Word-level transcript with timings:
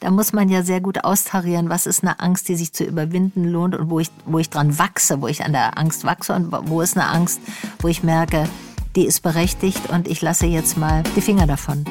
Da 0.00 0.12
muss 0.12 0.32
man 0.32 0.48
ja 0.48 0.62
sehr 0.62 0.80
gut 0.80 1.02
austarieren, 1.02 1.70
was 1.70 1.84
ist 1.84 2.04
eine 2.04 2.20
Angst, 2.20 2.48
die 2.48 2.54
sich 2.54 2.72
zu 2.72 2.84
überwinden 2.84 3.42
lohnt 3.44 3.74
und 3.74 3.90
wo 3.90 3.98
ich, 3.98 4.12
wo 4.26 4.38
ich 4.38 4.48
dran 4.48 4.78
wachse, 4.78 5.20
wo 5.20 5.26
ich 5.26 5.44
an 5.44 5.50
der 5.50 5.76
Angst 5.76 6.04
wachse 6.04 6.34
und 6.34 6.52
wo 6.52 6.80
ist 6.82 6.96
eine 6.96 7.08
Angst, 7.08 7.40
wo 7.80 7.88
ich 7.88 8.04
merke, 8.04 8.48
die 8.94 9.06
ist 9.06 9.22
berechtigt 9.24 9.90
und 9.90 10.06
ich 10.06 10.22
lasse 10.22 10.46
jetzt 10.46 10.76
mal 10.76 11.02
die 11.16 11.20
Finger 11.20 11.48
davon. 11.48 11.84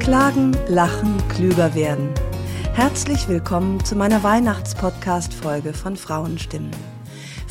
Klagen, 0.00 0.54
lachen, 0.68 1.16
klüger 1.28 1.74
werden. 1.74 2.10
Herzlich 2.74 3.26
willkommen 3.26 3.82
zu 3.86 3.96
meiner 3.96 4.22
Weihnachtspodcast-Folge 4.22 5.72
von 5.72 5.96
Frauenstimmen. 5.96 6.72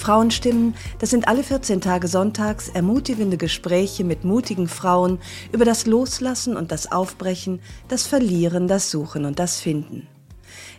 Frauenstimmen, 0.01 0.73
das 0.97 1.11
sind 1.11 1.27
alle 1.27 1.43
14 1.43 1.79
Tage 1.79 2.07
sonntags 2.07 2.69
ermutigende 2.69 3.37
Gespräche 3.37 4.03
mit 4.03 4.23
mutigen 4.23 4.67
Frauen 4.67 5.19
über 5.51 5.63
das 5.63 5.85
Loslassen 5.85 6.57
und 6.57 6.71
das 6.71 6.91
Aufbrechen, 6.91 7.61
das 7.87 8.07
Verlieren, 8.07 8.67
das 8.67 8.89
Suchen 8.89 9.25
und 9.25 9.37
das 9.37 9.59
Finden. 9.59 10.07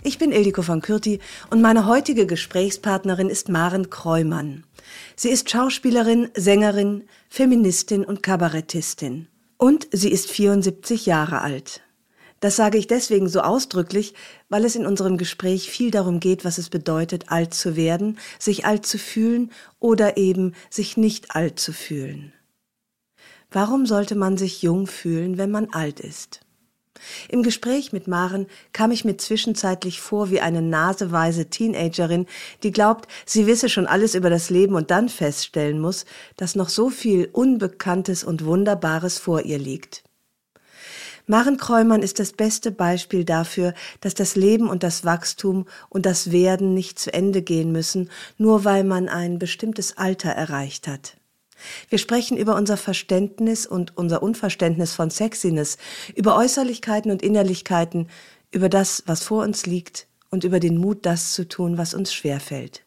Ich 0.03 0.19
bin 0.19 0.33
Ildiko 0.33 0.63
von 0.63 0.81
Kürti 0.81 1.21
und 1.51 1.63
meine 1.63 1.87
heutige 1.87 2.27
Gesprächspartnerin 2.27 3.29
ist 3.29 3.49
Maren 3.49 3.91
Kreumann. 3.91 4.65
Sie 5.15 5.31
ist 5.31 5.49
Schauspielerin, 5.49 6.29
Sängerin, 6.35 7.05
Feministin 7.29 8.05
und 8.05 8.25
Kabarettistin. 8.25 9.29
Und 9.57 9.87
sie 9.93 10.11
ist 10.11 10.29
74 10.33 11.07
Jahre 11.07 11.43
alt. 11.43 11.83
Das 12.43 12.57
sage 12.57 12.77
ich 12.77 12.89
deswegen 12.89 13.29
so 13.29 13.41
ausdrücklich, 13.41 14.15
weil 14.49 14.65
es 14.65 14.75
in 14.75 14.85
unserem 14.85 15.17
Gespräch 15.17 15.71
viel 15.71 15.93
darum 15.93 16.19
geht, 16.19 16.45
was 16.45 16.59
es 16.59 16.71
bedeutet, 16.71 17.27
alt 17.29 17.55
zu 17.55 17.77
werden, 17.77 18.19
sich 18.41 18.67
alt 18.67 18.85
zu 18.85 18.99
fühlen 18.99 19.53
oder 19.79 20.17
eben 20.17 20.53
sich 20.69 20.97
nicht 20.97 21.37
alt 21.37 21.61
zu 21.61 21.73
fühlen. 21.73 22.33
Warum 23.53 23.87
sollte 23.87 24.17
man 24.17 24.39
sich 24.39 24.61
jung 24.61 24.89
fühlen, 24.89 25.39
wenn 25.39 25.53
man 25.53 25.69
alt 25.73 26.01
ist? 26.01 26.41
Im 27.29 27.45
Gespräch 27.45 27.93
mit 27.93 28.09
Maren 28.09 28.49
kam 28.73 28.91
ich 28.91 29.05
mir 29.05 29.17
zwischenzeitlich 29.17 30.01
vor 30.01 30.33
wie 30.33 30.41
eine 30.41 30.63
naseweise 30.63 31.49
Teenagerin, 31.49 32.27
die 32.65 32.73
glaubt, 32.73 33.07
sie 33.25 33.47
wisse 33.47 33.69
schon 33.69 33.87
alles 33.87 34.17
über 34.17 34.31
das 34.31 34.51
Leben 34.51 34.75
und 34.75 34.91
dann 34.91 35.09
feststellen 35.09 35.79
muss, 35.79 36.07
dass 36.37 36.57
noch 36.57 36.71
so 36.71 36.91
viel 36.91 37.29
Unbekanntes 37.33 38.25
und 38.25 38.45
Wunderbares 38.45 39.21
vor 39.21 39.43
ihr 39.43 39.59
liegt. 39.59 40.03
Maren 41.27 41.57
Kräumann 41.57 42.03
ist 42.03 42.19
das 42.19 42.33
beste 42.33 42.73
Beispiel 42.73 43.25
dafür, 43.25 43.75
dass 44.01 44.15
das 44.15 44.35
Leben 44.35 44.69
und 44.69 44.83
das 44.83 45.05
Wachstum 45.05 45.67
und 45.89 46.05
das 46.05 46.33
Werden 46.33 46.75
nicht 46.75 46.99
zu 46.99 47.15
Ende 47.15 47.43
gehen 47.43 47.71
müssen, 47.71 48.11
nur 48.39 48.65
weil 48.65 48.83
man 48.83 49.09
ein 49.09 49.39
bestimmtes 49.39 49.97
Alter 49.97 50.31
erreicht 50.31 50.89
hat. 50.89 51.17
Wir 51.89 51.99
sprechen 51.99 52.37
über 52.37 52.57
unser 52.57 52.77
Verständnis 52.77 53.67
und 53.67 53.97
unser 53.97 54.21
Unverständnis 54.21 54.95
von 54.95 55.11
Sexiness, 55.11 55.79
über 56.17 56.37
Äußerlichkeiten 56.37 57.13
und 57.13 57.23
Innerlichkeiten, 57.23 58.09
über 58.51 58.69
das, 58.69 59.05
was 59.07 59.23
vor 59.23 59.45
uns 59.45 59.65
liegt 59.65 60.09
und 60.31 60.43
über 60.43 60.59
den 60.59 60.77
Mut, 60.77 61.07
das 61.07 61.35
zu 61.35 61.47
tun, 61.47 61.79
was 61.79 61.95
uns 61.95 62.13
schwerfällt. 62.13 62.83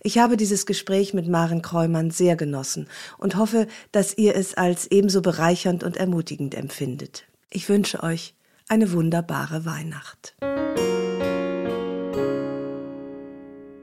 Ich 0.00 0.18
habe 0.18 0.36
dieses 0.36 0.64
Gespräch 0.64 1.12
mit 1.12 1.28
Maren 1.28 1.62
Kreumann 1.62 2.12
sehr 2.12 2.36
genossen 2.36 2.88
und 3.18 3.36
hoffe, 3.36 3.66
dass 3.90 4.16
ihr 4.16 4.36
es 4.36 4.54
als 4.54 4.86
ebenso 4.90 5.22
bereichernd 5.22 5.82
und 5.82 5.96
ermutigend 5.96 6.54
empfindet. 6.54 7.24
Ich 7.54 7.68
wünsche 7.68 8.02
euch 8.02 8.34
eine 8.66 8.92
wunderbare 8.92 9.66
Weihnacht. 9.66 10.34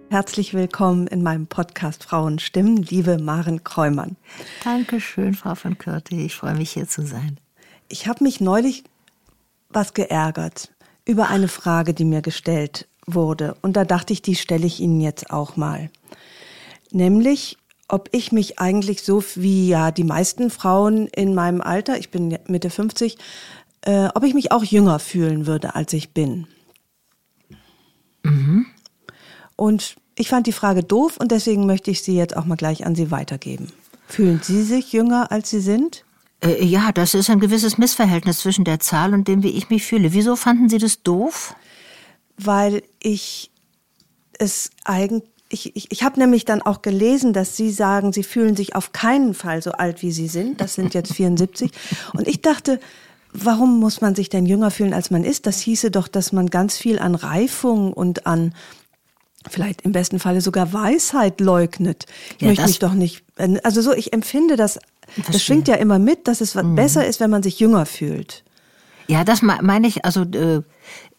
Herzlich 0.10 0.56
willkommen 0.56 1.06
in 1.06 1.22
meinem 1.22 1.46
Podcast 1.46 2.04
Frauenstimmen, 2.04 2.78
liebe 2.78 3.20
Maren 3.20 3.64
Kräumann. 3.64 4.16
Dankeschön, 4.64 5.36
Frau 5.36 5.54
von 5.54 5.78
Körte. 5.78 6.16
Ich 6.16 6.36
freue 6.36 6.56
mich, 6.56 6.72
hier 6.72 6.88
zu 6.88 7.06
sein. 7.06 7.40
Ich 7.90 8.08
habe 8.08 8.24
mich 8.24 8.42
neulich 8.42 8.84
was 9.70 9.94
geärgert 9.94 10.74
über 11.06 11.30
eine 11.30 11.48
Frage, 11.48 11.94
die 11.94 12.06
mir 12.06 12.24
gestellt 12.24 12.88
wurde. 13.06 13.56
Und 13.62 13.74
da 13.74 13.86
dachte 13.86 14.14
ich, 14.14 14.24
die 14.24 14.36
stelle 14.36 14.66
ich 14.66 14.80
Ihnen 14.80 15.00
jetzt 15.00 15.30
auch 15.30 15.58
mal. 15.58 15.92
Nämlich, 16.90 17.60
ob 17.90 18.10
ich 18.12 18.32
mich 18.32 18.60
eigentlich 18.60 19.04
so 19.04 19.24
wie 19.36 19.68
ja 19.68 19.92
die 19.92 20.04
meisten 20.04 20.50
Frauen 20.50 21.08
in 21.08 21.34
meinem 21.34 21.62
Alter, 21.62 21.98
ich 21.98 22.12
bin 22.12 22.38
Mitte 22.48 22.70
50, 22.70 23.18
äh, 23.82 24.10
ob 24.14 24.24
ich 24.24 24.34
mich 24.34 24.52
auch 24.52 24.64
jünger 24.64 25.00
fühlen 25.00 25.48
würde, 25.48 25.76
als 25.76 25.92
ich 25.94 26.14
bin. 26.14 26.48
Mhm. 28.24 28.68
Und 29.56 29.96
ich 30.16 30.30
fand 30.30 30.48
die 30.48 30.54
Frage 30.54 30.84
doof 30.84 31.18
und 31.18 31.32
deswegen 31.32 31.66
möchte 31.66 31.92
ich 31.92 32.02
sie 32.02 32.16
jetzt 32.16 32.38
auch 32.38 32.46
mal 32.46 32.56
gleich 32.56 32.86
an 32.86 32.96
Sie 32.96 33.12
weitergeben. 33.12 33.72
Fühlen 34.08 34.40
Sie 34.44 34.64
sich 34.64 34.92
jünger, 34.94 35.32
als 35.32 35.50
Sie 35.50 35.62
sind? 35.62 36.06
Äh, 36.42 36.64
ja, 36.64 36.92
das 36.92 37.14
ist 37.14 37.30
ein 37.30 37.40
gewisses 37.40 37.78
Missverhältnis 37.78 38.40
zwischen 38.40 38.66
der 38.66 38.80
Zahl 38.80 39.14
und 39.14 39.28
dem, 39.28 39.44
wie 39.44 39.50
ich 39.50 39.70
mich 39.70 39.84
fühle. 39.84 40.14
Wieso 40.14 40.36
fanden 40.36 40.70
Sie 40.70 40.78
das 40.78 41.04
doof? 41.04 41.56
Weil 42.38 42.84
ich 43.00 43.52
es 44.38 44.72
eigentlich 44.86 45.30
ich, 45.50 45.76
ich, 45.76 45.92
ich 45.92 46.04
habe 46.04 46.20
nämlich 46.20 46.46
dann 46.46 46.62
auch 46.62 46.82
gelesen, 46.82 47.34
dass 47.34 47.58
Sie 47.58 47.72
sagen, 47.72 48.14
Sie 48.14 48.24
fühlen 48.24 48.56
sich 48.56 48.76
auf 48.76 48.92
keinen 48.92 49.34
Fall 49.34 49.62
so 49.62 49.72
alt, 49.72 50.02
wie 50.02 50.12
Sie 50.12 50.28
sind. 50.28 50.62
Das 50.62 50.76
sind 50.76 50.94
jetzt 50.94 51.14
74. 51.14 51.72
Und 52.14 52.28
ich 52.28 52.42
dachte, 52.42 52.80
warum 53.34 53.80
muss 53.80 54.02
man 54.02 54.16
sich 54.16 54.30
denn 54.30 54.46
jünger 54.46 54.70
fühlen, 54.72 54.94
als 54.94 55.10
man 55.10 55.24
ist? 55.24 55.48
Das 55.48 55.60
hieße 55.60 55.90
doch, 55.92 56.08
dass 56.08 56.32
man 56.32 56.48
ganz 56.50 56.78
viel 56.78 57.00
an 57.00 57.16
Reifung 57.16 57.94
und 57.94 58.28
an 58.28 58.54
vielleicht 59.50 59.82
im 59.82 59.92
besten 59.92 60.20
Falle 60.20 60.42
sogar 60.42 60.74
Weisheit 60.74 61.40
leugnet. 61.40 62.06
Ich 62.36 62.42
ja, 62.42 62.48
möchte 62.50 62.68
mich 62.68 62.80
doch 62.80 62.94
nicht, 62.94 63.24
also 63.64 63.82
so, 63.82 63.94
ich 63.94 64.14
empfinde 64.14 64.56
das, 64.56 64.80
das 65.28 65.42
schwingt 65.42 65.68
ja 65.68 65.76
immer 65.76 65.98
mit, 65.98 66.28
dass 66.28 66.42
es 66.42 66.56
mhm. 66.56 66.76
besser 66.76 67.06
ist, 67.06 67.20
wenn 67.20 67.30
man 67.30 67.42
sich 67.42 67.60
jünger 67.60 67.86
fühlt. 67.86 68.44
Ja, 69.10 69.24
das 69.24 69.42
meine 69.42 69.88
ich, 69.88 70.06
also 70.06 70.22
äh, 70.22 70.62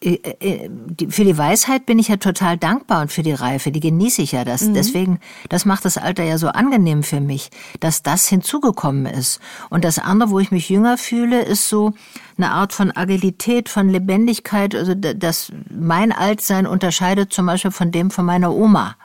äh, 0.01 0.19
äh 0.39 0.69
für 1.09 1.25
die 1.25 1.37
Weisheit 1.37 1.85
bin 1.85 1.99
ich 1.99 2.07
ja 2.07 2.15
total 2.15 2.57
dankbar 2.57 3.01
und 3.01 3.11
für 3.11 3.21
die 3.21 3.33
Reife, 3.33 3.69
die 3.69 3.81
genieße 3.81 4.21
ich 4.21 4.31
ja 4.31 4.45
das. 4.45 4.61
Mhm. 4.61 4.75
Deswegen, 4.75 5.19
das 5.49 5.65
macht 5.65 5.83
das 5.83 5.97
Alter 5.97 6.23
ja 6.23 6.37
so 6.37 6.47
angenehm 6.47 7.03
für 7.03 7.19
mich, 7.19 7.49
dass 7.81 8.01
das 8.01 8.29
hinzugekommen 8.29 9.07
ist. 9.07 9.41
Und 9.69 9.83
das 9.83 9.99
andere, 9.99 10.29
wo 10.29 10.39
ich 10.39 10.51
mich 10.51 10.69
jünger 10.69 10.97
fühle, 10.97 11.41
ist 11.41 11.67
so 11.67 11.91
eine 12.37 12.51
Art 12.51 12.71
von 12.71 12.95
Agilität, 12.95 13.67
von 13.67 13.89
Lebendigkeit, 13.89 14.73
also 14.73 14.95
das 14.95 15.51
mein 15.69 16.13
Altsein 16.13 16.67
unterscheidet 16.67 17.33
zum 17.33 17.45
Beispiel 17.45 17.71
von 17.71 17.91
dem 17.91 18.09
von 18.09 18.23
meiner 18.23 18.53
Oma. 18.53 18.95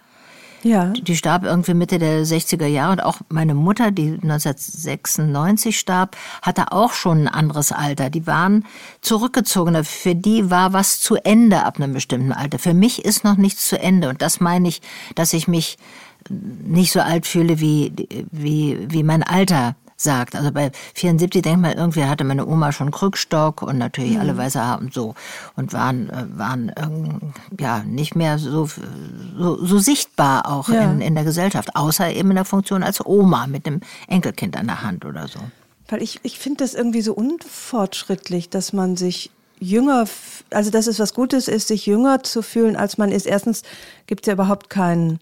Ja. 0.66 0.86
Die 0.86 1.14
starb 1.14 1.44
irgendwie 1.44 1.74
Mitte 1.74 1.98
der 1.98 2.26
60er 2.26 2.66
Jahre 2.66 2.92
und 2.92 3.00
auch 3.00 3.20
meine 3.28 3.54
Mutter, 3.54 3.92
die 3.92 4.18
1996 4.20 5.78
starb, 5.78 6.16
hatte 6.42 6.72
auch 6.72 6.92
schon 6.92 7.22
ein 7.22 7.28
anderes 7.28 7.70
Alter. 7.70 8.10
Die 8.10 8.26
waren 8.26 8.64
zurückgezogener. 9.00 9.84
Für 9.84 10.16
die 10.16 10.50
war 10.50 10.72
was 10.72 10.98
zu 10.98 11.14
Ende 11.14 11.64
ab 11.64 11.76
einem 11.76 11.92
bestimmten 11.92 12.32
Alter. 12.32 12.58
Für 12.58 12.74
mich 12.74 13.04
ist 13.04 13.22
noch 13.22 13.36
nichts 13.36 13.68
zu 13.68 13.78
Ende. 13.78 14.08
Und 14.08 14.22
das 14.22 14.40
meine 14.40 14.66
ich, 14.66 14.82
dass 15.14 15.34
ich 15.34 15.46
mich 15.46 15.78
nicht 16.28 16.90
so 16.90 17.00
alt 17.00 17.26
fühle 17.26 17.60
wie, 17.60 17.92
wie, 18.32 18.86
wie 18.90 19.04
mein 19.04 19.22
Alter 19.22 19.76
sagt. 19.96 20.34
Also 20.34 20.52
bei 20.52 20.70
74 20.94 21.42
denkt 21.42 21.60
man, 21.60 21.76
irgendwie 21.76 22.04
hatte 22.04 22.24
meine 22.24 22.46
Oma 22.46 22.72
schon 22.72 22.90
Krückstock 22.90 23.62
und 23.62 23.78
natürlich 23.78 24.14
mhm. 24.14 24.20
alle 24.20 24.36
weiße 24.36 24.60
Haare 24.60 24.80
und 24.80 24.92
so 24.92 25.14
und 25.56 25.72
waren, 25.72 26.10
äh, 26.10 26.24
waren 26.36 27.32
ja 27.58 27.82
nicht 27.84 28.14
mehr 28.14 28.38
so, 28.38 28.68
so, 29.38 29.64
so 29.64 29.78
sichtbar 29.78 30.48
auch 30.48 30.68
ja. 30.68 30.82
in, 30.82 31.00
in 31.00 31.14
der 31.14 31.24
Gesellschaft, 31.24 31.74
außer 31.74 32.10
eben 32.10 32.30
in 32.30 32.36
der 32.36 32.44
Funktion 32.44 32.82
als 32.82 33.04
Oma 33.04 33.46
mit 33.46 33.66
dem 33.66 33.80
Enkelkind 34.08 34.56
an 34.56 34.66
der 34.66 34.82
Hand 34.82 35.04
oder 35.04 35.28
so. 35.28 35.40
Weil 35.88 36.02
ich, 36.02 36.20
ich 36.22 36.38
finde 36.38 36.64
das 36.64 36.74
irgendwie 36.74 37.02
so 37.02 37.14
unfortschrittlich, 37.14 38.50
dass 38.50 38.72
man 38.72 38.96
sich 38.96 39.30
jünger, 39.58 40.06
also 40.50 40.70
dass 40.70 40.86
es 40.86 40.98
was 40.98 41.14
Gutes 41.14 41.48
ist, 41.48 41.68
sich 41.68 41.86
jünger 41.86 42.22
zu 42.22 42.42
fühlen, 42.42 42.76
als 42.76 42.98
man 42.98 43.12
ist. 43.12 43.26
Erstens 43.26 43.62
gibt 44.06 44.22
es 44.22 44.26
ja 44.26 44.34
überhaupt 44.34 44.68
keinen, 44.68 45.20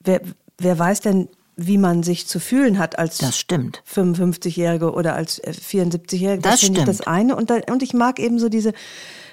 wer, 0.00 0.20
wer 0.58 0.78
weiß 0.78 1.00
denn, 1.02 1.28
wie 1.58 1.76
man 1.76 2.04
sich 2.04 2.26
zu 2.28 2.38
fühlen 2.38 2.78
hat 2.78 2.98
als 2.98 3.18
das 3.18 3.36
stimmt. 3.36 3.82
55-Jährige 3.92 4.92
oder 4.92 5.16
als 5.16 5.42
74-Jährige. 5.42 6.40
Das, 6.40 6.52
das 6.52 6.60
stimmt. 6.60 6.78
Ich 6.78 6.84
das 6.84 7.00
eine. 7.00 7.34
Und, 7.34 7.50
da, 7.50 7.58
und 7.70 7.82
ich 7.82 7.92
mag 7.92 8.20
eben 8.20 8.38
so 8.38 8.48
diese 8.48 8.72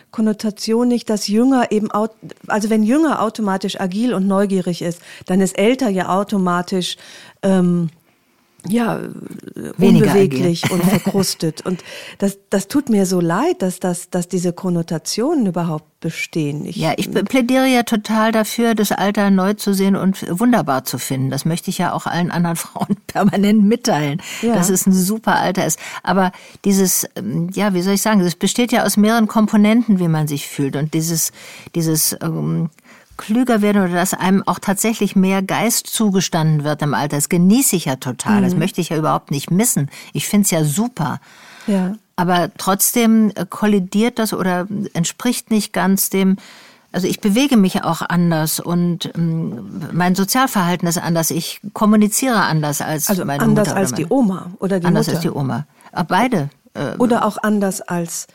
Konnotation 0.10 0.88
nicht, 0.88 1.10
dass 1.10 1.28
Jünger 1.28 1.72
eben, 1.72 1.90
also 1.92 2.70
wenn 2.70 2.82
Jünger 2.82 3.22
automatisch 3.22 3.80
agil 3.80 4.14
und 4.14 4.28
neugierig 4.28 4.82
ist, 4.82 5.02
dann 5.28 5.40
ist 5.40 5.56
älter 5.58 5.90
ja 5.90 6.10
automatisch 6.10 6.98
ähm, 7.44 7.90
ja, 8.68 9.00
Weniger 9.78 10.08
unbeweglich 10.08 10.66
agiert. 10.66 10.80
und 10.80 10.90
verkrustet. 10.90 11.66
Und 11.66 11.84
das, 12.18 12.38
das 12.50 12.68
tut 12.68 12.90
mir 12.90 13.06
so 13.06 13.20
leid, 13.20 13.62
dass, 13.62 13.80
das, 13.80 14.10
dass 14.10 14.28
diese 14.28 14.54
Konnotationen 14.54 15.46
überhaupt 15.46 16.00
bestehen. 16.00 16.66
Ich, 16.66 16.76
ja, 16.76 16.94
ich 16.98 17.10
plädiere 17.12 17.66
ja 17.66 17.84
total 17.84 18.32
dafür, 18.32 18.76
das 18.76 18.92
Alter 18.92 19.32
neu 19.32 19.54
zu 19.54 19.74
sehen 19.74 19.96
und 19.96 20.24
wunderbar 20.40 20.84
zu 20.86 20.98
finden. 20.98 21.30
Das 21.30 21.46
möchte 21.46 21.70
ich 21.70 21.78
ja 21.78 21.94
auch 21.94 22.06
allen 22.06 22.32
anderen 22.32 22.56
Frauen 22.66 22.98
permanent 23.08 23.64
mitteilen, 23.64 24.22
ja. 24.42 24.54
dass 24.54 24.70
es 24.70 24.86
ein 24.86 24.94
super 24.94 25.36
Alter 25.38 25.66
ist. 25.66 25.80
Aber 26.04 26.32
dieses, 26.64 27.08
ähm, 27.16 27.50
ja, 27.54 27.74
wie 27.74 27.82
soll 27.82 27.94
ich 27.96 28.02
sagen, 28.02 28.22
es 28.22 28.36
besteht 28.36 28.72
ja 28.72 28.84
aus 28.84 28.98
mehreren 28.98 29.28
Komponenten, 29.28 30.00
wie 30.00 30.08
man 30.08 30.28
sich 30.28 30.48
fühlt. 30.48 30.76
Und 30.76 30.94
dieses, 30.94 31.32
dieses 31.74 32.16
ähm, 32.22 32.70
klüger 33.18 33.62
werden 33.62 33.84
oder 33.84 33.94
dass 33.94 34.14
einem 34.14 34.44
auch 34.46 34.60
tatsächlich 34.60 35.16
mehr 35.16 35.42
Geist 35.42 35.88
zugestanden 35.88 36.64
wird 36.64 36.82
im 36.82 36.94
Alter. 36.94 37.18
Das 37.18 37.30
genieße 37.30 37.76
ich 37.76 37.86
ja 37.86 37.96
total. 37.96 38.40
Mhm. 38.40 38.44
Das 38.44 38.56
möchte 38.56 38.82
ich 38.82 38.90
ja 38.90 38.98
überhaupt 38.98 39.32
nicht 39.32 39.52
missen. 39.52 39.90
Ich 40.14 40.28
finde 40.28 40.46
es 40.46 40.52
ja 40.52 40.64
super. 40.64 41.20
Ja. 41.68 41.96
Aber 42.16 42.50
trotzdem 42.58 43.32
äh, 43.36 43.46
kollidiert 43.50 44.20
das 44.20 44.34
oder 44.34 44.68
entspricht 44.94 45.52
nicht 45.52 45.74
ganz 45.74 46.10
dem, 46.10 46.38
also 46.92 47.08
ich 47.08 47.20
bewege 47.20 47.58
mich 47.58 47.84
auch 47.84 48.02
anders 48.02 48.62
und 48.62 49.12
ähm, 49.16 49.90
mein 49.92 50.16
Sozialverhalten 50.16 50.88
ist 50.88 50.98
anders. 50.98 51.30
Ich 51.30 51.60
kommuniziere 51.74 52.38
anders 52.38 52.82
als 52.82 53.10
also 53.10 53.26
meine 53.26 53.44
anders 53.44 53.68
Mutter 53.68 53.78
als 53.78 53.92
die 53.94 54.06
Oma 54.08 54.52
oder 54.60 54.80
die 54.80 54.86
anders 54.86 55.08
Mutter. 55.08 55.18
als 55.18 55.24
die 55.24 55.32
Oma. 55.32 55.66
Aber 55.92 56.08
beide. 56.08 56.50
Äh, 56.74 56.96
oder 56.98 57.26
auch 57.26 57.38
anders 57.42 57.82
als 57.82 58.28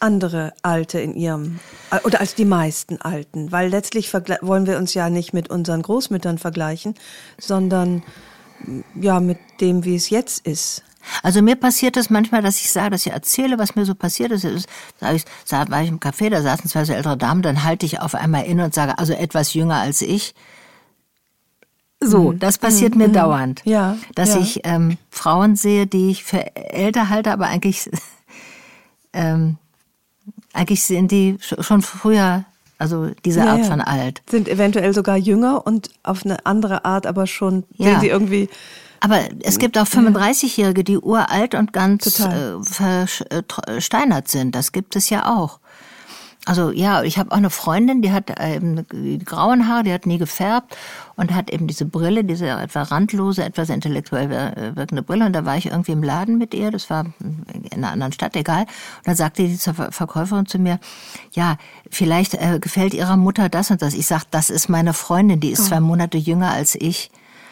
andere 0.00 0.52
Alte 0.62 0.98
in 1.00 1.14
ihrem, 1.14 1.60
oder 2.04 2.20
als 2.20 2.34
die 2.34 2.44
meisten 2.44 3.00
Alten, 3.00 3.52
weil 3.52 3.68
letztlich 3.68 4.12
wollen 4.12 4.66
wir 4.66 4.78
uns 4.78 4.94
ja 4.94 5.10
nicht 5.10 5.32
mit 5.32 5.50
unseren 5.50 5.82
Großmüttern 5.82 6.38
vergleichen, 6.38 6.94
sondern 7.38 8.02
ja 8.94 9.20
mit 9.20 9.38
dem, 9.60 9.84
wie 9.84 9.96
es 9.96 10.10
jetzt 10.10 10.46
ist. 10.46 10.82
Also 11.22 11.42
mir 11.42 11.56
passiert 11.56 11.96
es 11.96 12.04
das 12.04 12.10
manchmal, 12.10 12.42
dass 12.42 12.60
ich 12.60 12.70
sage, 12.70 12.90
dass 12.90 13.06
ich 13.06 13.12
erzähle, 13.12 13.58
was 13.58 13.74
mir 13.74 13.84
so 13.84 13.94
passiert 13.94 14.32
ist. 14.32 14.42
Sag 15.00 15.14
ich, 15.14 15.24
sag, 15.44 15.70
war 15.70 15.82
ich 15.82 15.88
im 15.88 15.98
Café, 15.98 16.28
da 16.28 16.42
saßen 16.42 16.68
zwei 16.68 16.84
so 16.84 16.92
ältere 16.92 17.16
Damen, 17.16 17.42
dann 17.42 17.64
halte 17.64 17.86
ich 17.86 18.00
auf 18.00 18.14
einmal 18.14 18.44
inne 18.44 18.64
und 18.64 18.74
sage, 18.74 18.98
also 18.98 19.12
etwas 19.12 19.54
jünger 19.54 19.76
als 19.76 20.02
ich. 20.02 20.34
So, 22.00 22.32
mhm. 22.32 22.38
das 22.38 22.58
passiert 22.58 22.94
mhm. 22.94 23.02
mir 23.02 23.08
dauernd. 23.08 23.62
Ja. 23.64 23.96
Dass 24.14 24.34
ja. 24.34 24.40
ich 24.40 24.60
ähm, 24.64 24.98
Frauen 25.10 25.56
sehe, 25.56 25.86
die 25.86 26.10
ich 26.10 26.24
für 26.24 26.54
älter 26.54 27.08
halte, 27.08 27.32
aber 27.32 27.46
eigentlich 27.46 27.90
ähm, 29.12 29.58
eigentlich 30.52 30.82
sind 30.82 31.10
die 31.10 31.38
schon 31.40 31.82
früher, 31.82 32.44
also 32.78 33.10
diese 33.24 33.40
ja, 33.40 33.52
Art 33.52 33.66
von 33.66 33.80
alt. 33.80 34.22
Sind 34.28 34.48
eventuell 34.48 34.92
sogar 34.94 35.16
jünger 35.16 35.66
und 35.66 35.90
auf 36.02 36.24
eine 36.24 36.44
andere 36.46 36.84
Art, 36.84 37.06
aber 37.06 37.26
schon 37.26 37.64
ja. 37.76 37.90
sehen 37.90 38.00
sie 38.00 38.08
irgendwie. 38.08 38.48
Aber 39.00 39.20
es 39.42 39.58
gibt 39.58 39.78
auch 39.78 39.86
35-Jährige, 39.86 40.84
die 40.84 40.98
uralt 40.98 41.54
und 41.54 41.72
ganz 41.72 42.20
äh, 42.20 43.06
versteinert 43.06 44.28
sind. 44.28 44.54
Das 44.54 44.72
gibt 44.72 44.94
es 44.94 45.08
ja 45.08 45.26
auch. 45.34 45.58
Also 46.46 46.70
ja, 46.70 47.02
ich 47.02 47.18
habe 47.18 47.32
auch 47.32 47.36
eine 47.36 47.50
Freundin, 47.50 48.00
die 48.00 48.12
hat 48.12 48.32
ähm, 48.38 48.86
die 48.90 49.18
grauen 49.18 49.68
Haare, 49.68 49.82
die 49.84 49.92
hat 49.92 50.06
nie 50.06 50.16
gefärbt 50.16 50.74
und 51.16 51.34
hat 51.34 51.50
eben 51.50 51.66
diese 51.66 51.84
Brille, 51.84 52.24
diese 52.24 52.48
etwa 52.48 52.82
randlose, 52.82 53.44
etwas 53.44 53.68
intellektuell 53.68 54.30
wirkende 54.74 55.02
Brille. 55.02 55.26
Und 55.26 55.34
da 55.34 55.44
war 55.44 55.58
ich 55.58 55.66
irgendwie 55.66 55.92
im 55.92 56.02
Laden 56.02 56.38
mit 56.38 56.54
ihr, 56.54 56.70
das 56.70 56.88
war 56.88 57.04
in 57.20 57.44
einer 57.72 57.90
anderen 57.90 58.12
Stadt, 58.12 58.36
egal. 58.36 58.62
Und 58.62 59.06
dann 59.06 59.16
sagte 59.16 59.42
die 59.42 59.58
zur 59.58 59.74
Verkäuferin 59.74 60.46
zu 60.46 60.58
mir, 60.58 60.80
ja, 61.32 61.58
vielleicht 61.90 62.34
äh, 62.34 62.58
gefällt 62.58 62.94
ihrer 62.94 63.18
Mutter 63.18 63.50
das 63.50 63.70
und 63.70 63.82
das. 63.82 63.92
Ich 63.92 64.06
sag, 64.06 64.24
das 64.30 64.48
ist 64.48 64.70
meine 64.70 64.94
Freundin, 64.94 65.40
die 65.40 65.50
ist 65.50 65.60
oh. 65.60 65.64
zwei 65.64 65.80
Monate 65.80 66.16
jünger 66.16 66.50
als 66.50 66.74
ich. 66.74 67.10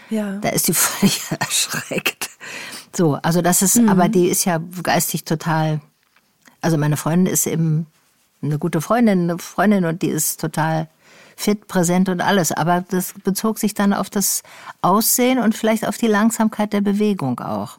Ja. 0.08 0.38
Da 0.38 0.49
ist 0.49 0.67
die 0.67 0.75
völlig 0.75 1.20
erschreckt. 1.38 2.31
So, 2.96 3.17
also 3.17 3.43
das 3.43 3.61
ist, 3.61 3.76
mhm. 3.76 3.91
aber 3.91 4.08
die 4.08 4.29
ist 4.29 4.46
ja 4.46 4.61
geistig 4.82 5.25
total, 5.25 5.81
also 6.62 6.79
meine 6.79 6.96
Freundin 6.96 7.31
ist 7.31 7.46
eben 7.46 7.87
eine 8.43 8.58
gute 8.58 8.81
Freundin, 8.81 9.23
eine 9.23 9.38
Freundin 9.38 9.85
und 9.85 10.02
die 10.02 10.08
ist 10.08 10.40
total 10.40 10.88
fit, 11.37 11.69
präsent 11.69 12.08
und 12.08 12.20
alles. 12.20 12.52
Aber 12.52 12.85
das 12.88 13.14
bezog 13.25 13.58
sich 13.58 13.75
dann 13.75 13.93
auf 13.93 14.11
das 14.11 14.43
Aussehen 14.82 15.38
und 15.38 15.55
vielleicht 15.55 15.87
auf 15.87 15.96
die 15.96 16.06
Langsamkeit 16.06 16.73
der 16.73 16.81
Bewegung 16.81 17.40
auch. 17.40 17.79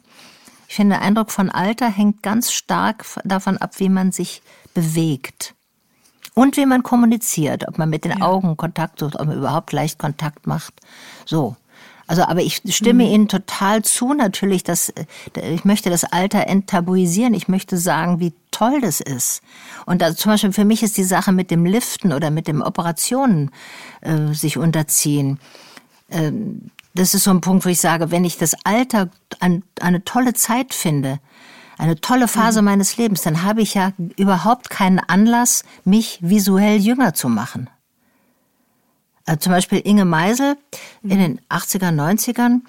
Ich 0.68 0.76
finde, 0.76 0.96
der 0.96 1.02
Eindruck 1.02 1.30
von 1.30 1.50
Alter 1.50 1.88
hängt 1.88 2.22
ganz 2.22 2.52
stark 2.52 3.04
davon 3.24 3.58
ab, 3.58 3.72
wie 3.78 3.88
man 3.88 4.12
sich 4.12 4.40
bewegt. 4.72 5.54
Und 6.34 6.56
wie 6.56 6.64
man 6.64 6.84
kommuniziert, 6.84 7.66
ob 7.66 7.76
man 7.76 7.90
mit 7.90 8.04
den 8.04 8.18
ja. 8.18 8.24
Augen 8.24 8.56
Kontakt 8.56 9.00
sucht, 9.00 9.18
ob 9.18 9.26
man 9.26 9.38
überhaupt 9.38 9.72
leicht 9.72 9.98
Kontakt 9.98 10.46
macht. 10.46 10.74
So. 11.26 11.56
Also, 12.10 12.24
aber 12.24 12.42
ich 12.42 12.60
stimme 12.70 13.04
mhm. 13.04 13.10
Ihnen 13.10 13.28
total 13.28 13.82
zu, 13.82 14.14
natürlich, 14.14 14.64
dass 14.64 14.88
äh, 14.88 15.04
ich 15.54 15.64
möchte 15.64 15.90
das 15.90 16.02
Alter 16.02 16.48
enttabuisieren. 16.48 17.34
Ich 17.34 17.46
möchte 17.46 17.76
sagen, 17.76 18.18
wie 18.18 18.32
toll 18.50 18.80
das 18.80 19.00
ist. 19.00 19.42
Und 19.86 20.02
da, 20.02 20.16
zum 20.16 20.32
Beispiel 20.32 20.52
für 20.52 20.64
mich 20.64 20.82
ist 20.82 20.96
die 20.96 21.04
Sache 21.04 21.30
mit 21.30 21.52
dem 21.52 21.64
Liften 21.64 22.12
oder 22.12 22.32
mit 22.32 22.48
dem 22.48 22.62
Operationen 22.62 23.52
äh, 24.00 24.34
sich 24.34 24.58
unterziehen. 24.58 25.38
Äh, 26.08 26.32
das 26.94 27.14
ist 27.14 27.22
so 27.22 27.30
ein 27.30 27.40
Punkt, 27.40 27.64
wo 27.64 27.68
ich 27.68 27.78
sage, 27.78 28.10
wenn 28.10 28.24
ich 28.24 28.38
das 28.38 28.56
Alter 28.64 29.08
an, 29.38 29.62
eine 29.80 30.02
tolle 30.02 30.34
Zeit 30.34 30.74
finde, 30.74 31.20
eine 31.78 32.00
tolle 32.00 32.26
Phase 32.26 32.60
mhm. 32.60 32.64
meines 32.64 32.96
Lebens, 32.96 33.22
dann 33.22 33.44
habe 33.44 33.62
ich 33.62 33.74
ja 33.74 33.92
überhaupt 34.16 34.68
keinen 34.68 34.98
Anlass, 34.98 35.62
mich 35.84 36.18
visuell 36.22 36.80
jünger 36.80 37.14
zu 37.14 37.28
machen. 37.28 37.70
Also 39.26 39.40
zum 39.40 39.52
Beispiel 39.52 39.80
Inge 39.84 40.04
Meisel 40.04 40.56
in 41.02 41.18
den 41.18 41.40
80er, 41.48 41.90
90ern 41.90 42.60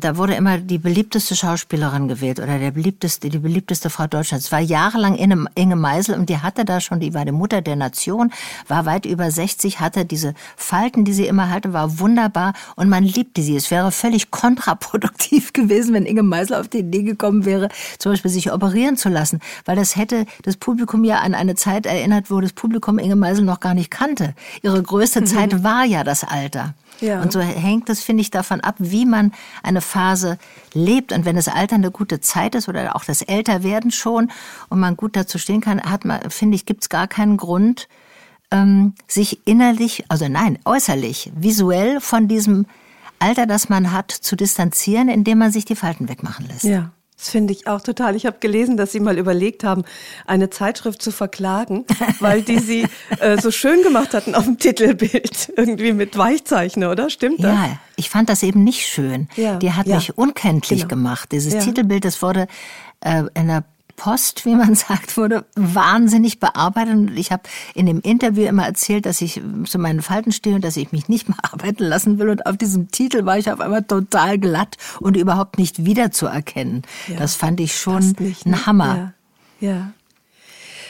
da 0.00 0.16
wurde 0.16 0.34
immer 0.34 0.58
die 0.58 0.78
beliebteste 0.78 1.36
Schauspielerin 1.36 2.08
gewählt 2.08 2.40
oder 2.40 2.58
der 2.58 2.72
beliebteste, 2.72 3.28
die 3.28 3.38
beliebteste 3.38 3.90
Frau 3.90 4.08
Deutschlands. 4.08 4.46
Es 4.46 4.52
war 4.52 4.58
jahrelang 4.58 5.14
Inge 5.14 5.76
Meisel 5.76 6.18
und 6.18 6.28
die 6.28 6.38
hatte 6.38 6.64
da 6.64 6.80
schon, 6.80 6.98
die 6.98 7.14
war 7.14 7.24
die 7.24 7.30
Mutter 7.30 7.62
der 7.62 7.76
Nation, 7.76 8.32
war 8.66 8.86
weit 8.86 9.06
über 9.06 9.30
60, 9.30 9.78
hatte 9.78 10.04
diese 10.04 10.34
Falten, 10.56 11.04
die 11.04 11.12
sie 11.12 11.28
immer 11.28 11.48
hatte, 11.48 11.72
war 11.72 12.00
wunderbar 12.00 12.54
und 12.74 12.88
man 12.88 13.04
liebte 13.04 13.40
sie. 13.40 13.54
Es 13.54 13.70
wäre 13.70 13.92
völlig 13.92 14.32
kontraproduktiv 14.32 15.52
gewesen, 15.52 15.94
wenn 15.94 16.06
Inge 16.06 16.24
Meisel 16.24 16.56
auf 16.56 16.66
die 16.66 16.78
Idee 16.78 17.04
gekommen 17.04 17.44
wäre, 17.44 17.68
zum 17.98 18.10
Beispiel 18.10 18.32
sich 18.32 18.52
operieren 18.52 18.96
zu 18.96 19.08
lassen, 19.08 19.38
weil 19.64 19.76
das 19.76 19.94
hätte 19.94 20.26
das 20.42 20.56
Publikum 20.56 21.04
ja 21.04 21.20
an 21.20 21.34
eine 21.34 21.54
Zeit 21.54 21.86
erinnert, 21.86 22.32
wo 22.32 22.40
das 22.40 22.52
Publikum 22.52 22.98
Inge 22.98 23.16
Meisel 23.16 23.44
noch 23.44 23.60
gar 23.60 23.74
nicht 23.74 23.92
kannte. 23.92 24.34
Ihre 24.62 24.82
größte. 24.82 25.22
Zeit 25.22 25.62
war 25.62 25.84
ja 25.84 26.02
das 26.02 26.24
Alter. 26.24 26.74
Ja. 27.04 27.20
Und 27.20 27.32
so 27.32 27.40
hängt 27.40 27.88
es, 27.90 28.02
finde 28.02 28.22
ich, 28.22 28.30
davon 28.30 28.60
ab, 28.60 28.76
wie 28.78 29.04
man 29.04 29.32
eine 29.62 29.80
Phase 29.80 30.38
lebt. 30.72 31.12
Und 31.12 31.24
wenn 31.24 31.36
das 31.36 31.48
Alter 31.48 31.76
eine 31.76 31.90
gute 31.90 32.20
Zeit 32.20 32.54
ist 32.54 32.68
oder 32.68 32.96
auch 32.96 33.04
das 33.04 33.22
Älterwerden 33.22 33.90
schon 33.90 34.30
und 34.68 34.80
man 34.80 34.96
gut 34.96 35.16
dazu 35.16 35.38
stehen 35.38 35.60
kann, 35.60 35.80
hat 35.82 36.04
man, 36.04 36.30
finde 36.30 36.56
ich, 36.56 36.66
gibt 36.66 36.82
es 36.82 36.88
gar 36.88 37.06
keinen 37.06 37.36
Grund, 37.36 37.88
ähm, 38.50 38.94
sich 39.06 39.46
innerlich, 39.46 40.04
also 40.08 40.28
nein, 40.28 40.58
äußerlich, 40.64 41.32
visuell 41.34 42.00
von 42.00 42.28
diesem 42.28 42.66
Alter, 43.18 43.46
das 43.46 43.68
man 43.68 43.92
hat, 43.92 44.10
zu 44.10 44.36
distanzieren, 44.36 45.08
indem 45.08 45.38
man 45.38 45.52
sich 45.52 45.64
die 45.64 45.76
Falten 45.76 46.08
wegmachen 46.08 46.46
lässt. 46.46 46.64
Ja. 46.64 46.90
Das 47.16 47.30
finde 47.30 47.52
ich 47.52 47.68
auch 47.68 47.80
total. 47.80 48.16
Ich 48.16 48.26
habe 48.26 48.38
gelesen, 48.40 48.76
dass 48.76 48.90
Sie 48.90 48.98
mal 48.98 49.18
überlegt 49.18 49.62
haben, 49.62 49.84
eine 50.26 50.50
Zeitschrift 50.50 51.00
zu 51.00 51.12
verklagen, 51.12 51.84
weil 52.20 52.42
die 52.42 52.58
Sie 52.58 52.86
äh, 53.20 53.40
so 53.40 53.50
schön 53.50 53.82
gemacht 53.82 54.14
hatten 54.14 54.34
auf 54.34 54.44
dem 54.44 54.58
Titelbild. 54.58 55.52
Irgendwie 55.56 55.92
mit 55.92 56.18
Weichzeichner, 56.18 56.90
oder? 56.90 57.10
Stimmt 57.10 57.42
das? 57.42 57.52
Ja, 57.52 57.78
ich 57.96 58.10
fand 58.10 58.28
das 58.28 58.42
eben 58.42 58.64
nicht 58.64 58.86
schön. 58.86 59.28
Ja, 59.36 59.56
die 59.56 59.72
hat 59.72 59.86
ja. 59.86 59.96
mich 59.96 60.18
unkenntlich 60.18 60.80
genau. 60.80 60.88
gemacht. 60.88 61.30
Dieses 61.30 61.54
ja. 61.54 61.60
Titelbild, 61.60 62.04
das 62.04 62.20
wurde 62.20 62.48
äh, 63.00 63.22
in 63.34 63.46
der 63.46 63.64
Post, 63.96 64.44
wie 64.44 64.54
man 64.54 64.74
sagt, 64.74 65.16
wurde 65.16 65.44
wahnsinnig 65.54 66.40
bearbeitet. 66.40 66.94
Und 66.94 67.16
ich 67.16 67.32
habe 67.32 67.42
in 67.74 67.86
dem 67.86 68.00
Interview 68.00 68.44
immer 68.44 68.66
erzählt, 68.66 69.06
dass 69.06 69.20
ich 69.20 69.40
zu 69.64 69.78
meinen 69.78 70.02
Falten 70.02 70.32
stehe 70.32 70.56
und 70.56 70.64
dass 70.64 70.76
ich 70.76 70.92
mich 70.92 71.08
nicht 71.08 71.28
mehr 71.30 71.38
arbeiten 71.42 71.84
lassen 71.84 72.18
will. 72.18 72.28
Und 72.28 72.46
auf 72.46 72.56
diesem 72.56 72.90
Titel 72.90 73.24
war 73.24 73.38
ich 73.38 73.50
auf 73.50 73.60
einmal 73.60 73.82
total 73.82 74.38
glatt 74.38 74.76
und 75.00 75.16
überhaupt 75.16 75.58
nicht 75.58 75.84
wiederzuerkennen. 75.84 76.82
Ja, 77.08 77.16
das 77.16 77.34
fand 77.34 77.60
ich 77.60 77.78
schon 77.78 78.14
nicht, 78.18 78.46
ne? 78.46 78.54
ein 78.56 78.66
Hammer. 78.66 79.14
Ja. 79.60 79.68
ja. 79.68 79.92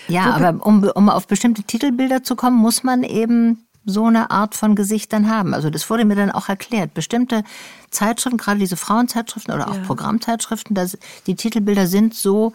Ja, 0.06 0.34
aber 0.34 0.66
um, 0.66 0.84
um 0.84 1.08
auf 1.08 1.26
bestimmte 1.26 1.62
Titelbilder 1.62 2.23
zu 2.23 2.37
kommen, 2.37 2.58
muss 2.58 2.82
man 2.82 3.04
eben 3.04 3.64
so 3.87 4.06
eine 4.06 4.30
Art 4.30 4.54
von 4.54 4.75
Gesichtern 4.75 5.28
haben. 5.28 5.54
Also 5.54 5.70
das 5.70 5.88
wurde 5.90 6.04
mir 6.04 6.14
dann 6.14 6.30
auch 6.30 6.49
erklärt. 6.49 6.94
Bestimmte 6.94 7.44
Zeitschriften, 7.90 8.38
gerade 8.38 8.58
diese 8.58 8.76
Frauenzeitschriften 8.76 9.54
oder 9.54 9.68
auch 9.68 9.76
ja. 9.76 9.82
Programmzeitschriften, 9.82 10.75
das, 10.75 10.99
die 11.26 11.34
Titelbilder 11.34 11.87
sind 11.87 12.14
so 12.14 12.52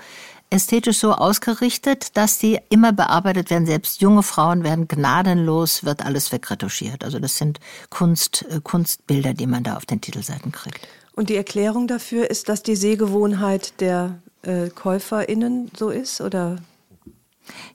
ästhetisch 0.49 0.99
so 0.99 1.13
ausgerichtet, 1.13 2.17
dass 2.17 2.39
die 2.39 2.59
immer 2.69 2.91
bearbeitet 2.91 3.49
werden. 3.49 3.65
Selbst 3.65 4.01
junge 4.01 4.23
Frauen 4.23 4.63
werden 4.63 4.87
gnadenlos, 4.87 5.83
wird 5.83 6.05
alles 6.05 6.31
wegretuschiert. 6.31 7.03
Also 7.03 7.19
das 7.19 7.37
sind 7.37 7.59
Kunst, 7.89 8.45
äh, 8.49 8.59
Kunstbilder, 8.61 9.33
die 9.33 9.47
man 9.47 9.63
da 9.63 9.77
auf 9.77 9.85
den 9.85 10.01
Titelseiten 10.01 10.51
kriegt. 10.51 10.87
Und 11.13 11.29
die 11.29 11.35
Erklärung 11.35 11.87
dafür 11.87 12.29
ist, 12.29 12.49
dass 12.49 12.63
die 12.63 12.75
Sehgewohnheit 12.75 13.79
der 13.81 14.19
äh, 14.41 14.69
KäuferInnen 14.69 15.69
so 15.77 15.89
ist, 15.89 16.21
oder? 16.21 16.57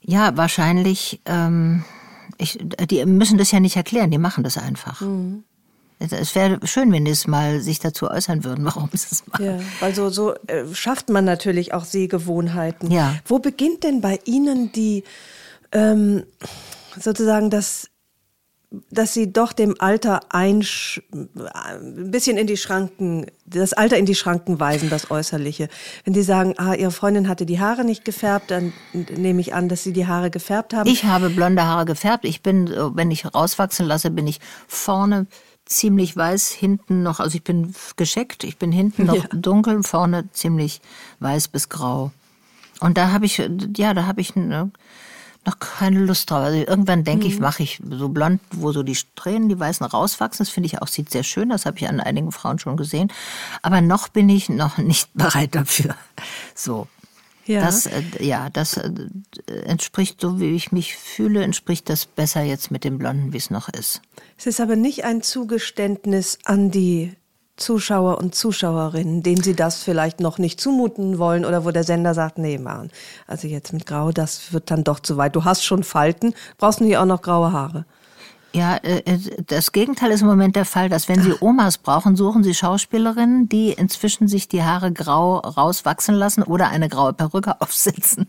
Ja, 0.02 0.36
wahrscheinlich. 0.36 1.20
Ähm, 1.26 1.84
ich, 2.38 2.58
die 2.90 3.04
müssen 3.06 3.38
das 3.38 3.50
ja 3.52 3.60
nicht 3.60 3.76
erklären, 3.76 4.10
die 4.10 4.18
machen 4.18 4.42
das 4.42 4.58
einfach. 4.58 5.00
Mhm. 5.00 5.44
Es 6.12 6.34
wäre 6.34 6.58
schön, 6.64 6.92
wenn 6.92 7.04
die 7.04 7.10
es 7.10 7.26
mal 7.26 7.60
sich 7.60 7.78
dazu 7.78 8.08
äußern 8.10 8.44
würden, 8.44 8.64
warum 8.74 8.90
sie 8.92 9.08
es 9.10 9.26
machen. 9.26 9.44
Ja, 9.44 9.58
weil 9.80 9.94
so, 9.94 10.34
äh, 10.46 10.64
schafft 10.72 11.08
man 11.08 11.24
natürlich 11.24 11.74
auch 11.74 11.84
Sehgewohnheiten. 11.84 12.90
Ja. 12.90 13.16
Wo 13.26 13.38
beginnt 13.38 13.84
denn 13.84 14.00
bei 14.00 14.20
Ihnen 14.24 14.72
die 14.72 15.04
ähm, 15.72 16.24
sozusagen 16.98 17.50
das 17.50 17.90
dass 18.90 19.14
sie 19.14 19.32
doch 19.32 19.52
dem 19.52 19.76
Alter 19.78 20.20
ein, 20.30 20.64
ein 21.12 22.10
bisschen 22.10 22.36
in 22.36 22.46
die 22.46 22.56
Schranken, 22.56 23.26
das 23.46 23.72
Alter 23.72 23.98
in 23.98 24.06
die 24.06 24.14
Schranken 24.14 24.58
weisen, 24.58 24.90
das 24.90 25.10
Äußerliche. 25.10 25.68
Wenn 26.04 26.14
die 26.14 26.22
sagen, 26.22 26.54
ah, 26.56 26.74
ihre 26.74 26.90
Freundin 26.90 27.28
hatte 27.28 27.46
die 27.46 27.60
Haare 27.60 27.84
nicht 27.84 28.04
gefärbt, 28.04 28.50
dann 28.50 28.72
nehme 28.92 29.40
ich 29.40 29.54
an, 29.54 29.68
dass 29.68 29.82
sie 29.82 29.92
die 29.92 30.06
Haare 30.06 30.30
gefärbt 30.30 30.74
haben. 30.74 30.88
Ich 30.88 31.04
habe 31.04 31.30
blonde 31.30 31.64
Haare 31.64 31.84
gefärbt. 31.84 32.24
Ich 32.24 32.42
bin, 32.42 32.68
wenn 32.94 33.10
ich 33.10 33.32
rauswachsen 33.34 33.86
lasse, 33.86 34.10
bin 34.10 34.26
ich 34.26 34.40
vorne 34.66 35.26
ziemlich 35.66 36.16
weiß, 36.16 36.50
hinten 36.50 37.02
noch, 37.02 37.20
also 37.20 37.36
ich 37.36 37.44
bin 37.44 37.74
gescheckt, 37.96 38.44
ich 38.44 38.58
bin 38.58 38.72
hinten 38.72 39.06
noch 39.06 39.14
ja. 39.22 39.28
dunkel, 39.32 39.82
vorne 39.82 40.30
ziemlich 40.32 40.80
weiß 41.20 41.48
bis 41.48 41.68
grau. 41.68 42.12
Und 42.80 42.98
da 42.98 43.12
habe 43.12 43.26
ich, 43.26 43.42
ja, 43.76 43.94
da 43.94 44.06
habe 44.06 44.20
ich 44.20 44.36
ne, 44.36 44.70
noch 45.46 45.58
keine 45.58 46.00
Lust 46.00 46.30
drauf. 46.30 46.44
Also 46.44 46.58
irgendwann 46.58 47.04
denke 47.04 47.26
mhm. 47.26 47.32
ich, 47.32 47.40
mache 47.40 47.62
ich 47.62 47.80
so 47.88 48.08
blond, 48.08 48.40
wo 48.50 48.72
so 48.72 48.82
die 48.82 48.94
Strähnen, 48.94 49.48
die 49.48 49.58
weißen 49.58 49.86
rauswachsen. 49.86 50.44
Das 50.44 50.52
finde 50.52 50.66
ich 50.66 50.82
auch, 50.82 50.88
sieht 50.88 51.10
sehr 51.10 51.22
schön. 51.22 51.50
Das 51.50 51.66
habe 51.66 51.78
ich 51.78 51.88
an 51.88 52.00
einigen 52.00 52.32
Frauen 52.32 52.58
schon 52.58 52.76
gesehen. 52.76 53.12
Aber 53.62 53.80
noch 53.80 54.08
bin 54.08 54.28
ich 54.28 54.48
noch 54.48 54.78
nicht 54.78 55.08
bereit 55.14 55.54
dafür. 55.54 55.94
So. 56.54 56.88
Ja. 57.46 57.60
Das, 57.60 57.86
äh, 57.86 58.02
ja, 58.20 58.48
das 58.50 58.76
äh, 58.76 58.90
entspricht 59.66 60.20
so, 60.20 60.40
wie 60.40 60.54
ich 60.54 60.72
mich 60.72 60.96
fühle, 60.96 61.42
entspricht 61.42 61.88
das 61.88 62.06
besser 62.06 62.42
jetzt 62.42 62.70
mit 62.70 62.84
dem 62.84 62.98
Blonden, 62.98 63.32
wie 63.32 63.36
es 63.36 63.50
noch 63.50 63.68
ist. 63.68 64.00
Es 64.38 64.46
ist 64.46 64.60
aber 64.60 64.76
nicht 64.76 65.04
ein 65.04 65.22
Zugeständnis 65.22 66.38
an 66.44 66.70
die 66.70 67.12
Zuschauer 67.56 68.18
und 68.18 68.34
Zuschauerinnen, 68.34 69.22
denen 69.22 69.42
sie 69.42 69.54
das 69.54 69.82
vielleicht 69.82 70.18
noch 70.18 70.38
nicht 70.38 70.60
zumuten 70.60 71.18
wollen 71.18 71.44
oder 71.44 71.64
wo 71.64 71.70
der 71.70 71.84
Sender 71.84 72.12
sagt, 72.12 72.38
nee, 72.38 72.58
Mann, 72.58 72.90
also 73.28 73.46
jetzt 73.46 73.72
mit 73.72 73.86
Grau, 73.86 74.10
das 74.10 74.52
wird 74.52 74.70
dann 74.70 74.82
doch 74.82 74.98
zu 74.98 75.16
weit. 75.16 75.36
Du 75.36 75.44
hast 75.44 75.64
schon 75.64 75.84
Falten, 75.84 76.34
brauchst 76.58 76.80
nicht 76.80 76.96
auch 76.96 77.04
noch 77.04 77.22
graue 77.22 77.52
Haare. 77.52 77.84
Ja, 78.54 78.76
äh, 78.76 78.98
äh, 79.04 79.18
das 79.46 79.72
Gegenteil 79.72 80.12
ist 80.12 80.20
im 80.20 80.28
Moment 80.28 80.54
der 80.54 80.64
Fall, 80.64 80.88
dass 80.88 81.08
wenn 81.08 81.20
Sie 81.20 81.34
Omas 81.40 81.76
brauchen, 81.76 82.14
suchen 82.14 82.44
Sie 82.44 82.54
Schauspielerinnen, 82.54 83.48
die 83.48 83.72
inzwischen 83.72 84.28
sich 84.28 84.46
die 84.46 84.62
Haare 84.62 84.92
grau 84.92 85.38
rauswachsen 85.38 86.14
lassen 86.14 86.44
oder 86.44 86.68
eine 86.68 86.88
graue 86.88 87.12
Perücke 87.12 87.60
aufsetzen, 87.60 88.28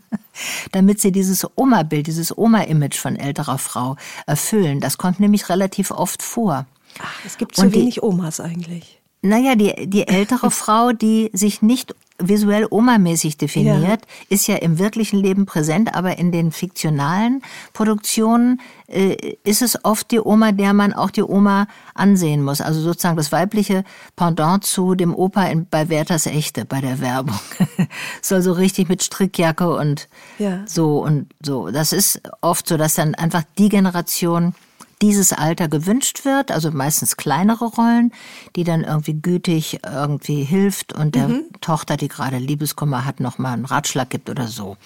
damit 0.72 1.00
sie 1.00 1.12
dieses 1.12 1.46
Oma-Bild, 1.56 2.08
dieses 2.08 2.36
Oma-Image 2.36 2.98
von 2.98 3.16
älterer 3.16 3.60
Frau 3.60 3.98
erfüllen. 4.26 4.80
Das 4.80 4.98
kommt 4.98 5.20
nämlich 5.20 5.48
relativ 5.50 5.92
oft 5.92 6.24
vor. 6.24 6.66
Ach, 7.00 7.14
es 7.24 7.38
gibt 7.38 7.56
zu 7.56 7.72
wenig 7.72 8.02
Omas 8.02 8.40
eigentlich. 8.40 9.00
Naja, 9.22 9.54
die, 9.54 9.88
die 9.88 10.08
ältere 10.08 10.50
Frau, 10.50 10.92
die 10.92 11.30
sich 11.34 11.62
nicht 11.62 11.94
visuell 12.18 12.66
omamäßig 12.70 13.38
definiert, 13.38 14.02
ja. 14.02 14.26
ist 14.30 14.48
ja 14.48 14.56
im 14.56 14.80
wirklichen 14.80 15.20
Leben 15.20 15.46
präsent, 15.46 15.96
aber 15.96 16.18
in 16.18 16.32
den 16.32 16.52
fiktionalen 16.52 17.42
Produktionen 17.74 18.62
äh, 18.88 19.36
ist 19.44 19.62
es 19.62 19.84
oft 19.84 20.12
die 20.12 20.20
Oma, 20.20 20.54
der 20.54 20.74
man 20.74 20.94
auch 20.94 21.10
die 21.10 21.24
Oma 21.24 21.68
ansehen 21.94 22.42
muss. 22.42 22.62
Also 22.62 22.80
sozusagen 22.80 23.18
das 23.18 23.32
weibliche 23.32 23.84
Pendant 24.16 24.64
zu 24.64 24.96
dem 24.96 25.14
Opa 25.14 25.46
in, 25.46 25.68
bei 25.68 25.90
Werthers 25.90 26.26
Echte, 26.26 26.64
bei 26.64 26.80
der 26.80 27.02
Werbung. 27.02 27.40
Soll 28.22 28.42
so 28.42 28.54
richtig 28.54 28.88
mit 28.88 29.04
Strickjacke 29.04 29.76
und 29.76 30.08
ja. 30.40 30.64
so 30.66 31.04
und 31.04 31.28
so. 31.44 31.70
Das 31.70 31.92
ist 31.92 32.22
oft 32.42 32.68
so, 32.68 32.78
dass 32.78 32.96
dann 32.96 33.16
einfach 33.16 33.44
die 33.58 33.70
Generation 33.70 34.54
dieses 35.02 35.34
Alter 35.34 35.68
gewünscht 35.68 36.26
wird, 36.26 36.52
also 36.52 36.72
meistens 36.72 37.18
kleinere 37.18 37.66
Rollen, 37.66 38.14
die 38.56 38.64
dann 38.64 38.84
irgendwie 38.84 39.14
gütig 39.14 39.80
irgendwie 39.86 40.44
hilft 40.44 40.94
und 40.94 41.16
der 41.16 41.28
mhm. 41.28 41.44
Tochter, 41.62 41.98
die 41.98 42.08
gerade 42.08 42.38
Liebeskummer 42.38 43.06
hat, 43.06 43.20
noch 43.20 43.38
mal 43.38 43.54
einen 43.54 43.66
Ratschlag 43.66 44.10
gibt 44.10 44.30
oder 44.30 44.48
so. 44.48 44.78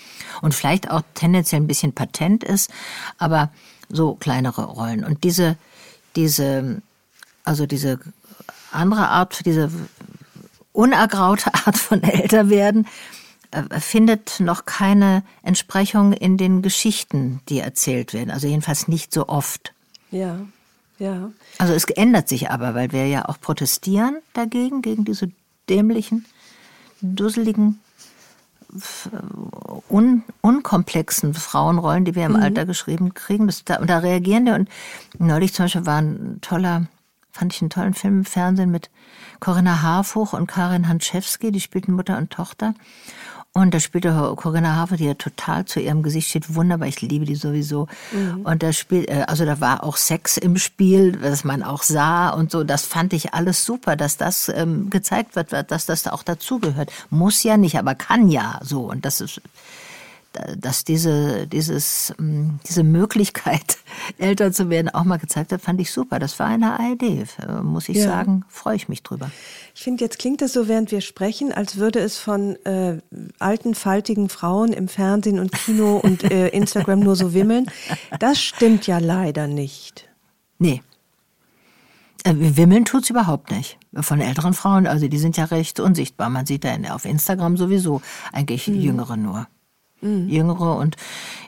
Und 0.42 0.56
vielleicht 0.56 0.90
auch 0.90 1.04
tendenziell 1.14 1.62
ein 1.62 1.68
bisschen 1.68 1.94
patent 1.94 2.44
ist, 2.44 2.72
aber 3.18 3.52
so 3.90 4.16
kleinere 4.16 4.66
Rollen. 4.66 5.04
Und 5.04 5.24
diese, 5.24 5.58
diese, 6.16 6.82
also 7.44 7.66
diese 7.66 8.00
andere 8.72 9.10
Art, 9.10 9.46
diese 9.46 9.72
unergraute 10.74 11.54
Art 11.66 11.78
von 11.78 12.02
Älterwerden, 12.02 12.88
äh, 13.52 13.80
findet 13.80 14.40
noch 14.40 14.66
keine 14.66 15.24
Entsprechung 15.44 16.14
in 16.14 16.38
den 16.38 16.62
Geschichten, 16.62 17.42
die 17.50 17.60
erzählt 17.60 18.14
werden. 18.14 18.30
Also 18.30 18.48
jedenfalls 18.48 18.88
nicht 18.88 19.14
so 19.14 19.28
oft. 19.28 19.74
Ja, 20.12 20.40
ja. 20.98 21.32
Also 21.58 21.74
es 21.74 21.86
ändert 21.86 22.28
sich 22.28 22.50
aber, 22.50 22.76
weil 22.76 22.92
wir 22.92 23.08
ja 23.08 23.28
auch 23.28 23.40
protestieren 23.40 24.18
dagegen, 24.34 24.82
gegen 24.82 25.06
diese 25.06 25.32
dämlichen, 25.70 26.26
dusseligen, 27.02 27.80
un, 29.90 30.24
unkomplexen 30.42 31.34
Frauenrollen, 31.34 32.06
die 32.06 32.16
wir 32.16 32.26
im 32.26 32.34
mhm. 32.34 32.44
Alter 32.44 32.66
geschrieben 32.66 33.14
kriegen. 33.14 33.48
Das, 33.48 33.64
da, 33.64 33.78
und 33.78 33.90
da 33.90 34.00
reagieren 34.00 34.46
wir. 34.46 34.56
Und 34.56 34.70
neulich 35.18 35.54
zum 35.54 35.66
Beispiel 35.66 35.86
war 35.86 36.02
ein 36.02 36.40
toller, 36.42 36.88
fand 37.32 37.54
ich 37.54 37.62
einen 37.62 37.70
tollen 37.70 37.94
Film 37.94 38.20
im 38.20 38.26
Fernsehen 38.26 38.72
mit 38.72 38.90
Corinna 39.40 39.82
Harfuch 39.82 40.34
und 40.34 40.48
Karin 40.48 40.88
Hanschewski, 40.88 41.52
die 41.52 41.62
spielten 41.62 41.94
Mutter 41.94 42.18
und 42.18 42.30
Tochter. 42.30 42.74
Und 43.60 43.74
da 43.74 43.80
spielte 43.82 44.34
Corinna 44.38 44.78
Hafer, 44.78 44.96
die 44.96 45.06
ja 45.06 45.16
total 45.16 45.66
zu 45.66 45.82
ihrem 45.82 46.02
Gesicht 46.02 46.30
steht, 46.30 46.56
wunderbar. 46.56 46.88
Ich 46.88 47.02
liebe 47.02 47.26
die 47.26 47.36
sowieso. 47.36 47.88
Mhm. 48.14 48.46
Und 48.46 48.64
da 48.64 48.72
spielt, 48.72 49.10
äh, 49.10 49.26
also 49.28 49.46
da 49.46 49.60
war 49.60 49.84
auch 49.84 49.98
Sex 49.98 50.38
im 50.38 50.58
Spiel, 50.58 51.22
was 51.22 51.44
man 51.44 51.62
auch 51.62 51.84
sah 51.84 52.30
und 52.30 52.52
so. 52.52 52.64
Das 52.64 52.86
fand 52.86 53.12
ich 53.12 53.34
alles 53.34 53.66
super, 53.66 53.98
dass 53.98 54.16
das 54.16 54.48
ähm, 54.48 54.90
gezeigt 54.90 55.36
wird, 55.36 55.52
dass 55.52 55.86
das 55.86 56.04
da 56.04 56.12
auch 56.12 56.24
dazugehört. 56.24 56.92
Muss 57.10 57.44
ja 57.44 57.58
nicht, 57.58 57.78
aber 57.78 57.96
kann 57.96 58.30
ja 58.30 58.60
so. 58.64 58.90
Und 58.90 59.04
das 59.04 59.20
ist 59.20 59.42
dass 60.58 60.84
diese, 60.84 61.48
dieses, 61.48 62.14
mm, 62.20 62.60
diese 62.68 62.84
Möglichkeit, 62.84 63.78
älter 64.18 64.52
zu 64.52 64.70
werden, 64.70 64.90
auch 64.90 65.04
mal 65.04 65.18
gezeigt 65.18 65.52
hat, 65.52 65.62
fand 65.62 65.82
ich 65.82 65.92
super. 65.92 66.20
Das 66.20 66.38
war 66.40 66.48
eine 66.48 66.78
Idee, 66.92 67.26
muss 67.64 67.90
ich 67.90 67.98
ja. 67.98 68.06
sagen. 68.06 68.46
Freue 68.48 68.76
ich 68.76 68.90
mich 68.90 69.02
drüber. 69.02 69.32
Ich 69.74 69.82
finde, 69.82 70.04
jetzt 70.04 70.20
klingt 70.20 70.42
es 70.42 70.54
so, 70.54 70.68
während 70.68 70.92
wir 70.92 71.02
sprechen, 71.02 71.52
als 71.52 71.78
würde 71.78 72.00
es 72.00 72.18
von 72.18 72.56
äh, 72.66 73.00
alten, 73.40 73.74
faltigen 73.74 74.30
Frauen 74.30 74.72
im 74.72 74.88
Fernsehen 74.88 75.40
und 75.40 75.52
Kino 75.52 75.98
und 75.98 76.24
äh, 76.24 76.48
Instagram 76.50 77.00
nur 77.00 77.16
so 77.16 77.34
wimmeln. 77.34 77.66
Das 78.20 78.40
stimmt 78.40 78.86
ja 78.86 79.00
leider 79.00 79.48
nicht. 79.48 80.10
Nee. 80.60 80.84
Äh, 82.24 82.34
wimmeln 82.36 82.86
tut's 82.86 83.10
überhaupt 83.10 83.50
nicht. 83.52 83.78
Von 83.96 84.22
älteren 84.22 84.54
Frauen, 84.54 84.86
also 84.86 85.08
die 85.08 85.18
sind 85.18 85.38
ja 85.38 85.46
recht 85.46 85.80
unsichtbar. 85.80 86.30
Man 86.30 86.46
sieht 86.46 86.64
da 86.64 86.76
auf 86.94 87.06
Instagram 87.06 87.58
sowieso 87.58 88.02
eigentlich 88.32 88.68
hm. 88.68 88.80
Jüngere 88.80 89.18
nur 89.18 89.48
mhm. 90.02 90.30
Jüngere 90.30 90.78
und 90.78 90.96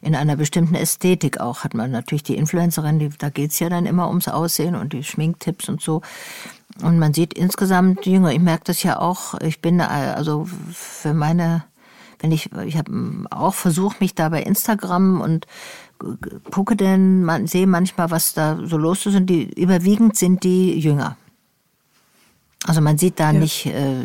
in 0.02 0.16
einer 0.16 0.36
bestimmten 0.36 0.76
Ästhetik 0.76 1.40
auch. 1.40 1.64
Hat 1.64 1.74
man 1.74 1.92
natürlich 1.92 2.24
die 2.24 2.36
Influencerin, 2.36 3.00
die, 3.00 3.10
da 3.10 3.30
geht's 3.30 3.60
ja 3.60 3.70
dann 3.70 3.86
immer 3.86 4.08
ums 4.08 4.28
Aussehen 4.28 4.76
und 4.76 4.94
die 4.94 5.04
Schminktipps 5.04 5.70
und 5.70 5.82
so. 5.82 6.02
Und 6.82 7.00
man 7.00 7.14
sieht 7.14 7.34
insgesamt 7.34 8.06
jünger. 8.06 8.32
Ich 8.32 8.40
merke 8.40 8.64
das 8.66 8.84
ja 8.84 9.00
auch. 9.00 9.36
Ich 9.42 9.62
bin 9.62 9.82
also 9.82 10.48
für 10.72 11.14
meine, 11.14 11.64
wenn 12.20 12.32
ich, 12.32 12.50
ich 12.66 12.78
habe 12.78 12.92
auch 13.30 13.54
versucht, 13.54 14.02
mich 14.02 14.16
da 14.16 14.30
bei 14.30 14.42
Instagram 14.42 15.22
und 15.22 15.48
gucke 16.50 16.76
denn, 16.76 17.24
man 17.24 17.48
sehe 17.48 17.68
manchmal, 17.68 18.10
was 18.10 18.34
da 18.34 18.58
so 18.64 18.78
los 18.78 19.06
ist 19.06 19.16
und 19.16 19.28
die 19.28 19.52
überwiegend 19.60 20.16
sind 20.18 20.44
die 20.44 20.80
jünger. 20.80 21.18
Also 22.68 22.82
man 22.82 22.98
sieht 22.98 23.20
da 23.20 23.32
ja. 23.32 23.40
nicht 23.40 23.66
äh, 23.66 23.96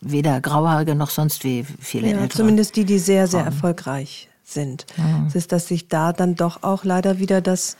weder 0.00 0.40
Grauhaarige 0.40 0.94
noch 0.94 1.10
sonst 1.10 1.44
wie 1.44 1.64
viele 1.80 2.08
ja, 2.08 2.18
ältere. 2.18 2.38
Zumindest 2.38 2.76
die, 2.76 2.84
die 2.84 2.98
sehr, 2.98 3.26
sehr 3.26 3.40
Frauen. 3.40 3.52
erfolgreich 3.52 4.28
sind. 4.42 4.86
Mhm. 4.96 5.26
Es 5.26 5.34
ist, 5.34 5.52
dass 5.52 5.68
sich 5.68 5.88
da 5.88 6.12
dann 6.12 6.34
doch 6.34 6.62
auch 6.62 6.84
leider 6.84 7.18
wieder 7.18 7.40
das, 7.40 7.76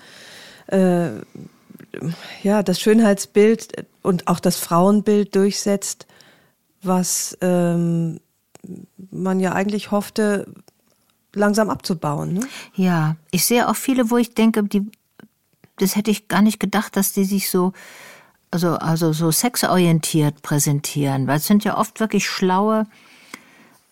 äh, 0.67 1.11
ja, 2.43 2.62
das 2.62 2.81
Schönheitsbild 2.81 3.87
und 4.02 4.29
auch 4.29 4.41
das 4.41 4.57
Frauenbild 4.57 5.35
durchsetzt, 5.35 6.07
was 6.83 7.37
ähm, 7.41 8.21
man 9.11 9.41
ja 9.41 9.52
eigentlich 9.52 9.91
hoffte, 9.91 10.52
langsam 11.35 11.71
abzubauen. 11.71 12.35
Ne? 12.35 12.41
Ja, 12.75 13.17
ich 13.31 13.45
sehe 13.45 13.69
auch 13.69 13.76
viele, 13.76 14.11
wo 14.11 14.19
ich 14.19 14.35
denke, 14.35 14.62
die, 14.64 14.91
das 15.79 15.97
hätte 15.97 16.11
ich 16.11 16.29
gar 16.29 16.43
nicht 16.43 16.61
gedacht, 16.61 16.97
dass 16.97 17.12
die 17.12 17.25
sich 17.25 17.50
so 17.50 17.73
also, 18.52 18.75
also 18.75 19.12
so 19.12 19.30
sexorientiert 19.30 20.42
präsentieren, 20.42 21.26
weil 21.26 21.38
es 21.38 21.47
sind 21.47 21.64
ja 21.64 21.76
oft 21.78 21.99
wirklich 21.99 22.28
schlaue, 22.28 22.87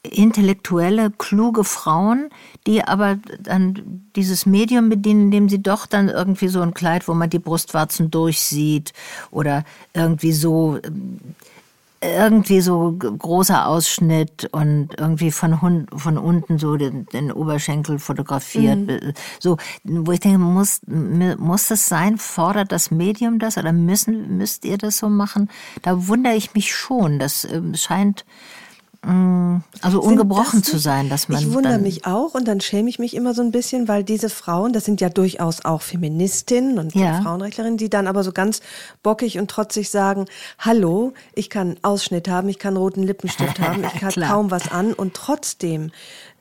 intellektuelle, 0.03 1.11
kluge 1.11 1.65
Frauen, 1.65 2.31
die 2.67 2.85
aber 2.85 3.19
dann 3.41 4.03
dieses 4.17 4.47
Medium 4.47 4.89
bedienen, 4.89 5.25
indem 5.25 5.49
sie 5.49 5.63
doch 5.63 5.87
dann 5.87 6.09
irgendwie 6.09 6.49
so 6.49 6.61
ein 6.63 6.75
Kleid, 6.75 7.09
wo 7.09 7.15
man 7.15 7.29
die 7.29 7.39
Brustwarzen 7.39 8.11
durchsieht 8.11 8.93
oder 9.31 9.65
irgendwie 9.93 10.33
so 10.33 10.79
irgendwie 12.03 12.63
so 12.63 12.93
großer 12.93 13.67
Ausschnitt 13.67 14.49
und 14.53 14.99
irgendwie 14.99 15.31
von, 15.31 15.61
Hund, 15.61 15.91
von 15.95 16.17
unten 16.17 16.59
so 16.59 16.77
den, 16.77 17.05
den 17.07 17.31
Oberschenkel 17.31 17.99
fotografiert. 17.99 18.79
Mhm. 18.79 19.13
So, 19.39 19.59
wo 19.85 20.13
ich 20.13 20.21
denke, 20.21 20.39
muss, 20.39 20.81
muss 20.87 21.69
das 21.69 21.87
sein? 21.87 22.17
Fordert 22.17 22.73
das 22.73 22.91
Medium 22.91 23.39
das 23.39 23.59
oder 23.59 23.73
müssen, 23.73 24.39
müsst 24.39 24.65
ihr 24.65 24.79
das 24.79 24.97
so 24.97 25.11
machen? 25.11 25.51
Da 25.83 26.09
wundere 26.09 26.35
ich 26.35 26.55
mich 26.55 26.75
schon. 26.75 27.19
Das 27.19 27.45
äh, 27.45 27.61
scheint 27.75 28.25
also 29.03 30.03
ungebrochen 30.03 30.63
zu 30.63 30.79
sein, 30.79 31.09
dass 31.09 31.29
man. 31.29 31.41
Ich 31.41 31.53
wundere 31.53 31.79
mich 31.79 32.05
auch 32.05 32.35
und 32.35 32.47
dann 32.47 32.61
schäme 32.61 32.91
ich 32.91 32.99
mich 32.99 33.17
immer 33.17 33.33
so 33.33 33.41
ein 33.41 33.51
bisschen, 33.51 33.89
weil 33.89 34.05
diese 34.05 34.29
Frauen, 34.29 34.75
das 34.75 34.85
sind 34.85 35.01
ja 35.01 35.09
durchaus 35.09 35.65
auch 35.65 35.81
Feministinnen 35.81 36.79
und 36.79 36.95
ja. 36.95 37.23
Frauenrechtlerinnen, 37.23 37.79
die 37.79 37.89
dann 37.89 38.07
aber 38.07 38.23
so 38.23 38.33
ganz 38.33 38.61
bockig 39.03 39.39
und 39.39 39.51
trotzig 39.51 39.89
sagen, 39.89 40.27
hallo, 40.59 41.15
ich 41.35 41.49
kann 41.49 41.77
Ausschnitt 41.81 42.29
haben, 42.29 42.51
ich 42.51 42.59
kann 42.59 42.77
roten 42.77 43.03
Lippenstift 43.03 43.59
haben, 43.61 43.85
ich 43.85 44.03
habe 44.03 44.21
kaum 44.21 44.51
was 44.51 44.71
an 44.71 44.93
und 44.93 45.15
trotzdem 45.15 45.93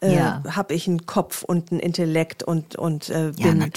äh, 0.01 0.15
ja. 0.15 0.43
habe 0.49 0.73
ich 0.73 0.87
einen 0.87 1.05
Kopf 1.05 1.43
und 1.43 1.71
einen 1.71 1.79
Intellekt 1.79 2.43
und, 2.43 2.75
und 2.75 3.09
äh, 3.09 3.31
bin 3.35 3.59
ja, 3.61 3.67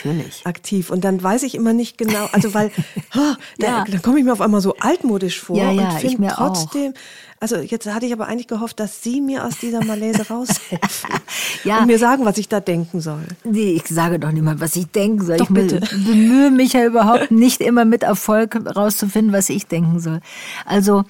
aktiv. 0.45 0.91
Und 0.91 1.05
dann 1.05 1.23
weiß 1.23 1.43
ich 1.43 1.55
immer 1.55 1.73
nicht 1.73 1.99
genau, 1.99 2.27
also 2.33 2.55
weil, 2.55 2.71
oh, 3.17 3.35
da, 3.59 3.67
ja. 3.67 3.85
dann 3.89 4.03
komme 4.03 4.19
ich 4.19 4.25
mir 4.25 4.33
auf 4.33 4.41
einmal 4.41 4.61
so 4.61 4.77
altmodisch 4.77 5.41
vor 5.41 5.57
ja, 5.57 5.71
und 5.71 5.93
finde 6.01 6.29
trotzdem, 6.29 6.93
auch. 6.93 7.41
also 7.41 7.57
jetzt 7.57 7.93
hatte 7.93 8.07
ich 8.07 8.13
aber 8.13 8.29
eigentlich 8.29 8.47
gehofft, 8.47 8.79
dass 8.79 9.03
Sie 9.03 9.21
mir 9.21 9.45
aus 9.45 9.59
dieser 9.59 9.85
Malaise 9.85 10.27
raushelfen 10.31 11.11
ja. 11.65 11.81
und 11.81 11.87
mir 11.87 11.99
sagen, 11.99 12.25
was 12.25 12.39
ich 12.39 12.49
da 12.49 12.61
denken 12.61 13.01
soll. 13.01 13.27
Nee, 13.43 13.73
ich 13.73 13.89
sage 13.89 14.21
doch 14.21 14.31
nicht 14.31 14.45
mal, 14.45 14.61
was 14.61 14.77
ich 14.77 14.87
denken 14.87 15.25
soll. 15.25 15.39
Doch, 15.39 15.51
ich 15.51 15.55
bitte. 15.55 15.81
bemühe 15.81 16.51
mich 16.51 16.75
ja 16.75 16.85
überhaupt 16.85 17.33
nicht 17.33 17.61
immer 17.61 17.85
mit 17.85 18.05
Erfolg 18.05 18.61
rauszufinden, 18.77 19.33
was 19.33 19.49
ich 19.49 19.67
denken 19.67 19.99
soll. 19.99 20.21
Also 20.67 21.05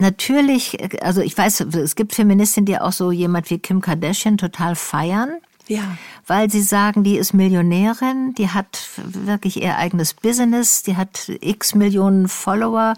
natürlich, 0.00 0.78
also 1.02 1.20
ich 1.20 1.36
weiß, 1.36 1.60
es 1.60 1.94
gibt 1.94 2.14
Feministinnen, 2.14 2.66
die 2.66 2.78
auch 2.78 2.92
so 2.92 3.10
jemand 3.12 3.50
wie 3.50 3.58
Kim 3.58 3.80
Kardashian 3.80 4.38
total 4.38 4.74
feiern. 4.74 5.30
Ja. 5.68 5.96
Weil 6.26 6.50
sie 6.50 6.62
sagen, 6.62 7.04
die 7.04 7.16
ist 7.16 7.32
Millionärin, 7.32 8.34
die 8.36 8.48
hat 8.48 8.88
wirklich 8.96 9.62
ihr 9.62 9.76
eigenes 9.76 10.14
Business, 10.14 10.82
die 10.82 10.96
hat 10.96 11.30
x 11.40 11.76
Millionen 11.76 12.26
Follower, 12.26 12.94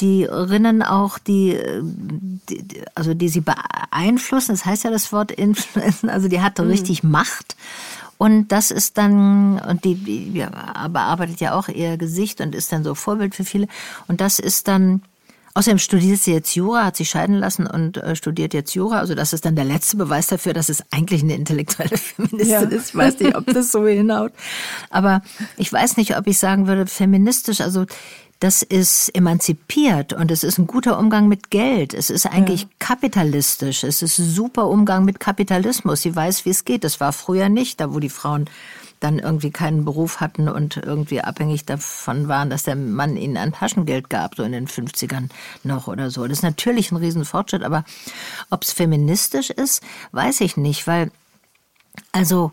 die 0.00 0.24
Rinnen 0.24 0.82
auch, 0.82 1.18
die, 1.18 1.56
die, 1.80 2.82
also 2.96 3.14
die 3.14 3.28
sie 3.28 3.40
beeinflussen, 3.42 4.52
das 4.52 4.64
heißt 4.64 4.82
ja 4.82 4.90
das 4.90 5.12
Wort 5.12 5.30
Influencer, 5.30 6.12
also 6.12 6.26
die 6.26 6.40
hat 6.40 6.58
mhm. 6.58 6.66
richtig 6.66 7.04
Macht. 7.04 7.56
Und 8.18 8.48
das 8.48 8.70
ist 8.70 8.98
dann, 8.98 9.60
und 9.60 9.84
die, 9.84 9.94
die 9.94 10.44
bearbeitet 10.88 11.40
ja 11.40 11.54
auch 11.54 11.68
ihr 11.68 11.98
Gesicht 11.98 12.40
und 12.40 12.54
ist 12.54 12.72
dann 12.72 12.82
so 12.82 12.94
Vorbild 12.94 13.34
für 13.34 13.44
viele. 13.44 13.68
Und 14.08 14.20
das 14.20 14.38
ist 14.38 14.68
dann, 14.68 15.02
Außerdem 15.56 15.78
studiert 15.78 16.20
sie 16.20 16.34
jetzt 16.34 16.54
Jura, 16.54 16.84
hat 16.84 16.96
sich 16.96 17.08
scheiden 17.08 17.34
lassen 17.34 17.66
und 17.66 17.96
äh, 17.96 18.14
studiert 18.14 18.52
jetzt 18.52 18.74
Jura. 18.74 18.98
Also 18.98 19.14
das 19.14 19.32
ist 19.32 19.46
dann 19.46 19.56
der 19.56 19.64
letzte 19.64 19.96
Beweis 19.96 20.26
dafür, 20.26 20.52
dass 20.52 20.68
es 20.68 20.84
eigentlich 20.90 21.22
eine 21.22 21.34
intellektuelle 21.34 21.96
Feministin 21.96 22.50
ja. 22.50 22.60
ist. 22.60 22.90
Ich 22.90 22.94
weiß 22.94 23.18
nicht, 23.20 23.34
ob 23.34 23.46
das 23.46 23.72
so 23.72 23.86
hinhaut. 23.86 24.32
Aber 24.90 25.22
ich 25.56 25.72
weiß 25.72 25.96
nicht, 25.96 26.18
ob 26.18 26.26
ich 26.26 26.38
sagen 26.38 26.66
würde, 26.66 26.84
feministisch, 26.86 27.62
also 27.62 27.86
das 28.38 28.62
ist 28.62 29.08
emanzipiert 29.14 30.12
und 30.12 30.30
es 30.30 30.44
ist 30.44 30.58
ein 30.58 30.66
guter 30.66 30.98
Umgang 30.98 31.26
mit 31.26 31.48
Geld. 31.48 31.94
Es 31.94 32.10
ist 32.10 32.26
eigentlich 32.26 32.64
ja. 32.64 32.68
kapitalistisch. 32.78 33.82
Es 33.82 34.02
ist 34.02 34.18
ein 34.18 34.28
super 34.28 34.68
Umgang 34.68 35.06
mit 35.06 35.20
Kapitalismus. 35.20 36.02
Sie 36.02 36.14
weiß, 36.14 36.44
wie 36.44 36.50
es 36.50 36.66
geht. 36.66 36.84
Das 36.84 37.00
war 37.00 37.14
früher 37.14 37.48
nicht, 37.48 37.80
da 37.80 37.94
wo 37.94 37.98
die 37.98 38.10
Frauen 38.10 38.44
dann 39.00 39.18
irgendwie 39.18 39.50
keinen 39.50 39.84
Beruf 39.84 40.20
hatten 40.20 40.48
und 40.48 40.76
irgendwie 40.76 41.20
abhängig 41.20 41.66
davon 41.66 42.28
waren, 42.28 42.50
dass 42.50 42.62
der 42.62 42.76
Mann 42.76 43.16
ihnen 43.16 43.36
ein 43.36 43.52
Taschengeld 43.52 44.08
gab, 44.08 44.36
so 44.36 44.42
in 44.42 44.52
den 44.52 44.68
50ern 44.68 45.28
noch 45.64 45.86
oder 45.86 46.10
so. 46.10 46.26
Das 46.26 46.38
ist 46.38 46.42
natürlich 46.42 46.92
ein 46.92 46.96
Riesenfortschritt, 46.96 47.62
aber 47.62 47.84
ob 48.50 48.62
es 48.62 48.72
feministisch 48.72 49.50
ist, 49.50 49.82
weiß 50.12 50.40
ich 50.40 50.56
nicht, 50.56 50.86
weil, 50.86 51.10
also, 52.12 52.52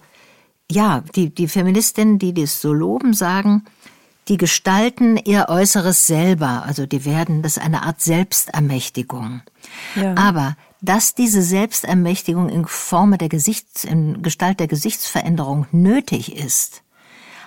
ja, 0.70 1.04
die, 1.16 1.30
die 1.30 1.48
Feministinnen, 1.48 2.20
die 2.20 2.34
das 2.34 2.62
so 2.62 2.74
loben, 2.74 3.14
sagen, 3.14 3.66
die 4.28 4.38
gestalten 4.38 5.18
ihr 5.18 5.48
Äußeres 5.50 6.08
selber, 6.08 6.64
also 6.66 6.86
die 6.86 7.06
werden, 7.06 7.42
das 7.42 7.58
eine 7.58 7.84
Art 7.84 8.02
Selbstermächtigung. 8.02 9.42
Ja. 9.96 10.16
Aber 10.16 10.56
dass 10.82 11.16
diese 11.16 11.42
Selbstermächtigung 11.42 12.50
in 12.50 12.66
Form 12.66 13.18
der 13.18 13.30
Gesichts, 13.30 13.84
in 13.84 14.22
Gestalt 14.22 14.60
der 14.60 14.68
Gesichtsveränderung 14.68 15.66
nötig 15.72 16.36
ist, 16.36 16.84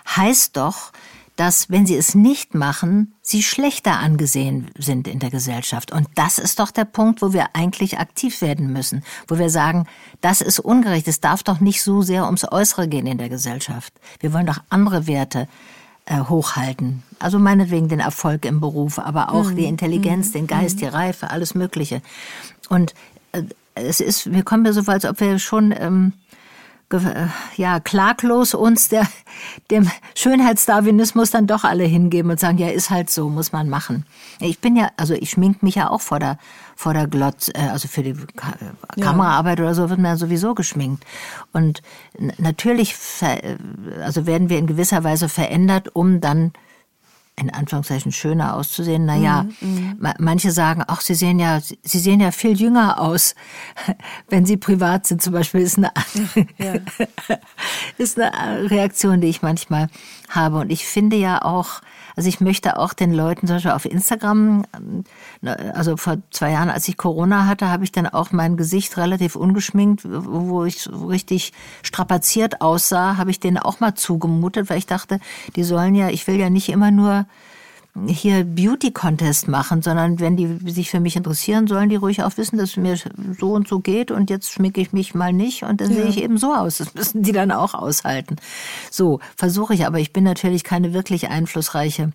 heißt 0.06 0.56
doch, 0.56 0.92
dass 1.36 1.68
wenn 1.68 1.84
sie 1.86 1.96
es 1.96 2.14
nicht 2.14 2.54
machen, 2.54 3.14
sie 3.20 3.42
schlechter 3.42 3.98
angesehen 3.98 4.70
sind 4.78 5.06
in 5.06 5.18
der 5.18 5.30
Gesellschaft. 5.30 5.92
Und 5.92 6.08
das 6.14 6.38
ist 6.38 6.58
doch 6.58 6.70
der 6.70 6.86
Punkt, 6.86 7.20
wo 7.20 7.34
wir 7.34 7.54
eigentlich 7.54 7.98
aktiv 7.98 8.40
werden 8.40 8.72
müssen, 8.72 9.04
wo 9.28 9.38
wir 9.38 9.50
sagen, 9.50 9.86
das 10.22 10.40
ist 10.40 10.58
ungerecht, 10.58 11.06
es 11.08 11.20
darf 11.20 11.42
doch 11.42 11.60
nicht 11.60 11.82
so 11.82 12.00
sehr 12.00 12.24
ums 12.24 12.50
Äußere 12.50 12.88
gehen 12.88 13.06
in 13.06 13.18
der 13.18 13.28
Gesellschaft. 13.28 13.92
Wir 14.20 14.32
wollen 14.32 14.46
doch 14.46 14.60
andere 14.70 15.06
Werte 15.06 15.46
hochhalten. 16.14 17.02
Also 17.18 17.38
meinetwegen 17.38 17.88
den 17.88 18.00
Erfolg 18.00 18.44
im 18.44 18.60
Beruf, 18.60 18.98
aber 18.98 19.32
auch 19.32 19.50
mhm. 19.50 19.56
die 19.56 19.64
Intelligenz, 19.64 20.28
mhm. 20.28 20.32
den 20.32 20.46
Geist, 20.46 20.80
die 20.80 20.86
Reife, 20.86 21.30
alles 21.30 21.54
Mögliche. 21.54 22.02
Und 22.68 22.94
äh, 23.32 23.42
es 23.74 24.00
ist, 24.00 24.26
mir 24.26 24.42
kommt 24.42 24.62
mir 24.62 24.72
so 24.72 24.82
vor, 24.82 24.94
als 24.94 25.04
ob 25.04 25.20
wir 25.20 25.38
schon 25.38 25.74
ähm, 25.76 26.12
äh, 26.92 27.26
ja 27.56 27.80
klaglos 27.80 28.54
uns 28.54 28.88
der 28.88 29.06
dem 29.70 29.90
Schönheitsdarwinismus 30.14 31.30
dann 31.30 31.46
doch 31.46 31.64
alle 31.64 31.84
hingeben 31.84 32.30
und 32.30 32.40
sagen, 32.40 32.58
ja, 32.58 32.68
ist 32.68 32.90
halt 32.90 33.10
so, 33.10 33.28
muss 33.28 33.52
man 33.52 33.68
machen. 33.68 34.06
Ich 34.40 34.60
bin 34.60 34.76
ja, 34.76 34.90
also 34.96 35.14
ich 35.14 35.30
schmink 35.30 35.62
mich 35.62 35.74
ja 35.74 35.90
auch 35.90 36.00
vor 36.00 36.20
der 36.20 36.38
vor 36.76 36.92
der 36.92 37.08
Glotz, 37.08 37.48
äh, 37.48 37.68
also 37.72 37.88
für 37.88 38.02
die 38.02 38.14
Ka 38.36 38.54
ja. 38.96 39.04
Kameraarbeit 39.04 39.58
oder 39.58 39.74
so 39.74 39.88
wird 39.88 39.98
man 39.98 40.12
ja 40.12 40.16
sowieso 40.16 40.54
geschminkt. 40.54 41.04
Und 41.52 41.82
natürlich, 42.38 42.94
also 44.02 44.26
werden 44.26 44.50
wir 44.50 44.58
in 44.58 44.66
gewisser 44.66 45.02
Weise 45.02 45.28
verändert, 45.28 45.96
um 45.96 46.20
dann 46.20 46.52
in 47.38 47.52
Anführungszeichen 47.52 48.12
schöner 48.12 48.54
auszusehen. 48.54 49.04
Naja, 49.04 49.46
mhm, 49.60 49.96
mhm. 50.00 50.14
manche 50.18 50.50
sagen, 50.50 50.82
ach, 50.86 51.02
sie 51.02 51.14
sehen 51.14 51.38
ja, 51.38 51.60
sie 51.60 51.98
sehen 51.98 52.20
ja 52.20 52.30
viel 52.30 52.58
jünger 52.58 53.00
aus, 53.00 53.34
wenn 54.28 54.46
sie 54.46 54.56
privat 54.56 55.06
sind. 55.06 55.22
Zum 55.22 55.32
Beispiel 55.32 55.60
ist 55.60 55.78
eine, 55.78 55.92
ja. 56.58 56.74
ist 57.98 58.18
eine 58.18 58.70
Reaktion, 58.70 59.20
die 59.20 59.28
ich 59.28 59.42
manchmal 59.42 59.88
habe. 60.30 60.58
Und 60.58 60.70
ich 60.70 60.86
finde 60.86 61.16
ja 61.16 61.42
auch, 61.42 61.82
also 62.16 62.30
ich 62.30 62.40
möchte 62.40 62.78
auch 62.78 62.94
den 62.94 63.12
Leuten 63.12 63.46
zum 63.46 63.56
Beispiel 63.56 63.72
auf 63.72 63.84
Instagram, 63.84 64.64
ne, 65.42 65.74
also 65.74 65.98
vor 65.98 66.16
zwei 66.30 66.50
Jahren, 66.52 66.70
als 66.70 66.88
ich 66.88 66.96
Corona 66.96 67.46
hatte, 67.46 67.68
habe 67.68 67.84
ich 67.84 67.92
dann 67.92 68.06
auch 68.06 68.32
mein 68.32 68.56
Gesicht 68.56 68.96
relativ 68.96 69.36
ungeschminkt, 69.36 70.02
wo 70.04 70.64
ich 70.64 70.88
richtig 70.88 71.52
strapaziert 71.82 72.62
aussah, 72.62 73.18
habe 73.18 73.30
ich 73.30 73.38
denen 73.38 73.58
auch 73.58 73.80
mal 73.80 73.94
zugemutet, 73.94 74.70
weil 74.70 74.78
ich 74.78 74.86
dachte, 74.86 75.20
die 75.56 75.62
sollen 75.62 75.94
ja, 75.94 76.08
ich 76.08 76.26
will 76.26 76.36
ja 76.36 76.48
nicht 76.48 76.70
immer 76.70 76.90
nur 76.90 77.26
hier 78.06 78.44
Beauty-Contest 78.44 79.48
machen, 79.48 79.82
sondern 79.82 80.20
wenn 80.20 80.36
die 80.36 80.58
sich 80.70 80.90
für 80.90 81.00
mich 81.00 81.16
interessieren, 81.16 81.66
sollen 81.66 81.88
die 81.88 81.96
ruhig 81.96 82.22
auch 82.22 82.36
wissen, 82.36 82.58
dass 82.58 82.70
es 82.70 82.76
mir 82.76 82.96
so 83.38 83.52
und 83.52 83.68
so 83.68 83.80
geht 83.80 84.10
und 84.10 84.30
jetzt 84.30 84.52
schminke 84.52 84.80
ich 84.80 84.92
mich 84.92 85.14
mal 85.14 85.32
nicht 85.32 85.62
und 85.62 85.80
dann 85.80 85.90
ja. 85.90 85.96
sehe 85.96 86.06
ich 86.06 86.22
eben 86.22 86.38
so 86.38 86.54
aus. 86.54 86.78
Das 86.78 86.94
müssen 86.94 87.22
die 87.22 87.32
dann 87.32 87.50
auch 87.50 87.74
aushalten. 87.74 88.36
So 88.90 89.20
versuche 89.36 89.74
ich, 89.74 89.86
aber 89.86 89.98
ich 89.98 90.12
bin 90.12 90.24
natürlich 90.24 90.64
keine 90.64 90.92
wirklich 90.92 91.28
einflussreiche 91.28 92.12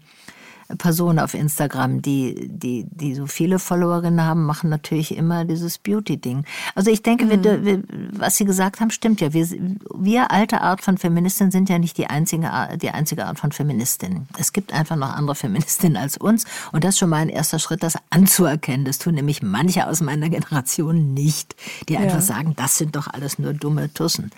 Personen 0.77 1.19
auf 1.19 1.33
Instagram, 1.33 2.01
die, 2.01 2.47
die, 2.49 2.85
die 2.89 3.15
so 3.15 3.25
viele 3.27 3.59
Followerinnen 3.59 4.23
haben, 4.23 4.45
machen 4.45 4.69
natürlich 4.69 5.15
immer 5.15 5.45
dieses 5.45 5.77
Beauty-Ding. 5.77 6.45
Also 6.75 6.91
ich 6.91 7.03
denke, 7.03 7.25
mhm. 7.25 7.43
wir, 7.43 7.65
wir, 7.65 7.83
was 8.13 8.37
Sie 8.37 8.45
gesagt 8.45 8.79
haben, 8.79 8.91
stimmt 8.91 9.21
ja. 9.21 9.33
Wir, 9.33 9.47
wir 9.93 10.31
alte 10.31 10.61
Art 10.61 10.81
von 10.81 10.97
Feministinnen 10.97 11.51
sind 11.51 11.69
ja 11.69 11.79
nicht 11.79 11.97
die 11.97 12.07
einzige, 12.07 12.49
die 12.81 12.91
einzige 12.91 13.25
Art 13.25 13.39
von 13.39 13.51
Feministinnen. 13.51 14.27
Es 14.37 14.53
gibt 14.53 14.73
einfach 14.73 14.95
noch 14.95 15.15
andere 15.15 15.35
Feministinnen 15.35 15.97
als 15.97 16.17
uns. 16.17 16.45
Und 16.71 16.83
das 16.83 16.95
ist 16.95 16.99
schon 16.99 17.09
mal 17.09 17.17
ein 17.17 17.29
erster 17.29 17.59
Schritt, 17.59 17.83
das 17.83 17.97
anzuerkennen. 18.09 18.85
Das 18.85 18.99
tun 18.99 19.15
nämlich 19.15 19.41
manche 19.41 19.87
aus 19.87 20.01
meiner 20.01 20.29
Generation 20.29 21.13
nicht, 21.13 21.55
die 21.89 21.97
einfach 21.97 22.15
ja. 22.15 22.21
sagen, 22.21 22.53
das 22.55 22.77
sind 22.77 22.95
doch 22.95 23.07
alles 23.07 23.39
nur 23.39 23.53
dumme 23.53 23.93
Tussen. 23.93 24.31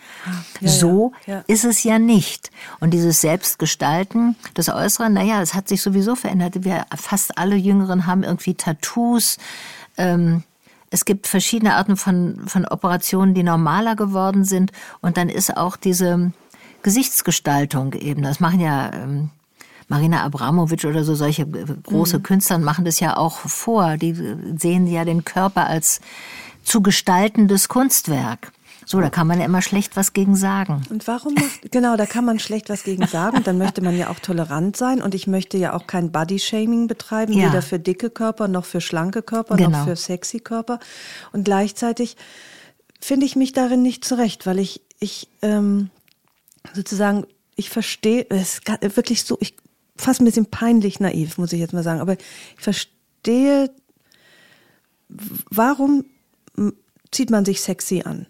Ja, 0.60 0.70
so 0.70 1.12
ja, 1.26 1.44
ist 1.48 1.66
es 1.66 1.84
ja 1.84 2.00
nicht. 2.00 2.52
Und 2.80 2.92
dieses 2.92 3.22
Selbstgestalten, 3.22 4.36
das 4.54 4.70
Äußere, 4.70 5.10
naja, 5.10 5.42
es 5.42 5.54
hat 5.54 5.68
sich 5.68 5.82
sowieso 5.82 6.16
verändert. 6.24 6.64
Wir 6.64 6.86
fast 6.96 7.38
alle 7.38 7.56
Jüngeren 7.56 8.08
haben 8.08 8.24
irgendwie 8.24 8.56
Tattoos. 8.56 9.38
Ähm, 9.98 10.44
es 10.90 11.06
gibt 11.06 11.28
verschiedene 11.28 11.76
Arten 11.76 11.98
von, 11.98 12.42
von 12.48 12.66
Operationen, 12.66 13.34
die 13.34 13.44
normaler 13.44 13.96
geworden 13.96 14.46
sind. 14.46 14.72
Und 15.02 15.18
dann 15.18 15.30
ist 15.30 15.56
auch 15.56 15.76
diese 15.76 16.32
Gesichtsgestaltung 16.82 17.94
eben. 17.94 18.24
Das 18.24 18.40
machen 18.40 18.60
ja 18.60 18.92
ähm, 18.94 19.30
Marina 19.90 20.24
Abramovic 20.24 20.86
oder 20.86 21.04
so 21.04 21.14
solche 21.16 21.46
große 21.46 22.20
mhm. 22.20 22.24
Künstler 22.24 22.58
machen 22.60 22.86
das 22.86 23.00
ja 23.00 23.18
auch 23.18 23.38
vor. 23.38 23.98
Die 23.98 24.14
sehen 24.58 24.88
ja 24.88 25.04
den 25.04 25.26
Körper 25.26 25.68
als 25.68 26.00
zu 26.64 26.82
gestaltendes 26.82 27.68
Kunstwerk. 27.68 28.52
So, 28.86 29.00
da 29.00 29.10
kann 29.10 29.28
man 29.28 29.40
ja 29.40 29.46
immer 29.46 29.62
schlecht 29.62 29.96
was 29.96 30.14
gegen 30.14 30.36
sagen. 30.36 30.84
Und 30.90 31.08
warum 31.08 31.34
macht, 31.36 31.72
genau, 31.72 31.96
da 31.96 32.06
kann 32.06 32.26
man 32.26 32.40
schlecht 32.40 32.70
was 32.70 32.84
gegen 32.84 33.08
sagen 33.08 33.38
und 33.38 33.48
dann 33.48 33.58
möchte 33.58 33.82
man 33.82 33.98
ja 33.98 34.10
auch 34.10 34.20
tolerant 34.20 34.76
sein 34.78 35.02
und 35.02 35.16
ich 35.16 35.28
möchte 35.28 35.58
ja 35.58 35.74
auch 35.74 35.88
kein 35.88 36.12
Body-Shaming 36.12 36.88
betreiben, 36.88 37.34
Ja. 37.34 37.50
weder 37.50 37.62
für 37.62 37.80
dicke 37.80 38.10
Körper 38.10 38.48
noch 38.48 38.66
für 38.66 38.82
schlanke 38.82 39.22
Körper 39.22 39.56
Genau. 39.56 39.70
noch 39.70 39.86
für 39.86 39.96
sexy 39.96 40.40
Körper 40.40 40.80
und 41.32 41.46
gleichzeitig 41.46 42.18
finde 43.00 43.26
ich 43.26 43.36
mich 43.36 43.52
darin 43.54 43.82
nicht 43.82 44.06
zurecht, 44.06 44.46
weil 44.46 44.60
ich, 44.60 44.82
ich 45.00 45.28
ähm, 45.42 45.90
sozusagen, 46.74 47.26
ich 47.56 47.70
verstehe, 47.70 48.26
es 48.30 48.62
ist 48.82 48.96
wirklich 48.98 49.24
so, 49.24 49.38
ich 49.42 49.56
fast 49.96 50.22
ein 50.22 50.26
bisschen 50.26 50.46
peinlich 50.48 51.00
naiv, 51.00 51.38
muss 51.38 51.54
ich 51.54 51.60
jetzt 51.60 51.74
mal 51.74 51.84
sagen, 51.84 52.00
aber 52.02 52.14
ich 52.14 52.64
verstehe, 52.64 53.70
warum 55.50 56.06
zieht 57.12 57.30
man 57.30 57.46
sich 57.46 57.62
sexy 57.62 58.02
an? 58.06 58.26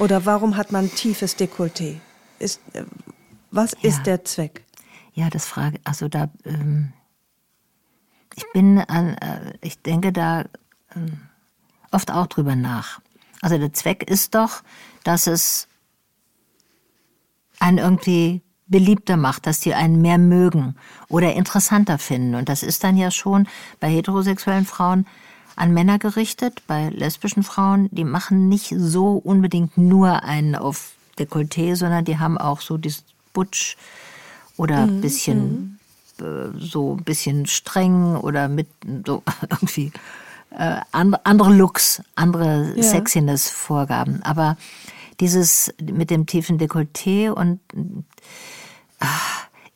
Oder 0.00 0.24
warum 0.26 0.56
hat 0.56 0.72
man 0.72 0.90
tiefes 0.90 1.36
Dekolleté? 1.36 2.00
Ist, 2.38 2.60
äh, 2.72 2.84
was 3.50 3.72
Ja. 3.82 3.90
ist 3.90 4.04
der 4.06 4.24
Zweck? 4.24 4.64
Ja, 5.12 5.28
das 5.28 5.46
frage, 5.46 5.78
also 5.84 6.08
da, 6.08 6.30
ähm, 6.44 6.92
ich 8.34 8.44
bin 8.52 8.78
an, 8.78 9.16
äh, 9.18 9.52
ich 9.60 9.82
denke 9.82 10.12
da 10.12 10.46
ähm, 10.96 11.20
oft 11.90 12.10
auch 12.10 12.26
drüber 12.26 12.56
nach. 12.56 13.00
Also 13.42 13.58
der 13.58 13.72
Zweck 13.72 14.08
ist 14.08 14.34
doch, 14.34 14.62
dass 15.04 15.26
es 15.26 15.68
einen 17.58 17.78
irgendwie 17.78 18.40
beliebter 18.68 19.16
macht, 19.18 19.46
dass 19.46 19.60
die 19.60 19.74
einen 19.74 20.00
mehr 20.00 20.16
mögen 20.16 20.76
oder 21.08 21.34
interessanter 21.34 21.98
finden. 21.98 22.34
Und 22.36 22.48
das 22.48 22.62
ist 22.62 22.84
dann 22.84 22.96
ja 22.96 23.10
schon 23.10 23.48
bei 23.80 23.90
heterosexuellen 23.90 24.64
Frauen 24.64 25.06
an 25.60 25.72
Männer 25.74 25.98
gerichtet, 25.98 26.62
bei 26.66 26.88
lesbischen 26.88 27.42
Frauen, 27.42 27.88
die 27.92 28.04
machen 28.04 28.48
nicht 28.48 28.74
so 28.76 29.16
unbedingt 29.16 29.76
nur 29.76 30.22
einen 30.22 30.56
auf 30.56 30.92
Dekolleté, 31.18 31.76
sondern 31.76 32.04
die 32.04 32.18
haben 32.18 32.38
auch 32.38 32.60
so 32.62 32.78
dieses 32.78 33.04
Butch 33.34 33.76
oder 34.56 34.78
ein 34.78 35.00
bisschen 35.02 35.78
äh, 36.20 36.24
so 36.58 36.96
ein 36.96 37.04
bisschen 37.04 37.46
streng 37.46 38.16
oder 38.16 38.48
mit 38.48 38.68
so 39.06 39.22
irgendwie 39.50 39.92
äh, 40.50 40.80
and- 40.92 41.18
andere 41.24 41.52
Looks, 41.52 42.02
andere 42.14 42.72
Ja. 42.76 42.82
Sexiness-Vorgaben. 42.82 44.22
Aber 44.22 44.56
dieses 45.20 45.72
mit 45.82 46.08
dem 46.10 46.24
tiefen 46.24 46.58
Dekolleté 46.58 47.30
und 47.30 47.60
ah, 49.00 49.06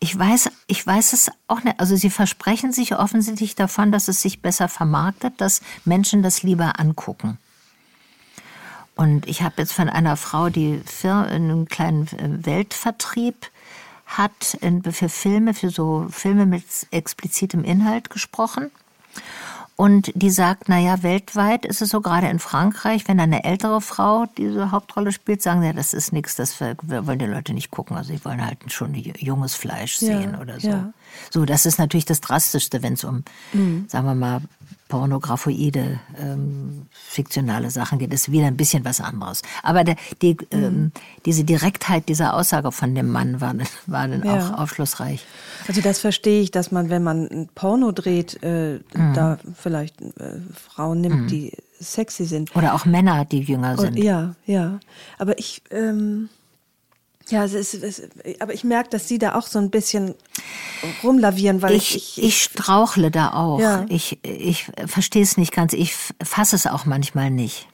ich 0.04 0.18
weiß, 0.18 0.50
ich 0.66 0.86
weiß 0.86 1.14
es 1.14 1.30
auch 1.48 1.62
nicht. 1.62 1.80
Also 1.80 1.96
sie 1.96 2.10
versprechen 2.10 2.74
sich 2.74 2.94
offensichtlich 2.94 3.54
davon, 3.54 3.90
dass 3.90 4.08
es 4.08 4.20
sich 4.20 4.42
besser 4.42 4.68
vermarktet, 4.68 5.40
dass 5.40 5.62
Menschen 5.86 6.22
das 6.22 6.42
lieber 6.42 6.78
angucken. 6.78 7.38
Und 8.96 9.26
ich 9.26 9.40
habe 9.40 9.54
jetzt 9.56 9.72
von 9.72 9.88
einer 9.88 10.18
Frau, 10.18 10.50
die 10.50 10.82
einen 11.04 11.66
kleinen 11.68 12.06
äh, 12.08 12.44
Weltvertrieb 12.44 13.50
hat 14.04 14.58
für 14.90 15.08
Filme, 15.08 15.54
für 15.54 15.70
so 15.70 16.06
Filme 16.10 16.44
mit 16.44 16.64
explizitem 16.90 17.64
Inhalt 17.64 18.10
gesprochen. 18.10 18.70
Und 19.76 20.12
die 20.14 20.30
sagt, 20.30 20.68
na 20.68 20.78
ja, 20.78 21.02
weltweit 21.02 21.64
ist 21.64 21.82
es 21.82 21.90
so, 21.90 22.00
gerade 22.00 22.28
in 22.28 22.38
Frankreich, 22.38 23.08
wenn 23.08 23.18
eine 23.18 23.42
ältere 23.42 23.80
Frau 23.80 24.26
diese 24.38 24.70
Hauptrolle 24.70 25.10
spielt, 25.10 25.42
sagen 25.42 25.62
sie, 25.62 25.66
ja, 25.66 25.72
das 25.72 25.92
ist 25.92 26.12
nichts, 26.12 26.36
das 26.36 26.60
wir- 26.60 26.76
wir 26.82 27.08
wollen 27.08 27.18
die 27.18 27.26
Leute 27.26 27.52
nicht 27.52 27.72
gucken. 27.72 27.96
Also 27.96 28.12
sie 28.12 28.24
wollen 28.24 28.44
halt 28.44 28.58
schon 28.68 28.94
junges 28.94 29.56
Fleisch 29.56 30.00
Ja, 30.00 30.20
sehen 30.20 30.36
oder 30.36 30.60
so. 30.60 30.68
ja. 30.68 30.92
So, 31.30 31.44
das 31.44 31.66
ist 31.66 31.78
natürlich 31.78 32.04
das 32.04 32.20
Drastischste, 32.20 32.82
wenn 32.84 32.92
es 32.92 33.02
um, 33.02 33.24
Mhm. 33.52 33.86
sagen 33.88 34.06
wir 34.06 34.14
mal, 34.14 34.42
pornographoide, 34.88 36.00
ähm, 36.18 36.86
fiktionale 36.92 37.70
Sachen 37.70 37.98
geht. 37.98 38.12
Das 38.12 38.22
ist 38.22 38.32
wieder 38.32 38.46
ein 38.46 38.56
bisschen 38.56 38.84
was 38.84 39.00
anderes. 39.00 39.42
Aber 39.62 39.84
der, 39.84 39.96
die, 40.22 40.34
Mhm. 40.34 40.64
ähm, 40.64 40.92
diese 41.24 41.44
Direktheit 41.44 42.08
dieser 42.08 42.34
Aussage 42.34 42.70
von 42.72 42.94
dem 42.94 43.10
Mann 43.10 43.40
war, 43.40 43.54
war 43.86 44.08
dann 44.08 44.22
Ja. 44.24 44.36
auch 44.54 44.58
aufschlussreich. 44.60 45.24
Also 45.68 45.80
das 45.80 45.98
verstehe 45.98 46.42
ich, 46.42 46.50
dass 46.50 46.70
man, 46.70 46.90
wenn 46.90 47.02
man 47.02 47.26
ein 47.28 47.48
Porno 47.54 47.92
dreht, 47.92 48.42
äh, 48.42 48.80
Mhm. 48.94 49.14
da 49.14 49.38
vielleicht 49.56 50.00
äh, 50.00 50.38
Frauen 50.54 51.00
nimmt, 51.00 51.30
die 51.30 51.52
sexy 51.80 52.24
sind. 52.24 52.54
Oder 52.56 52.74
auch 52.74 52.84
Männer, 52.84 53.24
die 53.24 53.40
jünger 53.40 53.76
sind. 53.76 53.96
Und, 53.96 54.02
ja, 54.02 54.34
ja. 54.46 54.80
Aber 55.18 55.38
ich, 55.38 55.62
ähm, 55.70 56.28
ja, 57.28 57.44
es 57.44 57.54
ist, 57.54 57.74
es, 57.74 58.02
aber 58.40 58.52
ich 58.54 58.64
merke, 58.64 58.90
dass 58.90 59.08
Sie 59.08 59.18
da 59.18 59.34
auch 59.34 59.46
so 59.46 59.58
ein 59.58 59.70
bisschen 59.70 60.14
rumlavieren, 61.02 61.62
weil 61.62 61.74
ich, 61.74 61.94
ich, 61.96 62.22
ich 62.22 62.42
strauchle 62.42 63.10
da 63.10 63.32
auch. 63.32 63.58
Ja. 63.60 63.86
Ich, 63.88 64.18
ich 64.22 64.66
verstehe 64.86 65.22
es 65.22 65.36
nicht 65.36 65.52
ganz. 65.52 65.72
Ich 65.72 65.94
fasse 66.22 66.56
es 66.56 66.66
auch 66.66 66.84
manchmal 66.84 67.30
nicht. 67.30 67.66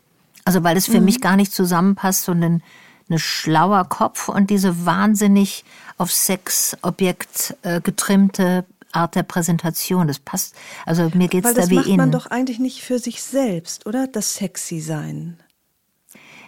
Also 0.44 0.62
weil 0.62 0.76
es 0.76 0.88
Mhm. 0.88 0.92
für 0.92 1.00
mich 1.00 1.20
gar 1.20 1.36
nicht 1.36 1.52
zusammenpasst, 1.52 2.24
so 2.24 2.32
ein, 2.32 2.62
ein 3.10 3.18
schlauer 3.18 3.84
Kopf 3.88 4.28
und 4.28 4.50
diese 4.50 4.86
wahnsinnig 4.86 5.64
auf 5.98 6.12
Sexobjekt 6.12 7.56
äh, 7.62 7.80
getrimmte 7.80 8.64
Art 8.92 9.14
der 9.14 9.22
Präsentation. 9.22 10.08
Das 10.08 10.18
passt. 10.18 10.54
Also 10.86 11.10
mir 11.14 11.28
geht's 11.28 11.46
weil 11.46 11.54
da 11.54 11.60
das 11.62 11.70
wie 11.70 11.74
macht 11.76 11.86
Ihnen. 11.86 11.96
man 11.96 12.10
doch 12.12 12.26
eigentlich 12.26 12.58
nicht 12.58 12.82
für 12.82 12.98
sich 12.98 13.22
selbst, 13.22 13.86
oder? 13.86 14.06
Das 14.06 14.34
sexy 14.34 14.80
sein. 14.80 15.38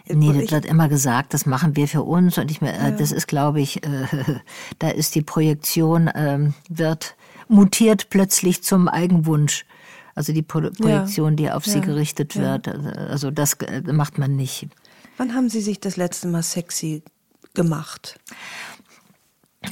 Nee, 0.09 0.33
das 0.33 0.43
Ich- 0.45 0.53
wird 0.53 0.67
immer 0.67 0.89
gesagt, 0.89 1.35
das 1.35 1.47
machen 1.47 1.77
wir 1.77 1.89
für 1.89 2.03
uns 2.03 2.39
und 2.39 2.51
ich 2.51 2.61
mir, 2.61 2.73
äh, 2.73 2.95
das 2.97 3.13
ist, 3.13 3.29
glaube 3.29 3.61
ich, 3.61 3.85
äh, 3.85 4.07
da 4.79 4.89
ist 4.89 5.15
die 5.15 5.23
Projektion 5.23 6.11
ähm, 6.15 6.55
wird 6.69 7.17
mutiert 7.49 8.09
plötzlich 8.11 8.63
zum 8.63 8.89
Eigenwunsch. 8.89 9.65
Also 10.15 10.33
die 10.33 10.43
Pro 10.43 10.61
Projektion, 10.61 11.37
die 11.37 11.51
auf 11.51 11.65
sie 11.65 11.79
ja, 11.79 11.85
gerichtet 11.85 12.35
ja. 12.35 12.43
wird, 12.43 12.69
also 12.69 13.31
das 13.31 13.55
äh, 13.55 13.81
macht 13.93 14.19
man 14.19 14.37
nicht. 14.37 14.69
Wann 15.17 15.35
haben 15.35 15.49
Sie 15.49 15.61
sich 15.61 15.81
das 15.81 15.97
letzte 15.97 16.29
Mal 16.29 16.43
sexy 16.43 17.03
gemacht? 17.55 18.19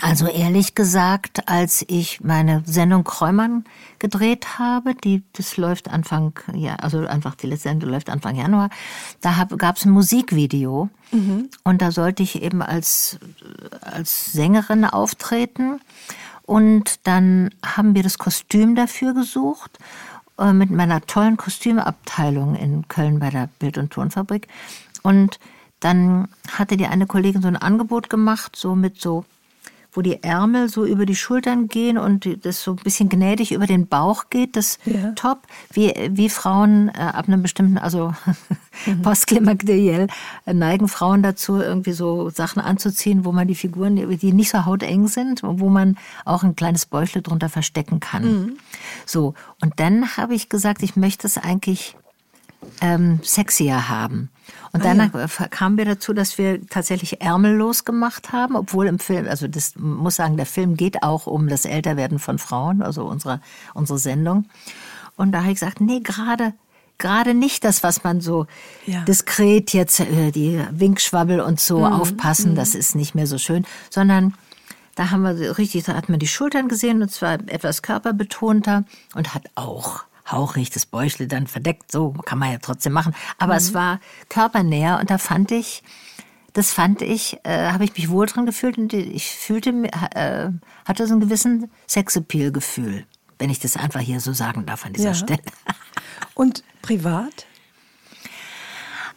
Also 0.00 0.26
ehrlich 0.26 0.74
gesagt, 0.74 1.48
als 1.48 1.85
ich 1.88 2.20
meine 2.20 2.62
Sendung 2.64 3.05
Kräumann 3.05 3.64
gedreht 3.98 4.59
habe, 4.59 4.94
die 4.94 5.22
das 5.33 5.57
läuft 5.57 5.90
Anfang, 5.90 6.33
ja, 6.55 6.76
also 6.76 7.07
einfach 7.07 7.35
die 7.35 7.48
letzte 7.48 7.68
Sendung 7.68 7.90
läuft 7.90 8.09
Anfang 8.09 8.37
Januar, 8.37 8.70
da 9.20 9.46
gab 9.57 9.76
es 9.76 9.85
ein 9.85 9.90
Musikvideo. 9.90 10.88
Und 11.64 11.83
da 11.83 11.90
sollte 11.90 12.22
ich 12.22 12.40
eben 12.40 12.62
als 12.62 13.18
als 13.81 14.33
Sängerin 14.33 14.85
auftreten. 14.85 15.81
Und 16.42 17.07
dann 17.07 17.50
haben 17.64 17.94
wir 17.94 18.03
das 18.03 18.18
Kostüm 18.18 18.74
dafür 18.74 19.12
gesucht 19.14 19.79
äh, 20.38 20.53
mit 20.53 20.70
meiner 20.70 21.00
tollen 21.03 21.37
Kostümabteilung 21.37 22.55
in 22.55 22.88
Köln 22.88 23.18
bei 23.18 23.31
der 23.31 23.48
Bild- 23.59 23.79
und 23.79 23.92
Tonfabrik. 23.92 24.48
Und 25.03 25.38
dann 25.81 26.29
hatte 26.53 26.76
die 26.76 26.87
eine 26.87 27.07
Kollegin 27.07 27.42
so 27.42 27.48
ein 27.48 27.57
Angebot 27.57 28.11
gemacht, 28.11 28.57
so 28.57 28.74
mit 28.74 29.00
so 29.00 29.24
wo 29.92 30.03
die 30.03 30.22
Ärmel 30.22 30.68
so 30.68 30.85
über 30.85 31.07
die 31.07 31.16
Schultern 31.16 31.68
gehen 31.68 31.98
und 31.98 32.44
das 32.44 32.62
so 32.62 32.72
ein 32.72 32.76
bisschen 32.76 33.09
gnädig 33.09 33.53
über 33.53 33.66
den 33.66 33.87
Bauch 33.87 34.31
geht, 34.31 34.57
das 34.57 34.79
Ja. 34.85 35.12
Top, 35.12 35.42
wie, 35.72 35.92
wie 36.11 36.29
Frauen 36.29 36.88
äh, 36.88 36.98
ab 37.00 37.29
einem 37.29 37.42
bestimmten, 37.42 37.79
also 37.79 38.14
postklimakteriell, 39.03 40.07
äh, 40.46 40.55
neigen 40.55 40.88
Frauen 40.88 41.22
dazu, 41.22 41.61
irgendwie 41.61 41.92
so 41.92 42.31
Sachen 42.31 42.61
anzuziehen, 42.61 43.24
wo 43.24 43.33
man 43.33 43.48
die 43.48 43.55
Figuren, 43.55 43.96
die 43.96 44.33
nicht 44.33 44.50
so 44.50 44.64
hauteng 44.64 45.09
sind, 45.09 45.42
wo 45.42 45.68
man 45.68 45.96
auch 46.24 46.42
ein 46.42 46.57
kleines 46.57 46.87
Bäuchle 46.87 47.22
drunter 47.22 47.48
verstecken 47.48 48.00
kann. 48.00 48.24
So, 49.07 49.35
und 49.61 49.79
dann 49.81 50.16
habe 50.16 50.35
ich 50.35 50.48
gesagt, 50.48 50.83
ich 50.83 50.96
möchte 50.96 51.26
es 51.26 51.37
eigentlich 51.38 51.96
ähm, 52.81 53.20
sexier 53.22 53.88
haben. 53.88 54.31
Und 54.73 54.85
dann 54.85 55.01
äh, 55.01 55.29
kamen 55.51 55.77
wir 55.77 55.85
dazu, 55.85 56.13
dass 56.13 56.39
wir 56.39 56.67
tatsächlich 56.69 57.21
ärmellos 57.21 57.85
gemacht 57.85 58.33
haben, 58.33 58.57
obwohl 58.57 58.87
im 58.87 58.99
Film, 58.99 59.27
also 59.29 59.49
das 59.49 59.75
muss 59.77 60.17
sagen, 60.17 60.37
der 60.37 60.47
Film 60.47 60.77
geht 60.77 61.03
auch 61.03 61.27
um 61.27 61.49
das 61.49 61.65
Älterwerden 61.65 62.19
von 62.19 62.39
Frauen, 62.39 62.83
also 62.83 63.05
unsere, 63.05 63.41
unsere 63.75 63.99
Sendung. 63.99 64.47
Und 65.17 65.33
da 65.33 65.41
habe 65.41 65.53
ich 65.53 65.61
gesagt, 65.61 65.81
nee, 65.81 66.01
gerade 66.01 66.55
gerade 66.99 67.33
nicht 67.35 67.65
das, 67.65 67.83
was 67.83 68.05
man 68.05 68.21
so 68.21 68.47
Ja. 68.87 69.05
diskret 69.05 69.73
jetzt, 69.73 70.01
äh, 70.01 70.31
die 70.31 70.63
Winkschwabbel 70.71 71.41
und 71.41 71.59
so 71.59 71.87
aufpassen, 71.87 72.55
das 72.55 72.75
ist 72.75 72.95
nicht 72.95 73.15
mehr 73.15 73.27
so 73.27 73.39
schön, 73.39 73.65
sondern 73.89 74.35
da 74.97 75.11
haben 75.11 75.23
wir 75.23 75.57
richtig, 75.59 75.85
da 75.85 75.95
hat 75.95 76.11
man 76.11 76.19
die 76.19 76.29
Schultern 76.29 76.69
gesehen 76.69 77.01
und 77.01 77.11
zwar 77.11 77.35
etwas 77.47 77.81
körperbetonter 77.81 78.85
und 79.15 79.35
hat 79.35 79.45
auch 79.55 80.03
hauchig 80.33 80.71
das 80.71 80.87
Bäuchle 80.87 81.27
dann 81.27 81.47
verdeckt, 81.47 81.90
so 81.93 82.12
kann 82.12 82.38
man 82.38 82.53
ja 82.53 82.59
trotzdem 82.61 82.93
machen. 82.93 83.14
Aber 83.38 83.57
es 83.57 83.75
war 83.75 84.01
körpernäher 84.29 84.99
und 85.01 85.11
da 85.11 85.19
fand 85.19 85.51
ich, 85.51 85.83
das 86.53 86.73
fand 86.73 87.03
ich, 87.03 87.38
äh, 87.45 87.71
habe 87.71 87.85
ich 87.85 87.95
mich 87.97 88.09
wohl 88.11 88.27
drin 88.27 88.47
gefühlt 88.47 88.77
und 88.79 88.93
ich 88.93 89.31
fühlte, 89.31 89.71
äh, 89.71 90.51
hatte 90.85 91.07
so 91.07 91.12
einen 91.14 91.21
gewissen 91.21 91.71
Sexappeal-Gefühl, 91.88 93.07
wenn 93.38 93.51
ich 93.51 93.59
das 93.61 93.77
einfach 93.77 94.01
hier 94.01 94.21
so 94.21 94.33
sagen 94.33 94.66
darf 94.66 94.85
an 94.87 94.93
dieser 94.93 95.11
Ja. 95.11 95.14
Stelle. 95.14 95.43
Und 96.35 96.62
privat? 96.83 97.47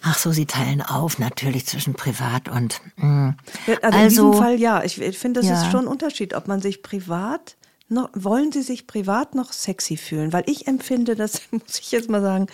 Ach 0.02 0.17
so, 0.17 0.32
sie 0.34 0.45
teilen 0.45 0.82
auf, 0.82 1.17
natürlich 1.17 1.65
zwischen 1.65 1.93
privat 1.93 2.49
und. 2.49 2.82
Mh. 2.97 3.36
Ja, 3.67 3.76
Also, 3.82 3.97
in 3.99 4.10
diesem 4.10 4.34
Fall 4.34 4.60
ja. 4.60 4.84
Ich 4.84 4.95
finde, 5.17 5.39
das 5.39 5.49
Ja. 5.49 5.62
ist 5.62 5.71
schon 5.71 5.82
ein 5.86 5.88
Unterschied, 5.88 6.34
ob 6.34 6.49
man 6.49 6.62
sich 6.62 6.84
privat 6.84 7.56
noch, 7.93 8.10
wollen 8.13 8.51
Sie 8.51 8.62
sich 8.62 8.88
privat 8.88 9.36
noch 9.36 9.53
sexy 9.53 9.97
fühlen? 9.97 10.34
Weil 10.34 10.43
ich 10.47 10.67
empfinde, 10.67 11.15
das 11.15 11.41
muss 11.51 11.79
ich 11.79 11.91
jetzt 11.91 12.10
mal 12.10 12.21
sagen, 12.21 12.47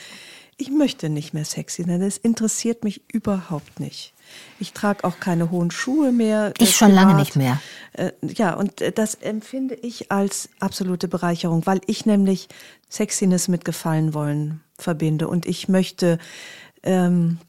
ich 0.58 0.71
möchte 0.71 1.10
nicht 1.10 1.34
mehr 1.34 1.45
sexy 1.45 1.84
sein. 1.84 2.02
Das 2.02 2.17
interessiert 2.17 2.84
mich 2.84 3.02
überhaupt 3.12 3.80
nicht. 3.80 4.13
Ich 4.60 4.73
trage 4.73 5.06
auch 5.06 5.19
keine 5.19 5.52
hohen 5.52 5.71
Schuhe 5.71 6.12
mehr. 6.12 6.54
Ich 6.60 6.75
schon 6.75 6.91
lange 6.91 7.15
nicht 7.15 7.36
mehr. 7.36 7.62
Äh, 7.93 8.12
ja, 8.21 8.54
und 8.54 8.82
äh, 8.82 8.91
das 8.91 9.15
empfinde 9.15 9.75
ich 9.75 10.12
als 10.12 10.49
absolute 10.60 11.08
Bereicherung, 11.08 11.65
weil 11.65 11.82
ich 11.88 12.06
nämlich 12.06 12.49
Sexiness 12.89 13.47
mit 13.47 13.63
Gefallen 13.65 14.13
wollen 14.13 14.62
verbinde. 14.78 15.28
Und 15.28 15.45
ich 15.45 15.69
möchte 15.69 16.19
ähm, 16.84 17.39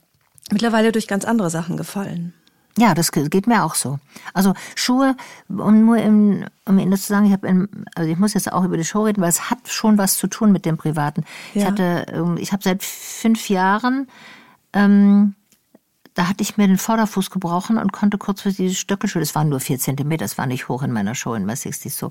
mittlerweile 0.50 0.92
durch 0.92 1.09
ganz 1.09 1.24
andere 1.24 1.50
Sachen 1.50 1.76
gefallen. 1.76 2.33
Ja, 2.78 2.94
das 2.94 3.12
geht 3.12 3.46
mir 3.46 3.64
auch 3.64 3.74
so. 3.74 3.98
Also 4.33 4.54
Schuhe, 4.74 5.16
um 5.48 5.85
nur 5.85 5.98
im, 5.98 6.44
um 6.66 6.78
Ihnen 6.78 6.90
das 6.90 7.02
zu 7.02 7.09
sagen, 7.09 7.26
ich 7.26 7.33
habe, 7.33 7.68
also 7.94 8.11
ich 8.11 8.18
muss 8.18 8.35
jetzt 8.35 8.52
auch 8.52 8.64
über 8.64 8.76
die 8.76 8.85
Show 8.85 9.04
reden, 9.04 9.20
weil 9.20 9.28
es 9.28 9.50
hat 9.50 9.59
schon 9.64 9.98
was 9.98 10.16
zu 10.16 10.28
tun 10.28 10.52
mit 10.52 10.64
dem 10.64 10.76
Privaten. 10.76 11.24
Ja. 11.52 11.62
Ich 11.62 11.66
hatte, 11.66 12.06
ähm, 12.12 12.37
ich 12.38 12.52
habe 12.52 12.62
seit 12.62 12.83
fünf 12.83 13.48
Jahren, 13.48 14.09
ähm, 14.72 15.35
da 16.14 16.28
hatte 16.28 16.42
ich 16.42 16.56
mir 16.56 16.66
den 16.66 16.78
Vorderfuß 16.78 17.30
gebrochen 17.30 17.78
und 17.78 17.92
konnte 17.92 18.18
kurzfristig 18.18 18.66
diese 18.66 18.78
Stöckelschuhe, 18.78 19.20
das 19.20 19.35
waren 19.35 19.48
nur 19.48 19.61
vier 19.61 19.78
Zentimeter, 19.78 20.24
das 20.24 20.38
war 20.38 20.46
nicht 20.46 20.68
hoch 20.68 20.83
in 20.83 20.92
meiner 20.92 21.14
Show 21.14 21.35
in 21.35 21.46
My 21.46 21.56
60 21.56 21.94
so, 21.94 22.11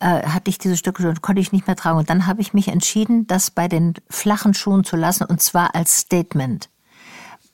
äh, 0.00 0.26
hatte 0.26 0.50
ich 0.50 0.58
diese 0.58 0.76
Stöckelschuhe 0.76 1.10
und 1.10 1.22
konnte 1.22 1.40
ich 1.40 1.52
nicht 1.52 1.66
mehr 1.66 1.76
tragen. 1.76 1.98
Und 1.98 2.10
dann 2.10 2.26
habe 2.26 2.40
ich 2.40 2.54
mich 2.54 2.68
entschieden, 2.68 3.26
das 3.26 3.50
bei 3.50 3.68
den 3.68 3.94
flachen 4.08 4.54
Schuhen 4.54 4.84
zu 4.84 4.96
lassen 4.96 5.24
und 5.24 5.40
zwar 5.40 5.74
als 5.74 5.98
Statement. 5.98 6.68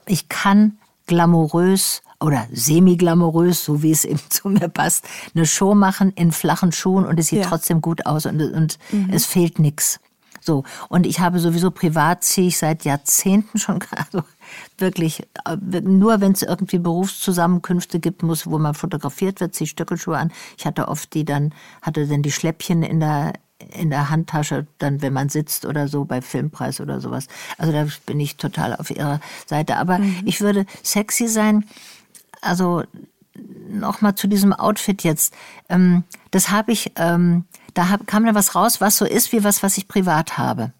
Ich 0.06 0.28
kann 0.28 0.78
glamourös 1.06 2.02
oder 2.20 2.46
semi-glamourös, 2.52 3.64
so 3.64 3.82
wie 3.82 3.90
es 3.90 4.04
eben 4.04 4.20
zu 4.28 4.48
mir 4.48 4.68
passt, 4.68 5.04
eine 5.34 5.46
Show 5.46 5.74
machen 5.74 6.12
in 6.14 6.32
flachen 6.32 6.72
Schuhen 6.72 7.04
und 7.04 7.18
es 7.18 7.28
sieht 7.28 7.40
ja. 7.40 7.48
trotzdem 7.48 7.80
gut 7.80 8.06
aus 8.06 8.26
und, 8.26 8.40
und 8.40 8.78
mhm. 8.90 9.10
es 9.12 9.26
fehlt 9.26 9.58
nichts. 9.58 10.00
So. 10.46 10.62
Und 10.88 11.06
ich 11.06 11.18
habe 11.18 11.40
sowieso 11.40 11.72
privat 11.72 12.22
ziehe 12.22 12.46
ich 12.46 12.58
seit 12.58 12.84
Jahrzehnten 12.84 13.58
schon, 13.58 13.80
also 13.90 14.22
wirklich, 14.78 15.26
äh, 15.44 15.56
nur 15.80 16.20
wenn 16.20 16.32
es 16.32 16.42
irgendwie 16.42 16.78
Berufszusammenkünfte 16.78 17.98
gibt, 17.98 18.22
muss, 18.22 18.46
wo 18.46 18.58
man 18.58 18.74
fotografiert 18.74 19.40
wird, 19.40 19.54
ziehe 19.54 19.66
ich 19.66 19.70
Stöckelschuhe 19.70 20.16
an. 20.16 20.32
Ich 20.56 20.64
hatte 20.64 20.86
oft 20.88 21.12
die 21.14 21.24
dann, 21.24 21.52
hatte 21.82 22.06
dann 22.06 22.22
die 22.22 22.30
Schläppchen 22.30 22.84
in 22.84 23.00
der, 23.00 23.32
in 23.72 23.90
der 23.90 24.08
Handtasche, 24.08 24.66
dann 24.78 25.02
wenn 25.02 25.12
man 25.12 25.30
sitzt 25.30 25.66
oder 25.66 25.88
so 25.88 26.04
bei 26.04 26.22
Filmpreis 26.22 26.80
oder 26.80 27.00
sowas. 27.00 27.26
Also 27.58 27.72
da 27.72 27.86
bin 28.06 28.20
ich 28.20 28.36
total 28.36 28.76
auf 28.76 28.90
ihrer 28.90 29.20
Seite. 29.46 29.76
Aber 29.76 29.98
mhm. 29.98 30.22
ich 30.26 30.40
würde 30.40 30.64
sexy 30.84 31.26
sein, 31.26 31.64
also 32.46 32.84
nochmal 33.68 34.14
zu 34.14 34.26
diesem 34.26 34.52
Outfit 34.52 35.02
jetzt. 35.02 35.34
Ähm, 35.68 36.04
das 36.30 36.50
habe 36.50 36.72
ich, 36.72 36.92
ähm, 36.96 37.44
da 37.74 37.88
hab, 37.90 38.06
kam 38.06 38.24
da 38.24 38.34
was 38.34 38.54
raus, 38.54 38.80
was 38.80 38.96
so 38.96 39.04
ist 39.04 39.32
wie 39.32 39.44
was, 39.44 39.62
was 39.62 39.76
ich 39.78 39.88
privat 39.88 40.38
habe. 40.38 40.72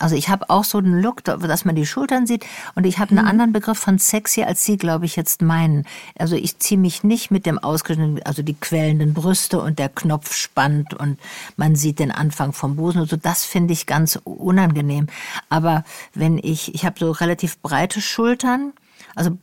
Also 0.00 0.14
ich 0.14 0.28
habe 0.28 0.48
auch 0.48 0.64
so 0.64 0.78
einen 0.78 1.02
Look, 1.02 1.24
dass 1.24 1.64
man 1.64 1.74
die 1.74 1.86
Schultern 1.86 2.26
sieht 2.26 2.46
und 2.76 2.86
ich 2.86 2.98
habe 2.98 3.10
einen 3.10 3.24
mhm. 3.24 3.30
anderen 3.30 3.52
Begriff 3.52 3.78
von 3.78 3.98
sexy, 3.98 4.44
als 4.44 4.64
Sie, 4.64 4.76
glaube 4.76 5.06
ich, 5.06 5.16
jetzt 5.16 5.42
meinen. 5.42 5.86
Also 6.16 6.36
ich 6.36 6.58
ziehe 6.58 6.78
mich 6.78 7.02
nicht 7.02 7.30
mit 7.30 7.46
dem 7.46 7.58
ausgeschnittenen, 7.58 8.22
also 8.22 8.42
die 8.42 8.54
quellenden 8.54 9.12
Brüste 9.12 9.60
und 9.60 9.78
der 9.78 9.88
Knopf 9.88 10.34
spannt 10.34 10.94
und 10.94 11.18
man 11.56 11.74
sieht 11.74 11.98
den 11.98 12.12
Anfang 12.12 12.52
vom 12.52 12.76
Busen 12.76 13.00
und 13.02 13.10
so. 13.10 13.16
Das 13.16 13.44
finde 13.44 13.72
ich 13.72 13.86
ganz 13.86 14.18
unangenehm. 14.22 15.08
Aber 15.48 15.84
wenn 16.14 16.38
ich, 16.38 16.74
ich 16.74 16.84
habe 16.84 16.98
so 17.00 17.10
relativ 17.10 17.58
breite 17.58 18.00
Schultern, 18.00 18.72
also 19.16 19.36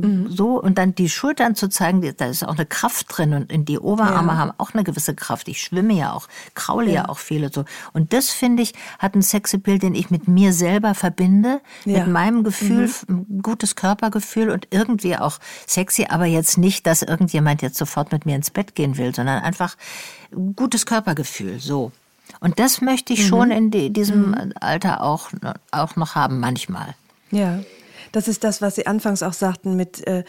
mhm. 0.00 0.30
so 0.30 0.60
und 0.60 0.78
dann 0.78 0.94
die 0.94 1.08
Schultern 1.08 1.54
zu 1.54 1.68
zeigen, 1.68 2.00
da 2.16 2.26
ist 2.26 2.44
auch 2.44 2.56
eine 2.56 2.66
Kraft 2.66 3.06
drin 3.08 3.34
und 3.34 3.52
in 3.52 3.64
die 3.64 3.78
Oberarme 3.78 4.32
ja. 4.32 4.38
haben 4.38 4.52
auch 4.58 4.74
eine 4.74 4.84
gewisse 4.84 5.14
Kraft. 5.14 5.48
Ich 5.48 5.62
schwimme 5.62 5.94
ja 5.94 6.12
auch, 6.12 6.28
kraule 6.54 6.88
ja, 6.88 6.94
ja 6.94 7.08
auch 7.08 7.18
viele 7.18 7.50
so. 7.52 7.64
Und 7.92 8.12
das 8.12 8.30
finde 8.30 8.62
ich 8.62 8.74
hat 8.98 9.14
ein 9.14 9.22
Sexappeal, 9.22 9.78
den 9.78 9.94
ich 9.94 10.10
mit 10.10 10.28
mir 10.28 10.52
selber 10.52 10.94
verbinde, 10.94 11.60
ja. 11.84 12.00
mit 12.00 12.08
meinem 12.08 12.44
Gefühl, 12.44 12.90
mhm. 13.08 13.42
gutes 13.42 13.76
Körpergefühl 13.76 14.50
und 14.50 14.68
irgendwie 14.70 15.16
auch 15.16 15.38
sexy, 15.66 16.06
aber 16.08 16.26
jetzt 16.26 16.58
nicht, 16.58 16.86
dass 16.86 17.02
irgendjemand 17.02 17.62
jetzt 17.62 17.78
sofort 17.78 18.12
mit 18.12 18.26
mir 18.26 18.36
ins 18.36 18.50
Bett 18.50 18.74
gehen 18.74 18.96
will, 18.96 19.14
sondern 19.14 19.42
einfach 19.42 19.76
gutes 20.56 20.86
Körpergefühl, 20.86 21.60
so. 21.60 21.92
Und 22.38 22.58
das 22.58 22.80
möchte 22.80 23.12
ich 23.12 23.24
mhm. 23.24 23.28
schon 23.28 23.50
in 23.50 23.70
die, 23.70 23.92
diesem 23.92 24.30
mhm. 24.30 24.52
Alter 24.60 25.02
auch, 25.02 25.30
auch 25.72 25.96
noch 25.96 26.14
haben, 26.14 26.38
manchmal. 26.38 26.94
Ja. 27.30 27.60
Das 28.12 28.28
ist 28.28 28.44
das, 28.44 28.60
was 28.60 28.74
Sie 28.74 28.86
anfangs 28.86 29.22
auch 29.22 29.32
sagten 29.32 29.76
mit 29.76 30.06
äh, 30.06 30.24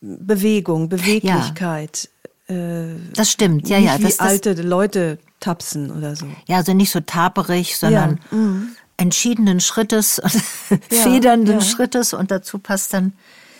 Bewegung, 0.00 0.88
Beweglichkeit. 0.88 2.08
Ja. 2.48 2.54
Äh, 2.54 2.96
das 3.14 3.30
stimmt, 3.30 3.68
ja, 3.68 3.78
ja. 3.78 3.98
Wie 3.98 4.04
das, 4.04 4.20
alte 4.20 4.54
das, 4.54 4.64
Leute 4.64 5.18
tapsen 5.40 5.90
oder 5.90 6.16
so. 6.16 6.26
Ja, 6.46 6.56
also 6.56 6.72
nicht 6.74 6.90
so 6.90 7.00
taperig, 7.00 7.76
sondern 7.76 8.20
ja. 8.30 8.36
mhm. 8.36 8.68
entschiedenen 8.96 9.60
Schrittes, 9.60 10.20
ja, 10.70 10.98
federnden 10.98 11.60
Schrittes 11.60 12.12
und 12.14 12.30
dazu 12.30 12.58
passt 12.58 12.92
dann, 12.92 13.12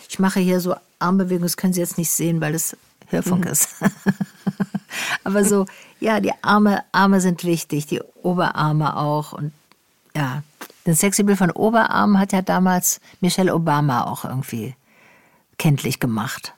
ich 0.09 0.19
mache 0.19 0.39
hier 0.39 0.59
so 0.61 0.75
Armbewegungen, 0.99 1.43
das 1.43 1.57
können 1.57 1.73
Sie 1.73 1.81
jetzt 1.81 1.97
nicht 1.97 2.11
sehen, 2.11 2.39
weil 2.41 2.53
das 2.53 2.77
Hörfunk 3.07 3.45
mhm. 3.45 3.51
ist. 3.51 3.69
Aber 5.23 5.43
so, 5.43 5.65
ja, 5.99 6.19
die 6.19 6.31
Arme, 6.41 6.83
Arme 6.91 7.21
sind 7.21 7.43
wichtig, 7.43 7.87
die 7.87 8.01
Oberarme 8.23 8.95
auch 8.97 9.33
und 9.33 9.51
ja, 10.15 10.41
den 10.87 10.95
Sexybild 10.95 11.37
von 11.37 11.51
Oberarm 11.51 12.17
hat 12.17 12.31
ja 12.31 12.41
damals 12.41 13.01
Michelle 13.19 13.53
Obama 13.53 14.05
auch 14.05 14.23
irgendwie 14.25 14.75
kenntlich 15.57 15.99
gemacht. 15.99 16.55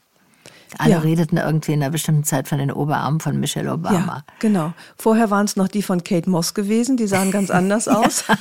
Alle 0.78 0.92
ja. 0.92 1.00
redeten 1.00 1.38
irgendwie 1.38 1.74
in 1.74 1.82
einer 1.82 1.92
bestimmten 1.92 2.24
Zeit 2.24 2.48
von 2.48 2.60
den 2.60 2.72
Oberarmen 2.72 3.20
von 3.20 3.40
Michelle 3.40 3.74
Obama. 3.74 4.18
Ja, 4.18 4.24
genau. 4.40 4.74
Vorher 4.98 5.32
waren 5.32 5.46
es 5.46 5.56
noch 5.56 5.68
die 5.68 5.82
von 5.82 6.04
Kate 6.04 6.30
Moss 6.30 6.54
gewesen, 6.54 6.96
die 6.96 7.08
sahen 7.08 7.32
ganz 7.32 7.50
anders 7.50 7.88
aus. 7.88 8.24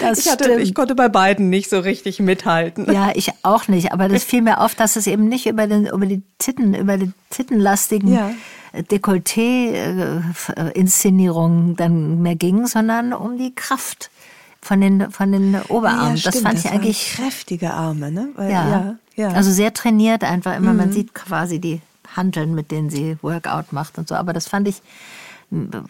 Das 0.00 0.20
ich, 0.20 0.30
hatte, 0.30 0.60
ich 0.60 0.74
konnte 0.74 0.94
bei 0.94 1.08
beiden 1.08 1.50
nicht 1.50 1.68
so 1.68 1.80
richtig 1.80 2.20
mithalten. 2.20 2.86
Ja, 2.92 3.10
ich 3.14 3.32
auch 3.42 3.66
nicht. 3.66 3.90
Aber 3.92 4.08
das 4.08 4.22
fiel 4.28 4.42
mir 4.42 4.60
auf, 4.60 4.76
dass 4.76 4.94
es 4.96 5.08
eben 5.08 5.28
nicht 5.28 5.46
über, 5.46 5.66
den, 5.66 5.86
über 5.86 6.06
die 6.06 6.22
Titten, 6.38 6.74
über 6.74 6.98
die 6.98 7.10
tittenlastigen 7.30 8.14
ja. 8.14 8.30
Dekolleté-Inszenierungen 8.74 11.74
dann 11.76 12.22
mehr 12.22 12.36
ging, 12.36 12.66
sondern 12.66 13.12
um 13.12 13.36
die 13.38 13.52
Kraft 13.54 14.10
von 14.60 14.80
den, 14.80 15.10
von 15.10 15.32
den 15.32 15.60
Oberarmen. 15.68 16.16
Ja, 16.16 16.30
das 16.30 16.40
fand 16.40 16.60
ich 16.60 16.70
eigentlich. 16.70 17.14
Kräftige 17.16 17.72
Arme, 17.72 18.12
ne? 18.12 18.28
Weil, 18.36 18.52
ja. 18.52 18.68
ja. 18.68 18.94
Ja, 19.16 19.30
Also 19.30 19.50
sehr 19.50 19.74
trainiert 19.74 20.24
einfach 20.24 20.56
immer. 20.56 20.72
Mhm. 20.72 20.78
Man 20.78 20.92
sieht 20.92 21.14
quasi 21.14 21.58
die 21.58 21.80
Handeln, 22.14 22.54
mit 22.54 22.70
denen 22.70 22.90
sie 22.90 23.16
Workout 23.22 23.72
macht 23.72 23.98
und 23.98 24.08
so. 24.08 24.14
Aber 24.14 24.32
das 24.32 24.46
fand 24.46 24.68
ich, 24.68 24.82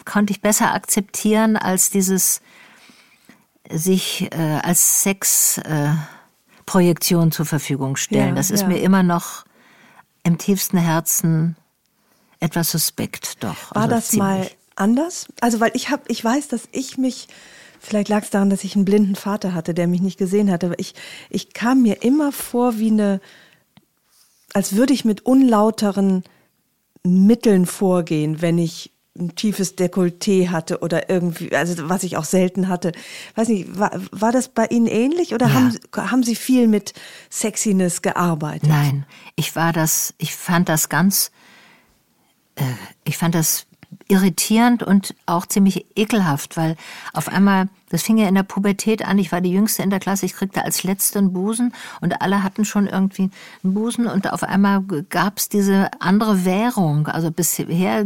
konnte 0.04 0.32
ich 0.32 0.40
besser 0.40 0.72
akzeptieren 0.72 1.56
als 1.56 1.90
dieses 1.90 2.40
sich 3.68 4.30
äh, 4.32 4.60
als 4.62 5.02
Sexprojektion 5.02 7.28
äh, 7.28 7.30
zur 7.30 7.46
Verfügung 7.46 7.96
stellen. 7.96 8.28
Ja, 8.28 8.34
das 8.34 8.50
ist 8.50 8.68
mir 8.68 8.80
immer 8.80 9.02
noch 9.02 9.44
im 10.22 10.38
tiefsten 10.38 10.78
Herzen 10.78 11.56
etwas 12.40 12.70
suspekt, 12.70 13.42
doch. 13.42 13.74
War 13.74 13.82
also 13.82 13.94
das 13.94 14.08
ziemlich. 14.08 14.28
mal 14.28 14.50
anders? 14.76 15.26
Also, 15.40 15.60
weil 15.60 15.72
ich 15.74 15.90
habe, 15.90 16.02
ich 16.08 16.22
weiß, 16.22 16.48
dass 16.48 16.68
ich 16.72 16.98
mich, 16.98 17.28
vielleicht 17.86 18.08
lag 18.08 18.22
es 18.22 18.30
daran, 18.30 18.50
dass 18.50 18.64
ich 18.64 18.76
einen 18.76 18.84
blinden 18.84 19.16
Vater 19.16 19.54
hatte, 19.54 19.74
der 19.74 19.86
mich 19.86 20.00
nicht 20.00 20.18
gesehen 20.18 20.50
hatte, 20.50 20.66
aber 20.66 20.78
ich, 20.78 20.94
ich 21.30 21.52
kam 21.52 21.82
mir 21.82 22.02
immer 22.02 22.32
vor 22.32 22.78
wie 22.78 22.90
eine, 22.90 23.20
als 24.52 24.76
würde 24.76 24.92
ich 24.92 25.04
mit 25.04 25.24
unlauteren 25.24 26.24
Mitteln 27.02 27.66
vorgehen, 27.66 28.42
wenn 28.42 28.58
ich 28.58 28.92
ein 29.18 29.34
tiefes 29.34 29.78
Dekolleté 29.78 30.50
hatte 30.50 30.80
oder 30.80 31.08
irgendwie, 31.08 31.54
also 31.56 31.88
was 31.88 32.04
ich 32.04 32.18
auch 32.18 32.24
selten 32.24 32.68
hatte. 32.68 32.92
Weiß 33.34 33.48
nicht, 33.48 33.78
war, 33.78 33.90
war 34.10 34.30
das 34.30 34.48
bei 34.48 34.66
Ihnen 34.66 34.86
ähnlich 34.86 35.32
oder 35.32 35.46
ja. 35.46 35.54
haben, 35.54 35.78
haben 35.96 36.22
Sie 36.22 36.34
viel 36.34 36.66
mit 36.68 36.92
Sexiness 37.30 38.02
gearbeitet? 38.02 38.68
Nein, 38.68 39.06
ich 39.34 39.56
war 39.56 39.72
das, 39.72 40.12
ich 40.18 40.34
fand 40.34 40.68
das 40.68 40.90
ganz 40.90 41.30
äh, 42.56 42.64
ich 43.04 43.16
fand 43.16 43.34
das 43.34 43.66
irritierend 44.08 44.82
und 44.82 45.14
auch 45.26 45.46
ziemlich 45.46 45.86
ekelhaft, 45.96 46.56
weil 46.56 46.76
auf 47.12 47.28
einmal, 47.28 47.68
das 47.88 48.02
fing 48.02 48.18
ja 48.18 48.28
in 48.28 48.34
der 48.34 48.42
Pubertät 48.42 49.04
an, 49.04 49.18
ich 49.18 49.32
war 49.32 49.40
die 49.40 49.50
Jüngste 49.50 49.82
in 49.82 49.90
der 49.90 50.00
Klasse, 50.00 50.26
ich 50.26 50.34
kriegte 50.34 50.64
als 50.64 50.84
Letzte 50.84 51.18
einen 51.18 51.32
Busen 51.32 51.72
und 52.00 52.20
alle 52.22 52.42
hatten 52.42 52.64
schon 52.64 52.86
irgendwie 52.86 53.30
einen 53.64 53.74
Busen 53.74 54.06
und 54.06 54.32
auf 54.32 54.42
einmal 54.44 54.82
gab's 55.10 55.48
diese 55.48 55.90
andere 56.00 56.44
Währung. 56.44 57.08
Also 57.08 57.30
bisher 57.30 58.04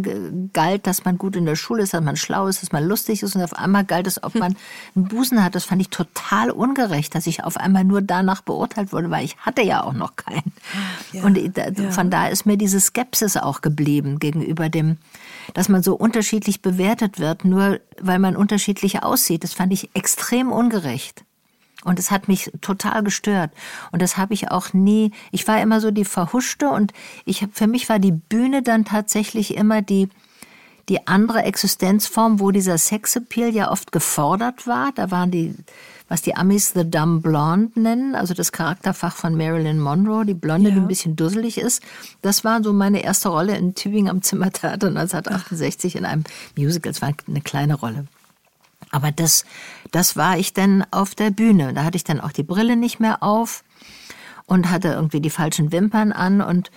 galt, 0.52 0.86
dass 0.86 1.04
man 1.04 1.18
gut 1.18 1.36
in 1.36 1.44
der 1.44 1.56
Schule 1.56 1.82
ist, 1.82 1.92
dass 1.92 2.02
man 2.02 2.16
schlau 2.16 2.46
ist, 2.46 2.62
dass 2.62 2.72
man 2.72 2.84
lustig 2.84 3.22
ist 3.22 3.36
und 3.36 3.42
auf 3.42 3.54
einmal 3.54 3.84
galt 3.84 4.06
es, 4.06 4.22
ob 4.22 4.34
man 4.38 4.56
einen 4.96 5.08
Busen 5.08 5.44
hat. 5.44 5.54
Das 5.54 5.64
fand 5.64 5.82
ich 5.82 5.90
total 5.90 6.50
ungerecht, 6.50 7.14
dass 7.14 7.26
ich 7.26 7.44
auf 7.44 7.58
einmal 7.58 7.84
nur 7.84 8.00
danach 8.00 8.40
beurteilt 8.40 8.92
wurde, 8.92 9.10
weil 9.10 9.24
ich 9.24 9.36
hatte 9.38 9.62
ja 9.62 9.82
auch 9.82 9.92
noch 9.92 10.16
keinen. 10.16 10.52
Ja, 11.12 11.24
und 11.24 11.38
von 11.90 12.10
da 12.10 12.28
ist 12.28 12.46
mir 12.46 12.56
diese 12.56 12.80
Skepsis 12.80 13.36
auch 13.36 13.60
geblieben 13.60 14.18
gegenüber 14.18 14.68
dem 14.68 14.96
dass 15.54 15.68
man 15.68 15.82
so 15.82 15.94
unterschiedlich 15.94 16.62
bewertet 16.62 17.18
wird, 17.18 17.44
nur 17.44 17.80
weil 18.00 18.18
man 18.18 18.36
unterschiedlich 18.36 19.02
aussieht. 19.02 19.44
Das 19.44 19.52
fand 19.52 19.72
ich 19.72 19.90
extrem 19.94 20.52
ungerecht. 20.52 21.24
Und 21.84 21.98
es 21.98 22.10
hat 22.10 22.28
mich 22.28 22.52
total 22.60 23.02
gestört. 23.02 23.52
Und 23.90 24.02
das 24.02 24.16
habe 24.16 24.34
ich 24.34 24.50
auch 24.50 24.72
nie, 24.74 25.12
ich 25.30 25.48
war 25.48 25.60
immer 25.62 25.80
so 25.80 25.90
die 25.90 26.04
Verhuschte 26.04 26.68
und 26.68 26.92
ich, 27.24 27.46
für 27.52 27.66
mich 27.66 27.88
war 27.88 27.98
die 27.98 28.12
Bühne 28.12 28.62
dann 28.62 28.84
tatsächlich 28.84 29.56
immer 29.56 29.80
die, 29.80 30.10
die 30.90 31.06
andere 31.06 31.42
Existenzform, 31.44 32.38
wo 32.38 32.50
dieser 32.50 32.76
Sexappeal 32.76 33.54
ja 33.54 33.70
oft 33.70 33.92
gefordert 33.92 34.66
war. 34.66 34.92
Da 34.92 35.10
waren 35.10 35.30
die, 35.30 35.54
was 36.10 36.22
die 36.22 36.34
Amis 36.34 36.72
The 36.74 36.90
Dumb 36.90 37.22
Blonde 37.22 37.80
nennen, 37.80 38.16
also 38.16 38.34
das 38.34 38.50
Charakterfach 38.50 39.14
von 39.14 39.36
Marilyn 39.36 39.78
Monroe, 39.78 40.24
die 40.24 40.34
Blonde, 40.34 40.68
ja. 40.68 40.74
die 40.74 40.80
ein 40.80 40.88
bisschen 40.88 41.14
dusselig 41.14 41.56
ist. 41.56 41.84
Das 42.20 42.42
war 42.42 42.62
so 42.64 42.72
meine 42.72 43.04
erste 43.04 43.28
Rolle 43.28 43.56
in 43.56 43.76
Tübingen 43.76 44.10
am 44.10 44.20
Zimmertheater 44.20 44.88
1968 44.88 45.94
in 45.94 46.04
einem 46.04 46.24
Musical. 46.58 46.90
Es 46.90 47.00
war 47.00 47.12
eine 47.28 47.40
kleine 47.40 47.74
Rolle. 47.74 48.08
Aber 48.90 49.12
das, 49.12 49.44
das 49.92 50.16
war 50.16 50.36
ich 50.36 50.52
dann 50.52 50.84
auf 50.90 51.14
der 51.14 51.30
Bühne. 51.30 51.74
Da 51.74 51.84
hatte 51.84 51.96
ich 51.96 52.02
dann 52.02 52.20
auch 52.20 52.32
die 52.32 52.42
Brille 52.42 52.74
nicht 52.74 52.98
mehr 52.98 53.22
auf 53.22 53.62
und 54.46 54.68
hatte 54.68 54.88
irgendwie 54.88 55.20
die 55.20 55.30
falschen 55.30 55.70
Wimpern 55.70 56.10
an 56.10 56.40
und 56.40 56.72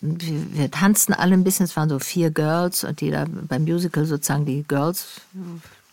wir, 0.00 0.54
wir 0.54 0.70
tanzten 0.70 1.12
alle 1.12 1.34
ein 1.34 1.44
bisschen. 1.44 1.64
Es 1.64 1.76
waren 1.76 1.90
so 1.90 1.98
vier 1.98 2.30
Girls 2.30 2.84
und 2.84 3.02
die 3.02 3.10
da 3.10 3.26
beim 3.28 3.64
Musical 3.64 4.06
sozusagen 4.06 4.46
die 4.46 4.64
Girls, 4.66 5.20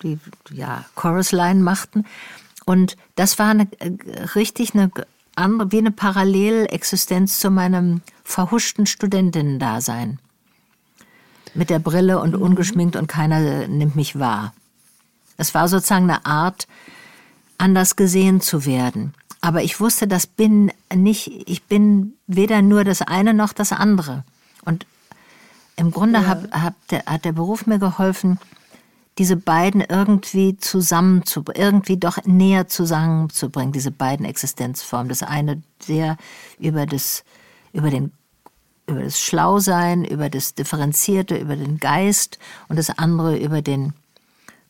die 0.02 0.18
ja 0.54 0.86
Chorusline 0.96 1.62
machten. 1.62 2.06
Und 2.66 2.96
das 3.16 3.40
war 3.40 3.50
eine, 3.50 3.68
äh, 3.80 3.92
richtig 4.36 4.74
eine 4.74 4.92
andere, 5.36 5.72
wie 5.72 5.80
eine 5.80 5.92
Parallelexistenz 5.92 7.40
zu 7.40 7.50
meinem 7.50 8.02
verhuschten 8.24 8.86
Studentinnen-Dasein. 8.86 10.20
Mit 11.54 11.70
der 11.70 11.80
Brille 11.80 12.20
und 12.20 12.36
mhm. 12.36 12.42
ungeschminkt 12.42 12.96
und 12.96 13.08
keiner 13.08 13.68
nimmt 13.68 13.96
mich 13.96 14.18
wahr. 14.18 14.54
Es 15.38 15.54
war 15.54 15.68
sozusagen 15.68 16.10
eine 16.10 16.26
Art, 16.26 16.68
anders 17.58 17.96
gesehen 17.96 18.42
zu 18.42 18.66
werden. 18.66 19.14
Aber 19.42 19.64
ich 19.64 19.80
wusste, 19.80 20.08
das 20.08 20.26
bin 20.26 20.72
nicht, 20.94 21.50
ich 21.50 21.64
bin 21.64 22.14
weder 22.28 22.62
nur 22.62 22.84
das 22.84 23.02
eine 23.02 23.34
noch 23.34 23.54
das 23.54 23.72
andere. 23.72 24.24
Und 24.64 24.86
im 25.76 25.92
Grunde 25.92 26.22
ja. 26.22 26.28
hab, 26.28 26.52
hab 26.54 26.88
der, 26.88 27.06
hat 27.06 27.26
der 27.26 27.34
Beruf 27.34 27.66
mir 27.66 27.80
geholfen, 27.80 28.40
diese 29.18 29.36
beiden 29.36 29.82
irgendwie 29.82 30.58
zusammen 30.58 31.24
irgendwie 31.56 31.98
doch 31.98 32.24
näher 32.26 32.68
zusammenzubringen, 32.68 33.72
diese 33.72 33.92
beiden 33.92 34.26
Existenzformen. 34.26 35.10
Das 35.10 35.24
eine 35.24 35.62
sehr 35.80 36.18
über 36.60 36.86
das, 36.86 37.24
über 37.74 37.90
den, 37.90 38.12
über 38.88 39.04
das 39.04 39.20
Schlausein, 39.20 40.04
über 40.04 40.30
das 40.30 40.56
Differenzierte, 40.56 41.38
über 41.38 41.56
den 41.56 41.80
Geist 41.80 42.40
und 42.70 42.78
das 42.78 42.90
andere 42.98 43.38
über 43.38 43.62
den, 43.62 43.94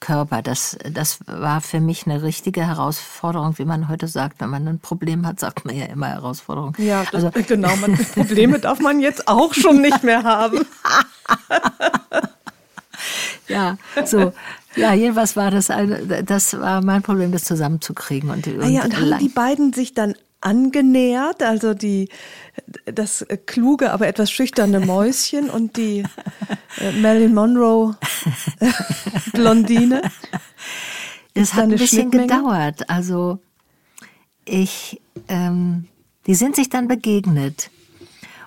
Körper. 0.04 0.42
Das, 0.42 0.78
das 0.92 1.20
war 1.28 1.62
für 1.62 1.80
mich 1.80 2.06
eine 2.06 2.24
richtige 2.24 2.68
Herausforderung, 2.68 3.58
wie 3.58 3.64
man 3.64 3.88
heute 3.88 4.10
sagt. 4.10 4.42
Wenn 4.42 4.50
man 4.50 4.68
ein 4.68 4.80
Problem 4.80 5.26
hat, 5.26 5.40
sagt 5.40 5.64
man 5.64 5.78
ja 5.78 5.86
immer 5.86 6.10
Herausforderung. 6.10 6.76
Ja, 6.78 7.06
das, 7.10 7.24
also, 7.24 7.30
genau. 7.48 7.74
Man, 7.78 7.98
Probleme 8.14 8.60
darf 8.60 8.82
man 8.82 9.00
jetzt 9.00 9.30
auch 9.30 9.54
schon 9.54 9.82
nicht 9.82 10.04
mehr 10.04 10.24
haben. 10.24 10.66
ja, 13.48 13.78
so. 14.06 14.34
Ja, 14.76 14.94
jedenfalls 14.94 15.36
war 15.36 15.52
das 15.52 15.70
eine, 15.70 16.24
das 16.24 16.60
war 16.60 16.84
mein 16.84 17.02
Problem, 17.04 17.32
das 17.32 17.44
zusammenzukriegen. 17.44 18.30
Und, 18.30 18.48
ah 18.48 18.68
ja, 18.68 18.84
und 18.84 19.00
haben 19.00 19.20
die 19.20 19.30
beiden 19.30 19.74
sich 19.74 19.94
dann 19.94 20.16
angenähert, 20.42 21.42
also 21.42 21.74
die, 21.74 22.10
das 22.86 23.26
kluge, 23.46 23.92
aber 23.92 24.08
etwas 24.08 24.32
schüchterne 24.32 24.80
Mäuschen 24.80 25.50
und 25.50 25.78
die 25.78 26.04
äh, 26.80 26.92
Marilyn 27.00 27.34
Monroe 27.34 27.96
äh, 28.60 28.72
Blondine. 29.32 30.02
Es 31.36 31.56
hat 31.56 31.64
ein 31.64 31.70
bisschen 31.70 32.12
gedauert. 32.12 32.88
Also 32.92 33.40
ich, 34.46 35.02
ähm, 35.28 35.88
die 36.28 36.36
sind 36.36 36.56
sich 36.56 36.70
dann 36.70 36.88
begegnet. 36.88 37.72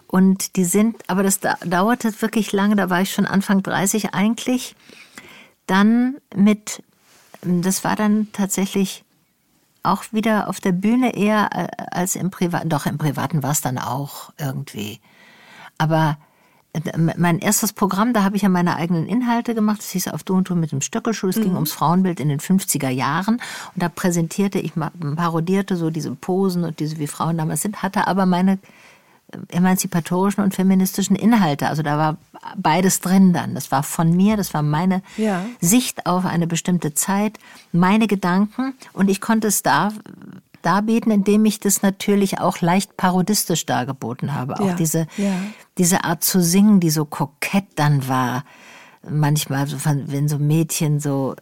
Und 0.08 0.56
die 0.56 0.64
sind, 0.64 0.96
aber 1.08 1.22
das 1.22 1.40
dauerte 1.40 2.20
wirklich 2.22 2.52
lange, 2.52 2.76
da 2.76 2.90
war 2.90 3.02
ich 3.02 3.12
schon 3.12 3.26
Anfang 3.26 3.62
30 3.62 4.14
eigentlich. 4.14 4.76
Dann 5.66 6.16
mit, 6.34 6.82
das 7.42 7.82
war 7.82 7.96
dann 7.96 8.28
tatsächlich 8.32 9.04
auch 9.86 10.04
wieder 10.12 10.48
auf 10.48 10.60
der 10.60 10.72
Bühne 10.72 11.16
eher 11.16 11.48
äh, 11.52 11.68
als 11.90 12.16
im 12.16 12.30
Privaten. 12.30 12.68
Doch, 12.68 12.86
im 12.86 12.98
Privaten 12.98 13.42
war 13.42 13.52
es 13.52 13.60
dann 13.60 13.78
auch 13.78 14.32
irgendwie. 14.38 15.00
Aber 15.78 16.18
äh, 16.72 16.80
mein 17.16 17.38
erstes 17.38 17.72
Programm, 17.72 18.12
da 18.12 18.22
habe 18.22 18.36
ich 18.36 18.42
ja 18.42 18.48
meine 18.48 18.76
eigenen 18.76 19.06
Inhalte 19.06 19.54
gemacht. 19.54 19.78
Das 19.78 19.90
hieß 19.90 20.08
auf 20.08 20.24
Du 20.24 20.34
und 20.34 20.48
Du 20.48 20.54
mit 20.54 20.72
dem 20.72 20.80
Stöckelschuh. 20.80 21.28
Es 21.28 21.36
mhm. 21.36 21.42
ging 21.42 21.54
ums 21.54 21.72
Frauenbild 21.72 22.20
in 22.20 22.28
den 22.28 22.40
50er 22.40 22.90
Jahren. 22.90 23.36
Und 23.74 23.82
da 23.82 23.88
präsentierte 23.88 24.58
ich, 24.58 24.72
parodierte 24.74 25.76
so 25.76 25.90
diese 25.90 26.14
Posen 26.14 26.64
und 26.64 26.80
diese, 26.80 26.98
wie 26.98 27.06
Frauen 27.06 27.38
damals 27.38 27.62
sind, 27.62 27.82
hatte 27.82 28.06
aber 28.06 28.26
meine 28.26 28.58
emanzipatorischen 29.48 30.42
und 30.42 30.54
feministischen 30.54 31.16
Inhalte. 31.16 31.68
Also 31.68 31.82
da 31.82 31.98
war 31.98 32.16
beides 32.56 33.00
drin 33.00 33.32
dann. 33.32 33.54
Das 33.54 33.70
war 33.70 33.82
von 33.82 34.14
mir, 34.14 34.36
das 34.36 34.54
war 34.54 34.62
meine 34.62 35.02
ja. 35.16 35.44
Sicht 35.60 36.06
auf 36.06 36.24
eine 36.24 36.46
bestimmte 36.46 36.94
Zeit, 36.94 37.38
meine 37.72 38.06
Gedanken 38.06 38.74
und 38.92 39.08
ich 39.08 39.20
konnte 39.20 39.48
es 39.48 39.62
da 39.62 39.90
darbieten, 40.62 41.12
indem 41.12 41.44
ich 41.44 41.60
das 41.60 41.82
natürlich 41.82 42.40
auch 42.40 42.60
leicht 42.60 42.96
parodistisch 42.96 43.66
dargeboten 43.66 44.34
habe. 44.34 44.58
Auch 44.58 44.68
ja. 44.68 44.74
diese, 44.74 45.06
ja. 45.16 45.32
diese 45.78 46.04
Art 46.04 46.24
zu 46.24 46.42
singen, 46.42 46.80
die 46.80 46.90
so 46.90 47.04
kokett 47.04 47.66
dann 47.76 48.08
war. 48.08 48.44
Manchmal, 49.08 49.68
wenn 49.84 50.28
so 50.28 50.38
Mädchen 50.38 50.98
so, 50.98 51.36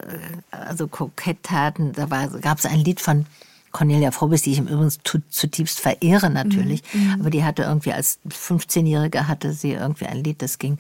äh, 0.51 0.75
so 0.77 0.89
kokett 0.89 1.43
taten, 1.43 1.93
da 1.93 2.05
gab 2.05 2.59
es 2.59 2.67
ein 2.67 2.81
Lied 2.81 3.01
von 3.01 3.25
Cornelia 3.75 4.13
Frobis, 4.13 4.43
die 4.43 4.53
ich 4.53 4.59
im 4.59 4.69
Übrigen 4.69 4.93
zutiefst 5.29 5.81
verehre 5.81 6.31
natürlich, 6.31 6.83
mhm, 6.93 7.07
mhm. 7.07 7.21
aber 7.21 7.31
die 7.31 7.45
hatte 7.45 7.65
irgendwie 7.65 7.93
als 7.93 8.21
15-Jährige 8.31 9.27
hatte 9.27 9.53
sie 9.53 9.73
irgendwie 9.73 10.07
ein 10.07 10.23
Lied, 10.23 10.41
das 10.41 10.59
ging 10.59 10.79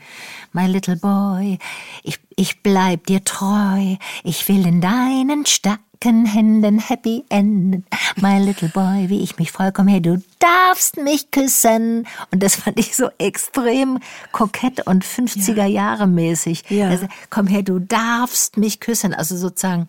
My 0.52 0.66
little 0.66 0.96
boy, 0.96 1.58
ich, 2.04 2.20
ich 2.36 2.62
bleib 2.62 3.06
dir 3.06 3.24
treu, 3.24 3.96
ich 4.22 4.48
will 4.48 4.64
in 4.64 4.80
deinen 4.80 5.44
starken 5.44 6.24
Händen 6.24 6.78
happy 6.78 7.24
enden. 7.30 7.84
My 8.16 8.38
little 8.38 8.68
boy, 8.68 9.08
wie 9.08 9.22
ich 9.22 9.38
mich 9.38 9.50
freue, 9.50 9.72
komm 9.72 9.88
her, 9.88 10.00
du 10.00 10.22
darfst 10.38 10.96
mich 10.98 11.32
küssen. 11.32 12.06
Und 12.30 12.42
das 12.42 12.56
fand 12.56 12.78
ich 12.78 12.94
so 12.94 13.08
extrem 13.18 13.98
kokett 14.30 14.86
und 14.86 15.04
50er 15.04 15.64
Jahre 15.64 16.06
mäßig. 16.06 16.64
Ja. 16.68 16.90
Also, 16.90 17.08
komm 17.30 17.46
her, 17.46 17.62
du 17.62 17.78
darfst 17.80 18.56
mich 18.56 18.80
küssen. 18.80 19.14
Also 19.14 19.36
sozusagen 19.36 19.88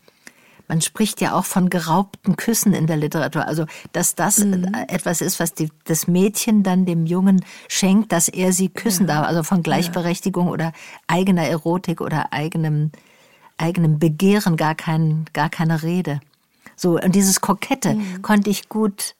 man 0.68 0.82
spricht 0.82 1.22
ja 1.22 1.34
auch 1.34 1.46
von 1.46 1.70
geraubten 1.70 2.36
Küssen 2.36 2.74
in 2.74 2.88
der 2.88 2.98
Literatur. 2.98 3.48
Also, 3.48 3.66
dass 3.92 4.16
das 4.16 4.40
mhm. 4.40 4.74
etwas 4.88 5.22
ist, 5.22 5.40
was 5.40 5.54
die, 5.54 5.70
das 5.86 6.08
Mädchen 6.08 6.64
dann 6.64 6.86
dem 6.86 7.06
Jungen 7.06 7.44
schenkt, 7.68 8.12
dass 8.12 8.28
er 8.28 8.52
sie 8.52 8.70
küssen 8.70 9.08
ja. 9.08 9.16
darf. 9.16 9.28
Also 9.28 9.44
von 9.44 9.64
Gleichberechtigung 9.64 10.48
ja. 10.48 10.54
oder 10.54 10.74
eigener 11.08 11.44
Erotik 11.44 12.02
oder 12.02 12.34
eigenem, 12.34 12.92
eigenem 13.58 14.00
Begehren 14.00 14.58
gar, 14.58 14.76
kein, 14.76 15.26
gar 15.34 15.50
keine 15.50 15.84
Rede. 15.84 16.20
So, 16.76 17.00
und 17.00 17.14
dieses 17.16 17.42
Kokette 17.42 17.96
mhm. 17.96 18.22
konnte 18.22 18.50
ich 18.50 18.68
gut, 18.68 19.16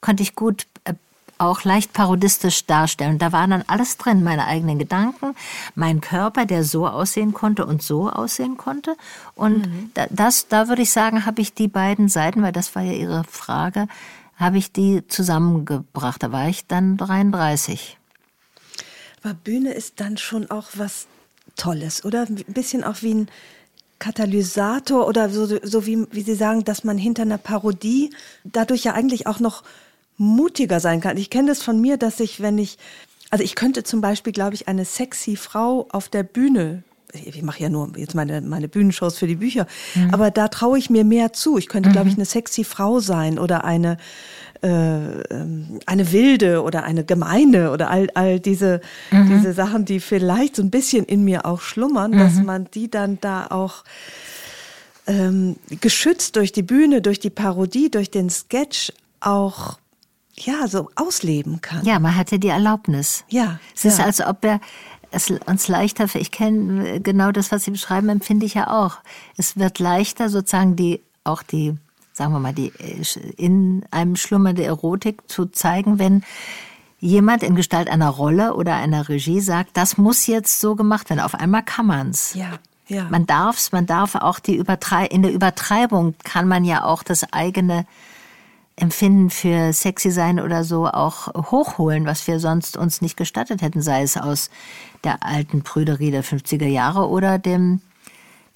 konnte 0.00 0.22
ich 0.22 0.34
gut 0.34 0.66
äh, 0.84 0.94
auch 1.38 1.64
leicht 1.64 1.92
parodistisch 1.92 2.66
darstellen. 2.66 3.18
Da 3.18 3.32
war 3.32 3.46
dann 3.46 3.64
alles 3.66 3.96
drin, 3.96 4.22
meine 4.22 4.46
eigenen 4.46 4.78
Gedanken, 4.78 5.34
mein 5.74 6.00
Körper, 6.00 6.46
der 6.46 6.64
so 6.64 6.86
aussehen 6.86 7.32
konnte 7.34 7.66
und 7.66 7.82
so 7.82 8.10
aussehen 8.10 8.56
konnte. 8.56 8.96
Und 9.34 9.66
mhm. 9.66 9.90
das, 10.10 10.48
da 10.48 10.68
würde 10.68 10.82
ich 10.82 10.92
sagen, 10.92 11.26
habe 11.26 11.40
ich 11.40 11.54
die 11.54 11.68
beiden 11.68 12.08
Seiten, 12.08 12.42
weil 12.42 12.52
das 12.52 12.74
war 12.74 12.82
ja 12.82 12.92
Ihre 12.92 13.24
Frage, 13.24 13.86
habe 14.36 14.58
ich 14.58 14.72
die 14.72 15.06
zusammengebracht. 15.08 16.22
Da 16.22 16.32
war 16.32 16.48
ich 16.48 16.66
dann 16.66 16.96
33. 16.96 17.98
Aber 19.22 19.34
Bühne 19.34 19.72
ist 19.72 20.00
dann 20.00 20.16
schon 20.16 20.50
auch 20.50 20.68
was 20.74 21.06
Tolles, 21.56 22.04
oder? 22.04 22.26
Ein 22.28 22.44
bisschen 22.48 22.84
auch 22.84 23.02
wie 23.02 23.14
ein 23.14 23.28
Katalysator 23.98 25.06
oder 25.06 25.30
so, 25.30 25.46
so 25.62 25.86
wie, 25.86 26.06
wie 26.10 26.22
Sie 26.22 26.34
sagen, 26.34 26.64
dass 26.64 26.84
man 26.84 26.98
hinter 26.98 27.22
einer 27.22 27.38
Parodie 27.38 28.10
dadurch 28.44 28.84
ja 28.84 28.92
eigentlich 28.92 29.26
auch 29.26 29.40
noch 29.40 29.62
mutiger 30.16 30.80
sein 30.80 31.00
kann. 31.00 31.16
Ich 31.16 31.30
kenne 31.30 31.48
das 31.48 31.62
von 31.62 31.80
mir, 31.80 31.96
dass 31.96 32.20
ich, 32.20 32.40
wenn 32.40 32.58
ich, 32.58 32.78
also 33.30 33.44
ich 33.44 33.54
könnte 33.54 33.82
zum 33.82 34.00
Beispiel, 34.00 34.32
glaube 34.32 34.54
ich, 34.54 34.68
eine 34.68 34.84
sexy 34.84 35.36
Frau 35.36 35.86
auf 35.90 36.08
der 36.08 36.22
Bühne 36.22 36.82
ich 37.24 37.42
mache 37.42 37.62
ja 37.62 37.68
nur 37.68 37.92
jetzt 37.96 38.14
meine, 38.14 38.40
meine 38.40 38.68
Bühnenshows 38.68 39.18
für 39.18 39.26
die 39.26 39.36
Bücher, 39.36 39.66
mhm. 39.94 40.12
aber 40.12 40.30
da 40.30 40.48
traue 40.48 40.78
ich 40.78 40.90
mir 40.90 41.04
mehr 41.04 41.32
zu. 41.32 41.58
Ich 41.58 41.68
könnte, 41.68 41.88
mhm. 41.88 41.92
glaube 41.92 42.08
ich, 42.08 42.16
eine 42.16 42.24
sexy 42.24 42.64
Frau 42.64 43.00
sein 43.00 43.38
oder 43.38 43.64
eine, 43.64 43.96
äh, 44.62 45.20
ähm, 45.30 45.80
eine 45.86 46.12
wilde 46.12 46.62
oder 46.62 46.84
eine 46.84 47.04
gemeine 47.04 47.70
oder 47.70 47.90
all, 47.90 48.08
all 48.14 48.40
diese, 48.40 48.80
mhm. 49.10 49.28
diese 49.28 49.52
Sachen, 49.52 49.84
die 49.84 50.00
vielleicht 50.00 50.56
so 50.56 50.62
ein 50.62 50.70
bisschen 50.70 51.04
in 51.04 51.24
mir 51.24 51.46
auch 51.46 51.60
schlummern, 51.60 52.12
dass 52.12 52.34
mhm. 52.34 52.46
man 52.46 52.68
die 52.72 52.90
dann 52.90 53.18
da 53.20 53.46
auch 53.46 53.84
ähm, 55.06 55.56
geschützt 55.80 56.36
durch 56.36 56.52
die 56.52 56.62
Bühne, 56.62 57.00
durch 57.00 57.20
die 57.20 57.30
Parodie, 57.30 57.90
durch 57.90 58.10
den 58.10 58.30
Sketch 58.30 58.92
auch 59.20 59.78
ja, 60.38 60.68
so 60.68 60.90
ausleben 60.94 61.60
kann. 61.60 61.84
Ja, 61.84 61.98
man 61.98 62.14
hatte 62.14 62.38
die 62.38 62.48
Erlaubnis. 62.48 63.24
Ja. 63.28 63.58
Es 63.74 63.84
ist, 63.84 64.00
als 64.00 64.20
ob 64.20 64.44
er 64.44 64.60
es 65.10 65.30
uns 65.30 65.68
leichter, 65.68 66.06
ich 66.14 66.30
kenne 66.30 67.00
genau 67.00 67.32
das, 67.32 67.52
was 67.52 67.64
Sie 67.64 67.70
beschreiben, 67.70 68.08
empfinde 68.08 68.44
ich 68.46 68.54
ja 68.54 68.68
auch. 68.68 68.98
Es 69.36 69.56
wird 69.56 69.78
leichter, 69.78 70.28
sozusagen 70.28 70.76
die, 70.76 71.00
auch 71.24 71.42
die, 71.42 71.76
sagen 72.12 72.32
wir 72.32 72.40
mal, 72.40 72.52
die 72.52 72.72
in 73.36 73.84
einem 73.90 74.16
schlummernde 74.16 74.64
Erotik 74.64 75.22
zu 75.28 75.46
zeigen, 75.46 75.98
wenn 75.98 76.22
jemand 76.98 77.42
in 77.42 77.54
Gestalt 77.54 77.88
einer 77.88 78.10
Rolle 78.10 78.54
oder 78.54 78.74
einer 78.74 79.08
Regie 79.08 79.40
sagt, 79.40 79.76
das 79.76 79.96
muss 79.96 80.26
jetzt 80.26 80.60
so 80.60 80.74
gemacht 80.74 81.08
werden. 81.08 81.20
Auf 81.20 81.34
einmal 81.34 81.62
kann 81.62 81.86
man's. 81.86 82.34
Ja. 82.34 82.58
Ja. 82.88 83.08
Man 83.10 83.26
darf's, 83.26 83.72
man 83.72 83.86
darf 83.86 84.14
auch 84.14 84.38
die 84.38 84.54
Übertrei 84.54 85.06
in 85.06 85.22
der 85.22 85.32
Übertreibung 85.32 86.14
kann 86.22 86.46
man 86.46 86.64
ja 86.64 86.84
auch 86.84 87.02
das 87.02 87.32
eigene 87.32 87.84
Empfinden 88.76 89.30
für 89.30 89.72
sexy 89.72 90.10
sein 90.10 90.38
oder 90.38 90.62
so 90.62 90.86
auch 90.86 91.28
hochholen, 91.50 92.04
was 92.04 92.26
wir 92.26 92.38
sonst 92.40 92.76
uns 92.76 93.00
nicht 93.00 93.16
gestattet 93.16 93.62
hätten, 93.62 93.80
sei 93.80 94.02
es 94.02 94.18
aus 94.18 94.50
der 95.02 95.22
alten 95.22 95.62
Prüderie 95.62 96.10
der 96.10 96.22
50er 96.22 96.66
Jahre 96.66 97.08
oder 97.08 97.38
dem 97.38 97.80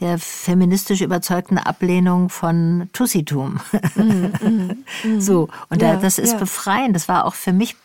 der 0.01 0.19
feministisch 0.19 1.03
überzeugten 1.03 1.59
Ablehnung 1.59 2.29
von 2.31 2.89
Tussitum. 2.93 3.61
Mm, 3.95 4.03
mm, 4.03 4.85
mm. 5.05 5.21
so 5.21 5.49
und 5.69 5.83
ja, 5.83 5.97
das 5.97 6.19
ist 6.19 6.33
ja. 6.33 6.39
befreiend. 6.39 6.97
Das 6.97 7.09
war 7.09 7.25
auch 7.25 7.35
für 7.35 7.53
mich, 7.53 7.77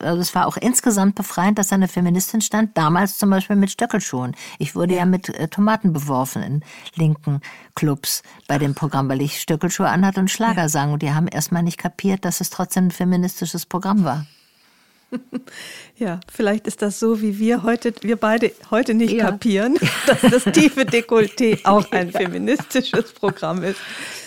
also 0.00 0.20
es 0.20 0.34
war 0.34 0.46
auch 0.46 0.56
insgesamt 0.56 1.14
befreiend, 1.14 1.58
dass 1.58 1.68
da 1.68 1.76
eine 1.76 1.88
Feministin 1.88 2.40
stand. 2.40 2.76
Damals 2.76 3.18
zum 3.18 3.30
Beispiel 3.30 3.56
mit 3.56 3.70
Stöckelschuhen. 3.70 4.34
Ich 4.58 4.74
wurde 4.74 4.94
ja, 4.94 5.00
ja 5.00 5.06
mit 5.06 5.28
äh, 5.28 5.48
Tomaten 5.48 5.92
beworfen 5.92 6.42
in 6.42 6.64
linken 6.94 7.40
Clubs 7.74 8.22
bei 8.48 8.58
dem 8.58 8.74
Programm, 8.74 9.08
weil 9.08 9.22
ich 9.22 9.40
Stöckelschuhe 9.40 9.88
anhatte 9.88 10.20
und 10.20 10.30
Schlager 10.30 10.68
sang. 10.68 10.92
Und 10.92 11.02
die 11.02 11.12
haben 11.12 11.28
erstmal 11.28 11.62
nicht 11.62 11.78
kapiert, 11.78 12.24
dass 12.24 12.40
es 12.40 12.50
trotzdem 12.50 12.86
ein 12.86 12.90
feministisches 12.90 13.66
Programm 13.66 14.04
war. 14.04 14.26
Ja, 15.98 16.18
vielleicht 16.32 16.66
ist 16.66 16.80
das 16.80 16.98
so, 16.98 17.20
wie 17.20 17.38
wir 17.38 17.62
heute, 17.62 17.92
wir 18.00 18.16
beide 18.16 18.52
heute 18.70 18.94
nicht 18.94 19.12
ja. 19.12 19.26
kapieren, 19.26 19.76
dass 20.06 20.22
das 20.22 20.44
tiefe 20.44 20.82
Dekolleté 20.82 21.66
auch 21.66 21.92
ein 21.92 22.10
feministisches 22.10 23.12
Programm 23.12 23.62
ist. 23.62 23.78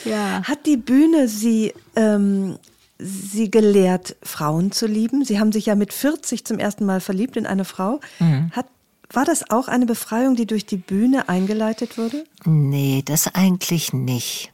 Ja. 0.06 0.44
Hat 0.44 0.68
die 0.68 0.78
Bühne 0.78 1.28
Sie, 1.28 1.74
ähm, 1.96 2.60
Sie 3.00 3.50
gelehrt, 3.50 4.16
Frauen 4.22 4.72
zu 4.72 4.86
lieben? 4.86 5.26
Sie 5.26 5.40
haben 5.40 5.52
sich 5.52 5.66
ja 5.66 5.74
mit 5.74 5.94
40 5.94 6.46
zum 6.46 6.60
ersten 6.60 6.86
Mal 6.86 7.02
verliebt 7.02 7.38
in 7.38 7.48
eine 7.48 7.66
Frau. 7.66 8.00
Mhm. 8.20 8.52
Hat, 8.52 8.68
war 9.12 9.26
das 9.26 9.50
auch 9.50 9.68
eine 9.68 9.88
Befreiung, 9.88 10.36
die 10.36 10.46
durch 10.46 10.68
die 10.68 10.78
Bühne 10.78 11.28
eingeleitet 11.28 11.98
wurde? 11.98 12.24
Nee, 12.46 13.02
das 13.04 13.34
eigentlich 13.34 13.94
nicht. 13.94 14.54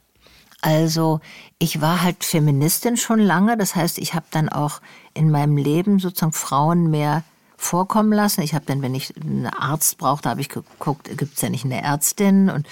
Also 0.62 1.20
ich 1.58 1.80
war 1.80 2.02
halt 2.02 2.24
Feministin 2.24 2.96
schon 2.96 3.18
lange, 3.18 3.56
das 3.56 3.74
heißt, 3.74 3.98
ich 3.98 4.14
habe 4.14 4.26
dann 4.30 4.48
auch 4.48 4.80
in 5.14 5.30
meinem 5.30 5.56
Leben 5.56 5.98
sozusagen 5.98 6.32
Frauen 6.32 6.90
mehr 6.90 7.24
vorkommen 7.56 8.12
lassen. 8.12 8.42
Ich 8.42 8.54
habe 8.54 8.64
dann, 8.66 8.82
wenn 8.82 8.94
ich 8.94 9.14
einen 9.16 9.46
Arzt 9.46 9.98
brauchte, 9.98 10.30
habe 10.30 10.40
ich 10.40 10.48
geguckt, 10.48 11.10
gibt 11.16 11.36
es 11.36 11.42
ja 11.42 11.50
nicht 11.50 11.64
eine 11.64 11.82
Ärztin 11.82 12.48
und 12.48 12.66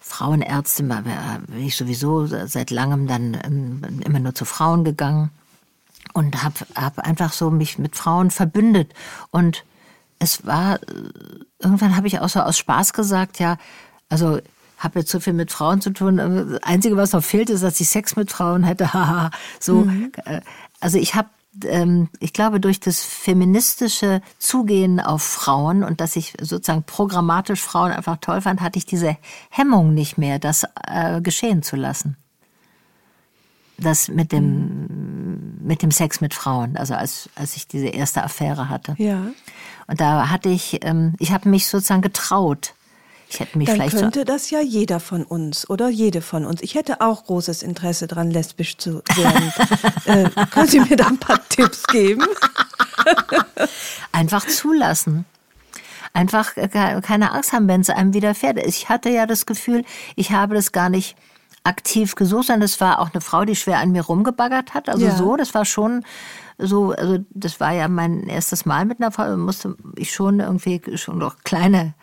Frauenärztin 0.00 0.88
bin 0.88 1.66
ich 1.66 1.76
sowieso 1.76 2.26
seit 2.26 2.70
langem 2.70 3.06
dann 3.06 3.38
ähm, 3.42 4.00
immer 4.04 4.20
nur 4.20 4.34
zu 4.34 4.44
Frauen 4.44 4.84
gegangen 4.84 5.30
und 6.12 6.44
habe 6.44 6.54
hab 6.74 6.98
einfach 6.98 7.32
so 7.32 7.50
mich 7.50 7.78
mit 7.78 7.96
Frauen 7.96 8.30
verbündet 8.30 8.92
und 9.30 9.64
es 10.18 10.46
war 10.46 10.78
irgendwann 11.58 11.96
habe 11.96 12.06
ich 12.06 12.20
auch 12.20 12.28
so 12.28 12.40
aus 12.40 12.58
Spaß 12.58 12.92
gesagt, 12.92 13.40
ja, 13.40 13.56
also 14.08 14.38
habe 14.78 15.00
jetzt 15.00 15.10
so 15.10 15.18
viel 15.20 15.32
mit 15.32 15.50
Frauen 15.50 15.80
zu 15.80 15.90
tun. 15.90 16.18
Das 16.18 16.62
Einzige, 16.62 16.96
was 16.96 17.12
noch 17.12 17.24
fehlt, 17.24 17.50
ist, 17.50 17.62
dass 17.62 17.80
ich 17.80 17.88
Sex 17.88 18.16
mit 18.16 18.30
Frauen 18.30 18.62
hätte. 18.64 18.90
So. 19.60 19.76
Mhm. 19.76 20.12
Äh, 20.24 20.40
also 20.80 20.98
ich 20.98 21.14
habe 21.14 21.28
ähm, 21.64 22.08
ich 22.20 22.32
glaube, 22.32 22.60
durch 22.60 22.80
das 22.80 23.02
feministische 23.02 24.20
Zugehen 24.38 25.00
auf 25.00 25.22
Frauen 25.22 25.82
und 25.84 26.00
dass 26.00 26.16
ich 26.16 26.34
sozusagen 26.40 26.82
programmatisch 26.84 27.60
Frauen 27.60 27.92
einfach 27.92 28.18
toll 28.18 28.40
fand, 28.40 28.60
hatte 28.60 28.78
ich 28.78 28.86
diese 28.86 29.16
Hemmung 29.50 29.94
nicht 29.94 30.18
mehr, 30.18 30.38
das 30.38 30.64
äh, 30.86 31.20
geschehen 31.20 31.62
zu 31.62 31.76
lassen. 31.76 32.16
Das 33.76 34.08
mit 34.08 34.30
dem, 34.30 35.58
mit 35.60 35.82
dem 35.82 35.90
Sex 35.90 36.20
mit 36.20 36.32
Frauen, 36.32 36.76
also 36.76 36.94
als, 36.94 37.28
als 37.34 37.56
ich 37.56 37.66
diese 37.66 37.88
erste 37.88 38.22
Affäre 38.22 38.68
hatte. 38.68 38.94
Ja. 38.98 39.26
Und 39.86 40.00
da 40.00 40.30
hatte 40.30 40.48
ich, 40.48 40.84
ähm, 40.84 41.14
ich 41.18 41.32
habe 41.32 41.48
mich 41.48 41.66
sozusagen 41.66 42.02
getraut, 42.02 42.74
ich 43.34 43.40
hätte 43.40 43.58
mich 43.58 43.66
Dann 43.66 43.76
vielleicht 43.76 43.96
könnte 43.96 44.20
so 44.20 44.24
das 44.24 44.50
ja 44.50 44.60
jeder 44.60 45.00
von 45.00 45.24
uns 45.24 45.68
oder 45.68 45.88
jede 45.88 46.22
von 46.22 46.44
uns. 46.44 46.62
Ich 46.62 46.76
hätte 46.76 47.00
auch 47.00 47.24
großes 47.24 47.64
Interesse 47.64 48.06
daran, 48.06 48.30
lesbisch 48.30 48.78
zu 48.78 49.02
werden. 49.16 49.52
äh, 50.04 50.46
können 50.52 50.68
Sie 50.68 50.78
mir 50.78 50.96
da 50.96 51.08
ein 51.08 51.18
paar 51.18 51.40
Tipps 51.48 51.82
geben? 51.88 52.24
Einfach 54.12 54.46
zulassen. 54.46 55.24
Einfach 56.12 56.56
äh, 56.56 56.68
keine 57.02 57.32
Angst 57.32 57.52
haben, 57.52 57.66
wenn 57.66 57.80
es 57.80 57.90
einem 57.90 58.14
widerfährt. 58.14 58.58
Ich 58.64 58.88
hatte 58.88 59.10
ja 59.10 59.26
das 59.26 59.46
Gefühl, 59.46 59.84
ich 60.14 60.30
habe 60.30 60.54
das 60.54 60.70
gar 60.70 60.88
nicht 60.88 61.16
aktiv 61.64 62.14
gesucht, 62.14 62.46
sondern 62.46 62.62
es 62.62 62.80
war 62.80 63.00
auch 63.00 63.12
eine 63.12 63.20
Frau, 63.20 63.44
die 63.44 63.56
schwer 63.56 63.78
an 63.78 63.90
mir 63.90 64.02
rumgebaggert 64.02 64.74
hat. 64.74 64.88
Also 64.88 65.06
ja. 65.06 65.16
so, 65.16 65.34
das 65.34 65.54
war 65.54 65.64
schon 65.64 66.04
so, 66.56 66.92
also 66.92 67.18
das 67.30 67.58
war 67.58 67.72
ja 67.72 67.88
mein 67.88 68.28
erstes 68.28 68.64
Mal 68.64 68.84
mit 68.84 69.00
einer 69.00 69.10
Frau, 69.10 69.36
musste 69.36 69.74
ich 69.96 70.12
schon 70.12 70.38
irgendwie 70.38 70.80
schon 70.96 71.18
noch 71.18 71.38
kleine 71.42 71.94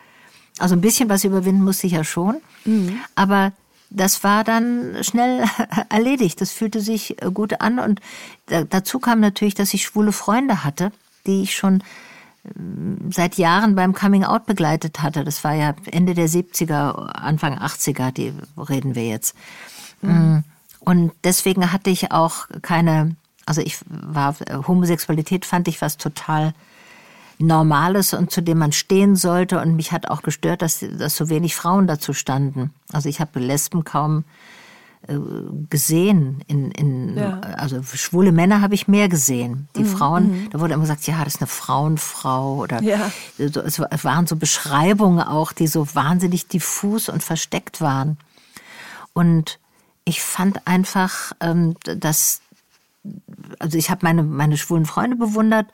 also 0.58 0.74
ein 0.74 0.80
bisschen 0.80 1.08
was 1.08 1.24
überwinden 1.24 1.64
musste 1.64 1.86
ich 1.86 1.94
ja 1.94 2.04
schon. 2.04 2.40
Mhm. 2.64 3.00
Aber 3.14 3.52
das 3.90 4.24
war 4.24 4.44
dann 4.44 5.02
schnell 5.02 5.44
erledigt. 5.88 6.40
Das 6.40 6.50
fühlte 6.52 6.80
sich 6.80 7.22
äh, 7.22 7.30
gut 7.30 7.60
an. 7.60 7.78
Und 7.78 8.00
dazu 8.70 8.98
kam 8.98 9.20
natürlich, 9.20 9.54
dass 9.54 9.74
ich 9.74 9.82
schwule 9.82 10.12
Freunde 10.12 10.64
hatte, 10.64 10.92
die 11.26 11.42
ich 11.42 11.54
schon 11.54 11.82
ähm, 12.56 13.10
seit 13.10 13.36
Jahren 13.36 13.74
beim 13.74 13.94
Coming 13.94 14.24
Out 14.24 14.46
begleitet 14.46 15.02
hatte. 15.02 15.24
Das 15.24 15.44
war 15.44 15.54
ja 15.54 15.74
Ende 15.90 16.14
der 16.14 16.28
70er, 16.28 17.12
Anfang 17.12 17.58
80er, 17.58 18.12
die 18.12 18.32
reden 18.56 18.94
wir 18.94 19.06
jetzt. 19.06 19.34
Mhm. 20.00 20.10
Mm. 20.12 20.44
Und 20.80 21.12
deswegen 21.22 21.72
hatte 21.72 21.90
ich 21.90 22.10
auch 22.10 22.48
keine, 22.60 23.14
also 23.46 23.60
ich 23.60 23.78
war, 23.88 24.34
Homosexualität 24.66 25.44
fand 25.44 25.68
ich 25.68 25.80
was 25.80 25.96
total 25.96 26.54
Normales 27.42 28.14
und 28.14 28.30
zu 28.30 28.40
dem 28.40 28.58
man 28.58 28.72
stehen 28.72 29.16
sollte. 29.16 29.60
Und 29.60 29.76
mich 29.76 29.92
hat 29.92 30.08
auch 30.08 30.22
gestört, 30.22 30.62
dass, 30.62 30.84
dass 30.98 31.16
so 31.16 31.28
wenig 31.28 31.56
Frauen 31.56 31.86
dazu 31.86 32.12
standen. 32.12 32.72
Also 32.92 33.08
ich 33.08 33.20
habe 33.20 33.40
Lesben 33.40 33.84
kaum 33.84 34.24
äh, 35.08 35.16
gesehen. 35.68 36.42
In, 36.46 36.70
in, 36.70 37.16
ja. 37.16 37.40
Also 37.40 37.82
schwule 37.82 38.32
Männer 38.32 38.60
habe 38.60 38.74
ich 38.74 38.86
mehr 38.86 39.08
gesehen. 39.08 39.68
Die 39.76 39.82
mhm. 39.82 39.86
Frauen, 39.86 40.30
mhm. 40.30 40.50
da 40.50 40.60
wurde 40.60 40.74
immer 40.74 40.82
gesagt, 40.82 41.06
ja, 41.06 41.24
das 41.24 41.34
ist 41.34 41.40
eine 41.40 41.48
Frauenfrau. 41.48 42.56
Oder 42.56 42.82
ja. 42.82 43.10
es 43.38 44.04
waren 44.04 44.26
so 44.26 44.36
Beschreibungen 44.36 45.20
auch, 45.20 45.52
die 45.52 45.66
so 45.66 45.94
wahnsinnig 45.94 46.46
diffus 46.46 47.08
und 47.08 47.22
versteckt 47.22 47.80
waren. 47.80 48.16
Und 49.12 49.58
ich 50.04 50.22
fand 50.22 50.66
einfach, 50.66 51.32
ähm, 51.40 51.76
dass 51.82 52.40
also 53.58 53.78
ich 53.78 53.90
habe 53.90 54.00
meine, 54.02 54.22
meine 54.22 54.56
schwulen 54.56 54.86
Freunde 54.86 55.16
bewundert 55.16 55.66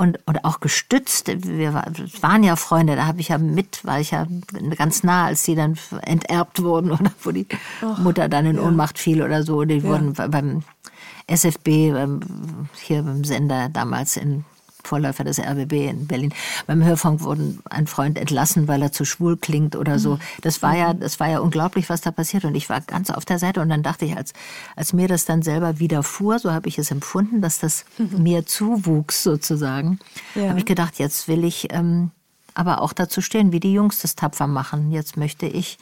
und, 0.00 0.18
und 0.24 0.46
auch 0.46 0.60
gestützt. 0.60 1.28
Wir 1.44 1.74
waren 1.74 2.42
ja 2.42 2.56
Freunde, 2.56 2.96
da 2.96 3.06
habe 3.06 3.20
ich 3.20 3.28
ja 3.28 3.36
mit, 3.36 3.84
war 3.84 4.00
ich 4.00 4.12
ja 4.12 4.26
ganz 4.78 5.04
nah, 5.04 5.26
als 5.26 5.42
die 5.42 5.54
dann 5.54 5.76
enterbt 6.00 6.62
wurden 6.62 6.90
oder 6.98 7.12
wo 7.22 7.32
die 7.32 7.46
Och, 7.82 7.98
Mutter 7.98 8.30
dann 8.30 8.46
in 8.46 8.56
ja. 8.56 8.62
Ohnmacht 8.62 8.98
fiel 8.98 9.22
oder 9.22 9.42
so. 9.42 9.62
Die 9.64 9.76
ja. 9.76 9.82
wurden 9.82 10.14
beim 10.14 10.62
SFB, 11.26 11.92
hier 12.80 13.02
beim 13.02 13.24
Sender 13.24 13.68
damals 13.68 14.16
in 14.16 14.46
Vorläufer 14.84 15.24
des 15.24 15.38
RBB 15.38 15.72
in 15.90 16.06
Berlin. 16.06 16.34
Beim 16.66 16.84
Hörfunk 16.84 17.22
wurde 17.22 17.54
ein 17.68 17.86
Freund 17.86 18.18
entlassen, 18.18 18.68
weil 18.68 18.82
er 18.82 18.92
zu 18.92 19.04
schwul 19.04 19.36
klingt 19.36 19.76
oder 19.76 19.98
so. 19.98 20.14
Mhm. 20.14 20.20
Das 20.42 20.62
war 20.62 20.76
ja, 20.76 20.94
das 20.94 21.20
war 21.20 21.28
ja 21.28 21.40
unglaublich, 21.40 21.88
was 21.88 22.00
da 22.00 22.10
passiert. 22.10 22.44
Und 22.44 22.54
ich 22.54 22.68
war 22.68 22.80
ganz 22.80 23.10
auf 23.10 23.24
der 23.24 23.38
Seite 23.38 23.60
und 23.60 23.68
dann 23.68 23.82
dachte 23.82 24.04
ich, 24.04 24.16
als, 24.16 24.32
als 24.76 24.92
mir 24.92 25.08
das 25.08 25.24
dann 25.24 25.42
selber 25.42 25.78
widerfuhr, 25.78 26.38
so 26.38 26.52
habe 26.52 26.68
ich 26.68 26.78
es 26.78 26.90
empfunden, 26.90 27.40
dass 27.40 27.58
das 27.58 27.84
mhm. 27.98 28.22
mir 28.22 28.46
zuwuchs 28.46 29.22
sozusagen, 29.22 29.98
ja. 30.34 30.48
habe 30.48 30.58
ich 30.58 30.66
gedacht, 30.66 30.98
jetzt 30.98 31.28
will 31.28 31.44
ich 31.44 31.72
ähm, 31.72 32.10
aber 32.54 32.82
auch 32.82 32.92
dazu 32.92 33.20
stehen, 33.20 33.52
wie 33.52 33.60
die 33.60 33.72
Jungs 33.72 34.00
das 34.00 34.16
tapfer 34.16 34.46
machen. 34.46 34.90
Jetzt 34.90 35.16
möchte 35.16 35.46
ich 35.46 35.78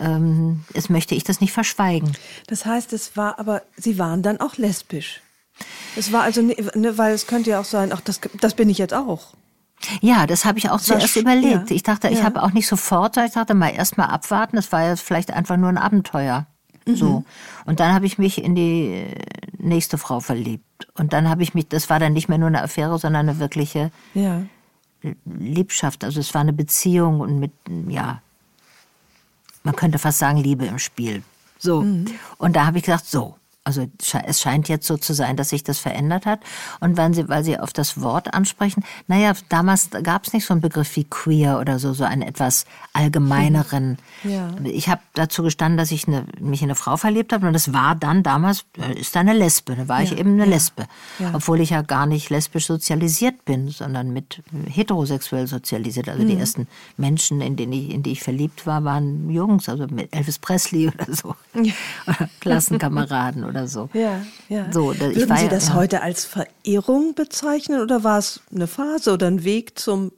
ähm, 0.00 0.64
jetzt 0.74 0.90
möchte 0.90 1.14
ich 1.14 1.24
das 1.24 1.40
nicht 1.40 1.52
verschweigen. 1.52 2.16
Das 2.48 2.66
heißt, 2.66 2.92
es 2.92 3.16
war 3.16 3.38
aber, 3.38 3.62
Sie 3.76 3.98
waren 3.98 4.22
dann 4.22 4.40
auch 4.40 4.56
lesbisch. 4.56 5.20
Es 5.96 6.12
war 6.12 6.22
also, 6.22 6.42
ne, 6.42 6.54
weil 6.98 7.14
es 7.14 7.26
könnte 7.26 7.50
ja 7.50 7.60
auch 7.60 7.64
sein, 7.64 7.92
ach, 7.92 8.00
das, 8.00 8.20
das 8.40 8.54
bin 8.54 8.68
ich 8.68 8.78
jetzt 8.78 8.94
auch. 8.94 9.34
Ja, 10.00 10.26
das 10.26 10.44
habe 10.44 10.58
ich 10.58 10.70
auch 10.70 10.80
zuerst 10.80 11.16
überlegt. 11.16 11.70
Ja. 11.70 11.76
Ich 11.76 11.82
dachte, 11.82 12.08
ich 12.08 12.18
ja. 12.18 12.24
habe 12.24 12.42
auch 12.42 12.52
nicht 12.52 12.66
sofort, 12.66 13.16
ich 13.16 13.32
dachte 13.32 13.54
mal 13.54 13.70
erst 13.70 13.98
mal 13.98 14.06
abwarten, 14.06 14.56
das 14.56 14.72
war 14.72 14.82
ja 14.82 14.96
vielleicht 14.96 15.30
einfach 15.30 15.56
nur 15.56 15.68
ein 15.68 15.78
Abenteuer. 15.78 16.46
Mhm. 16.86 16.96
So. 16.96 17.24
Und 17.64 17.80
dann 17.80 17.92
habe 17.92 18.06
ich 18.06 18.18
mich 18.18 18.42
in 18.42 18.54
die 18.54 19.06
nächste 19.58 19.98
Frau 19.98 20.20
verliebt. 20.20 20.88
Und 20.94 21.12
dann 21.12 21.28
habe 21.28 21.42
ich 21.42 21.54
mich, 21.54 21.68
das 21.68 21.90
war 21.90 21.98
dann 21.98 22.12
nicht 22.12 22.28
mehr 22.28 22.38
nur 22.38 22.48
eine 22.48 22.62
Affäre, 22.62 22.98
sondern 22.98 23.28
eine 23.28 23.38
wirkliche 23.38 23.90
ja. 24.14 24.42
Liebschaft. 25.24 26.04
Also 26.04 26.20
es 26.20 26.34
war 26.34 26.40
eine 26.40 26.52
Beziehung 26.52 27.20
und 27.20 27.38
mit, 27.38 27.52
ja, 27.88 28.20
man 29.62 29.76
könnte 29.76 29.98
fast 29.98 30.18
sagen, 30.18 30.38
Liebe 30.38 30.66
im 30.66 30.78
Spiel. 30.78 31.22
So. 31.58 31.82
Mhm. 31.82 32.06
Und 32.38 32.56
da 32.56 32.66
habe 32.66 32.78
ich 32.78 32.84
gesagt, 32.84 33.06
so, 33.06 33.36
Also 33.64 33.86
es 33.98 34.40
scheint 34.40 34.68
jetzt 34.68 34.86
so 34.86 34.98
zu 34.98 35.14
sein, 35.14 35.36
dass 35.36 35.48
sich 35.48 35.64
das 35.64 35.78
verändert 35.78 36.26
hat. 36.26 36.40
Und 36.80 36.98
wenn 36.98 37.14
Sie, 37.14 37.28
weil 37.30 37.42
Sie 37.44 37.58
auf 37.58 37.72
das 37.72 37.98
Wort 38.00 38.34
ansprechen, 38.34 38.84
naja, 39.06 39.32
damals 39.48 39.88
gab 40.02 40.26
es 40.26 40.34
nicht 40.34 40.44
so 40.44 40.52
einen 40.52 40.60
Begriff 40.60 40.94
wie 40.96 41.04
queer 41.04 41.58
oder 41.58 41.78
so, 41.78 41.94
so 41.94 42.04
einen 42.04 42.22
etwas 42.22 42.66
allgemeineren. 42.92 43.98
Ja. 44.22 44.54
Ich 44.62 44.88
habe 44.88 45.02
dazu 45.12 45.42
gestanden, 45.42 45.76
dass 45.76 45.90
ich 45.90 46.08
eine, 46.08 46.24
mich 46.40 46.62
in 46.62 46.68
eine 46.68 46.76
Frau 46.76 46.96
verliebt 46.96 47.32
habe 47.32 47.46
und 47.46 47.52
das 47.52 47.74
war 47.74 47.94
dann 47.94 48.22
damals, 48.22 48.64
äh, 48.78 48.98
ist 48.98 49.16
eine 49.16 49.34
Lesbe, 49.34 49.76
da 49.76 49.86
war 49.86 49.98
ja. 49.98 50.04
ich 50.04 50.18
eben 50.18 50.32
eine 50.34 50.44
ja. 50.44 50.50
Lesbe. 50.50 50.86
Obwohl 51.34 51.60
ich 51.60 51.70
ja 51.70 51.82
gar 51.82 52.06
nicht 52.06 52.30
lesbisch 52.30 52.66
sozialisiert 52.66 53.44
bin, 53.44 53.68
sondern 53.68 54.12
mit 54.12 54.42
heterosexuell 54.66 55.46
sozialisiert. 55.46 56.08
Also 56.08 56.22
mhm. 56.22 56.28
die 56.28 56.36
ersten 56.38 56.68
Menschen, 56.96 57.40
in, 57.40 57.56
denen 57.56 57.72
ich, 57.72 57.90
in 57.90 58.02
die 58.02 58.12
ich 58.12 58.22
verliebt 58.22 58.66
war, 58.66 58.84
waren 58.84 59.28
Jungs, 59.28 59.68
also 59.68 59.86
mit 59.88 60.14
Elvis 60.14 60.38
Presley 60.38 60.88
oder 60.94 61.12
so. 61.14 61.34
Klassenkameraden 62.40 63.44
oder 63.44 63.53
so. 63.66 63.88
Ja, 63.92 64.20
ja. 64.48 64.72
So, 64.72 64.98
Würden 64.98 65.28
war, 65.28 65.38
Sie 65.38 65.48
das 65.48 65.68
ja. 65.68 65.74
heute 65.74 66.02
als 66.02 66.24
Verehrung 66.24 67.14
bezeichnen 67.14 67.80
oder 67.80 68.04
war 68.04 68.18
es 68.18 68.40
eine 68.54 68.66
Phase 68.66 69.12
oder 69.12 69.26
ein 69.26 69.44
Weg 69.44 69.78
zum 69.78 70.12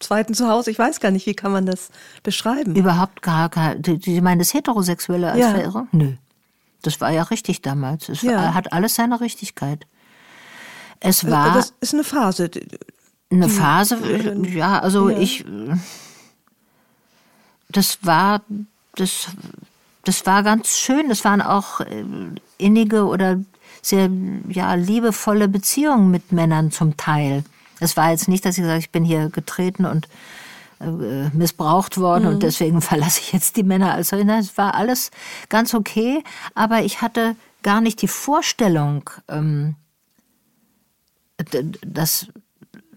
zweiten 0.00 0.34
Zuhause? 0.34 0.70
Ich 0.70 0.78
weiß 0.78 1.00
gar 1.00 1.10
nicht, 1.10 1.26
wie 1.26 1.34
kann 1.34 1.52
man 1.52 1.66
das 1.66 1.90
beschreiben? 2.22 2.74
Überhaupt 2.74 3.22
gar 3.22 3.48
kein. 3.48 3.82
Sie 3.84 4.20
meinen 4.20 4.38
das 4.38 4.54
Heterosexuelle 4.54 5.32
als 5.32 5.40
ja. 5.40 5.50
Verehrung? 5.50 5.88
Nö. 5.92 6.12
Das 6.82 7.00
war 7.00 7.10
ja 7.10 7.22
richtig 7.24 7.62
damals. 7.62 8.08
Es 8.08 8.22
ja. 8.22 8.54
hat 8.54 8.72
alles 8.72 8.94
seine 8.94 9.20
Richtigkeit. 9.20 9.86
Es 11.00 11.24
äh, 11.24 11.30
war. 11.30 11.54
Das 11.54 11.74
ist 11.80 11.94
eine 11.94 12.04
Phase. 12.04 12.50
Eine 13.28 13.48
Phase, 13.48 13.98
ja, 14.54 14.78
also 14.78 15.08
ja. 15.10 15.18
ich. 15.18 15.44
Das 17.68 17.98
war. 18.02 18.42
Das 18.94 19.28
das 20.06 20.24
war 20.24 20.44
ganz 20.44 20.78
schön. 20.78 21.08
Das 21.08 21.24
waren 21.24 21.42
auch 21.42 21.80
äh, 21.80 22.04
innige 22.58 23.06
oder 23.06 23.40
sehr 23.82 24.10
ja, 24.48 24.74
liebevolle 24.74 25.48
Beziehungen 25.48 26.10
mit 26.10 26.32
Männern 26.32 26.70
zum 26.70 26.96
Teil. 26.96 27.44
Es 27.78 27.96
war 27.96 28.10
jetzt 28.10 28.28
nicht, 28.28 28.44
dass 28.44 28.56
ich 28.56 28.62
gesagt 28.62 28.80
ich 28.80 28.90
bin 28.90 29.04
hier 29.04 29.28
getreten 29.28 29.84
und 29.84 30.08
äh, 30.80 31.28
missbraucht 31.32 31.98
worden 31.98 32.24
mhm. 32.24 32.30
und 32.30 32.42
deswegen 32.42 32.80
verlasse 32.82 33.20
ich 33.20 33.32
jetzt 33.32 33.56
die 33.56 33.62
Männer. 33.62 33.92
Also 33.94 34.16
es 34.16 34.58
war 34.58 34.74
alles 34.74 35.10
ganz 35.48 35.74
okay, 35.74 36.22
aber 36.54 36.82
ich 36.82 37.02
hatte 37.02 37.36
gar 37.62 37.80
nicht 37.80 38.02
die 38.02 38.08
Vorstellung, 38.08 39.10
ähm, 39.28 39.76
dass 41.86 42.28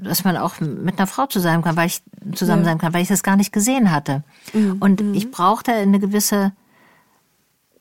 dass 0.02 0.24
man 0.24 0.38
auch 0.38 0.62
mit 0.62 0.98
einer 0.98 1.08
Frau 1.08 1.26
zusammen 1.26 1.62
kann, 1.62 1.76
weil 1.76 1.88
ich 1.88 2.02
zusammen 2.34 2.62
ja. 2.62 2.70
sein 2.70 2.78
kann, 2.78 2.94
weil 2.94 3.02
ich 3.02 3.10
das 3.10 3.22
gar 3.22 3.36
nicht 3.36 3.52
gesehen 3.52 3.92
hatte. 3.92 4.24
Mhm. 4.54 4.78
Und 4.80 5.02
ich 5.14 5.26
mhm. 5.26 5.32
brauchte 5.32 5.74
eine 5.74 6.00
gewisse 6.00 6.54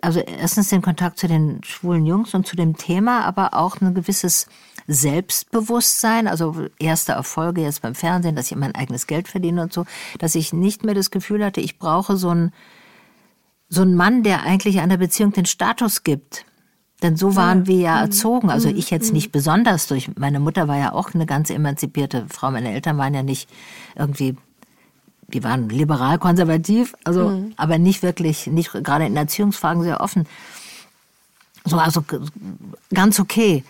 also 0.00 0.20
erstens 0.20 0.68
den 0.68 0.82
Kontakt 0.82 1.18
zu 1.18 1.26
den 1.26 1.60
schwulen 1.64 2.06
Jungs 2.06 2.34
und 2.34 2.46
zu 2.46 2.56
dem 2.56 2.76
Thema, 2.76 3.24
aber 3.24 3.54
auch 3.54 3.80
ein 3.80 3.94
gewisses 3.94 4.46
Selbstbewusstsein, 4.86 6.28
also 6.28 6.66
erste 6.78 7.12
Erfolge 7.12 7.62
jetzt 7.62 7.82
beim 7.82 7.94
Fernsehen, 7.94 8.36
dass 8.36 8.50
ich 8.50 8.56
mein 8.56 8.74
eigenes 8.74 9.06
Geld 9.06 9.28
verdiene 9.28 9.62
und 9.62 9.72
so, 9.72 9.84
dass 10.18 10.34
ich 10.34 10.52
nicht 10.52 10.84
mehr 10.84 10.94
das 10.94 11.10
Gefühl 11.10 11.44
hatte, 11.44 11.60
ich 11.60 11.78
brauche 11.78 12.16
so 12.16 12.30
einen, 12.30 12.52
so 13.68 13.82
einen 13.82 13.96
Mann, 13.96 14.22
der 14.22 14.44
eigentlich 14.44 14.80
einer 14.80 14.96
Beziehung 14.96 15.32
den 15.32 15.46
Status 15.46 16.04
gibt. 16.04 16.46
Denn 17.02 17.16
so 17.16 17.36
waren 17.36 17.66
wir 17.66 17.76
ja 17.76 17.94
mhm. 17.96 18.02
erzogen. 18.02 18.50
Also 18.50 18.68
mhm. 18.70 18.76
ich 18.76 18.90
jetzt 18.90 19.12
nicht 19.12 19.28
mhm. 19.28 19.32
besonders 19.32 19.86
durch. 19.86 20.10
Meine 20.16 20.40
Mutter 20.40 20.68
war 20.68 20.78
ja 20.78 20.92
auch 20.92 21.14
eine 21.14 21.26
ganz 21.26 21.50
emanzipierte 21.50 22.26
Frau. 22.28 22.50
Meine 22.50 22.72
Eltern 22.72 22.98
waren 22.98 23.14
ja 23.14 23.22
nicht 23.22 23.48
irgendwie 23.94 24.36
die 25.28 25.44
waren 25.44 25.68
liberal-konservativ, 25.68 26.94
also 27.04 27.28
mhm. 27.28 27.52
aber 27.56 27.78
nicht 27.78 28.02
wirklich, 28.02 28.46
nicht 28.46 28.72
gerade 28.72 29.06
in 29.06 29.16
Erziehungsfragen 29.16 29.82
sehr 29.82 30.00
offen. 30.00 30.26
So, 31.64 31.76
also 31.76 32.02
ganz 32.92 33.20
okay. 33.20 33.62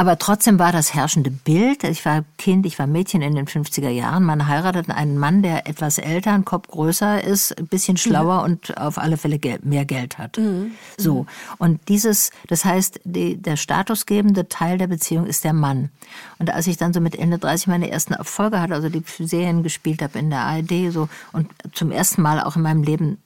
Aber 0.00 0.18
trotzdem 0.18 0.58
war 0.58 0.72
das 0.72 0.94
herrschende 0.94 1.30
Bild, 1.30 1.84
ich 1.84 2.06
war 2.06 2.24
Kind, 2.38 2.64
ich 2.64 2.78
war 2.78 2.86
Mädchen 2.86 3.20
in 3.20 3.34
den 3.34 3.46
50er 3.46 3.90
Jahren, 3.90 4.24
man 4.24 4.48
heiratet 4.48 4.88
einen 4.88 5.18
Mann, 5.18 5.42
der 5.42 5.68
etwas 5.68 5.98
älter, 5.98 6.32
ein 6.32 6.46
Kopf 6.46 6.68
größer 6.68 7.22
ist, 7.22 7.58
ein 7.58 7.66
bisschen 7.66 7.98
schlauer 7.98 8.36
ja. 8.36 8.44
und 8.44 8.78
auf 8.78 8.96
alle 8.96 9.18
Fälle 9.18 9.38
mehr 9.62 9.84
Geld 9.84 10.16
hat. 10.16 10.38
Mhm. 10.38 10.70
So. 10.96 11.26
Und 11.58 11.86
dieses, 11.88 12.30
das 12.48 12.64
heißt, 12.64 13.00
die, 13.04 13.36
der 13.36 13.58
statusgebende 13.58 14.48
Teil 14.48 14.78
der 14.78 14.86
Beziehung 14.86 15.26
ist 15.26 15.44
der 15.44 15.52
Mann. 15.52 15.90
Und 16.38 16.48
als 16.48 16.66
ich 16.66 16.78
dann 16.78 16.94
so 16.94 17.02
mit 17.02 17.14
Ende 17.14 17.36
30 17.36 17.66
meine 17.66 17.90
ersten 17.90 18.14
Erfolge 18.14 18.58
hatte, 18.58 18.72
also 18.72 18.88
die 18.88 19.04
Serien 19.18 19.62
gespielt 19.62 20.00
habe 20.00 20.18
in 20.18 20.30
der 20.30 20.40
ARD, 20.40 20.90
so, 20.90 21.10
und 21.32 21.50
zum 21.74 21.92
ersten 21.92 22.22
Mal 22.22 22.40
auch 22.40 22.56
in 22.56 22.62
meinem 22.62 22.84
Leben 22.84 23.18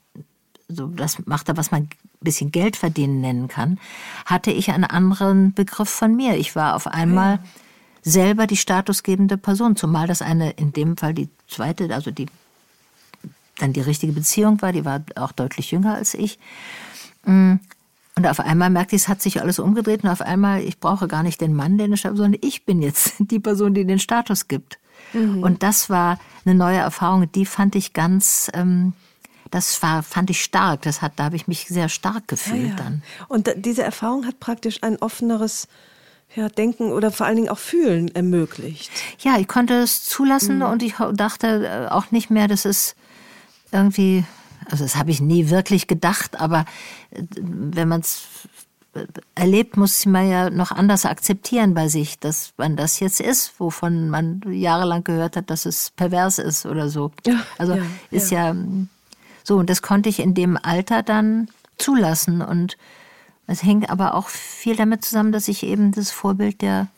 so 0.68 0.88
das 0.88 1.24
machte, 1.24 1.56
was 1.56 1.70
man 1.70 1.88
bisschen 2.24 2.50
Geld 2.50 2.76
verdienen 2.76 3.20
nennen 3.20 3.48
kann, 3.48 3.78
hatte 4.26 4.50
ich 4.50 4.70
einen 4.70 4.84
anderen 4.84 5.54
Begriff 5.54 5.88
von 5.88 6.14
mir. 6.16 6.36
Ich 6.36 6.56
war 6.56 6.74
auf 6.74 6.86
einmal 6.86 7.36
ja. 7.36 7.42
selber 8.02 8.46
die 8.46 8.56
statusgebende 8.56 9.36
Person, 9.36 9.76
zumal 9.76 10.06
das 10.06 10.22
eine, 10.22 10.50
in 10.52 10.72
dem 10.72 10.96
Fall 10.96 11.14
die 11.14 11.28
zweite, 11.48 11.92
also 11.94 12.10
die 12.10 12.26
dann 13.58 13.72
die 13.72 13.80
richtige 13.80 14.12
Beziehung 14.12 14.60
war, 14.62 14.72
die 14.72 14.84
war 14.84 15.02
auch 15.16 15.32
deutlich 15.32 15.70
jünger 15.70 15.94
als 15.94 16.14
ich. 16.14 16.38
Mm. 17.24 17.54
Und 18.16 18.28
auf 18.28 18.38
einmal 18.38 18.70
merkte 18.70 18.94
ich, 18.94 19.02
es 19.02 19.08
hat 19.08 19.20
sich 19.20 19.40
alles 19.40 19.58
umgedreht 19.58 20.04
und 20.04 20.10
auf 20.10 20.20
einmal, 20.20 20.62
ich 20.62 20.78
brauche 20.78 21.08
gar 21.08 21.24
nicht 21.24 21.40
den 21.40 21.52
Mann, 21.52 21.78
den 21.78 21.92
ich 21.92 22.06
habe, 22.06 22.16
sondern 22.16 22.40
ich 22.44 22.64
bin 22.64 22.80
jetzt 22.80 23.14
die 23.18 23.40
Person, 23.40 23.74
die 23.74 23.84
den 23.84 23.98
Status 23.98 24.46
gibt. 24.46 24.78
Mhm. 25.12 25.42
Und 25.42 25.62
das 25.64 25.90
war 25.90 26.18
eine 26.44 26.54
neue 26.54 26.78
Erfahrung, 26.78 27.30
die 27.32 27.44
fand 27.44 27.74
ich 27.74 27.92
ganz 27.92 28.50
ähm, 28.54 28.92
das 29.54 29.80
war, 29.84 30.02
fand 30.02 30.30
ich 30.30 30.42
stark. 30.42 30.82
Das 30.82 31.00
hat, 31.00 31.12
da 31.14 31.24
habe 31.24 31.36
ich 31.36 31.46
mich 31.46 31.66
sehr 31.68 31.88
stark 31.88 32.26
gefühlt 32.26 32.62
ja, 32.62 32.68
ja. 32.70 32.74
dann. 32.74 33.02
Und 33.28 33.48
diese 33.56 33.84
Erfahrung 33.84 34.26
hat 34.26 34.40
praktisch 34.40 34.82
ein 34.82 34.96
offeneres 34.96 35.68
ja, 36.34 36.48
Denken 36.48 36.90
oder 36.90 37.12
vor 37.12 37.26
allen 37.26 37.36
Dingen 37.36 37.48
auch 37.48 37.58
Fühlen 37.58 38.12
ermöglicht. 38.16 38.90
Ja, 39.20 39.38
ich 39.38 39.46
konnte 39.46 39.74
es 39.74 40.02
zulassen 40.02 40.56
mhm. 40.56 40.62
und 40.62 40.82
ich 40.82 40.94
dachte 41.12 41.68
äh, 41.68 41.92
auch 41.92 42.10
nicht 42.10 42.30
mehr, 42.30 42.48
dass 42.48 42.64
es 42.64 42.96
irgendwie, 43.70 44.24
also 44.68 44.82
das 44.82 44.96
habe 44.96 45.12
ich 45.12 45.20
nie 45.20 45.50
wirklich 45.50 45.86
gedacht, 45.86 46.40
aber 46.40 46.64
äh, 47.10 47.22
wenn 47.38 47.86
man 47.86 48.00
es 48.00 48.24
äh, 48.94 49.06
erlebt, 49.36 49.76
muss 49.76 50.04
man 50.04 50.28
ja 50.28 50.50
noch 50.50 50.72
anders 50.72 51.06
akzeptieren 51.06 51.74
bei 51.74 51.86
sich, 51.86 52.18
dass 52.18 52.54
man 52.56 52.74
das 52.74 52.98
jetzt 52.98 53.20
ist, 53.20 53.52
wovon 53.60 54.10
man 54.10 54.40
jahrelang 54.50 55.04
gehört 55.04 55.36
hat, 55.36 55.48
dass 55.48 55.64
es 55.64 55.92
pervers 55.92 56.40
ist 56.40 56.66
oder 56.66 56.88
so. 56.88 57.12
Ja, 57.24 57.46
also 57.56 57.74
ja, 57.74 57.82
ist 58.10 58.32
ja, 58.32 58.52
ja 58.52 58.56
so, 59.44 59.58
und 59.58 59.70
das 59.70 59.82
konnte 59.82 60.08
ich 60.08 60.18
in 60.18 60.34
dem 60.34 60.58
Alter 60.60 61.02
dann 61.02 61.48
zulassen. 61.78 62.40
Und 62.40 62.76
es 63.46 63.62
hängt 63.62 63.90
aber 63.90 64.14
auch 64.14 64.28
viel 64.28 64.74
damit 64.74 65.04
zusammen, 65.04 65.30
dass 65.30 65.48
ich 65.48 65.62
eben 65.62 65.92
das 65.92 66.10
Vorbild 66.10 66.62
der 66.62 66.88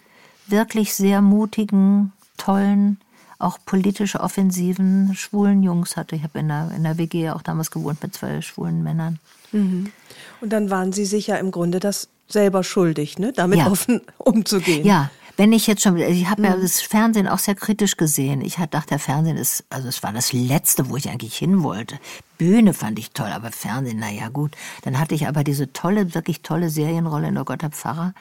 wirklich 0.46 0.94
sehr 0.94 1.20
mutigen, 1.20 2.12
tollen, 2.36 2.98
auch 3.38 3.58
politisch 3.66 4.14
offensiven 4.14 5.14
schwulen 5.14 5.62
Jungs 5.62 5.96
hatte. 5.96 6.16
Ich 6.16 6.22
habe 6.22 6.38
in 6.38 6.48
der, 6.48 6.70
in 6.74 6.84
der 6.84 6.96
WG 6.96 7.30
auch 7.30 7.42
damals 7.42 7.70
gewohnt 7.70 8.02
mit 8.02 8.14
zwei 8.14 8.40
schwulen 8.40 8.82
Männern. 8.82 9.18
Mhm. 9.52 9.92
Und 10.40 10.52
dann 10.52 10.70
waren 10.70 10.92
Sie 10.92 11.04
sich 11.04 11.26
ja 11.26 11.36
im 11.36 11.50
Grunde 11.50 11.80
das 11.80 12.08
selber 12.28 12.62
schuldig, 12.62 13.18
ne? 13.18 13.32
damit 13.32 13.58
ja. 13.58 13.70
offen 13.70 14.00
umzugehen. 14.18 14.86
Ja, 14.86 15.10
wenn 15.36 15.52
ich 15.52 15.66
jetzt 15.66 15.82
schon, 15.82 15.96
ich 15.98 16.28
habe 16.28 16.42
ja 16.42 16.56
mhm. 16.56 16.62
das 16.62 16.80
Fernsehen 16.80 17.28
auch 17.28 17.38
sehr 17.38 17.54
kritisch 17.54 17.96
gesehen. 17.96 18.40
Ich 18.40 18.56
dachte, 18.56 18.88
der 18.88 18.98
Fernsehen 18.98 19.36
ist, 19.36 19.64
also 19.68 19.88
es 19.88 20.02
war 20.02 20.12
das 20.12 20.32
Letzte, 20.32 20.88
wo 20.88 20.96
ich 20.96 21.10
eigentlich 21.10 21.36
hin 21.36 21.62
wollte. 21.62 21.98
Bühne 22.38 22.72
fand 22.72 22.98
ich 22.98 23.10
toll, 23.10 23.30
aber 23.30 23.52
Fernsehen, 23.52 23.98
na 24.00 24.10
ja 24.10 24.28
gut. 24.28 24.56
Dann 24.82 24.98
hatte 24.98 25.14
ich 25.14 25.28
aber 25.28 25.44
diese 25.44 25.72
tolle, 25.72 26.14
wirklich 26.14 26.42
tolle 26.42 26.70
Serienrolle 26.70 27.28
in 27.28 27.34
der 27.34 27.44
Gotter 27.44 27.70
Pfarrer 27.70 28.14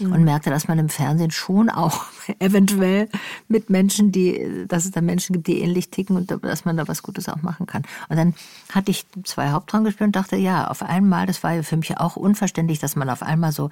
mhm. 0.00 0.12
und 0.12 0.24
merkte, 0.24 0.50
dass 0.50 0.66
man 0.66 0.78
im 0.80 0.88
Fernsehen 0.88 1.30
schon 1.30 1.70
auch 1.70 2.06
eventuell 2.40 3.08
mit 3.48 3.70
Menschen, 3.70 4.10
die, 4.10 4.64
dass 4.66 4.84
es 4.84 4.90
da 4.90 5.00
Menschen 5.00 5.34
gibt, 5.34 5.46
die 5.46 5.60
ähnlich 5.60 5.90
ticken 5.90 6.16
und 6.16 6.30
dass 6.42 6.64
man 6.64 6.76
da 6.76 6.88
was 6.88 7.02
Gutes 7.02 7.28
auch 7.28 7.42
machen 7.42 7.66
kann. 7.66 7.82
Und 8.08 8.16
dann 8.16 8.34
hatte 8.72 8.90
ich 8.90 9.06
zwei 9.22 9.50
Hauptrollen 9.50 9.84
gespielt 9.84 10.08
und 10.08 10.16
dachte, 10.16 10.36
ja, 10.36 10.66
auf 10.66 10.82
einmal, 10.82 11.26
das 11.26 11.44
war 11.44 11.62
für 11.62 11.76
mich 11.76 11.96
auch 11.98 12.16
unverständlich, 12.16 12.80
dass 12.80 12.96
man 12.96 13.08
auf 13.08 13.22
einmal 13.22 13.52
so 13.52 13.70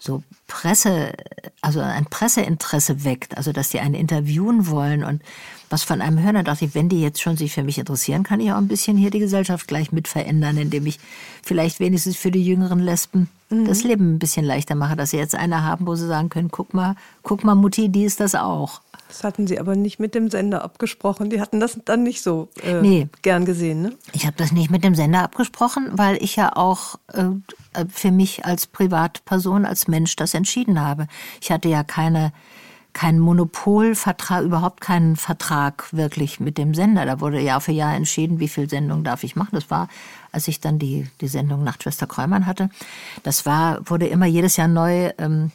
so 0.00 0.22
Presse, 0.48 1.12
also 1.60 1.80
ein 1.80 2.06
Presseinteresse 2.06 3.04
weckt, 3.04 3.36
also 3.36 3.52
dass 3.52 3.68
die 3.68 3.80
einen 3.80 3.94
interviewen 3.94 4.66
wollen 4.66 5.04
und 5.04 5.22
was 5.68 5.84
von 5.84 6.00
einem 6.00 6.20
hören, 6.20 6.34
dann 6.34 6.44
dachte 6.44 6.64
ich, 6.64 6.74
wenn 6.74 6.88
die 6.88 7.00
jetzt 7.00 7.20
schon 7.20 7.36
sich 7.36 7.52
für 7.52 7.62
mich 7.62 7.78
interessieren, 7.78 8.24
kann 8.24 8.40
ich 8.40 8.50
auch 8.50 8.56
ein 8.56 8.66
bisschen 8.66 8.96
hier 8.96 9.10
die 9.10 9.20
Gesellschaft 9.20 9.68
gleich 9.68 9.92
mit 9.92 10.08
verändern, 10.08 10.56
indem 10.56 10.86
ich 10.86 10.98
vielleicht 11.42 11.78
wenigstens 11.78 12.16
für 12.16 12.30
die 12.30 12.44
jüngeren 12.44 12.80
Lesben 12.80 13.28
mhm. 13.50 13.66
das 13.66 13.84
Leben 13.84 14.14
ein 14.14 14.18
bisschen 14.18 14.44
leichter 14.44 14.74
mache, 14.74 14.96
dass 14.96 15.10
sie 15.10 15.18
jetzt 15.18 15.34
eine 15.34 15.62
haben, 15.62 15.86
wo 15.86 15.94
sie 15.94 16.06
sagen 16.06 16.28
können, 16.28 16.50
guck 16.50 16.74
mal, 16.74 16.96
guck 17.22 17.44
mal, 17.44 17.54
Mutti, 17.54 17.88
die 17.88 18.04
ist 18.04 18.20
das 18.20 18.34
auch. 18.34 18.80
Das 19.08 19.24
hatten 19.24 19.48
Sie 19.48 19.58
aber 19.58 19.74
nicht 19.74 19.98
mit 19.98 20.14
dem 20.14 20.30
Sender 20.30 20.62
abgesprochen. 20.62 21.30
Die 21.30 21.40
hatten 21.40 21.58
das 21.58 21.80
dann 21.84 22.04
nicht 22.04 22.22
so 22.22 22.48
äh, 22.62 22.80
nee. 22.80 23.08
gern 23.22 23.44
gesehen, 23.44 23.82
ne? 23.82 23.92
Ich 24.12 24.24
habe 24.24 24.36
das 24.36 24.52
nicht 24.52 24.70
mit 24.70 24.84
dem 24.84 24.94
Sender 24.94 25.24
abgesprochen, 25.24 25.90
weil 25.94 26.22
ich 26.22 26.36
ja 26.36 26.54
auch 26.54 26.94
äh, 27.08 27.84
für 27.88 28.12
mich 28.12 28.44
als 28.44 28.68
Privatperson, 28.68 29.66
als 29.66 29.88
Mensch 29.88 30.14
das 30.14 30.32
entschieden 30.32 30.80
habe. 30.80 31.08
Ich 31.40 31.50
hatte 31.50 31.68
ja 31.68 31.82
keine 31.82 32.32
kein 32.92 33.18
Monopolvertrag, 33.18 34.42
überhaupt 34.42 34.80
keinen 34.80 35.16
Vertrag 35.16 35.92
wirklich 35.92 36.40
mit 36.40 36.58
dem 36.58 36.74
Sender. 36.74 37.06
Da 37.06 37.20
wurde 37.20 37.40
Jahr 37.40 37.60
für 37.60 37.72
Jahr 37.72 37.94
entschieden, 37.94 38.40
wie 38.40 38.48
viel 38.48 38.68
Sendung 38.68 39.04
darf 39.04 39.22
ich 39.22 39.36
machen. 39.36 39.50
Das 39.52 39.70
war 39.70 39.88
als 40.32 40.48
ich 40.48 40.60
dann 40.60 40.78
die, 40.78 41.08
die 41.20 41.28
Sendung 41.28 41.64
Nachtschwester 41.64 42.06
Kräumann 42.06 42.46
hatte. 42.46 42.70
Das 43.22 43.46
war, 43.46 43.80
wurde 43.88 44.06
immer 44.06 44.26
jedes 44.26 44.56
Jahr 44.56 44.68
neu 44.68 45.10
ähm, 45.18 45.52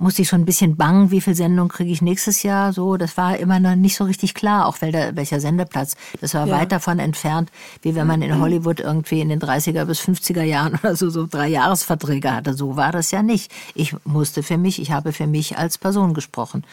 musste 0.00 0.22
ich 0.22 0.28
schon 0.28 0.40
ein 0.40 0.46
bisschen 0.46 0.76
bangen, 0.76 1.10
wie 1.10 1.20
viel 1.20 1.34
Sendung 1.34 1.68
kriege 1.68 1.90
ich 1.90 2.00
nächstes 2.00 2.42
Jahr. 2.42 2.72
So, 2.72 2.96
das 2.96 3.18
war 3.18 3.36
immer 3.36 3.60
noch 3.60 3.76
nicht 3.76 3.96
so 3.96 4.04
richtig 4.04 4.34
klar, 4.34 4.66
auch 4.66 4.80
welcher, 4.80 5.14
welcher 5.14 5.40
Sendeplatz. 5.40 5.94
Das 6.22 6.32
war 6.32 6.46
ja. 6.46 6.58
weit 6.58 6.72
davon 6.72 6.98
entfernt, 6.98 7.50
wie 7.82 7.94
wenn 7.94 8.06
man 8.06 8.22
in 8.22 8.40
Hollywood 8.40 8.80
irgendwie 8.80 9.20
in 9.20 9.28
den 9.28 9.40
30er 9.40 9.84
bis 9.84 10.00
50er 10.00 10.42
Jahren 10.42 10.74
oder 10.82 10.96
so, 10.96 11.10
so 11.10 11.26
drei 11.26 11.48
Jahresverträge 11.48 12.34
hatte. 12.34 12.54
So 12.54 12.76
war 12.76 12.92
das 12.92 13.10
ja 13.10 13.22
nicht. 13.22 13.52
Ich 13.74 13.94
musste 14.04 14.42
für 14.42 14.56
mich, 14.56 14.80
ich 14.80 14.90
habe 14.90 15.12
für 15.12 15.26
mich 15.26 15.58
als 15.58 15.76
Person 15.76 16.14
gesprochen. 16.14 16.64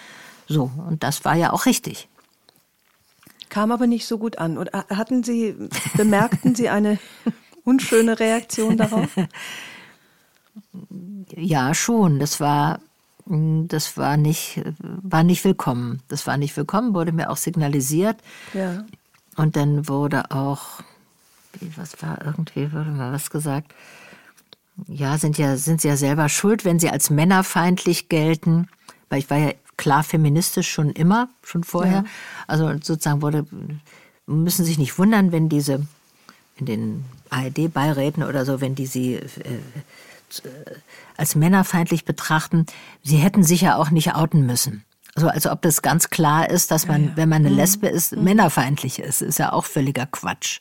So, 0.48 0.72
und 0.88 1.04
das 1.04 1.26
war 1.26 1.36
ja 1.36 1.52
auch 1.52 1.66
richtig. 1.66 2.08
Kam 3.50 3.72
aber 3.72 3.88
nicht 3.88 4.06
so 4.08 4.18
gut 4.18 4.38
an. 4.38 4.58
Und 4.58 4.72
hatten 4.74 5.24
Sie, 5.24 5.56
bemerkten 5.96 6.56
Sie 6.56 6.70
eine 6.70 7.00
unschöne 7.64 8.20
Reaktion 8.20 8.78
darauf? 8.78 9.10
Ja, 11.36 11.74
schon. 11.74 12.20
Das 12.20 12.40
war 12.40 12.80
das 13.30 13.98
war 13.98 14.18
nicht, 14.18 14.62
war 14.80 15.24
nicht 15.24 15.44
willkommen. 15.44 16.02
Das 16.08 16.28
war 16.28 16.38
nicht 16.38 16.56
willkommen, 16.56 16.94
wurde 16.94 17.12
mir 17.12 17.30
auch 17.30 17.38
signalisiert. 17.38 18.18
Ja. 18.54 18.86
Und 19.36 19.56
dann 19.56 19.88
wurde 19.88 20.32
auch, 20.32 20.82
was 21.76 22.02
war 22.02 22.26
irgendwie, 22.26 22.72
wurde 22.72 22.90
mal 22.90 23.12
was 23.12 23.30
gesagt. 23.30 23.74
Ja, 24.88 25.18
sind 25.18 25.38
ja, 25.38 25.58
sind 25.58 25.82
sie 25.82 25.88
ja 25.88 25.98
selber 25.98 26.30
schuld, 26.30 26.64
wenn 26.64 26.80
sie 26.80 26.90
als 26.90 27.10
männerfeindlich 27.10 28.10
gelten. 28.10 28.70
Weil 29.10 29.20
ich 29.20 29.30
war 29.30 29.38
ja 29.38 29.52
klar 29.78 30.04
feministisch 30.04 30.70
schon 30.70 30.92
immer, 30.92 31.30
schon 31.44 31.64
vorher. 31.64 32.04
Ja. 32.04 32.06
Also 32.48 32.68
sozusagen 32.82 33.22
wurde, 33.22 33.46
müssen 34.26 34.66
sich 34.66 34.78
nicht 34.78 34.98
wundern, 34.98 35.32
wenn 35.32 35.50
diese 35.50 35.86
in 36.58 36.66
den 36.66 37.06
ARD-Beiräten 37.30 38.24
oder 38.24 38.46
so, 38.46 38.62
wenn 38.62 38.76
die 38.76 38.88
sie 38.88 39.16
äh, 39.16 39.22
als 41.16 41.36
männerfeindlich 41.36 42.06
betrachten, 42.06 42.66
sie 43.04 43.18
hätten 43.18 43.44
sich 43.44 43.62
ja 43.62 43.78
auch 43.78 43.92
nicht 43.92 44.16
outen 44.16 44.46
müssen. 44.46 44.84
So, 45.16 45.28
als 45.30 45.48
ob 45.48 45.62
das 45.62 45.82
ganz 45.82 46.10
klar 46.10 46.50
ist, 46.50 46.70
dass 46.70 46.88
man, 46.88 47.04
ja, 47.04 47.10
ja. 47.10 47.18
wenn 47.18 47.30
man 47.30 47.42
eine 47.44 47.50
mhm. 47.50 47.58
Lesbe 47.58 47.88
ist, 47.88 48.16
mhm. 48.16 48.24
männerfeindlich 48.24 49.00
ist. 49.00 49.22
Ist 49.22 49.40
ja 49.40 49.52
auch 49.52 49.66
völliger 49.66 50.06
Quatsch. 50.06 50.60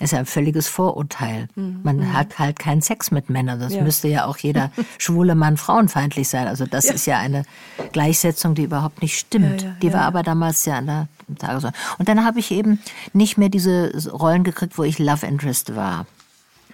Ist 0.00 0.12
ja 0.12 0.18
ein 0.18 0.26
völliges 0.26 0.66
Vorurteil. 0.66 1.48
Mhm. 1.54 1.80
Man 1.82 1.96
mhm. 1.98 2.12
hat 2.14 2.38
halt 2.38 2.58
keinen 2.58 2.80
Sex 2.80 3.10
mit 3.10 3.28
Männern. 3.30 3.60
Das 3.60 3.74
ja. 3.74 3.82
müsste 3.82 4.08
ja 4.08 4.24
auch 4.24 4.38
jeder 4.38 4.70
schwule 4.98 5.34
Mann 5.34 5.56
frauenfeindlich 5.56 6.28
sein. 6.28 6.48
Also 6.48 6.66
das 6.66 6.86
ist 6.86 7.06
ja 7.06 7.18
eine 7.18 7.44
Gleichsetzung, 7.92 8.54
die 8.54 8.64
überhaupt 8.64 9.02
nicht 9.02 9.18
stimmt. 9.18 9.66
die 9.82 9.92
war 9.92 10.02
aber 10.02 10.22
damals 10.22 10.64
ja 10.64 10.78
an 10.78 10.86
der 10.86 11.08
Tagesordnung. 11.38 11.82
Und 11.98 12.08
dann 12.08 12.24
habe 12.24 12.40
ich 12.40 12.50
eben 12.50 12.80
nicht 13.12 13.38
mehr 13.38 13.50
diese 13.50 13.92
Rollen 14.10 14.42
gekriegt, 14.42 14.78
wo 14.78 14.84
ich 14.84 14.98
Love 14.98 15.26
Interest 15.26 15.76
war. 15.76 16.06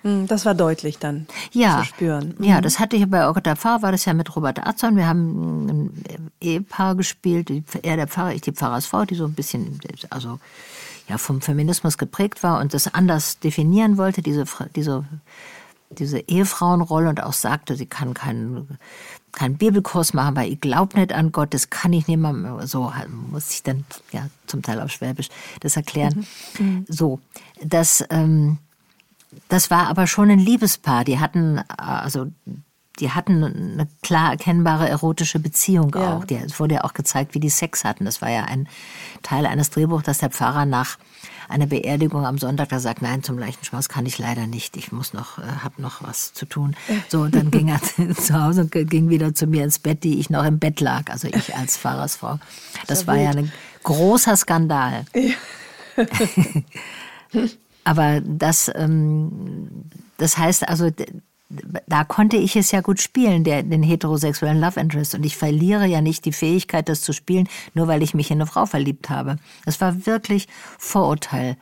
Hm, 0.06 0.28
das 0.28 0.44
war 0.46 0.54
deutlich 0.54 0.98
dann 0.98 1.26
ja, 1.50 1.80
zu 1.80 1.86
spüren. 1.86 2.34
Mhm. 2.38 2.44
Ja, 2.44 2.60
das 2.60 2.78
hatte 2.78 2.94
ich 2.94 3.10
bei 3.10 3.26
Orgota 3.26 3.56
Pfarrer, 3.56 3.82
war 3.82 3.92
das 3.92 4.04
ja 4.04 4.14
mit 4.14 4.34
Robert 4.36 4.64
Arzon. 4.64 4.96
Wir 4.96 5.08
haben 5.08 5.66
ein 5.66 6.04
Ehepaar 6.40 6.94
gespielt, 6.94 7.50
er 7.82 7.96
der 7.96 8.06
Pfarrer, 8.06 8.32
ich 8.32 8.42
die 8.42 8.52
Pfarrersfrau, 8.52 9.04
die 9.04 9.16
so 9.16 9.24
ein 9.24 9.34
bisschen, 9.34 9.80
also 10.10 10.38
ja, 11.08 11.18
vom 11.18 11.40
Feminismus 11.40 11.98
geprägt 11.98 12.42
war 12.42 12.60
und 12.60 12.74
das 12.74 12.92
anders 12.92 13.38
definieren 13.38 13.96
wollte, 13.96 14.22
diese, 14.22 14.44
diese, 14.74 15.04
diese 15.90 16.18
Ehefrauenrolle 16.20 17.08
und 17.08 17.22
auch 17.22 17.32
sagte, 17.32 17.76
sie 17.76 17.86
kann 17.86 18.14
keinen 18.14 18.78
keinen 19.32 19.58
Bibelkurs 19.58 20.14
machen, 20.14 20.34
weil 20.34 20.50
ich 20.50 20.62
glaube 20.62 20.98
nicht 20.98 21.12
an 21.12 21.30
Gott, 21.30 21.52
das 21.52 21.68
kann 21.68 21.92
ich 21.92 22.08
nicht 22.08 22.16
mehr, 22.16 22.66
so 22.66 22.90
muss 23.30 23.50
ich 23.50 23.62
dann 23.62 23.84
ja 24.10 24.28
zum 24.46 24.62
Teil 24.62 24.80
auf 24.80 24.90
Schwäbisch 24.90 25.28
das 25.60 25.76
erklären. 25.76 26.26
Mhm. 26.58 26.66
Mhm. 26.66 26.84
So, 26.88 27.20
das 27.62 28.02
ähm, 28.08 28.56
das 29.48 29.70
war 29.70 29.88
aber 29.88 30.06
schon 30.06 30.30
ein 30.30 30.38
Liebespaar. 30.38 31.04
Die 31.04 31.18
hatten, 31.18 31.58
also, 31.68 32.26
die 33.00 33.10
hatten 33.10 33.44
eine 33.44 33.88
klar 34.02 34.32
erkennbare 34.32 34.88
erotische 34.88 35.38
Beziehung 35.38 35.92
ja. 35.94 36.16
auch. 36.16 36.24
Die, 36.24 36.36
es 36.36 36.58
wurde 36.58 36.76
ja 36.76 36.84
auch 36.84 36.94
gezeigt, 36.94 37.34
wie 37.34 37.40
die 37.40 37.50
Sex 37.50 37.84
hatten. 37.84 38.04
Das 38.04 38.22
war 38.22 38.30
ja 38.30 38.44
ein 38.44 38.68
Teil 39.22 39.46
eines 39.46 39.70
Drehbuchs, 39.70 40.04
dass 40.04 40.18
der 40.18 40.30
Pfarrer 40.30 40.66
nach 40.66 40.98
einer 41.48 41.66
Beerdigung 41.66 42.26
am 42.26 42.38
Sonntag 42.38 42.70
da 42.70 42.80
sagt, 42.80 43.02
nein, 43.02 43.22
zum 43.22 43.38
Leichenschmaus 43.38 43.88
kann 43.88 44.06
ich 44.06 44.18
leider 44.18 44.46
nicht. 44.46 44.76
Ich 44.76 44.92
muss 44.92 45.12
noch, 45.12 45.38
äh, 45.38 45.42
hab 45.62 45.78
noch 45.78 46.02
was 46.02 46.32
zu 46.32 46.46
tun. 46.46 46.76
So, 47.08 47.20
und 47.20 47.34
dann 47.34 47.50
ging 47.52 47.68
er 47.68 47.80
zu 48.14 48.42
Hause 48.42 48.62
und 48.62 48.72
ging 48.72 49.08
wieder 49.08 49.34
zu 49.34 49.46
mir 49.46 49.64
ins 49.64 49.78
Bett, 49.78 50.04
die 50.04 50.18
ich 50.18 50.30
noch 50.30 50.44
im 50.44 50.58
Bett 50.58 50.80
lag. 50.80 51.10
Also 51.10 51.28
ich 51.28 51.54
als 51.54 51.76
Pfarrersfrau. 51.78 52.38
Das, 52.86 52.98
das 52.98 53.06
war 53.06 53.16
ja 53.16 53.30
ein 53.30 53.52
großer 53.82 54.36
Skandal. 54.36 55.04
Ja. 55.14 55.34
Aber 57.84 58.20
das, 58.20 58.70
ähm, 58.74 59.84
das 60.16 60.36
heißt 60.36 60.68
also, 60.68 60.90
da 61.48 62.04
konnte 62.04 62.36
ich 62.36 62.56
es 62.56 62.72
ja 62.72 62.80
gut 62.80 63.00
spielen, 63.00 63.44
der, 63.44 63.62
den 63.62 63.82
heterosexuellen 63.82 64.60
Love 64.60 64.80
Interest. 64.80 65.14
Und 65.14 65.24
ich 65.24 65.36
verliere 65.36 65.86
ja 65.86 66.00
nicht 66.00 66.24
die 66.24 66.32
Fähigkeit, 66.32 66.88
das 66.88 67.02
zu 67.02 67.12
spielen, 67.12 67.48
nur 67.74 67.86
weil 67.86 68.02
ich 68.02 68.14
mich 68.14 68.30
in 68.30 68.38
eine 68.38 68.46
Frau 68.46 68.66
verliebt 68.66 69.10
habe. 69.10 69.38
Das 69.64 69.80
war 69.80 70.06
wirklich 70.06 70.48
Vorurteil 70.78 71.56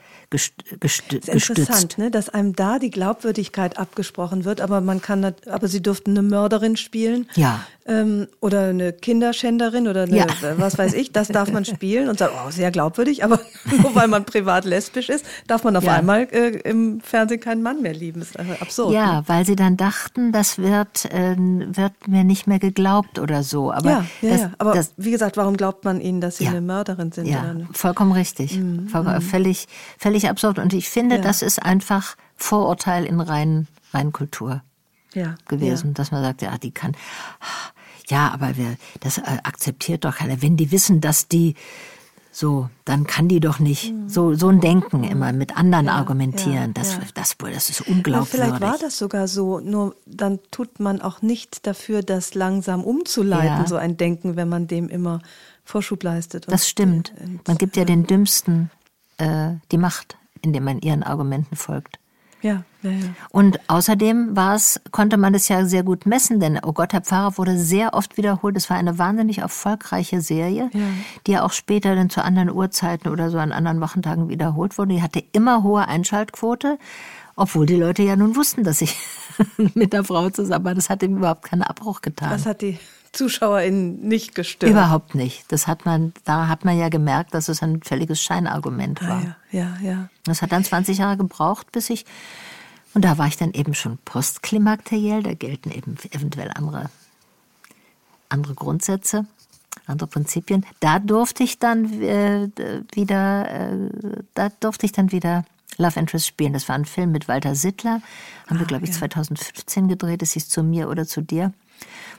gestützt. 0.80 1.28
Interessant, 1.28 1.99
ne? 1.99 2.11
dass 2.11 2.28
einem 2.28 2.55
da 2.55 2.78
die 2.78 2.91
Glaubwürdigkeit 2.91 3.78
abgesprochen 3.78 4.45
wird, 4.45 4.61
aber 4.61 4.80
man 4.80 5.01
kann, 5.01 5.35
aber 5.47 5.68
sie 5.68 5.82
durften 5.82 6.11
eine 6.11 6.22
Mörderin 6.22 6.76
spielen. 6.76 7.28
Ja. 7.35 7.61
Ähm, 7.87 8.28
oder 8.41 8.68
eine 8.68 8.95
Kinderschänderin 8.95 9.89
oder 9.89 10.05
eine, 10.05 10.16
ja. 10.16 10.26
was 10.57 10.78
weiß 10.78 10.95
ich, 10.95 11.12
das 11.12 11.28
darf 11.28 11.53
man 11.53 11.66
spielen 11.66 12.09
und 12.09 12.18
sagt, 12.18 12.32
oh, 12.35 12.51
sehr 12.51 12.70
glaubwürdig, 12.70 13.22
aber 13.24 13.41
nur 13.82 13.95
weil 13.95 14.09
man 14.09 14.24
privat 14.24 14.64
lesbisch 14.64 15.11
ist, 15.11 15.26
darf 15.47 15.64
man 15.64 15.76
auf 15.76 15.85
ja. 15.85 15.93
einmal 15.93 16.22
äh, 16.32 16.61
im 16.61 17.03
Fernsehen 17.03 17.41
keinen 17.41 17.62
Mann 17.62 17.82
mehr 17.82 17.93
lieben. 17.93 18.20
Das 18.20 18.30
ist 18.30 18.62
absurd. 18.62 18.95
Ja, 18.95 19.20
ne? 19.20 19.24
weil 19.26 19.45
sie 19.45 19.55
dann 19.55 19.76
dachten, 19.76 20.32
das 20.32 20.57
wird, 20.57 21.05
äh, 21.12 21.37
wird 21.37 22.09
mir 22.09 22.24
nicht 22.24 22.47
mehr 22.47 22.59
geglaubt 22.59 23.18
oder 23.18 23.43
so. 23.43 23.70
Aber 23.70 23.91
ja, 23.91 24.07
ja, 24.22 24.30
das, 24.30 24.41
ja. 24.41 24.51
aber 24.57 24.72
das, 24.72 24.95
wie 24.97 25.11
gesagt, 25.11 25.37
warum 25.37 25.57
glaubt 25.57 25.85
man 25.85 26.01
ihnen, 26.01 26.22
dass 26.22 26.39
sie 26.39 26.49
eine 26.49 26.62
Mörderin 26.62 27.12
sind? 27.12 27.26
Ja, 27.26 27.55
vollkommen 27.72 28.12
richtig. 28.12 28.59
Mhm. 28.59 28.89
Voll, 28.89 29.03
mhm. 29.03 29.20
völlig, 29.20 29.68
völlig 29.99 30.23
völlig 30.24 30.30
absurd. 30.30 30.58
Und 30.58 30.72
ich 30.72 30.88
finde, 30.88 31.16
ja. 31.16 31.22
das 31.22 31.42
ist 31.42 31.62
einfach 31.62 32.16
Vorurteil 32.36 33.04
in 33.04 33.20
rein, 33.20 33.66
rein 33.92 34.12
Kultur 34.12 34.62
ja. 35.14 35.36
gewesen, 35.48 35.88
ja. 35.88 35.92
dass 35.94 36.10
man 36.10 36.22
sagt, 36.22 36.42
ja, 36.42 36.56
die 36.58 36.72
kann, 36.72 36.96
ja, 38.08 38.30
aber 38.32 38.56
wer, 38.56 38.76
das 39.00 39.18
äh, 39.18 39.38
akzeptiert 39.42 40.04
doch 40.04 40.16
keiner. 40.16 40.42
Wenn 40.42 40.56
die 40.56 40.70
wissen, 40.70 41.00
dass 41.00 41.28
die 41.28 41.54
so, 42.30 42.68
dann 42.84 43.06
kann 43.06 43.28
die 43.28 43.38
doch 43.38 43.60
nicht 43.60 43.92
mhm. 43.92 44.08
so 44.08 44.34
so 44.34 44.48
ein 44.48 44.60
Denken 44.60 45.04
immer 45.04 45.32
mit 45.32 45.56
anderen 45.56 45.86
ja, 45.86 45.92
argumentieren. 45.92 46.74
das, 46.74 46.98
das, 47.14 47.36
das 47.38 47.70
ist 47.70 47.82
unglaublich. 47.82 48.30
Vielleicht 48.30 48.60
war 48.60 48.76
das 48.76 48.98
sogar 48.98 49.28
so. 49.28 49.60
Nur 49.60 49.94
dann 50.04 50.40
tut 50.50 50.80
man 50.80 51.00
auch 51.00 51.22
nicht 51.22 51.64
dafür, 51.64 52.02
das 52.02 52.34
langsam 52.34 52.82
umzuleiten, 52.82 53.68
so 53.68 53.76
ein 53.76 53.96
Denken, 53.96 54.34
wenn 54.34 54.48
man 54.48 54.66
dem 54.66 54.88
immer 54.88 55.20
Vorschub 55.64 56.02
leistet. 56.02 56.46
das 56.48 56.68
stimmt. 56.68 57.12
Man 57.46 57.56
gibt 57.56 57.76
ja 57.76 57.84
den 57.84 58.04
Dümmsten 58.04 58.68
äh, 59.18 59.54
die 59.72 59.78
Macht, 59.78 60.16
indem 60.42 60.64
man 60.64 60.80
ihren 60.80 61.02
Argumenten 61.02 61.56
folgt. 61.56 61.98
Ja, 62.44 62.62
ja, 62.82 62.90
ja. 62.90 63.06
Und 63.30 63.58
außerdem 63.70 64.36
war 64.36 64.54
es, 64.54 64.78
konnte 64.90 65.16
man 65.16 65.32
das 65.32 65.48
ja 65.48 65.64
sehr 65.64 65.82
gut 65.82 66.04
messen, 66.04 66.40
denn 66.40 66.60
Oh 66.62 66.74
Gott, 66.74 66.92
Herr 66.92 67.00
Pfarrer 67.00 67.38
wurde 67.38 67.58
sehr 67.58 67.94
oft 67.94 68.18
wiederholt. 68.18 68.54
Es 68.58 68.68
war 68.68 68.76
eine 68.76 68.98
wahnsinnig 68.98 69.38
erfolgreiche 69.38 70.20
Serie, 70.20 70.68
ja. 70.74 70.80
die 71.26 71.32
ja 71.32 71.42
auch 71.42 71.52
später 71.52 71.94
dann 71.94 72.10
zu 72.10 72.22
anderen 72.22 72.50
Uhrzeiten 72.50 73.10
oder 73.10 73.30
so 73.30 73.38
an 73.38 73.50
anderen 73.50 73.80
Wochentagen 73.80 74.28
wiederholt 74.28 74.76
wurde. 74.76 74.92
Die 74.92 75.02
hatte 75.02 75.24
immer 75.32 75.62
hohe 75.62 75.88
Einschaltquote, 75.88 76.78
obwohl 77.34 77.64
die 77.64 77.76
Leute 77.76 78.02
ja 78.02 78.14
nun 78.14 78.36
wussten, 78.36 78.62
dass 78.62 78.82
ich 78.82 78.94
mit 79.74 79.94
der 79.94 80.04
Frau 80.04 80.28
zusammen 80.28 80.66
war. 80.66 80.74
Das 80.74 80.90
hat 80.90 81.02
ihm 81.02 81.16
überhaupt 81.16 81.44
keinen 81.44 81.62
Abbruch 81.62 82.02
getan. 82.02 82.30
Was 82.30 82.44
hat 82.44 82.60
die 82.60 82.78
ZuschauerInnen 83.14 84.00
nicht 84.06 84.34
gestört. 84.34 84.70
Überhaupt 84.70 85.14
nicht. 85.14 85.50
Das 85.52 85.66
hat 85.66 85.86
man, 85.86 86.12
da 86.24 86.48
hat 86.48 86.64
man 86.64 86.78
ja 86.78 86.88
gemerkt, 86.88 87.34
dass 87.34 87.48
es 87.48 87.62
ein 87.62 87.82
völliges 87.82 88.20
Scheinargument 88.20 89.00
war. 89.02 89.22
Ah, 89.22 89.36
ja, 89.50 89.76
ja, 89.80 89.90
ja. 89.90 90.08
Das 90.24 90.42
hat 90.42 90.52
dann 90.52 90.64
20 90.64 90.98
Jahre 90.98 91.16
gebraucht, 91.16 91.72
bis 91.72 91.90
ich, 91.90 92.04
und 92.94 93.04
da 93.04 93.18
war 93.18 93.26
ich 93.26 93.36
dann 93.36 93.52
eben 93.52 93.74
schon 93.74 93.98
postklimakteriell, 94.04 95.22
da 95.22 95.34
gelten 95.34 95.70
eben 95.70 95.96
eventuell 96.10 96.50
andere, 96.54 96.90
andere 98.28 98.54
Grundsätze, 98.54 99.26
andere 99.86 100.08
Prinzipien. 100.08 100.66
Da 100.80 100.98
durfte 100.98 101.42
ich 101.42 101.58
dann 101.58 102.02
äh, 102.02 102.48
wieder, 102.92 103.50
äh, 103.50 103.90
da 104.34 104.50
durfte 104.60 104.86
ich 104.86 104.92
dann 104.92 105.12
wieder 105.12 105.44
Love 105.76 105.98
Interest 105.98 106.26
spielen. 106.26 106.52
Das 106.52 106.68
war 106.68 106.76
ein 106.76 106.84
Film 106.84 107.10
mit 107.10 107.26
Walter 107.26 107.54
Sittler, 107.54 108.00
haben 108.46 108.56
ah, 108.56 108.58
wir, 108.58 108.66
glaube 108.66 108.84
ich, 108.84 108.90
ja. 108.90 108.98
2015 108.98 109.88
gedreht. 109.88 110.22
Es 110.22 110.32
hieß 110.32 110.48
zu 110.48 110.62
mir 110.62 110.88
oder 110.88 111.06
zu 111.06 111.20
dir 111.20 111.52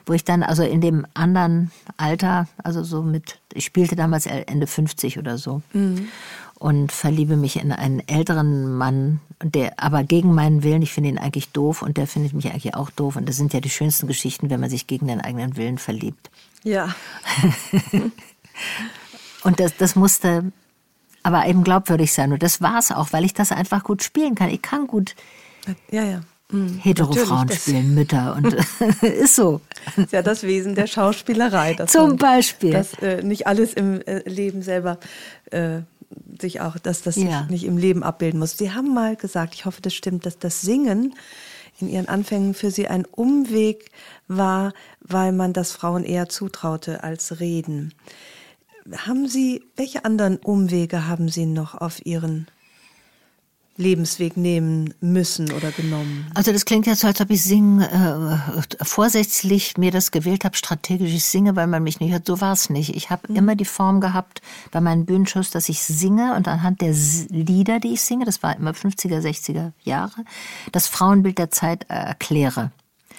wo 0.04 0.12
ich 0.12 0.24
dann 0.24 0.42
also 0.42 0.62
in 0.62 0.80
dem 0.80 1.06
anderen 1.14 1.70
Alter, 1.96 2.48
also 2.62 2.82
so 2.82 3.02
mit, 3.02 3.38
ich 3.52 3.64
spielte 3.64 3.96
damals 3.96 4.26
Ende 4.26 4.66
50 4.66 5.18
oder 5.18 5.38
so. 5.38 5.62
Mhm. 5.72 6.08
Und 6.58 6.90
verliebe 6.90 7.36
mich 7.36 7.62
in 7.62 7.70
einen 7.70 8.00
älteren 8.08 8.72
Mann, 8.72 9.20
der 9.42 9.78
aber 9.78 10.04
gegen 10.04 10.34
meinen 10.34 10.62
Willen, 10.62 10.80
ich 10.80 10.92
finde 10.92 11.10
ihn 11.10 11.18
eigentlich 11.18 11.50
doof 11.50 11.82
und 11.82 11.98
der 11.98 12.06
findet 12.06 12.32
mich 12.32 12.50
eigentlich 12.50 12.74
auch 12.74 12.88
doof. 12.88 13.16
Und 13.16 13.28
das 13.28 13.36
sind 13.36 13.52
ja 13.52 13.60
die 13.60 13.68
schönsten 13.68 14.06
Geschichten, 14.06 14.48
wenn 14.48 14.60
man 14.60 14.70
sich 14.70 14.86
gegen 14.86 15.06
den 15.06 15.20
eigenen 15.20 15.56
Willen 15.56 15.76
verliebt. 15.76 16.30
Ja. 16.64 16.94
und 19.44 19.60
das, 19.60 19.76
das 19.76 19.96
musste 19.96 20.50
aber 21.22 21.46
eben 21.46 21.62
glaubwürdig 21.62 22.12
sein. 22.14 22.32
Und 22.32 22.42
das 22.42 22.62
war 22.62 22.78
es 22.78 22.90
auch, 22.90 23.12
weil 23.12 23.26
ich 23.26 23.34
das 23.34 23.52
einfach 23.52 23.84
gut 23.84 24.02
spielen 24.02 24.34
kann. 24.34 24.48
Ich 24.48 24.62
kann 24.62 24.86
gut 24.86 25.14
ja, 25.90 26.04
ja. 26.04 26.20
Mhm. 26.50 26.78
Hetero-Frauen 26.78 27.50
spielen 27.50 27.94
Mütter 27.94 28.36
und 28.36 28.52
ist 29.02 29.34
so. 29.34 29.60
Das 29.84 30.04
ist 30.06 30.12
ja 30.12 30.22
das 30.22 30.42
Wesen 30.44 30.74
der 30.74 30.86
Schauspielerei. 30.86 31.74
Zum 31.86 32.08
man, 32.10 32.16
Beispiel. 32.16 32.70
Dass 32.70 32.94
äh, 32.94 33.22
nicht 33.22 33.46
alles 33.46 33.74
im 33.74 34.00
äh, 34.02 34.18
Leben 34.28 34.62
selber 34.62 34.98
äh, 35.50 35.80
sich 36.40 36.60
auch, 36.60 36.78
dass 36.78 37.02
das 37.02 37.16
ja. 37.16 37.40
sich 37.40 37.50
nicht 37.50 37.64
im 37.64 37.76
Leben 37.76 38.02
abbilden 38.02 38.38
muss. 38.38 38.56
Sie 38.56 38.72
haben 38.72 38.94
mal 38.94 39.16
gesagt, 39.16 39.54
ich 39.54 39.64
hoffe, 39.64 39.82
das 39.82 39.94
stimmt, 39.94 40.24
dass 40.24 40.38
das 40.38 40.60
Singen 40.60 41.14
in 41.80 41.88
ihren 41.88 42.08
Anfängen 42.08 42.54
für 42.54 42.70
sie 42.70 42.88
ein 42.88 43.04
Umweg 43.04 43.90
war, 44.28 44.72
weil 45.00 45.32
man 45.32 45.52
das 45.52 45.72
Frauen 45.72 46.04
eher 46.04 46.28
zutraute 46.28 47.02
als 47.02 47.40
reden. 47.40 47.92
Haben 48.96 49.26
Sie, 49.26 49.64
welche 49.74 50.04
anderen 50.04 50.36
Umwege 50.36 51.08
haben 51.08 51.28
Sie 51.28 51.44
noch 51.44 51.74
auf 51.74 52.06
Ihren 52.06 52.46
Lebensweg 53.76 54.36
nehmen 54.36 54.94
müssen 55.00 55.52
oder 55.52 55.70
genommen? 55.70 56.30
Also 56.34 56.52
das 56.52 56.64
klingt 56.64 56.86
jetzt 56.86 57.00
so, 57.00 57.06
als 57.06 57.20
ob 57.20 57.30
ich 57.30 57.42
singen, 57.42 57.80
äh, 57.80 58.38
vorsätzlich 58.82 59.76
mir 59.76 59.90
das 59.90 60.10
gewählt 60.10 60.44
habe, 60.44 60.56
strategisch 60.56 61.12
ich 61.12 61.24
singe, 61.24 61.56
weil 61.56 61.66
man 61.66 61.82
mich 61.82 62.00
nicht 62.00 62.12
hört. 62.12 62.26
So 62.26 62.40
war 62.40 62.52
es 62.52 62.70
nicht. 62.70 62.94
Ich 62.96 63.10
habe 63.10 63.30
mhm. 63.30 63.36
immer 63.36 63.56
die 63.56 63.64
Form 63.64 64.00
gehabt 64.00 64.40
bei 64.70 64.80
meinen 64.80 65.06
Bühnenshows, 65.06 65.50
dass 65.50 65.68
ich 65.68 65.82
singe 65.82 66.34
und 66.34 66.48
anhand 66.48 66.80
der 66.80 66.94
Lieder, 67.28 67.80
die 67.80 67.94
ich 67.94 68.02
singe, 68.02 68.24
das 68.24 68.42
war 68.42 68.56
immer 68.56 68.72
50er, 68.72 69.20
60er 69.20 69.72
Jahre, 69.82 70.24
das 70.72 70.86
Frauenbild 70.86 71.38
der 71.38 71.50
Zeit 71.50 71.84
äh, 71.88 71.94
erkläre. 71.94 72.70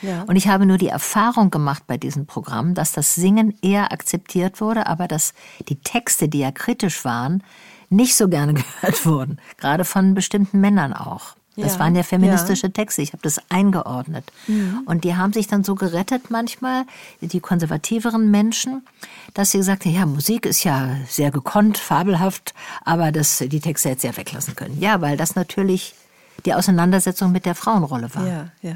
Ja. 0.01 0.23
Und 0.23 0.35
ich 0.35 0.47
habe 0.47 0.65
nur 0.65 0.77
die 0.77 0.89
Erfahrung 0.89 1.49
gemacht 1.49 1.83
bei 1.87 1.97
diesem 1.97 2.25
Programm, 2.25 2.73
dass 2.73 2.91
das 2.91 3.15
Singen 3.15 3.57
eher 3.61 3.91
akzeptiert 3.91 4.61
wurde, 4.61 4.87
aber 4.87 5.07
dass 5.07 5.33
die 5.69 5.79
Texte, 5.79 6.29
die 6.29 6.39
ja 6.39 6.51
kritisch 6.51 7.03
waren, 7.03 7.43
nicht 7.89 8.15
so 8.15 8.27
gerne 8.27 8.53
gehört 8.81 9.05
wurden. 9.05 9.39
Gerade 9.57 9.85
von 9.85 10.13
bestimmten 10.13 10.59
Männern 10.59 10.93
auch. 10.93 11.35
Das 11.57 11.73
ja, 11.73 11.79
waren 11.79 11.95
ja 11.95 12.03
feministische 12.03 12.67
ja. 12.67 12.71
Texte. 12.71 13.01
Ich 13.01 13.13
habe 13.13 13.23
das 13.23 13.41
eingeordnet. 13.49 14.31
Mhm. 14.45 14.83
Und 14.85 15.03
die 15.03 15.15
haben 15.15 15.33
sich 15.33 15.47
dann 15.47 15.63
so 15.63 15.73
gerettet 15.73 16.29
manchmal, 16.29 16.83
die 17.19 17.39
konservativeren 17.39 18.29
Menschen, 18.29 18.85
dass 19.33 19.51
sie 19.51 19.57
gesagt 19.57 19.85
haben, 19.85 19.93
ja, 19.93 20.05
Musik 20.05 20.45
ist 20.45 20.63
ja 20.63 20.95
sehr 21.09 21.31
gekonnt, 21.31 21.79
fabelhaft, 21.79 22.53
aber 22.85 23.11
das, 23.11 23.39
die 23.39 23.59
Texte 23.59 23.89
hätte 23.89 24.01
sie 24.01 24.07
ja 24.07 24.17
weglassen 24.17 24.55
können. 24.55 24.79
Ja, 24.79 25.01
weil 25.01 25.17
das 25.17 25.35
natürlich 25.35 25.95
die 26.45 26.53
Auseinandersetzung 26.53 27.31
mit 27.31 27.45
der 27.45 27.55
Frauenrolle 27.55 28.13
war. 28.13 28.27
Ja, 28.27 28.51
ja. 28.61 28.75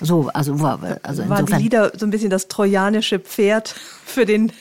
So, 0.00 0.30
also, 0.32 0.54
also 1.02 1.28
Waren 1.28 1.46
die 1.46 1.52
Lieder 1.52 1.92
so 1.96 2.06
ein 2.06 2.10
bisschen 2.10 2.30
das 2.30 2.48
trojanische 2.48 3.18
Pferd 3.18 3.68
für 4.04 4.24
den 4.24 4.52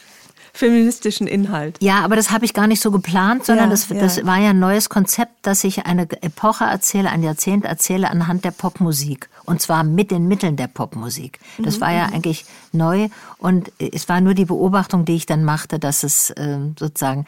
feministischen 0.54 1.28
Inhalt. 1.28 1.78
Ja, 1.82 2.04
aber 2.04 2.16
das 2.16 2.32
habe 2.32 2.46
ich 2.46 2.54
gar 2.54 2.68
nicht 2.68 2.82
so 2.82 2.92
geplant, 2.92 3.46
sondern 3.46 3.66
ja, 3.66 3.72
das, 3.72 3.90
ja. 3.90 3.96
das 3.96 4.26
war 4.26 4.38
ja 4.40 4.52
ein 4.52 4.60
neues 4.60 4.90
Konzept, 4.90 5.32
dass 5.44 5.64
ich 5.64 5.86
eine 5.86 6.04
Epoche 6.22 6.66
erzähle, 6.66 7.10
ein 7.10 7.24
Jahrzehnt 7.24 7.66
erzähle 7.66 8.10
anhand 8.10 8.46
der 8.46 8.52
Popmusik. 8.52 9.30
Und 9.46 9.62
zwar 9.62 9.84
mit 9.84 10.12
den 10.12 10.28
Mitteln 10.28 10.56
der 10.56 10.68
Popmusik. 10.68 11.40
Das 11.58 11.78
mhm. 11.78 11.82
war 11.82 11.92
ja 11.92 12.08
mhm. 12.08 12.14
eigentlich 12.14 12.46
neu 12.72 13.10
und 13.38 13.72
es 13.80 14.08
war 14.10 14.22
nur 14.22 14.34
die 14.34 14.46
Beobachtung, 14.46 15.06
die 15.06 15.16
ich 15.16 15.26
dann 15.26 15.44
machte, 15.44 15.80
dass 15.80 16.04
es 16.04 16.30
äh, 16.32 16.60
sozusagen 16.78 17.26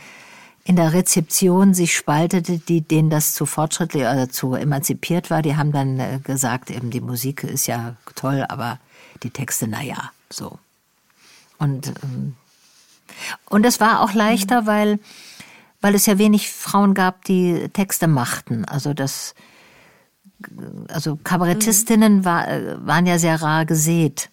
in 0.65 0.76
der 0.76 0.93
Rezeption 0.93 1.74
sich 1.74 1.95
spaltete, 1.95 2.57
die, 2.57 2.82
denen 2.82 3.09
das 3.09 3.34
zu 3.34 3.45
fortschrittlich 3.45 4.03
oder 4.03 4.30
zu 4.30 4.55
emanzipiert 4.55 5.30
war. 5.30 5.41
Die 5.41 5.57
haben 5.57 5.71
dann 5.71 5.99
äh, 5.99 6.19
gesagt, 6.24 6.71
eben 6.71 6.89
die 6.89 7.01
Musik 7.01 7.43
ist 7.43 7.67
ja 7.67 7.95
toll, 8.15 8.45
aber 8.47 8.80
die 9.24 9.30
Texte, 9.30 9.67
na 9.67 9.82
ja, 9.82 10.11
so. 10.30 10.57
Und, 11.57 11.88
ähm, 12.03 12.36
und 13.49 13.66
es 13.66 13.80
war 13.80 14.01
auch 14.01 14.14
leichter, 14.14 14.64
mhm. 14.64 14.66
weil, 14.68 14.99
weil 15.82 15.95
es 15.95 16.05
ja 16.05 16.18
wenig 16.18 16.51
Frauen 16.51 16.93
gab, 16.93 17.26
die 17.26 17.70
Texte 17.74 18.07
machten. 18.07 18.66
Also 18.66 18.93
das, 18.93 19.36
also 20.89 21.18
Kabarettistinnen 21.24 22.18
mhm. 22.18 22.26
war, 22.26 22.47
äh, 22.47 22.86
waren 22.86 23.05
ja 23.05 23.18
sehr 23.20 23.41
rar 23.41 23.66
gesät. 23.66 24.30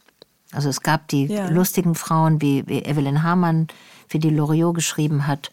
Also 0.52 0.68
es 0.68 0.80
gab 0.80 1.08
die 1.08 1.26
ja. 1.26 1.48
lustigen 1.48 1.94
Frauen 1.94 2.40
wie, 2.40 2.66
wie 2.66 2.84
Evelyn 2.84 3.22
Hamann, 3.22 3.68
für 4.08 4.18
die 4.18 4.30
Loriot 4.30 4.74
geschrieben 4.74 5.26
hat, 5.28 5.52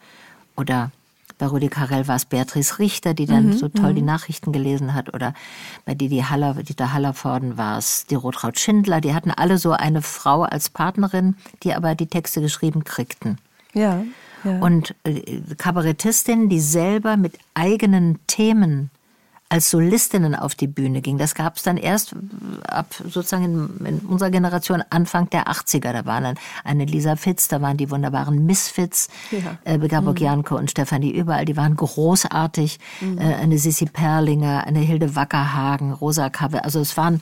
oder 0.56 0.92
bei 1.38 1.46
Rudi 1.46 1.70
Carell 1.70 2.08
war 2.08 2.16
es 2.16 2.26
Beatrice 2.26 2.80
Richter, 2.80 3.14
die 3.14 3.26
dann 3.26 3.48
mhm, 3.48 3.54
so 3.54 3.70
toll 3.70 3.94
die 3.94 4.02
mhm. 4.02 4.08
Nachrichten 4.08 4.52
gelesen 4.52 4.94
hat. 4.94 5.14
Oder 5.14 5.34
bei 5.86 5.94
Didi 5.94 6.20
Haller, 6.20 6.56
Dieter 6.56 6.94
Hallervorden 6.94 7.58
war 7.58 7.78
es 7.78 8.06
die 8.08 8.16
Rotraud 8.16 8.60
Schindler. 8.60 9.02
Die 9.02 9.14
hatten 9.14 9.32
alle 9.32 9.58
so 9.58 9.72
eine 9.72 10.02
Frau 10.02 10.44
als 10.44 10.70
Partnerin, 10.70 11.36
die 11.64 11.76
aber 11.76 11.94
die 11.96 12.08
Texte 12.08 12.42
geschrieben 12.42 12.84
kriegten. 12.84 13.38
Ja. 13.74 14.04
ja. 14.44 14.60
Und 14.60 14.96
äh, 15.04 15.42
Kabarettistinnen, 15.58 16.50
die 16.50 16.60
selber 16.60 17.18
mit 17.18 17.38
eigenen 17.54 18.20
Themen 18.26 18.90
als 19.50 19.70
Solistinnen 19.70 20.36
auf 20.36 20.56
die 20.56 20.68
Bühne 20.68 21.02
ging. 21.02 21.18
Das 21.18 21.34
gab 21.34 21.56
es 21.56 21.64
dann 21.64 21.78
erst 21.78 22.16
ab 22.68 22.94
sozusagen 22.98 23.46
in, 23.46 23.86
in, 23.86 24.00
unserer 24.00 24.30
Generation 24.30 24.84
Anfang 24.90 25.30
der 25.30 25.48
80er. 25.48 25.94
Da 25.94 26.06
waren 26.06 26.24
dann 26.24 26.36
eine 26.66 26.86
Lisa 26.86 27.16
Fitz, 27.16 27.48
da 27.48 27.62
waren 27.62 27.78
die 27.78 27.90
wunderbaren 27.90 28.46
Misfits, 28.46 29.08
ja. 29.32 29.58
äh, 29.64 29.80
Gabor 29.88 30.12
mhm. 30.12 30.18
Janko 30.18 30.58
und 30.58 30.70
Stefanie 30.70 31.12
Überall, 31.12 31.46
die 31.46 31.56
waren 31.56 31.76
großartig. 31.76 32.80
Mhm. 33.00 33.18
Äh, 33.20 33.36
eine 33.36 33.58
Sissi 33.58 33.86
Perlinger, 33.86 34.66
eine 34.68 34.80
Hilde 34.80 35.16
Wackerhagen, 35.16 35.94
Rosa 35.94 36.30
Kappe. 36.30 36.66
Also 36.66 36.82
es 36.82 36.98
waren 36.98 37.22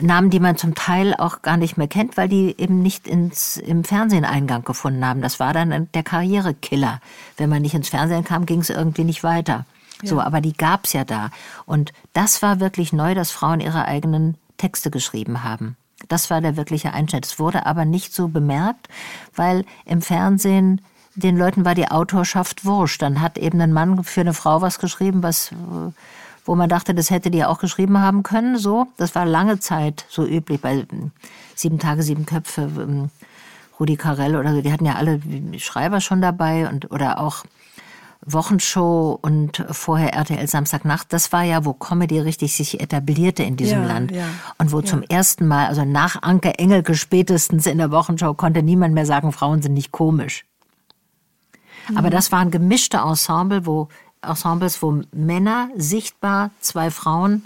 Namen, 0.00 0.30
die 0.30 0.40
man 0.40 0.56
zum 0.56 0.74
Teil 0.74 1.14
auch 1.14 1.42
gar 1.42 1.56
nicht 1.56 1.76
mehr 1.76 1.88
kennt, 1.88 2.16
weil 2.16 2.28
die 2.28 2.54
eben 2.58 2.82
nicht 2.82 3.06
ins, 3.06 3.56
im 3.56 3.84
Fernsehen 3.84 4.24
Eingang 4.24 4.64
gefunden 4.64 5.04
haben. 5.04 5.20
Das 5.20 5.38
war 5.38 5.52
dann 5.52 5.88
der 5.94 6.02
Karrierekiller. 6.02 7.00
Wenn 7.36 7.50
man 7.50 7.62
nicht 7.62 7.74
ins 7.74 7.90
Fernsehen 7.90 8.24
kam, 8.24 8.46
ging 8.46 8.60
es 8.60 8.70
irgendwie 8.70 9.04
nicht 9.04 9.22
weiter. 9.22 9.66
So, 10.08 10.20
aber 10.20 10.40
die 10.40 10.52
gab's 10.52 10.92
ja 10.92 11.04
da. 11.04 11.30
Und 11.66 11.92
das 12.12 12.42
war 12.42 12.60
wirklich 12.60 12.92
neu, 12.92 13.14
dass 13.14 13.30
Frauen 13.30 13.60
ihre 13.60 13.84
eigenen 13.84 14.36
Texte 14.56 14.90
geschrieben 14.90 15.44
haben. 15.44 15.76
Das 16.08 16.30
war 16.30 16.40
der 16.40 16.56
wirkliche 16.56 16.92
Einschnitt. 16.92 17.26
Es 17.26 17.38
wurde 17.38 17.66
aber 17.66 17.84
nicht 17.84 18.14
so 18.14 18.28
bemerkt, 18.28 18.88
weil 19.34 19.64
im 19.84 20.02
Fernsehen 20.02 20.80
den 21.14 21.36
Leuten 21.36 21.64
war 21.64 21.74
die 21.74 21.90
Autorschaft 21.90 22.64
wurscht. 22.64 23.02
Dann 23.02 23.20
hat 23.20 23.38
eben 23.38 23.60
ein 23.60 23.72
Mann 23.72 24.04
für 24.04 24.20
eine 24.20 24.34
Frau 24.34 24.62
was 24.62 24.78
geschrieben, 24.78 25.22
was, 25.22 25.50
wo 26.44 26.54
man 26.54 26.68
dachte, 26.68 26.94
das 26.94 27.10
hätte 27.10 27.30
die 27.30 27.44
auch 27.44 27.58
geschrieben 27.58 27.98
haben 27.98 28.22
können. 28.22 28.56
So, 28.58 28.86
das 28.96 29.14
war 29.14 29.26
lange 29.26 29.60
Zeit 29.60 30.06
so 30.08 30.24
üblich 30.24 30.60
bei 30.60 30.86
Sieben 31.54 31.78
Tage, 31.78 32.02
Sieben 32.02 32.26
Köpfe, 32.26 32.62
ähm, 32.62 33.10
Rudi 33.78 33.96
Carell 33.96 34.36
oder 34.36 34.54
so. 34.54 34.62
Die 34.62 34.72
hatten 34.72 34.86
ja 34.86 34.94
alle 34.94 35.20
Schreiber 35.58 36.00
schon 36.00 36.22
dabei 36.22 36.68
und 36.68 36.90
oder 36.90 37.18
auch 37.18 37.44
Wochenshow 38.24 39.18
und 39.20 39.64
vorher 39.70 40.12
RTL 40.12 40.46
Samstagnacht, 40.46 41.12
das 41.12 41.32
war 41.32 41.42
ja, 41.42 41.64
wo 41.64 41.72
Comedy 41.72 42.20
richtig 42.20 42.54
sich 42.54 42.80
etablierte 42.80 43.42
in 43.42 43.56
diesem 43.56 43.82
ja, 43.82 43.88
Land. 43.88 44.10
Ja, 44.10 44.26
und 44.58 44.72
wo 44.72 44.80
ja. 44.80 44.86
zum 44.86 45.02
ersten 45.02 45.46
Mal, 45.46 45.66
also 45.66 45.84
nach 45.84 46.22
Anke 46.22 46.58
Engelke 46.58 46.94
spätestens 46.94 47.66
in 47.66 47.78
der 47.78 47.90
Wochenshow, 47.90 48.34
konnte 48.34 48.62
niemand 48.62 48.94
mehr 48.94 49.06
sagen, 49.06 49.32
Frauen 49.32 49.62
sind 49.62 49.72
nicht 49.72 49.90
komisch. 49.90 50.44
Mhm. 51.88 51.96
Aber 51.96 52.10
das 52.10 52.30
waren 52.30 52.50
gemischte 52.50 52.98
Ensemble, 52.98 53.64
wo, 53.64 53.88
Ensembles, 54.22 54.82
wo 54.82 55.02
Männer 55.12 55.70
sichtbar, 55.76 56.50
zwei 56.60 56.90
Frauen, 56.90 57.44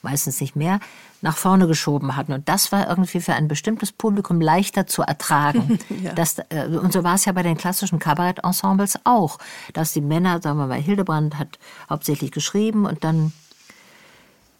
meistens 0.00 0.40
nicht 0.40 0.56
mehr, 0.56 0.80
nach 1.24 1.38
vorne 1.38 1.66
geschoben 1.66 2.16
hatten. 2.16 2.34
Und 2.34 2.50
das 2.50 2.70
war 2.70 2.86
irgendwie 2.86 3.18
für 3.18 3.32
ein 3.32 3.48
bestimmtes 3.48 3.92
Publikum 3.92 4.42
leichter 4.42 4.86
zu 4.86 5.00
ertragen. 5.00 5.78
ja. 6.02 6.12
das, 6.12 6.38
äh, 6.50 6.66
und 6.66 6.92
so 6.92 7.02
war 7.02 7.14
es 7.14 7.24
ja 7.24 7.32
bei 7.32 7.42
den 7.42 7.56
klassischen 7.56 7.98
Kabarett-Ensembles 7.98 8.98
auch, 9.04 9.38
dass 9.72 9.92
die 9.92 10.02
Männer, 10.02 10.42
sagen 10.42 10.58
wir 10.58 10.66
mal, 10.66 10.78
Hildebrand 10.78 11.38
hat 11.38 11.58
hauptsächlich 11.88 12.30
geschrieben 12.30 12.84
und 12.84 13.04
dann 13.04 13.32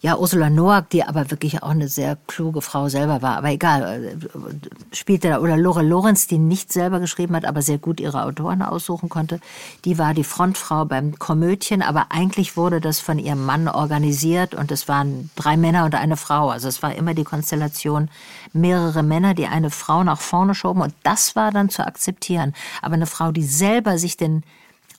ja, 0.04 0.18
Ursula 0.18 0.50
Noack, 0.50 0.90
die 0.90 1.02
aber 1.02 1.30
wirklich 1.30 1.62
auch 1.62 1.70
eine 1.70 1.88
sehr 1.88 2.18
kluge 2.26 2.60
Frau 2.60 2.90
selber 2.90 3.22
war, 3.22 3.38
aber 3.38 3.48
egal, 3.48 4.04
äh, 4.04 4.94
spielte 4.94 5.30
da, 5.30 5.38
oder 5.38 5.56
Lore 5.56 5.80
Lorenz, 5.82 6.26
die 6.26 6.36
nicht 6.36 6.70
selber 6.70 7.00
geschrieben 7.00 7.34
hat, 7.34 7.46
aber 7.46 7.62
sehr 7.62 7.78
gut 7.78 8.00
ihre 8.00 8.22
Autoren 8.24 8.60
aussuchen 8.60 9.08
konnte, 9.08 9.40
die 9.86 9.96
war 9.96 10.12
die 10.12 10.22
Frontfrau 10.22 10.84
beim 10.84 11.18
Komödien, 11.18 11.80
aber 11.80 12.08
eigentlich 12.10 12.54
wurde 12.58 12.82
das 12.82 13.00
von 13.00 13.18
ihrem 13.18 13.46
Mann 13.46 13.66
organisiert. 13.66 14.54
Und 14.54 14.70
es 14.72 14.88
waren 14.88 15.30
drei 15.36 15.56
Männer 15.56 15.86
und 15.86 15.94
eine 15.94 16.18
Frau, 16.18 16.50
also 16.50 16.68
es 16.68 16.82
war 16.82 16.94
immer 16.94 17.14
die 17.14 17.24
Konstellation 17.24 18.10
mehrere 18.52 19.02
Männer, 19.02 19.32
die 19.32 19.46
eine 19.46 19.70
Frau 19.70 20.04
nach 20.04 20.20
vorne 20.20 20.54
schoben. 20.54 20.82
Und 20.82 20.92
das 21.02 21.34
war 21.34 21.50
dann 21.50 21.70
zu 21.70 21.82
akzeptieren, 21.82 22.52
aber 22.82 22.92
eine 22.92 23.06
Frau, 23.06 23.32
die 23.32 23.42
selber 23.42 23.96
sich 23.96 24.18
den 24.18 24.42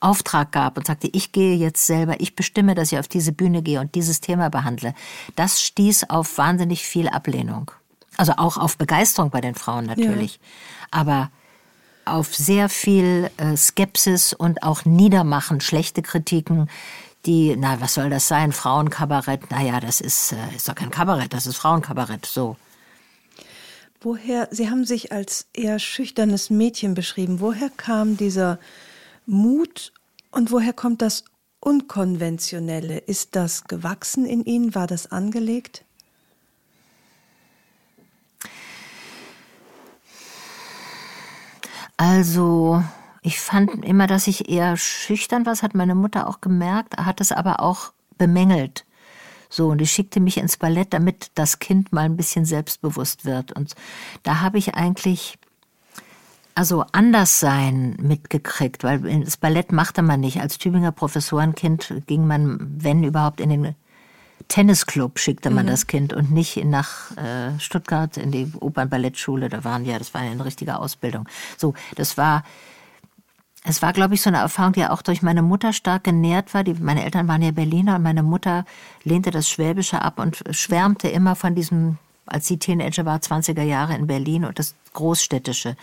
Auftrag 0.00 0.52
gab 0.52 0.76
und 0.76 0.86
sagte, 0.86 1.08
ich 1.12 1.32
gehe 1.32 1.56
jetzt 1.56 1.86
selber, 1.86 2.20
ich 2.20 2.36
bestimme, 2.36 2.74
dass 2.74 2.92
ich 2.92 2.98
auf 2.98 3.08
diese 3.08 3.32
Bühne 3.32 3.62
gehe 3.62 3.80
und 3.80 3.94
dieses 3.94 4.20
Thema 4.20 4.50
behandle, 4.50 4.94
das 5.36 5.62
stieß 5.62 6.10
auf 6.10 6.38
wahnsinnig 6.38 6.86
viel 6.86 7.08
Ablehnung. 7.08 7.70
Also 8.16 8.32
auch 8.36 8.56
auf 8.56 8.78
Begeisterung 8.78 9.30
bei 9.30 9.40
den 9.40 9.54
Frauen 9.54 9.86
natürlich. 9.86 10.34
Ja. 10.34 10.40
Aber 10.90 11.30
auf 12.04 12.34
sehr 12.34 12.68
viel 12.68 13.30
äh, 13.36 13.56
Skepsis 13.56 14.32
und 14.32 14.62
auch 14.62 14.84
Niedermachen, 14.84 15.60
schlechte 15.60 16.02
Kritiken, 16.02 16.70
die, 17.26 17.56
na, 17.58 17.80
was 17.80 17.94
soll 17.94 18.08
das 18.08 18.28
sein? 18.28 18.52
Frauenkabarett, 18.52 19.50
naja, 19.50 19.80
das 19.80 20.00
ist, 20.00 20.32
äh, 20.32 20.56
ist 20.56 20.68
doch 20.68 20.76
kein 20.76 20.90
Kabarett, 20.90 21.34
das 21.34 21.46
ist 21.46 21.56
Frauenkabarett, 21.56 22.24
so. 22.24 22.56
Woher, 24.00 24.48
Sie 24.52 24.70
haben 24.70 24.84
sich 24.84 25.10
als 25.10 25.46
eher 25.52 25.80
schüchternes 25.80 26.48
Mädchen 26.48 26.94
beschrieben, 26.94 27.40
woher 27.40 27.70
kam 27.70 28.16
dieser 28.16 28.60
Mut 29.26 29.92
Und 30.30 30.52
woher 30.52 30.72
kommt 30.72 31.02
das 31.02 31.24
Unkonventionelle? 31.60 32.98
Ist 32.98 33.34
das 33.34 33.64
gewachsen 33.64 34.24
in 34.24 34.44
Ihnen? 34.44 34.74
War 34.74 34.86
das 34.86 35.10
angelegt? 35.10 35.84
Also, 41.96 42.84
ich 43.22 43.40
fand 43.40 43.84
immer, 43.84 44.06
dass 44.06 44.26
ich 44.28 44.48
eher 44.48 44.76
schüchtern 44.76 45.44
war. 45.44 45.52
Das 45.52 45.62
hat 45.62 45.74
meine 45.74 45.94
Mutter 45.94 46.28
auch 46.28 46.40
gemerkt, 46.40 46.96
hat 46.96 47.20
es 47.20 47.32
aber 47.32 47.60
auch 47.60 47.92
bemängelt. 48.18 48.84
So, 49.48 49.68
und 49.68 49.80
ich 49.80 49.90
schickte 49.90 50.20
mich 50.20 50.36
ins 50.36 50.56
Ballett, 50.56 50.92
damit 50.92 51.30
das 51.34 51.58
Kind 51.58 51.92
mal 51.92 52.02
ein 52.02 52.16
bisschen 52.16 52.44
selbstbewusst 52.44 53.24
wird. 53.24 53.52
Und 53.52 53.74
da 54.22 54.40
habe 54.40 54.58
ich 54.58 54.74
eigentlich 54.74 55.38
also 56.56 56.84
Anderssein 56.92 57.96
mitgekriegt, 58.00 58.82
weil 58.82 59.00
das 59.20 59.36
Ballett 59.36 59.72
machte 59.72 60.00
man 60.00 60.20
nicht. 60.20 60.40
Als 60.40 60.56
Tübinger 60.56 60.90
Professorenkind 60.90 62.02
ging 62.06 62.26
man, 62.26 62.58
wenn 62.82 63.04
überhaupt, 63.04 63.40
in 63.40 63.50
den 63.50 63.74
Tennisclub 64.48 65.18
schickte 65.18 65.50
man 65.50 65.66
mhm. 65.66 65.70
das 65.70 65.86
Kind 65.86 66.14
und 66.14 66.30
nicht 66.30 66.64
nach 66.64 67.14
äh, 67.18 67.58
Stuttgart 67.58 68.16
in 68.16 68.30
die 68.30 68.50
Opernballettschule. 68.58 69.50
Da 69.50 69.64
waren 69.64 69.84
ja, 69.84 69.98
das 69.98 70.14
war 70.14 70.22
eine 70.22 70.44
richtige 70.44 70.78
Ausbildung. 70.78 71.28
So, 71.58 71.74
das 71.94 72.16
war, 72.16 72.42
es 73.64 73.82
war, 73.82 73.92
glaube 73.92 74.14
ich, 74.14 74.22
so 74.22 74.30
eine 74.30 74.38
Erfahrung, 74.38 74.72
die 74.72 74.86
auch 74.86 75.02
durch 75.02 75.20
meine 75.20 75.42
Mutter 75.42 75.74
stark 75.74 76.04
genährt 76.04 76.54
war. 76.54 76.64
Die, 76.64 76.72
meine 76.74 77.04
Eltern 77.04 77.28
waren 77.28 77.42
ja 77.42 77.50
Berliner 77.50 77.96
und 77.96 78.02
meine 78.02 78.22
Mutter 78.22 78.64
lehnte 79.04 79.30
das 79.30 79.46
Schwäbische 79.50 80.00
ab 80.00 80.18
und 80.18 80.42
schwärmte 80.52 81.08
immer 81.08 81.36
von 81.36 81.54
diesem, 81.54 81.98
als 82.24 82.46
sie 82.46 82.58
Teenager 82.58 83.04
war, 83.04 83.18
20er 83.18 83.62
Jahre 83.62 83.94
in 83.94 84.06
Berlin 84.06 84.46
und 84.46 84.58
das 84.58 84.74
Großstädtische. 84.94 85.76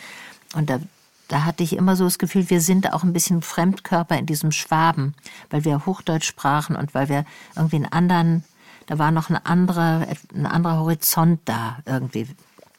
Und 0.54 0.70
da, 0.70 0.80
da 1.28 1.46
hatte 1.46 1.64
ich 1.64 1.76
immer 1.76 1.96
so 1.96 2.04
das 2.04 2.20
Gefühl, 2.20 2.50
wir 2.50 2.62
sind 2.62 2.92
auch 2.94 3.04
ein 3.04 3.14
bisschen 3.14 3.42
Fremdkörper 3.42 4.18
in 4.18 4.26
diesem 4.26 4.52
Schwaben, 4.52 5.16
weil 5.50 5.66
wir 5.66 5.86
Hochdeutsch 5.86 6.28
sprachen 6.28 6.76
und 6.76 6.94
weil 6.94 7.10
wir 7.10 7.26
irgendwie 7.56 7.78
einen 7.78 7.92
anderen, 7.92 8.44
da 8.88 9.00
war 9.00 9.12
noch 9.12 9.30
ein 9.30 9.38
anderer, 9.38 10.08
ein 10.34 10.46
anderer 10.46 10.80
Horizont 10.80 11.40
da 11.46 11.80
irgendwie. 11.86 12.28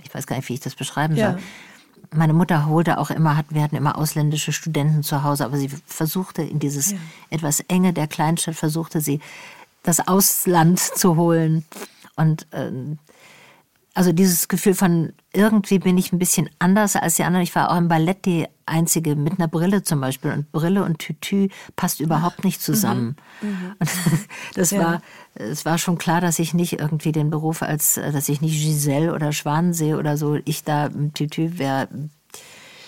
Ich 0.03 0.15
weiß 0.15 0.27
gar 0.27 0.37
nicht, 0.37 0.49
wie 0.49 0.55
ich 0.55 0.61
das 0.61 0.75
beschreiben 0.75 1.15
soll. 1.15 1.23
Ja. 1.25 1.39
Meine 2.13 2.33
Mutter 2.33 2.67
holte 2.67 2.99
auch 2.99 3.11
immer, 3.11 3.43
wir 3.49 3.63
hatten 3.63 3.75
immer 3.75 3.99
ausländische 3.99 4.53
Studenten 4.53 5.03
zu 5.03 5.25
Hause, 5.25 5.45
aber 5.45 5.57
sie 5.57 5.69
versuchte 5.87 6.43
in 6.43 6.61
dieses 6.61 6.93
ja. 6.93 6.99
etwas 7.31 7.61
enge 7.61 7.93
der 7.93 8.07
Kleinstadt, 8.07 8.55
versuchte 8.55 9.01
sie 9.01 9.21
das 9.83 10.07
Ausland 10.07 10.79
zu 10.79 11.17
holen. 11.17 11.65
Und 12.17 12.47
äh, 12.53 12.71
also 13.95 14.13
dieses 14.13 14.49
Gefühl 14.49 14.75
von 14.75 15.13
irgendwie 15.33 15.79
bin 15.79 15.97
ich 15.97 16.13
ein 16.13 16.19
bisschen 16.19 16.51
anders 16.59 16.97
als 16.97 17.15
die 17.15 17.23
anderen. 17.23 17.45
Ich 17.45 17.55
war 17.55 17.71
auch 17.71 17.77
im 17.77 17.87
Ballett 17.87 18.25
die 18.25 18.47
einzige 18.67 19.15
mit 19.15 19.39
einer 19.39 19.47
Brille 19.47 19.85
zum 19.85 20.01
Beispiel 20.01 20.33
und 20.33 20.51
Brille 20.51 20.83
und 20.85 20.99
Tütü 20.99 21.49
passt 21.77 22.01
überhaupt 22.01 22.43
nicht 22.45 22.61
zusammen. 22.61 23.17
Mhm. 23.41 23.49
Mhm. 23.49 23.75
Und 23.79 23.91
das 24.55 24.71
ja. 24.71 24.81
war, 24.81 25.03
es 25.35 25.65
war 25.65 25.79
schon 25.79 25.99
klar, 25.99 26.21
dass 26.21 26.39
ich 26.39 26.55
nicht 26.55 26.75
irgendwie 26.81 27.13
den 27.13 27.31
Beruf 27.31 27.63
als, 27.63 27.95
dass 27.95 28.29
ich 28.29 28.41
nicht 28.41 28.61
Giselle 28.61 29.15
oder 29.15 29.33
Schwanensee 29.33 29.95
oder 29.95 30.17
so, 30.17 30.39
ich 30.45 30.65
da 30.65 30.89
Tütü 30.89 31.59
wäre. 31.59 31.89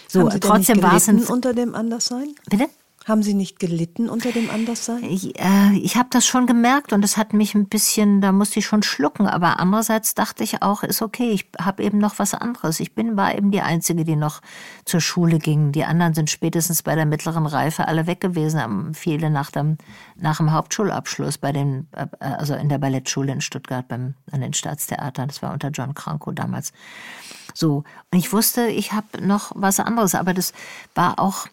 So, 0.09 0.28
trotzdem 0.28 0.82
war 0.82 0.94
es 0.94 1.09
unter 1.09 1.52
dem 1.52 1.74
Anderssein. 1.74 2.34
Bitte? 2.48 2.68
Haben 3.07 3.22
Sie 3.22 3.34
nicht 3.34 3.61
gelitten 3.61 4.09
unter 4.09 4.32
dem 4.32 4.50
Anderssein? 4.50 5.04
Ich, 5.04 5.38
äh, 5.38 5.78
ich 5.80 5.96
habe 5.96 6.09
das 6.11 6.26
schon 6.26 6.48
gemerkt 6.48 6.92
und 6.92 7.04
es 7.04 7.16
hat 7.16 7.34
mich 7.34 7.54
ein 7.54 7.68
bisschen, 7.68 8.20
da 8.20 8.32
musste 8.32 8.59
ich 8.59 8.66
schon 8.66 8.82
schlucken. 8.82 9.28
Aber 9.28 9.61
andererseits 9.61 10.14
dachte 10.14 10.42
ich 10.42 10.61
auch, 10.62 10.82
ist 10.82 11.02
okay, 11.02 11.30
ich 11.30 11.46
habe 11.61 11.84
eben 11.84 11.98
noch 11.98 12.18
was 12.18 12.34
anderes. 12.34 12.80
Ich 12.80 12.96
bin 12.96 13.16
war 13.16 13.32
eben 13.32 13.52
die 13.52 13.61
Einzige, 13.61 14.04
die 14.04 14.16
noch 14.16 14.42
zur 14.84 15.00
Schule 15.00 15.38
ging. 15.38 15.70
Die 15.70 15.84
anderen 15.84 16.14
sind 16.14 16.30
spätestens 16.30 16.82
bei 16.82 16.96
der 16.96 17.07
mittleren 17.07 17.46
Reife 17.46 17.86
alle 17.86 18.09
weg 18.09 18.20
gewesen, 18.20 18.92
viele 18.92 19.30
nach 19.30 19.52
dem, 19.52 19.78
nach 20.16 20.38
dem 20.38 20.50
Hauptschulabschluss 20.50 21.38
bei 21.38 21.52
den, 21.52 21.86
äh, 21.92 22.07
also 22.18 22.54
in 22.54 22.68
der 22.68 22.78
Ballettschule 22.78 23.30
in 23.30 23.40
Stuttgart 23.40 23.86
beim, 23.86 24.14
an 24.32 24.40
den 24.40 24.52
Staatstheatern. 24.52 25.28
Das 25.28 25.42
war 25.42 25.52
unter 25.52 25.68
John 25.68 25.94
Kranko 25.94 26.32
damals. 26.32 26.72
So. 27.54 27.84
Und 28.11 28.18
ich 28.18 28.32
wusste, 28.32 28.66
ich 28.66 28.90
habe 28.90 29.24
noch 29.24 29.52
was 29.54 29.78
anderes, 29.78 30.16
aber 30.16 30.34
das 30.34 30.52
war 30.96 31.20
auch, 31.20 31.46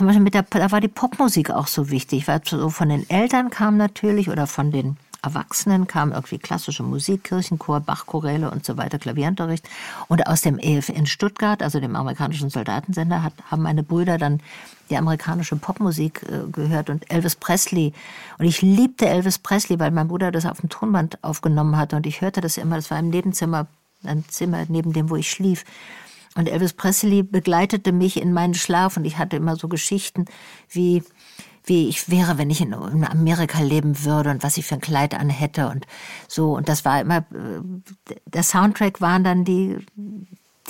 zum 0.00 0.06
Beispiel 0.06 0.24
mit 0.24 0.32
der, 0.32 0.44
da 0.48 0.72
war 0.72 0.80
die 0.80 0.88
Popmusik 0.88 1.50
auch 1.50 1.66
so 1.66 1.90
wichtig, 1.90 2.26
weil 2.26 2.40
so 2.42 2.70
von 2.70 2.88
den 2.88 3.10
Eltern 3.10 3.50
kam 3.50 3.76
natürlich 3.76 4.30
oder 4.30 4.46
von 4.46 4.70
den 4.70 4.96
Erwachsenen 5.20 5.86
kam 5.86 6.12
irgendwie 6.12 6.38
klassische 6.38 6.82
Musik, 6.82 7.24
Kirchenchor, 7.24 7.80
Bachchoräle 7.80 8.50
und 8.50 8.64
so 8.64 8.78
weiter, 8.78 8.98
Klavierunterricht. 8.98 9.68
Und 10.08 10.26
aus 10.26 10.40
dem 10.40 10.58
EF 10.58 10.88
in 10.88 11.04
Stuttgart, 11.04 11.62
also 11.62 11.80
dem 11.80 11.96
amerikanischen 11.96 12.48
Soldatensender, 12.48 13.22
hat, 13.22 13.34
haben 13.50 13.60
meine 13.60 13.82
Brüder 13.82 14.16
dann 14.16 14.40
die 14.88 14.96
amerikanische 14.96 15.56
Popmusik 15.56 16.22
äh, 16.22 16.50
gehört 16.50 16.88
und 16.88 17.10
Elvis 17.12 17.36
Presley. 17.36 17.92
Und 18.38 18.46
ich 18.46 18.62
liebte 18.62 19.06
Elvis 19.06 19.38
Presley, 19.38 19.78
weil 19.78 19.90
mein 19.90 20.08
Bruder 20.08 20.32
das 20.32 20.46
auf 20.46 20.62
dem 20.62 20.70
Tonband 20.70 21.22
aufgenommen 21.22 21.76
hatte 21.76 21.96
und 21.96 22.06
ich 22.06 22.22
hörte 22.22 22.40
das 22.40 22.56
immer, 22.56 22.76
das 22.76 22.90
war 22.90 22.98
im 22.98 23.10
Nebenzimmer, 23.10 23.66
ein 24.02 24.24
Zimmer 24.28 24.64
neben 24.66 24.94
dem, 24.94 25.10
wo 25.10 25.16
ich 25.16 25.30
schlief. 25.30 25.66
Und 26.36 26.48
Elvis 26.48 26.74
Presley 26.74 27.22
begleitete 27.22 27.92
mich 27.92 28.20
in 28.20 28.32
meinen 28.32 28.54
Schlaf 28.54 28.96
und 28.96 29.04
ich 29.04 29.18
hatte 29.18 29.36
immer 29.36 29.56
so 29.56 29.66
Geschichten 29.66 30.26
wie, 30.68 31.02
wie 31.64 31.88
ich 31.88 32.08
wäre, 32.08 32.38
wenn 32.38 32.50
ich 32.50 32.60
in 32.60 32.72
Amerika 32.72 33.60
leben 33.60 34.04
würde 34.04 34.30
und 34.30 34.42
was 34.42 34.56
ich 34.56 34.66
für 34.66 34.76
ein 34.76 34.80
Kleid 34.80 35.14
anhätte 35.14 35.68
und 35.68 35.86
so. 36.28 36.52
Und 36.56 36.68
das 36.68 36.84
war 36.84 37.00
immer, 37.00 37.18
äh, 37.18 38.12
der 38.26 38.44
Soundtrack 38.44 39.00
waren 39.00 39.24
dann 39.24 39.44
die, 39.44 39.78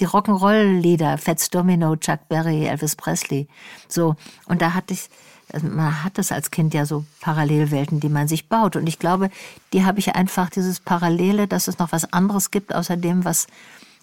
die 0.01 0.07
Rock'n'Roll-Lieder, 0.07 1.19
Fats 1.19 1.51
Domino, 1.51 1.95
Chuck 1.97 2.29
Berry, 2.29 2.65
Elvis 2.65 2.97
Presley. 2.97 3.47
So. 3.87 4.17
Und 4.47 4.63
da 4.63 4.73
hatte 4.73 4.95
ich, 4.95 5.11
also 5.53 5.67
man 5.67 6.03
hat 6.03 6.17
das 6.17 6.33
als 6.33 6.51
Kind 6.51 6.73
ja 6.73 6.87
so 6.87 7.05
Parallelwelten, 7.21 8.01
die 8.01 8.09
man 8.09 8.29
sich 8.29 8.49
baut. 8.49 8.77
Und 8.77 8.87
ich 8.87 8.99
glaube, 8.99 9.31
die 9.75 9.85
habe 9.85 9.99
ich 9.99 10.15
einfach 10.15 10.49
dieses 10.49 10.81
Parallele, 10.81 11.47
dass 11.47 11.69
es 11.69 11.79
noch 11.79 11.93
was 11.93 12.13
anderes 12.13 12.51
gibt, 12.51 12.75
außer 12.75 12.97
dem, 12.97 13.27
was 13.27 13.47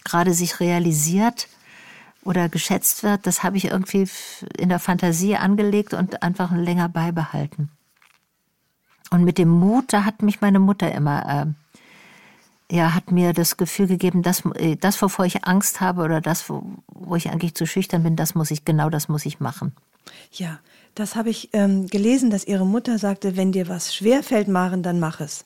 gerade 0.08 0.34
sich 0.34 0.60
realisiert 0.60 1.48
oder 2.24 2.50
geschätzt 2.50 3.04
wird, 3.04 3.28
das 3.28 3.44
habe 3.44 3.58
ich 3.58 3.66
irgendwie 3.66 4.08
in 4.58 4.70
der 4.70 4.80
Fantasie 4.80 5.36
angelegt 5.36 5.94
und 5.94 6.24
einfach 6.24 6.52
länger 6.52 6.90
beibehalten. 6.90 7.70
Und 9.10 9.24
mit 9.24 9.38
dem 9.38 9.50
Mut, 9.50 9.86
da 9.94 10.04
hat 10.04 10.22
mich 10.22 10.42
meine 10.42 10.60
Mutter 10.60 10.92
immer, 10.92 11.48
äh, 12.70 12.76
ja, 12.76 12.94
hat 12.94 13.12
mir 13.12 13.32
das 13.32 13.56
Gefühl 13.56 13.88
gegeben, 13.88 14.24
dass 14.24 14.44
äh, 14.56 14.76
das, 14.76 15.02
wovor 15.02 15.26
ich 15.26 15.46
Angst 15.46 15.80
habe 15.80 16.04
oder 16.04 16.20
das, 16.20 16.50
wo, 16.50 16.64
wo 16.88 17.16
ich 17.16 17.30
eigentlich 17.30 17.56
zu 17.56 17.66
schüchtern 17.66 18.04
bin, 18.04 18.18
das 18.18 18.36
muss 18.36 18.52
ich, 18.52 18.66
genau 18.66 18.90
das 18.90 19.08
muss 19.08 19.26
ich 19.26 19.40
machen. 19.40 19.74
Ja, 20.32 20.60
das 20.96 21.16
habe 21.16 21.30
ich 21.30 21.50
ähm, 21.54 21.88
gelesen, 21.88 22.30
dass 22.30 22.46
ihre 22.46 22.66
Mutter 22.66 22.98
sagte, 22.98 23.38
wenn 23.38 23.52
dir 23.52 23.70
was 23.70 23.96
schwerfällt, 23.96 24.48
Maren, 24.48 24.84
dann 24.84 25.00
mach 25.00 25.22
es. 25.22 25.46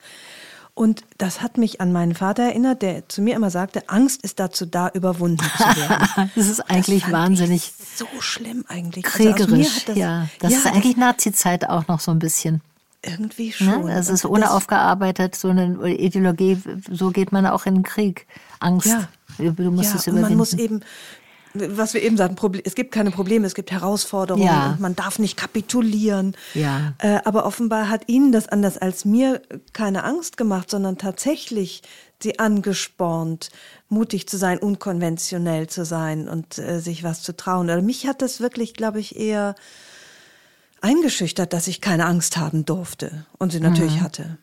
Und 0.74 1.04
das 1.18 1.42
hat 1.42 1.58
mich 1.58 1.82
an 1.82 1.92
meinen 1.92 2.16
Vater 2.16 2.44
erinnert, 2.44 2.82
der 2.82 3.08
zu 3.10 3.22
mir 3.22 3.36
immer 3.36 3.50
sagte, 3.50 3.90
Angst 3.90 4.24
ist 4.24 4.40
dazu 4.40 4.66
da, 4.66 4.90
überwunden 4.90 5.46
zu 5.58 5.64
werden. 5.64 6.32
das 6.36 6.48
ist 6.48 6.62
eigentlich 6.62 7.04
das 7.04 7.12
wahnsinnig. 7.12 7.74
so 7.96 8.08
schlimm 8.20 8.66
eigentlich. 8.68 9.04
Kriegerisch, 9.04 9.68
also 9.68 9.86
das, 9.88 9.98
ja. 9.98 10.28
Das 10.40 10.52
ja, 10.54 10.58
ist 10.60 10.68
eigentlich 10.68 10.98
Nazi-Zeit 10.98 11.70
auch 11.70 11.88
noch 11.88 12.00
so 12.00 12.12
ein 12.12 12.20
bisschen. 12.20 12.62
Irgendwie 13.04 13.48
ne? 13.48 13.54
schon. 13.54 13.86
Ne? 13.86 13.94
Es 13.94 14.10
ist 14.10 14.26
ohne 14.26 14.52
aufgearbeitet, 14.52 15.36
so 15.36 15.50
eine 15.50 15.76
Ideologie, 15.90 16.62
so 16.90 17.10
geht 17.10 17.32
man 17.32 17.46
auch 17.48 17.66
in 17.66 17.76
den 17.76 17.84
Krieg. 17.84 18.28
Angst. 18.60 18.88
Ja. 18.88 19.08
Du 19.38 19.72
musst 19.72 19.92
ja, 19.92 19.96
es 19.98 20.08
überwinden. 20.08 20.30
man 20.30 20.38
muss 20.38 20.54
eben 20.54 20.82
was 21.54 21.94
wir 21.94 22.02
eben 22.02 22.18
sagten, 22.18 22.62
es 22.64 22.76
gibt 22.76 22.92
keine 22.92 23.12
Probleme, 23.12 23.46
es 23.46 23.56
gibt 23.56 23.72
Herausforderungen 23.72 24.46
ja. 24.46 24.72
und 24.72 24.80
man 24.80 24.96
darf 24.96 25.20
nicht 25.20 25.38
kapitulieren. 25.38 26.36
Ja. 26.54 26.94
Äh, 27.00 27.20
aber 27.26 27.46
offenbar 27.46 27.90
hat 27.90 28.04
Ihnen 28.08 28.32
das 28.32 28.48
anders 28.48 28.78
als 28.78 29.06
mir 29.06 29.42
keine 29.74 30.04
Angst 30.04 30.38
gemacht, 30.38 30.70
sondern 30.70 30.98
tatsächlich 30.98 31.82
Sie 32.22 32.38
angespornt, 32.40 33.50
mutig 33.90 34.28
zu 34.28 34.38
sein, 34.38 34.60
unkonventionell 34.60 35.68
zu 35.68 35.86
sein 35.86 36.30
und 36.30 36.58
äh, 36.60 36.80
sich 36.80 37.04
was 37.04 37.24
zu 37.24 37.36
trauen. 37.36 37.66
Oder 37.66 37.82
mich 37.82 38.06
hat 38.08 38.22
das 38.22 38.40
wirklich, 38.40 38.74
glaube 38.76 39.00
ich, 39.00 39.16
eher 39.16 39.56
eingeschüchtert, 40.82 41.54
dass 41.54 41.68
ich 41.68 41.82
keine 41.82 42.06
Angst 42.06 42.38
haben 42.38 42.66
durfte 42.66 43.26
und 43.38 43.52
sie 43.52 43.60
natürlich 43.60 43.96
mhm. 43.98 44.02
hatte. 44.02 44.38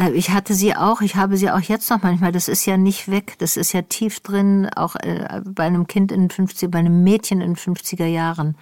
Äh, 0.00 0.12
ich 0.12 0.30
hatte 0.30 0.54
sie 0.54 0.74
auch, 0.74 1.00
ich 1.00 1.16
habe 1.16 1.36
sie 1.36 1.50
auch 1.50 1.60
jetzt 1.60 1.90
noch 1.90 2.02
manchmal. 2.02 2.32
Das 2.32 2.48
ist 2.48 2.66
ja 2.66 2.76
nicht 2.76 3.10
weg, 3.10 3.34
das 3.38 3.56
ist 3.56 3.72
ja 3.72 3.82
tief 3.82 4.20
drin, 4.20 4.68
auch 4.74 4.96
äh, 4.96 5.42
bei 5.44 5.64
einem 5.64 5.86
Kind 5.86 6.10
in 6.10 6.22
den 6.22 6.30
50 6.30 6.70
bei 6.70 6.78
einem 6.78 7.04
Mädchen 7.04 7.40
in 7.40 7.54
den 7.54 7.56
50er 7.56 8.06
Jahren. 8.06 8.56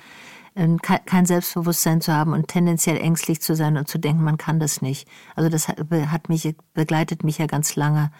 Ähm, 0.56 0.80
kein 0.80 1.24
Selbstbewusstsein 1.24 2.00
zu 2.00 2.12
haben 2.12 2.32
und 2.32 2.48
tendenziell 2.48 2.96
ängstlich 2.96 3.40
zu 3.40 3.54
sein 3.54 3.76
und 3.76 3.86
zu 3.86 3.96
denken, 3.96 4.24
man 4.24 4.38
kann 4.38 4.58
das 4.58 4.82
nicht. 4.82 5.06
Also 5.36 5.48
das 5.48 5.68
hat 5.68 6.28
mich, 6.28 6.56
begleitet 6.74 7.22
mich 7.22 7.38
ja 7.38 7.46
ganz 7.46 7.76
lange. 7.76 8.10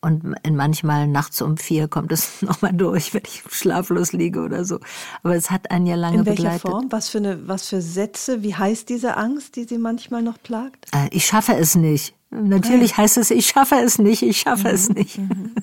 Und 0.00 0.34
manchmal 0.50 1.06
nachts 1.06 1.40
um 1.40 1.56
vier 1.56 1.86
kommt 1.86 2.10
es 2.10 2.42
nochmal 2.42 2.72
durch, 2.72 3.14
wenn 3.14 3.22
ich 3.24 3.44
schlaflos 3.48 4.12
liege 4.12 4.40
oder 4.40 4.64
so. 4.64 4.80
Aber 5.22 5.36
es 5.36 5.52
hat 5.52 5.70
einen 5.70 5.86
ja 5.86 5.94
lange 5.94 6.24
begleitet. 6.24 6.38
In 6.40 6.44
welcher 6.44 6.58
begleitet. 6.58 6.70
Form? 6.72 6.86
Was 6.90 7.08
für, 7.10 7.18
eine, 7.18 7.46
was 7.46 7.68
für 7.68 7.80
Sätze? 7.80 8.42
Wie 8.42 8.56
heißt 8.56 8.88
diese 8.88 9.16
Angst, 9.16 9.54
die 9.54 9.62
Sie 9.62 9.78
manchmal 9.78 10.22
noch 10.22 10.42
plagt? 10.42 10.88
Äh, 10.92 11.06
ich 11.12 11.26
schaffe 11.26 11.54
es 11.54 11.76
nicht 11.76 12.16
Natürlich 12.34 12.96
heißt 12.96 13.18
es, 13.18 13.30
ich 13.30 13.46
schaffe 13.46 13.74
es 13.76 13.98
nicht, 13.98 14.22
ich 14.22 14.40
schaffe 14.40 14.68
mhm. 14.68 14.74
es 14.74 14.88
nicht. 14.88 15.18
Mhm. 15.18 15.54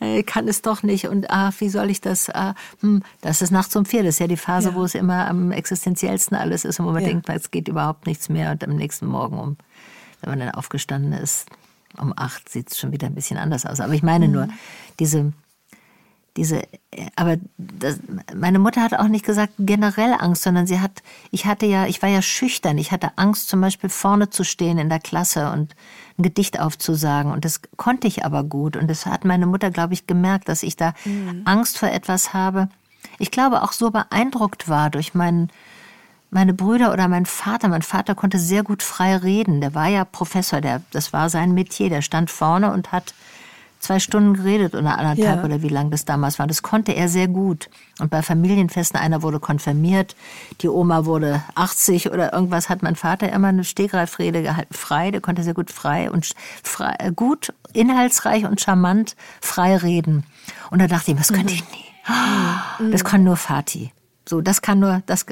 ich 0.00 0.26
kann 0.26 0.46
es 0.46 0.60
doch 0.60 0.82
nicht. 0.82 1.08
Und 1.08 1.30
ah, 1.30 1.50
wie 1.58 1.70
soll 1.70 1.88
ich 1.88 2.02
das? 2.02 2.28
Ah, 2.28 2.54
hm, 2.80 3.02
das 3.22 3.40
ist 3.40 3.50
nachts 3.50 3.74
um 3.76 3.86
vier. 3.86 4.02
Das 4.02 4.16
ist 4.16 4.18
ja 4.18 4.26
die 4.26 4.36
Phase, 4.36 4.70
ja. 4.70 4.74
wo 4.74 4.84
es 4.84 4.94
immer 4.94 5.26
am 5.26 5.52
existenziellsten 5.52 6.36
alles 6.36 6.66
ist 6.66 6.78
und 6.78 6.86
wo 6.86 6.92
man 6.92 7.02
ja. 7.02 7.08
denkt, 7.08 7.30
es 7.30 7.50
geht 7.50 7.68
überhaupt 7.68 8.06
nichts 8.06 8.28
mehr. 8.28 8.50
Und 8.50 8.62
am 8.62 8.76
nächsten 8.76 9.06
Morgen, 9.06 9.38
um, 9.38 9.56
wenn 10.20 10.30
man 10.30 10.38
dann 10.38 10.50
aufgestanden 10.50 11.14
ist, 11.14 11.46
um 11.98 12.12
acht, 12.14 12.48
sieht 12.50 12.70
es 12.70 12.78
schon 12.78 12.92
wieder 12.92 13.06
ein 13.06 13.14
bisschen 13.14 13.38
anders 13.38 13.64
aus. 13.64 13.80
Aber 13.80 13.94
ich 13.94 14.02
meine 14.02 14.26
mhm. 14.26 14.34
nur, 14.34 14.48
diese 14.98 15.32
diese, 16.36 16.62
aber 17.14 17.36
das, 17.58 17.98
meine 18.34 18.58
Mutter 18.58 18.82
hat 18.82 18.94
auch 18.94 19.08
nicht 19.08 19.24
gesagt 19.24 19.52
generell 19.58 20.14
Angst, 20.18 20.42
sondern 20.42 20.66
sie 20.66 20.80
hat, 20.80 21.02
ich 21.30 21.44
hatte 21.44 21.66
ja, 21.66 21.86
ich 21.86 22.00
war 22.00 22.08
ja 22.08 22.22
schüchtern, 22.22 22.78
ich 22.78 22.90
hatte 22.90 23.12
Angst 23.16 23.48
zum 23.48 23.60
Beispiel 23.60 23.90
vorne 23.90 24.30
zu 24.30 24.44
stehen 24.44 24.78
in 24.78 24.88
der 24.88 25.00
Klasse 25.00 25.50
und 25.50 25.74
ein 26.18 26.22
Gedicht 26.22 26.58
aufzusagen 26.58 27.32
und 27.32 27.44
das 27.44 27.60
konnte 27.76 28.06
ich 28.06 28.24
aber 28.24 28.44
gut 28.44 28.76
und 28.76 28.88
das 28.88 29.04
hat 29.04 29.24
meine 29.24 29.46
Mutter, 29.46 29.70
glaube 29.70 29.94
ich, 29.94 30.06
gemerkt, 30.06 30.48
dass 30.48 30.62
ich 30.62 30.76
da 30.76 30.94
mhm. 31.04 31.42
Angst 31.44 31.78
vor 31.78 31.90
etwas 31.90 32.32
habe. 32.32 32.68
Ich 33.18 33.30
glaube 33.30 33.62
auch 33.62 33.72
so 33.72 33.90
beeindruckt 33.90 34.68
war 34.68 34.88
durch 34.88 35.14
meinen 35.14 35.50
meine 36.32 36.54
Brüder 36.54 36.94
oder 36.94 37.08
mein 37.08 37.26
Vater. 37.26 37.68
Mein 37.68 37.82
Vater 37.82 38.14
konnte 38.14 38.38
sehr 38.38 38.62
gut 38.62 38.82
frei 38.82 39.16
reden. 39.16 39.60
Der 39.60 39.74
war 39.74 39.88
ja 39.88 40.06
Professor, 40.06 40.62
der, 40.62 40.80
das 40.90 41.12
war 41.12 41.28
sein 41.28 41.52
Metier. 41.52 41.90
Der 41.90 42.00
stand 42.00 42.30
vorne 42.30 42.72
und 42.72 42.90
hat 42.90 43.12
zwei 43.82 43.98
Stunden 43.98 44.34
geredet 44.34 44.74
oder 44.74 44.96
anderthalb 44.96 45.38
ja. 45.38 45.44
oder 45.44 45.60
wie 45.60 45.68
lang 45.68 45.90
das 45.90 46.04
damals 46.04 46.38
war. 46.38 46.46
Das 46.46 46.62
konnte 46.62 46.92
er 46.92 47.08
sehr 47.08 47.26
gut. 47.26 47.68
Und 47.98 48.10
bei 48.10 48.22
Familienfesten, 48.22 48.98
einer 48.98 49.22
wurde 49.22 49.40
konfirmiert, 49.40 50.14
die 50.60 50.68
Oma 50.68 51.04
wurde 51.04 51.42
80 51.56 52.10
oder 52.10 52.32
irgendwas, 52.32 52.68
hat 52.68 52.82
mein 52.82 52.94
Vater 52.94 53.30
immer 53.32 53.48
eine 53.48 53.64
Stegreifrede 53.64 54.42
gehalten, 54.42 54.72
frei, 54.72 55.10
der 55.10 55.20
konnte 55.20 55.42
sehr 55.42 55.54
gut 55.54 55.72
frei 55.72 56.10
und 56.10 56.30
frei, 56.62 56.94
äh, 57.00 57.12
gut, 57.12 57.52
inhaltsreich 57.72 58.44
und 58.44 58.60
charmant 58.60 59.16
frei 59.40 59.76
reden. 59.76 60.24
Und 60.70 60.80
da 60.80 60.86
dachte 60.86 61.10
ich, 61.10 61.16
das 61.16 61.28
könnte 61.28 61.52
mhm. 61.52 61.58
ich 61.58 61.64
nie. 61.70 62.90
Das 62.92 63.04
kann 63.04 63.24
nur 63.24 63.36
Fatih. 63.36 63.90
So, 64.28 64.40
das 64.40 64.62
kann 64.62 64.78
nur, 64.78 65.02
das, 65.06 65.26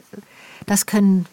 das 0.66 0.86
können, 0.86 1.26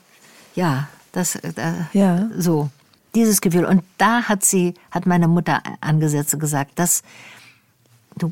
ja, 0.54 0.88
das, 1.12 1.36
äh, 1.36 1.52
ja. 1.94 2.30
so 2.38 2.70
dieses 3.18 3.42
Gefühl. 3.42 3.66
Und 3.66 3.84
da 3.98 4.24
hat 4.24 4.46
sie, 4.46 4.76
hat 4.92 5.06
meine 5.06 5.28
Mutter 5.28 5.62
angesetzt 5.82 6.34
und 6.34 6.40
gesagt, 6.40 6.80
dass 6.80 7.04
du 8.16 8.32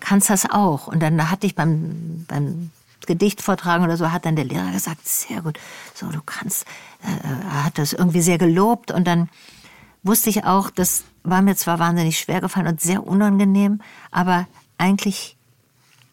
kannst 0.00 0.30
das 0.30 0.50
auch. 0.50 0.86
Und 0.86 1.00
dann 1.00 1.30
hatte 1.30 1.46
ich 1.46 1.54
beim, 1.54 2.24
beim 2.28 2.70
Gedicht 3.06 3.40
vortragen 3.42 3.84
oder 3.84 3.96
so, 3.96 4.12
hat 4.12 4.26
dann 4.26 4.36
der 4.36 4.44
Lehrer 4.44 4.72
gesagt, 4.72 5.06
sehr 5.06 5.42
gut, 5.42 5.58
so 5.94 6.06
du 6.08 6.20
kannst, 6.24 6.66
äh, 7.02 7.26
er 7.26 7.64
hat 7.64 7.78
das 7.78 7.92
irgendwie 7.92 8.22
sehr 8.22 8.38
gelobt 8.38 8.90
und 8.90 9.06
dann 9.06 9.28
wusste 10.02 10.30
ich 10.30 10.44
auch, 10.44 10.70
das 10.70 11.04
war 11.22 11.42
mir 11.42 11.56
zwar 11.56 11.78
wahnsinnig 11.78 12.18
schwer 12.18 12.40
gefallen 12.40 12.66
und 12.66 12.80
sehr 12.80 13.06
unangenehm, 13.06 13.80
aber 14.10 14.46
eigentlich, 14.78 15.36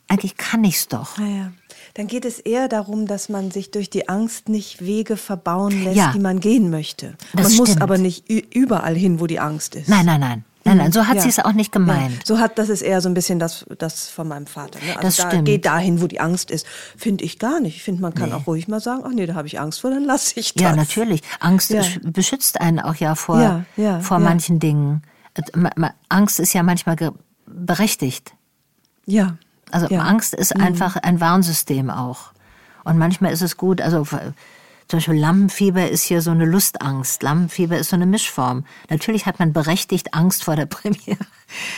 eigentlich 0.07 0.37
kann 0.37 0.63
ich's 0.63 0.87
doch. 0.87 1.17
Ja, 1.17 1.25
ja. 1.25 1.51
Dann 1.93 2.07
geht 2.07 2.25
es 2.25 2.39
eher 2.39 2.67
darum, 2.67 3.07
dass 3.07 3.29
man 3.29 3.51
sich 3.51 3.71
durch 3.71 3.89
die 3.89 4.07
Angst 4.09 4.49
nicht 4.49 4.85
Wege 4.85 5.17
verbauen 5.17 5.83
lässt, 5.83 5.97
ja, 5.97 6.11
die 6.13 6.19
man 6.19 6.39
gehen 6.39 6.69
möchte. 6.69 7.15
man 7.33 7.45
stimmt. 7.45 7.57
muss 7.57 7.81
aber 7.81 7.97
nicht 7.97 8.29
überall 8.29 8.95
hin, 8.95 9.19
wo 9.19 9.27
die 9.27 9.39
Angst 9.39 9.75
ist. 9.75 9.89
Nein, 9.89 10.05
nein, 10.05 10.19
nein. 10.19 10.45
Nein, 10.63 10.77
nein, 10.77 10.91
so 10.91 11.07
hat 11.07 11.15
ja. 11.15 11.21
sie 11.23 11.29
es 11.29 11.39
auch 11.39 11.53
nicht 11.53 11.71
gemeint. 11.71 12.13
Ja. 12.13 12.19
So 12.23 12.39
hat 12.39 12.59
das 12.59 12.69
ist 12.69 12.83
eher 12.83 13.01
so 13.01 13.09
ein 13.09 13.15
bisschen 13.15 13.39
das, 13.39 13.65
das 13.79 14.09
von 14.09 14.27
meinem 14.27 14.45
Vater. 14.45 14.79
Ne? 14.79 14.91
Also 14.91 15.01
das 15.01 15.15
da, 15.17 15.27
stimmt. 15.27 15.45
Geht 15.45 15.65
dahin, 15.65 16.01
wo 16.01 16.07
die 16.07 16.19
Angst 16.19 16.51
ist. 16.51 16.67
Finde 16.95 17.23
ich 17.23 17.39
gar 17.39 17.59
nicht. 17.59 17.77
Ich 17.77 17.83
finde, 17.83 18.03
man 18.03 18.13
kann 18.13 18.29
nee. 18.29 18.35
auch 18.35 18.45
ruhig 18.45 18.67
mal 18.67 18.79
sagen, 18.79 19.01
ach 19.03 19.11
nee, 19.11 19.25
da 19.25 19.33
habe 19.33 19.47
ich 19.47 19.59
Angst 19.59 19.81
vor, 19.81 19.89
dann 19.89 20.03
lasse 20.03 20.39
ich 20.39 20.53
das. 20.53 20.61
Ja, 20.61 20.75
natürlich. 20.75 21.21
Angst 21.39 21.71
ja. 21.71 21.81
beschützt 22.03 22.61
einen 22.61 22.79
auch 22.79 22.95
ja 22.95 23.15
vor, 23.15 23.65
vor 24.01 24.19
manchen 24.19 24.59
Dingen. 24.59 25.01
Angst 26.09 26.39
ist 26.39 26.53
ja 26.53 26.61
manchmal 26.61 26.95
berechtigt. 27.47 28.33
Ja. 29.07 29.37
Also 29.71 29.87
ja. 29.87 30.01
Angst 30.01 30.33
ist 30.33 30.55
mhm. 30.55 30.63
einfach 30.63 30.95
ein 30.97 31.19
Warnsystem 31.19 31.89
auch. 31.89 32.31
Und 32.83 32.97
manchmal 32.97 33.31
ist 33.31 33.41
es 33.41 33.57
gut, 33.57 33.79
also 33.81 34.05
zum 34.91 34.97
Beispiel 34.97 35.19
Lampenfieber 35.19 35.89
ist 35.89 36.03
hier 36.03 36.21
so 36.21 36.31
eine 36.31 36.43
Lustangst. 36.43 37.23
Lampenfieber 37.23 37.77
ist 37.77 37.91
so 37.91 37.95
eine 37.95 38.05
Mischform. 38.05 38.65
Natürlich 38.89 39.25
hat 39.25 39.39
man 39.39 39.53
berechtigt 39.53 40.13
Angst 40.13 40.43
vor 40.43 40.57
der 40.57 40.65
Premiere. 40.67 41.25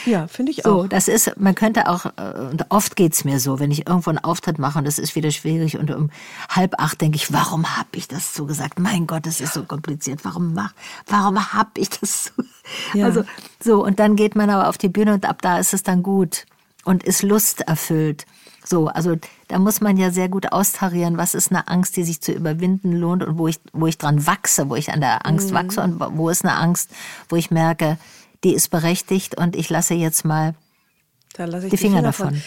Ja, 0.08 0.26
finde 0.26 0.52
ich 0.52 0.66
auch. 0.66 0.82
So, 0.82 0.88
das 0.88 1.08
ist, 1.08 1.38
man 1.38 1.54
könnte 1.54 1.90
auch, 1.90 2.06
äh, 2.06 2.40
und 2.50 2.66
oft 2.70 2.96
geht's 2.96 3.24
mir 3.24 3.40
so, 3.40 3.60
wenn 3.60 3.70
ich 3.70 3.86
irgendwo 3.86 4.10
einen 4.10 4.18
Auftritt 4.18 4.58
mache 4.58 4.80
und 4.80 4.86
das 4.86 4.98
ist 4.98 5.16
wieder 5.16 5.30
schwierig 5.30 5.78
und 5.78 5.92
um 5.92 6.10
halb 6.50 6.80
acht 6.80 7.02
denke 7.02 7.18
ich, 7.18 7.32
warum 7.32 7.78
habe 7.78 7.90
ich 7.94 8.08
das 8.08 8.34
so 8.34 8.48
gesagt? 8.48 8.80
Mein 8.80 9.06
Gott, 9.06 9.28
das 9.28 9.42
ist 9.42 9.54
so 9.54 9.62
kompliziert. 9.62 10.26
Warum 10.26 10.56
mach, 10.56 10.74
warum 11.06 11.54
habe 11.54 11.70
ich 11.78 11.92
das 11.92 12.32
so? 12.36 12.44
Ja. 12.98 13.06
Also, 13.06 13.26
so, 13.64 13.86
und 13.86 14.00
dann 14.00 14.16
geht 14.16 14.36
man 14.36 14.50
aber 14.50 14.70
auf 14.70 14.80
die 14.80 14.90
Bühne 14.90 15.14
und 15.14 15.28
ab 15.28 15.44
da 15.44 15.60
ist 15.60 15.76
es 15.76 15.84
dann 15.84 16.02
gut 16.02 16.48
und 16.84 17.04
ist 17.04 17.24
lusterfüllt. 17.24 18.26
So, 18.66 18.88
also 18.88 19.16
da 19.50 19.60
muss 19.60 19.82
man 19.82 19.98
ja 19.98 20.12
sehr 20.12 20.30
gut 20.30 20.52
austarieren, 20.52 21.18
was 21.18 21.34
ist 21.34 21.52
eine 21.52 21.68
Angst, 21.68 21.98
die 21.98 22.04
sich 22.04 22.22
zu 22.22 22.32
überwinden 22.32 22.94
lohnt 22.94 23.24
und 23.24 23.38
wo 23.38 23.48
ich, 23.48 23.60
wo 23.74 23.88
ich 23.88 23.98
dran 23.98 24.26
wachse, 24.26 24.70
wo 24.70 24.76
ich 24.76 24.92
an 24.92 25.02
der 25.02 25.26
Angst 25.26 25.52
mhm. 25.52 25.56
wachse 25.56 25.82
und 25.82 26.00
wo 26.18 26.30
ist 26.30 26.46
eine 26.46 26.56
Angst, 26.56 26.90
wo 27.28 27.36
ich 27.36 27.52
merke, 27.52 27.98
die 28.44 28.54
ist 28.54 28.70
berechtigt 28.70 29.38
und 29.38 29.56
ich 29.56 29.70
lasse 29.70 29.94
jetzt 29.96 30.24
mal 30.24 30.56
die, 31.38 31.70
die, 31.70 31.78
Finger, 31.78 31.78
Finger 31.78 32.02
davon. 32.02 32.42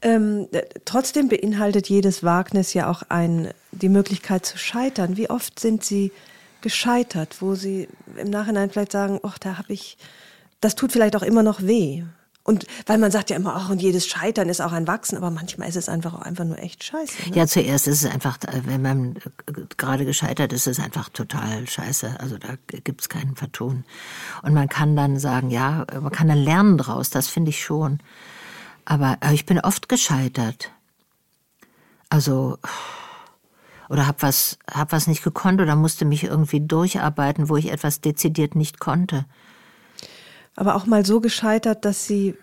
Ähm, 0.00 0.48
trotzdem 0.84 1.28
beinhaltet 1.28 1.88
jedes 1.88 2.22
Wagnis 2.22 2.72
ja 2.72 2.88
auch 2.88 3.02
ein, 3.08 3.50
die 3.72 3.88
Möglichkeit 3.88 4.46
zu 4.46 4.56
scheitern. 4.58 5.16
Wie 5.16 5.28
oft 5.28 5.58
sind 5.58 5.84
Sie 5.84 6.12
gescheitert, 6.60 7.36
wo 7.40 7.54
Sie 7.54 7.88
im 8.16 8.30
Nachhinein 8.30 8.70
vielleicht 8.70 8.92
sagen, 8.92 9.20
ach, 9.22 9.38
da 9.38 9.58
habe 9.58 9.72
ich, 9.72 9.98
das 10.60 10.76
tut 10.76 10.92
vielleicht 10.92 11.16
auch 11.16 11.22
immer 11.22 11.42
noch 11.42 11.62
weh. 11.62 12.04
Und 12.48 12.66
weil 12.86 12.96
man 12.96 13.10
sagt 13.10 13.28
ja 13.28 13.36
immer, 13.36 13.54
ach, 13.56 13.68
und 13.68 13.82
jedes 13.82 14.06
Scheitern 14.06 14.48
ist 14.48 14.62
auch 14.62 14.72
ein 14.72 14.86
Wachsen, 14.86 15.18
aber 15.18 15.30
manchmal 15.30 15.68
ist 15.68 15.76
es 15.76 15.90
einfach 15.90 16.14
auch 16.14 16.22
einfach 16.22 16.46
nur 16.46 16.58
echt 16.58 16.82
scheiße. 16.82 17.28
Ne? 17.28 17.36
Ja, 17.36 17.46
zuerst 17.46 17.86
ist 17.86 18.02
es 18.02 18.10
einfach, 18.10 18.38
wenn 18.64 18.80
man 18.80 19.16
gerade 19.76 20.06
gescheitert 20.06 20.54
ist, 20.54 20.66
ist 20.66 20.78
es 20.78 20.82
einfach 20.82 21.10
total 21.10 21.68
scheiße. 21.68 22.18
Also 22.18 22.38
da 22.38 22.54
gibt's 22.84 23.10
keinen 23.10 23.36
Vertun. 23.36 23.84
Und 24.40 24.54
man 24.54 24.70
kann 24.70 24.96
dann 24.96 25.18
sagen, 25.18 25.50
ja, 25.50 25.84
man 26.00 26.10
kann 26.10 26.26
dann 26.26 26.38
lernen 26.38 26.78
draus, 26.78 27.10
das 27.10 27.28
finde 27.28 27.50
ich 27.50 27.62
schon. 27.62 27.98
Aber 28.86 29.18
ich 29.30 29.44
bin 29.44 29.60
oft 29.60 29.90
gescheitert. 29.90 30.72
Also, 32.08 32.56
oder 33.90 34.06
hab 34.06 34.22
was, 34.22 34.58
hab 34.72 34.92
was 34.92 35.06
nicht 35.06 35.22
gekonnt 35.22 35.60
oder 35.60 35.76
musste 35.76 36.06
mich 36.06 36.24
irgendwie 36.24 36.66
durcharbeiten, 36.66 37.50
wo 37.50 37.58
ich 37.58 37.70
etwas 37.70 38.00
dezidiert 38.00 38.54
nicht 38.54 38.80
konnte 38.80 39.26
aber 40.58 40.74
auch 40.74 40.86
mal 40.86 41.06
so 41.06 41.20
gescheitert, 41.20 41.84
dass 41.84 42.04
sie 42.04 42.34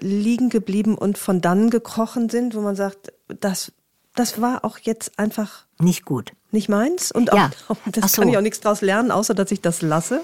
liegen 0.00 0.48
geblieben 0.48 0.98
und 0.98 1.18
von 1.18 1.40
dann 1.40 1.70
gekrochen 1.70 2.28
sind, 2.28 2.56
wo 2.56 2.60
man 2.60 2.74
sagt, 2.74 3.12
das, 3.28 3.70
das 4.16 4.40
war 4.40 4.64
auch 4.64 4.78
jetzt 4.78 5.20
einfach 5.20 5.66
nicht 5.78 6.04
gut. 6.04 6.32
Nicht 6.50 6.68
meins 6.68 7.12
und 7.12 7.32
auch, 7.32 7.36
ja. 7.36 7.50
das 7.86 8.12
so. 8.12 8.22
kann 8.22 8.28
ich 8.28 8.36
auch 8.36 8.42
nichts 8.42 8.58
draus 8.58 8.80
lernen, 8.80 9.12
außer 9.12 9.34
dass 9.34 9.52
ich 9.52 9.60
das 9.60 9.82
lasse. 9.82 10.20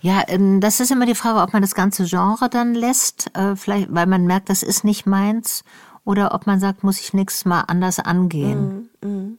Ja, 0.00 0.24
ähm, 0.26 0.60
das 0.60 0.80
ist 0.80 0.90
immer 0.90 1.06
die 1.06 1.14
Frage, 1.14 1.40
ob 1.40 1.52
man 1.52 1.62
das 1.62 1.76
ganze 1.76 2.04
Genre 2.04 2.48
dann 2.50 2.74
lässt, 2.74 3.30
äh, 3.36 3.54
vielleicht, 3.54 3.94
weil 3.94 4.06
man 4.06 4.26
merkt, 4.26 4.48
das 4.48 4.64
ist 4.64 4.82
nicht 4.82 5.06
meins, 5.06 5.62
oder 6.04 6.34
ob 6.34 6.48
man 6.48 6.58
sagt, 6.58 6.82
muss 6.82 6.98
ich 6.98 7.14
nächstes 7.14 7.44
Mal 7.44 7.60
anders 7.60 8.00
angehen. 8.00 8.90
Mm, 9.00 9.06
mm. 9.06 9.38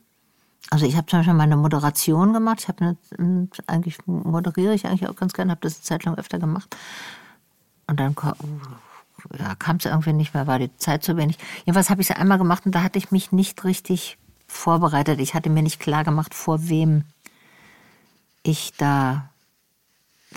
Also 0.71 0.85
ich 0.85 0.95
habe 0.95 1.05
zum 1.05 1.19
Beispiel 1.19 1.33
meine 1.33 1.57
Moderation 1.57 2.33
gemacht. 2.33 2.59
Ich 2.61 2.67
habe 2.67 2.97
eigentlich 3.67 3.97
moderiere 4.05 4.73
ich 4.73 4.85
eigentlich 4.85 5.07
auch 5.07 5.15
ganz 5.15 5.33
gerne, 5.33 5.51
habe 5.51 5.61
das 5.61 5.75
eine 5.75 5.83
Zeit 5.83 6.05
lang 6.05 6.15
öfter 6.15 6.39
gemacht. 6.39 6.75
Und 7.87 7.99
dann 7.99 8.15
ja, 9.37 9.55
kam 9.55 9.77
es 9.77 9.85
irgendwie 9.85 10.13
nicht 10.13 10.33
mehr, 10.33 10.47
war 10.47 10.59
die 10.59 10.75
Zeit 10.77 11.03
zu 11.03 11.17
wenig. 11.17 11.37
Jedenfalls 11.65 11.89
habe 11.89 12.01
ich 12.01 12.09
es 12.09 12.15
einmal 12.15 12.37
gemacht 12.37 12.65
und 12.65 12.73
da 12.73 12.81
hatte 12.83 12.97
ich 12.97 13.11
mich 13.11 13.31
nicht 13.31 13.63
richtig 13.63 14.17
vorbereitet. 14.47 15.19
Ich 15.19 15.33
hatte 15.33 15.49
mir 15.49 15.63
nicht 15.63 15.79
klar 15.79 16.03
gemacht, 16.03 16.33
vor 16.33 16.67
wem 16.67 17.03
ich 18.43 18.73
da 18.77 19.29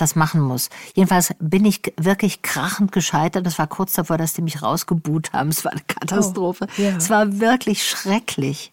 das 0.00 0.16
machen 0.16 0.40
muss. 0.40 0.70
Jedenfalls 0.94 1.34
bin 1.38 1.64
ich 1.64 1.80
wirklich 1.96 2.42
krachend 2.42 2.92
gescheitert. 2.92 3.46
Das 3.46 3.58
war 3.58 3.66
kurz 3.66 3.92
davor, 3.92 4.18
dass 4.18 4.32
die 4.32 4.42
mich 4.42 4.62
rausgebuht 4.62 5.32
haben. 5.32 5.50
Es 5.50 5.64
war 5.64 5.72
eine 5.72 5.82
Katastrophe. 5.86 6.66
Oh, 6.78 6.80
yeah. 6.80 6.96
Es 6.96 7.10
war 7.10 7.40
wirklich 7.40 7.86
schrecklich. 7.86 8.72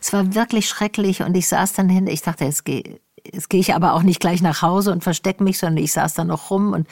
Es 0.00 0.12
war 0.12 0.34
wirklich 0.34 0.68
schrecklich 0.68 1.22
und 1.22 1.36
ich 1.36 1.48
saß 1.48 1.72
dann 1.72 1.88
hin, 1.88 2.06
ich 2.06 2.22
dachte, 2.22 2.44
jetzt 2.44 2.64
gehe 2.64 3.00
jetzt 3.32 3.50
gehe 3.50 3.60
ich 3.60 3.74
aber 3.74 3.94
auch 3.94 4.02
nicht 4.02 4.20
gleich 4.20 4.42
nach 4.42 4.62
Hause 4.62 4.92
und 4.92 5.02
verstecke 5.02 5.42
mich, 5.42 5.58
sondern 5.58 5.82
ich 5.82 5.92
saß 5.92 6.14
dann 6.14 6.28
noch 6.28 6.50
rum 6.50 6.72
und 6.72 6.88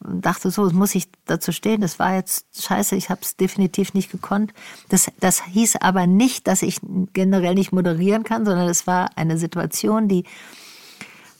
dachte 0.00 0.50
so, 0.50 0.70
muss 0.70 0.94
ich 0.94 1.08
dazu 1.26 1.52
stehen. 1.52 1.80
Das 1.80 1.98
war 1.98 2.14
jetzt 2.14 2.62
scheiße, 2.62 2.96
ich 2.96 3.10
habe 3.10 3.20
es 3.22 3.36
definitiv 3.36 3.94
nicht 3.94 4.10
gekonnt. 4.10 4.52
Das, 4.88 5.10
das 5.20 5.44
hieß 5.44 5.76
aber 5.76 6.06
nicht, 6.06 6.46
dass 6.46 6.62
ich 6.62 6.80
generell 7.12 7.54
nicht 7.54 7.72
moderieren 7.72 8.24
kann, 8.24 8.44
sondern 8.44 8.68
es 8.68 8.86
war 8.86 9.10
eine 9.16 9.38
Situation, 9.38 10.08
die 10.08 10.24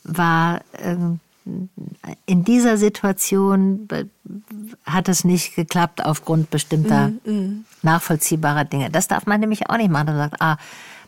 war 0.04 0.62
ähm, 0.78 1.20
in 2.26 2.44
dieser 2.44 2.76
Situation 2.76 3.88
hat 4.84 5.08
es 5.08 5.24
nicht 5.24 5.54
geklappt 5.56 6.04
aufgrund 6.04 6.50
bestimmter 6.50 7.08
mm, 7.24 7.30
mm. 7.30 7.64
nachvollziehbarer 7.82 8.64
Dinge. 8.64 8.90
Das 8.90 9.08
darf 9.08 9.26
man 9.26 9.40
nämlich 9.40 9.68
auch 9.70 9.76
nicht 9.76 9.90
machen. 9.90 10.06
Man 10.06 10.16
sagt, 10.16 10.40
ah, 10.40 10.58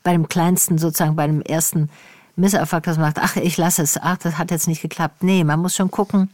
bei 0.02 0.12
dem 0.12 0.28
kleinsten, 0.28 0.78
sozusagen 0.78 1.16
bei 1.16 1.26
dem 1.26 1.42
ersten 1.42 1.90
Misserfolg, 2.36 2.84
dass 2.84 2.96
man 2.96 3.14
sagt, 3.14 3.20
ach, 3.20 3.36
ich 3.36 3.56
lasse 3.56 3.82
es, 3.82 3.98
ach, 4.00 4.16
das 4.18 4.38
hat 4.38 4.50
jetzt 4.50 4.68
nicht 4.68 4.82
geklappt. 4.82 5.22
Nee, 5.22 5.44
man 5.44 5.60
muss 5.60 5.76
schon 5.76 5.90
gucken, 5.90 6.30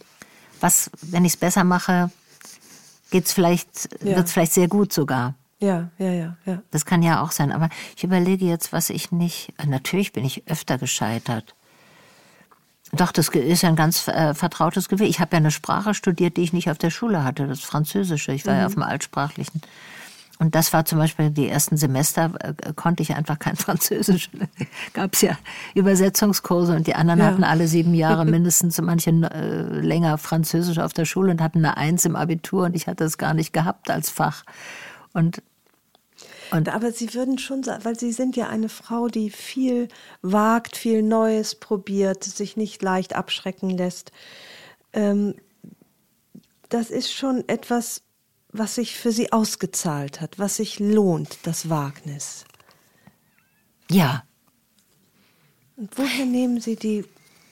was, 0.60 0.90
wenn 1.02 1.24
ich 1.24 1.32
es 1.32 1.36
besser 1.36 1.64
mache, 1.64 2.10
geht's 3.10 3.32
vielleicht, 3.32 3.88
Ja. 4.02 4.16
wird's 4.16 4.32
vielleicht 4.32 4.52
sehr 4.52 4.68
gut 4.68 4.92
sogar. 4.92 5.34
Ja, 5.60 5.90
ja, 5.98 6.12
ja, 6.12 6.36
ja. 6.46 6.62
Das 6.70 6.84
kann 6.84 7.02
ja 7.02 7.20
auch 7.22 7.32
sein. 7.32 7.50
Aber 7.50 7.68
ich 7.96 8.04
überlege 8.04 8.44
jetzt, 8.44 8.72
was 8.72 8.90
ich 8.90 9.10
nicht. 9.10 9.52
Natürlich 9.66 10.12
bin 10.12 10.24
ich 10.24 10.48
öfter 10.48 10.78
gescheitert. 10.78 11.54
Doch, 12.92 13.12
das 13.12 13.28
ist 13.28 13.62
ja 13.62 13.68
ein 13.68 13.76
ganz 13.76 14.08
äh, 14.08 14.34
vertrautes 14.34 14.88
Gefühl. 14.88 15.08
Ich 15.08 15.20
habe 15.20 15.32
ja 15.32 15.38
eine 15.38 15.50
Sprache 15.50 15.92
studiert, 15.94 16.36
die 16.36 16.42
ich 16.42 16.52
nicht 16.52 16.70
auf 16.70 16.78
der 16.78 16.90
Schule 16.90 17.22
hatte, 17.24 17.46
das 17.46 17.60
Französische. 17.60 18.32
Ich 18.32 18.46
war 18.46 18.54
ja 18.54 18.66
auf 18.66 18.74
dem 18.74 18.82
Altsprachlichen. 18.82 19.60
Und 20.40 20.54
das 20.54 20.72
war 20.72 20.84
zum 20.84 20.98
Beispiel 20.98 21.30
die 21.30 21.48
ersten 21.48 21.76
Semester, 21.76 22.30
äh, 22.40 22.72
konnte 22.74 23.02
ich 23.02 23.14
einfach 23.14 23.38
kein 23.38 23.56
Französisch. 23.56 24.30
Gab 24.94 25.14
es 25.14 25.20
ja 25.20 25.36
Übersetzungskurse 25.74 26.76
und 26.76 26.86
die 26.86 26.94
anderen 26.94 27.20
Ja. 27.20 27.26
hatten 27.26 27.44
alle 27.44 27.66
sieben 27.68 27.92
Jahre 27.94 28.24
mindestens, 28.24 28.80
manche 28.80 29.10
äh, 29.10 29.80
länger 29.80 30.16
Französisch 30.16 30.78
auf 30.78 30.92
der 30.92 31.04
Schule 31.04 31.32
und 31.32 31.42
hatten 31.42 31.58
eine 31.58 31.76
Eins 31.76 32.04
im 32.04 32.16
Abitur 32.16 32.66
und 32.66 32.76
ich 32.76 32.86
hatte 32.86 33.04
es 33.04 33.18
gar 33.18 33.34
nicht 33.34 33.52
gehabt 33.52 33.90
als 33.90 34.10
Fach. 34.10 34.44
Und 35.12 35.42
Aber 36.50 36.92
Sie 36.92 37.14
würden 37.14 37.38
schon 37.38 37.62
sagen, 37.62 37.84
weil 37.84 37.98
Sie 37.98 38.12
sind 38.12 38.36
ja 38.36 38.48
eine 38.48 38.68
Frau, 38.68 39.08
die 39.08 39.30
viel 39.30 39.88
wagt, 40.22 40.76
viel 40.76 41.02
Neues 41.02 41.54
probiert, 41.54 42.24
sich 42.24 42.56
nicht 42.56 42.82
leicht 42.82 43.14
abschrecken 43.14 43.70
lässt. 43.70 44.12
Ähm, 44.92 45.34
das 46.68 46.90
ist 46.90 47.12
schon 47.12 47.48
etwas, 47.48 48.02
was 48.50 48.74
sich 48.76 48.96
für 48.96 49.12
Sie 49.12 49.32
ausgezahlt 49.32 50.20
hat, 50.20 50.38
was 50.38 50.56
sich 50.56 50.80
lohnt, 50.80 51.38
das 51.44 51.68
Wagnis. 51.70 52.44
ja, 53.90 54.24
Und 55.76 55.96
woher 55.96 56.24
nehmen 56.26 56.60
Sie 56.60 56.76
die, 56.76 57.04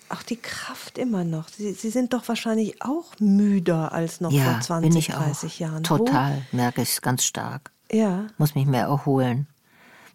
auch 0.09 0.22
die 0.22 0.36
Kraft 0.36 0.99
immer 0.99 1.24
noch? 1.24 1.49
Sie, 1.49 1.72
Sie 1.72 1.90
sind 1.90 2.12
doch 2.12 2.26
wahrscheinlich 2.28 2.82
auch 2.82 3.12
müder 3.18 3.92
als 3.92 4.20
noch 4.20 4.32
ja, 4.32 4.53
vor 4.53 4.61
20, 4.61 4.90
bin 4.90 4.99
ich 4.99 5.09
30 5.09 5.55
auch. 5.55 5.59
Jahren. 5.59 5.82
Total, 5.82 6.47
merke 6.53 6.82
ich 6.82 7.01
ganz 7.03 7.24
stark. 7.24 7.72
Ja. 7.93 8.26
Muss 8.39 8.55
mich 8.55 8.66
mehr 8.66 8.84
erholen. 8.84 9.47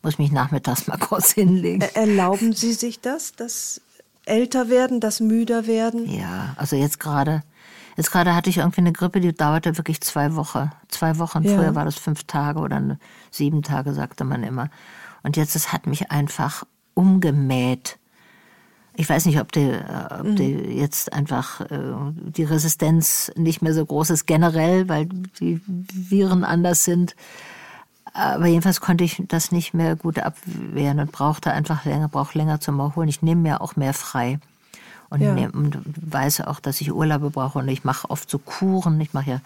Muss 0.04 0.18
mich 0.18 0.32
nachmittags 0.32 0.88
mal 0.88 0.98
kurz 1.00 1.32
hinlegen. 1.32 1.82
Er- 1.82 1.96
Erlauben 1.96 2.54
Sie 2.54 2.74
sich 2.74 3.00
das, 3.02 3.34
das 3.36 3.82
älter 4.26 4.70
werden, 4.70 5.00
das 5.00 5.20
müder 5.20 5.68
werden? 5.68 6.10
Ja, 6.10 6.54
also 6.58 6.76
jetzt 6.76 7.00
gerade, 7.00 7.44
jetzt 7.98 8.12
gerade 8.12 8.36
hatte 8.36 8.50
ich 8.50 8.58
irgendwie 8.58 8.82
eine 8.82 8.92
Grippe, 8.94 9.20
die 9.22 9.34
dauerte 9.34 9.78
wirklich 9.78 10.02
zwei 10.02 10.36
Wochen. 10.36 10.72
Zwei 10.90 11.18
Wochen. 11.18 11.44
Ja. 11.44 11.56
Früher 11.58 11.76
war 11.76 11.86
das 11.86 11.96
fünf 11.96 12.24
Tage 12.26 12.60
oder 12.60 12.98
sieben 13.30 13.62
Tage, 13.64 13.94
sagte 13.94 14.24
man 14.24 14.44
immer. 14.44 14.70
Und 15.24 15.38
jetzt, 15.38 15.56
es 15.56 15.72
hat 15.72 15.86
mich 15.88 16.12
einfach 16.12 16.64
umgemäht. 16.94 17.98
Ich 18.96 19.08
weiß 19.10 19.26
nicht, 19.26 19.40
ob 19.40 19.52
die, 19.54 19.62
äh, 19.70 19.84
ob 20.20 20.24
Mhm. 20.26 20.36
die 20.36 20.52
jetzt 20.52 21.14
einfach 21.14 21.62
äh, 21.62 21.80
die 22.16 22.44
Resistenz 22.44 23.32
nicht 23.38 23.62
mehr 23.62 23.74
so 23.74 23.86
groß 23.86 24.10
ist 24.10 24.26
generell, 24.26 24.90
weil 24.90 25.06
die 25.40 25.62
Viren 25.66 26.44
anders 26.44 26.84
sind. 26.84 27.16
Aber 28.14 28.46
jedenfalls 28.48 28.82
konnte 28.82 29.04
ich 29.06 29.24
das 29.30 29.52
nicht 29.52 29.74
mehr 29.74 29.96
gut 29.96 30.20
abwehren 30.20 31.00
und 31.00 31.12
brauchte 31.12 31.52
einfach 31.52 31.86
länger, 31.86 32.10
brauche 32.10 32.38
länger 32.38 32.60
zum 32.60 32.80
Erholen. 32.80 33.08
Ich 33.10 33.22
nehme 33.22 33.42
mir 33.42 33.62
auch 33.62 33.76
mehr 33.76 33.94
frei. 33.94 34.40
Und, 35.10 35.22
Ja. 35.22 35.34
nehm, 35.34 35.52
und 35.52 35.78
weiß 36.12 36.42
auch, 36.42 36.60
dass 36.60 36.82
ich 36.82 36.92
Urlaube 36.92 37.30
brauche. 37.30 37.60
Und 37.60 37.68
ich 37.70 37.84
mache 37.84 38.10
oft 38.10 38.30
so 38.30 38.38
Kuren. 38.38 39.00
Ich 39.02 39.14
mache 39.14 39.30
ja 39.32 39.42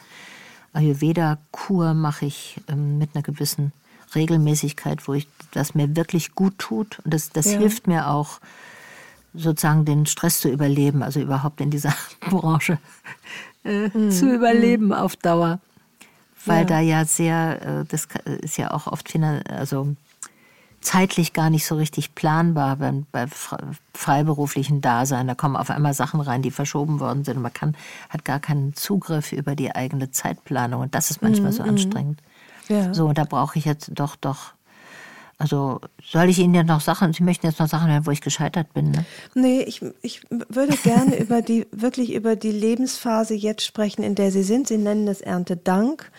Ayurveda-Kur 0.74 1.94
mache 1.94 2.26
ich 2.26 2.60
ähm, 2.68 2.98
mit 2.98 3.12
einer 3.16 3.24
gewissen 3.24 3.72
Regelmäßigkeit, 4.14 5.08
wo 5.08 5.14
ich 5.14 5.28
das 5.52 5.74
mir 5.76 5.96
wirklich 5.96 6.36
gut 6.36 6.58
tut. 6.60 7.00
Und 7.06 7.14
das, 7.14 7.30
das 7.32 7.46
Ja. 7.46 7.60
hilft 7.60 7.88
mir 7.88 8.10
auch, 8.10 8.40
sozusagen 9.34 9.86
den 9.86 10.06
Stress 10.06 10.40
zu 10.40 10.50
überleben, 10.50 11.04
also 11.04 11.20
überhaupt 11.20 11.60
in 11.62 11.70
dieser 11.70 11.94
Branche 12.30 12.78
äh, 13.64 13.90
zu 14.10 14.34
überleben 14.34 14.94
auf 14.94 15.16
Dauer. 15.18 15.60
Weil 16.46 16.60
Ja. 16.62 16.66
da 16.66 16.80
ja 16.80 17.06
sehr, 17.06 17.62
äh, 17.62 17.86
das 17.86 18.08
ist 18.42 18.58
ja 18.58 18.72
auch 18.72 18.88
oft 18.88 19.12
also 19.50 19.96
zeitlich 20.82 21.34
gar 21.34 21.50
nicht 21.50 21.66
so 21.66 21.76
richtig 21.76 22.14
planbar 22.16 22.76
bei, 22.76 22.94
bei 23.12 23.24
fre- 23.26 23.60
freiberuflichen 23.94 24.82
Dasein. 24.82 25.28
Da 25.28 25.34
kommen 25.36 25.56
auf 25.56 25.70
einmal 25.72 25.94
Sachen 25.94 26.22
rein, 26.22 26.42
die 26.42 26.52
verschoben 26.52 27.00
worden 27.00 27.24
sind. 27.24 27.42
Man 27.42 27.54
kann, 27.54 27.76
hat 28.10 28.24
gar 28.26 28.40
keinen 28.40 28.76
Zugriff 28.76 29.32
über 29.32 29.56
die 29.56 29.74
eigene 29.74 30.12
Zeitplanung. 30.12 30.82
Und 30.82 30.94
das 30.96 31.10
ist 31.10 31.22
manchmal 31.22 31.52
so 31.52 31.64
anstrengend. 31.64 32.22
Ja. 32.68 32.94
So, 32.94 33.08
und 33.08 33.18
da 33.18 33.24
brauche 33.26 33.58
ich 33.60 33.66
jetzt 33.66 33.92
doch, 33.94 34.16
doch. 34.16 34.54
Also 35.38 35.82
soll 36.02 36.30
ich 36.30 36.40
Ihnen 36.40 36.54
jetzt 36.56 36.68
noch 36.68 36.80
Sachen, 36.80 37.12
Sie 37.12 37.24
möchten 37.24 37.46
jetzt 37.46 37.60
noch 37.60 37.68
Sachen 37.68 37.92
hören, 37.92 38.06
wo 38.06 38.12
ich 38.12 38.22
gescheitert 38.22 38.74
bin, 38.74 38.92
ne? 38.92 39.06
Nee, 39.34 39.62
ich, 39.64 39.82
ich 40.02 40.22
würde 40.30 40.78
gerne 40.78 41.18
über 41.20 41.42
die, 41.42 41.68
wirklich 41.72 42.14
über 42.14 42.36
die 42.38 42.52
Lebensphase 42.52 43.34
jetzt 43.34 43.66
sprechen, 43.66 44.02
in 44.04 44.16
der 44.16 44.32
Sie 44.32 44.44
sind. 44.44 44.68
Sie 44.70 44.78
nennen 44.78 45.08
es 45.10 45.20
Erntedank. 45.20 46.10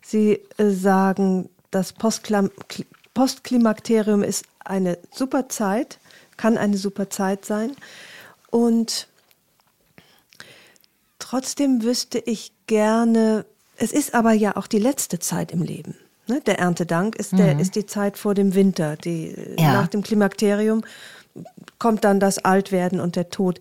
Sie 0.00 0.40
äh, 0.56 0.70
sagen, 0.70 1.50
das 1.70 1.92
Postklam 1.92 2.50
Kli- 2.68 2.86
Postklimakterium 3.14 4.22
ist 4.22 4.46
eine 4.64 4.96
super 5.12 5.50
Zeit, 5.50 5.98
kann 6.38 6.56
eine 6.56 6.78
super 6.78 7.10
Zeit 7.10 7.44
sein. 7.44 7.72
Und 8.50 9.06
trotzdem 11.18 11.82
wüsste 11.82 12.18
ich 12.18 12.52
gerne, 12.66 13.44
es 13.76 13.92
ist 13.92 14.14
aber 14.14 14.32
ja 14.32 14.56
auch 14.56 14.66
die 14.66 14.78
letzte 14.78 15.18
Zeit 15.18 15.52
im 15.52 15.62
Leben. 15.62 15.94
Ne? 16.32 16.40
Der 16.40 16.58
Erntedank 16.58 17.16
ist, 17.16 17.32
der, 17.32 17.58
ist 17.58 17.74
die 17.76 17.86
Zeit 17.86 18.16
vor 18.16 18.34
dem 18.34 18.54
Winter, 18.54 18.96
die, 18.96 19.34
Ja. 19.58 19.74
nach 19.74 19.88
dem 19.88 20.02
Klimakterium 20.02 20.82
kommt 21.78 22.04
dann 22.04 22.20
das 22.20 22.38
Altwerden 22.38 23.00
und 23.00 23.16
der 23.16 23.30
Tod. 23.30 23.58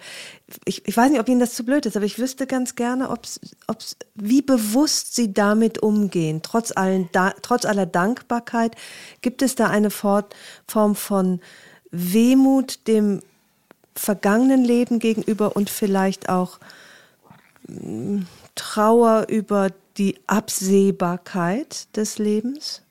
Ich, 0.65 0.87
ich 0.87 0.95
weiß 0.95 1.09
nicht, 1.09 1.19
ob 1.19 1.29
Ihnen 1.29 1.39
das 1.39 1.53
zu 1.53 1.63
blöd 1.63 1.85
ist, 1.85 1.95
aber 1.95 2.05
ich 2.05 2.19
wüsste 2.19 2.45
ganz 2.45 2.75
gerne, 2.75 3.09
ob's, 3.09 3.39
ob's, 3.67 3.95
wie 4.15 4.41
bewusst 4.41 5.15
Sie 5.15 5.33
damit 5.33 5.79
umgehen. 5.81 6.41
Trotz, 6.43 6.71
allen, 6.75 7.09
da, 7.13 7.33
trotz 7.41 7.65
aller 7.65 7.85
Dankbarkeit 7.85 8.75
gibt 9.21 9.41
es 9.41 9.55
da 9.55 9.67
eine 9.67 9.89
Fort, 9.89 10.35
Form 10.67 10.95
von 10.95 11.39
Wehmut 11.91 12.87
dem 12.87 13.21
vergangenen 13.95 14.63
Leben 14.63 14.99
gegenüber 14.99 15.55
und 15.55 15.69
vielleicht 15.69 16.29
auch 16.29 16.59
mm, 17.67 18.19
Trauer 18.55 19.27
über 19.29 19.69
die 20.01 20.19
Absehbarkeit 20.25 21.95
des 21.95 22.17
Lebens? 22.17 22.81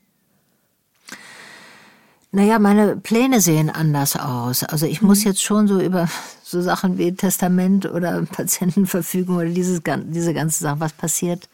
Naja, 2.30 2.60
meine 2.60 2.96
Pläne 2.96 3.40
sehen 3.40 3.68
anders 3.68 4.14
aus. 4.14 4.62
Also 4.62 4.86
ich 4.86 5.02
muss 5.02 5.24
jetzt 5.24 5.42
schon 5.42 5.66
so 5.66 5.80
über 5.80 6.08
so 6.44 6.62
Sachen 6.62 6.98
wie 6.98 7.12
Testament 7.12 7.86
oder 7.86 8.22
Patientenverfügung 8.32 9.38
oder 9.38 9.48
dieses, 9.48 9.80
diese 10.04 10.34
ganze 10.34 10.60
Sache, 10.60 10.78
was 10.78 10.92
passiert 10.92 11.48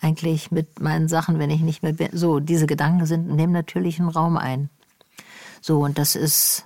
eigentlich 0.00 0.52
mit 0.52 0.78
meinen 0.78 1.08
Sachen, 1.08 1.40
wenn 1.40 1.50
ich 1.50 1.60
nicht 1.60 1.82
mehr 1.82 1.92
bin. 1.92 2.10
So, 2.12 2.38
diese 2.38 2.66
Gedanken 2.66 3.04
sind, 3.04 3.34
nehmen 3.34 3.52
natürlich 3.52 3.98
einen 3.98 4.08
Raum 4.08 4.36
ein. 4.36 4.70
So, 5.60 5.80
und 5.80 5.98
das 5.98 6.14
ist, 6.14 6.64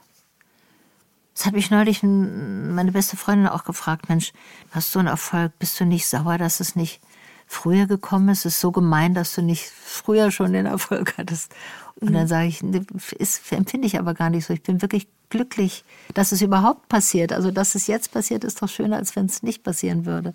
das 1.34 1.46
hat 1.46 1.54
mich 1.54 1.70
neulich 1.70 2.02
ein- 2.02 2.74
meine 2.74 2.92
beste 2.92 3.16
Freundin 3.16 3.48
auch 3.48 3.64
gefragt, 3.64 4.10
Mensch, 4.10 4.32
du 4.68 4.74
hast 4.74 4.92
so 4.92 4.98
einen 4.98 5.08
Erfolg, 5.08 5.58
bist 5.58 5.80
du 5.80 5.86
nicht 5.86 6.06
sauer, 6.06 6.36
dass 6.36 6.60
es 6.60 6.76
nicht 6.76 7.00
früher 7.46 7.86
gekommen 7.86 8.28
ist? 8.28 8.40
Es 8.40 8.54
ist 8.54 8.60
so 8.60 8.72
gemein, 8.72 9.14
dass 9.14 9.34
du 9.34 9.42
nicht 9.42 9.64
früher 9.66 10.30
schon 10.30 10.52
den 10.52 10.66
Erfolg 10.66 11.14
hattest. 11.18 11.52
Und 12.00 12.12
dann 12.12 12.26
sage 12.26 12.48
ich, 12.48 12.62
ne, 12.62 12.84
ist, 13.18 13.52
empfinde 13.52 13.86
ich 13.86 13.98
aber 13.98 14.14
gar 14.14 14.30
nicht 14.30 14.46
so. 14.46 14.52
Ich 14.52 14.62
bin 14.62 14.82
wirklich 14.82 15.06
glücklich, 15.30 15.84
dass 16.12 16.32
es 16.32 16.42
überhaupt 16.42 16.88
passiert. 16.88 17.32
Also, 17.32 17.50
dass 17.50 17.74
es 17.74 17.86
jetzt 17.86 18.12
passiert, 18.12 18.44
ist 18.44 18.62
doch 18.62 18.68
schöner, 18.68 18.96
als 18.96 19.16
wenn 19.16 19.26
es 19.26 19.42
nicht 19.42 19.62
passieren 19.62 20.04
würde. 20.04 20.34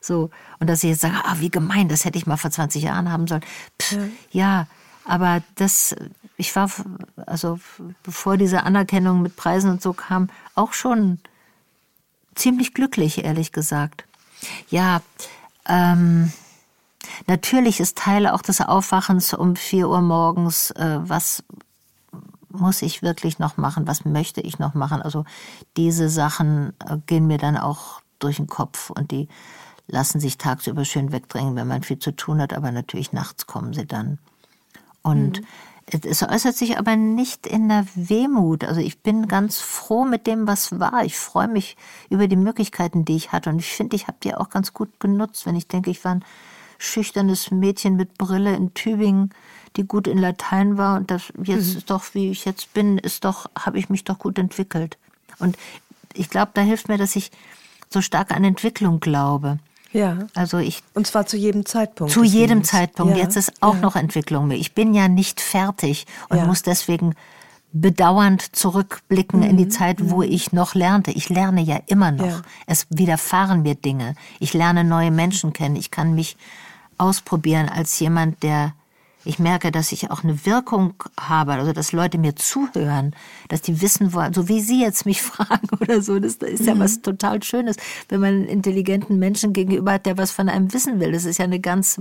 So. 0.00 0.30
Und 0.58 0.68
dass 0.68 0.82
ich 0.82 0.90
jetzt 0.90 1.00
sage, 1.00 1.16
ah, 1.24 1.36
wie 1.38 1.50
gemein, 1.50 1.88
das 1.88 2.04
hätte 2.04 2.18
ich 2.18 2.26
mal 2.26 2.36
vor 2.36 2.50
20 2.50 2.82
Jahren 2.82 3.10
haben 3.10 3.26
sollen. 3.26 3.44
Pff, 3.80 3.98
ja, 4.30 4.66
aber 5.04 5.42
das, 5.56 5.94
ich 6.36 6.54
war, 6.56 6.70
also, 7.26 7.58
bevor 8.02 8.36
diese 8.36 8.64
Anerkennung 8.64 9.22
mit 9.22 9.36
Preisen 9.36 9.70
und 9.70 9.82
so 9.82 9.92
kam, 9.92 10.30
auch 10.54 10.72
schon 10.72 11.18
ziemlich 12.34 12.74
glücklich, 12.74 13.24
ehrlich 13.24 13.52
gesagt. 13.52 14.04
Ja, 14.68 15.02
ähm, 15.68 16.32
natürlich 17.26 17.80
ist 17.80 17.98
Teil 17.98 18.26
auch 18.26 18.42
des 18.42 18.60
Aufwachens 18.60 19.34
um 19.34 19.56
4 19.56 19.88
Uhr 19.88 20.00
morgens, 20.00 20.70
äh, 20.72 20.98
was 21.02 21.44
muss 22.50 22.82
ich 22.82 23.02
wirklich 23.02 23.38
noch 23.38 23.56
machen, 23.56 23.86
was 23.86 24.04
möchte 24.04 24.40
ich 24.40 24.58
noch 24.58 24.74
machen. 24.74 25.02
Also 25.02 25.24
diese 25.76 26.08
Sachen 26.08 26.72
äh, 26.86 26.98
gehen 27.06 27.26
mir 27.26 27.38
dann 27.38 27.56
auch 27.56 28.00
durch 28.18 28.36
den 28.36 28.46
Kopf 28.46 28.90
und 28.90 29.10
die 29.10 29.28
lassen 29.86 30.20
sich 30.20 30.38
tagsüber 30.38 30.84
schön 30.84 31.12
wegdrängen, 31.12 31.56
wenn 31.56 31.68
man 31.68 31.82
viel 31.82 31.98
zu 31.98 32.12
tun 32.12 32.40
hat, 32.40 32.52
aber 32.54 32.70
natürlich 32.72 33.12
nachts 33.12 33.46
kommen 33.46 33.74
sie 33.74 33.86
dann. 33.86 34.18
Und 35.02 35.42
es 35.86 36.22
äußert 36.22 36.56
sich 36.56 36.78
aber 36.78 36.96
nicht 36.96 37.46
in 37.46 37.68
der 37.68 37.84
Wehmut. 37.94 38.64
Also 38.64 38.80
ich 38.80 39.00
bin 39.00 39.28
ganz 39.28 39.60
froh 39.60 40.04
mit 40.04 40.26
dem, 40.26 40.46
was 40.46 40.80
war. 40.80 41.04
Ich 41.04 41.18
freue 41.18 41.48
mich 41.48 41.76
über 42.08 42.26
die 42.26 42.36
Möglichkeiten, 42.36 43.04
die 43.04 43.16
ich 43.16 43.32
hatte. 43.32 43.50
Und 43.50 43.58
ich 43.58 43.70
finde, 43.70 43.94
ich 43.94 44.06
habe 44.06 44.16
die 44.22 44.34
auch 44.34 44.48
ganz 44.48 44.72
gut 44.72 44.98
genutzt. 44.98 45.44
Wenn 45.44 45.56
ich 45.56 45.68
denke, 45.68 45.90
ich 45.90 46.02
war 46.04 46.12
ein 46.12 46.24
schüchternes 46.84 47.50
Mädchen 47.50 47.96
mit 47.96 48.18
Brille 48.18 48.54
in 48.54 48.74
Tübingen, 48.74 49.30
die 49.76 49.84
gut 49.84 50.06
in 50.06 50.18
Latein 50.18 50.76
war. 50.76 50.96
Und 50.96 51.10
das 51.10 51.32
jetzt 51.42 51.74
ist 51.74 51.90
doch, 51.90 52.14
wie 52.14 52.30
ich 52.30 52.44
jetzt 52.44 52.72
bin, 52.74 52.98
ist 52.98 53.24
doch, 53.24 53.50
habe 53.58 53.78
ich 53.78 53.88
mich 53.88 54.04
doch 54.04 54.18
gut 54.18 54.38
entwickelt. 54.38 54.98
Und 55.38 55.56
ich 56.14 56.30
glaube, 56.30 56.52
da 56.54 56.60
hilft 56.60 56.88
mir, 56.88 56.98
dass 56.98 57.16
ich 57.16 57.30
so 57.90 58.00
stark 58.00 58.30
an 58.30 58.44
Entwicklung 58.44 59.00
glaube. 59.00 59.58
Ja. 59.92 60.18
Also 60.34 60.58
ich. 60.58 60.82
Und 60.94 61.06
zwar 61.06 61.26
zu 61.26 61.36
jedem 61.36 61.66
Zeitpunkt. 61.66 62.12
Zu 62.12 62.24
jedem 62.24 62.58
Lebens. 62.58 62.68
Zeitpunkt. 62.68 63.16
Ja. 63.16 63.22
Jetzt 63.22 63.36
ist 63.36 63.52
auch 63.62 63.76
ja. 63.76 63.80
noch 63.80 63.96
Entwicklung. 63.96 64.50
Ich 64.50 64.74
bin 64.74 64.92
ja 64.92 65.08
nicht 65.08 65.40
fertig 65.40 66.06
und 66.28 66.38
ja. 66.38 66.46
muss 66.46 66.62
deswegen 66.62 67.14
bedauernd 67.72 68.54
zurückblicken 68.54 69.40
mhm. 69.40 69.46
in 69.46 69.56
die 69.56 69.64
mhm. 69.66 69.70
Zeit, 69.70 70.10
wo 70.10 70.18
mhm. 70.18 70.30
ich 70.30 70.52
noch 70.52 70.74
lernte. 70.74 71.12
Ich 71.12 71.28
lerne 71.28 71.60
ja 71.60 71.78
immer 71.86 72.12
noch. 72.12 72.26
Ja. 72.26 72.42
Es 72.66 72.86
widerfahren 72.90 73.62
mir 73.62 73.74
Dinge. 73.74 74.14
Ich 74.40 74.52
lerne 74.52 74.84
neue 74.84 75.10
Menschen 75.10 75.52
kennen. 75.52 75.76
Ich 75.76 75.90
kann 75.90 76.14
mich 76.14 76.36
ausprobieren 76.98 77.68
als 77.68 77.98
jemand, 77.98 78.42
der 78.42 78.74
ich 79.26 79.38
merke, 79.38 79.72
dass 79.72 79.92
ich 79.92 80.10
auch 80.10 80.22
eine 80.22 80.44
Wirkung 80.44 80.94
habe, 81.18 81.54
also 81.54 81.72
dass 81.72 81.92
Leute 81.92 82.18
mir 82.18 82.36
zuhören, 82.36 83.14
dass 83.48 83.62
die 83.62 83.80
wissen 83.80 84.12
wollen, 84.12 84.34
so 84.34 84.48
wie 84.48 84.60
Sie 84.60 84.82
jetzt 84.82 85.06
mich 85.06 85.22
fragen 85.22 85.68
oder 85.80 86.02
so. 86.02 86.18
Das 86.18 86.34
ist 86.34 86.66
ja 86.66 86.74
mhm. 86.74 86.80
was 86.80 87.00
total 87.00 87.42
Schönes, 87.42 87.76
wenn 88.08 88.20
man 88.20 88.34
einen 88.34 88.44
intelligenten 88.44 89.18
Menschen 89.18 89.52
gegenüber 89.52 89.92
hat, 89.92 90.06
der 90.06 90.18
was 90.18 90.30
von 90.30 90.48
einem 90.48 90.72
wissen 90.72 91.00
will. 91.00 91.12
Das 91.12 91.24
ist 91.24 91.38
ja 91.38 91.44
eine 91.44 91.60
ganz 91.60 92.00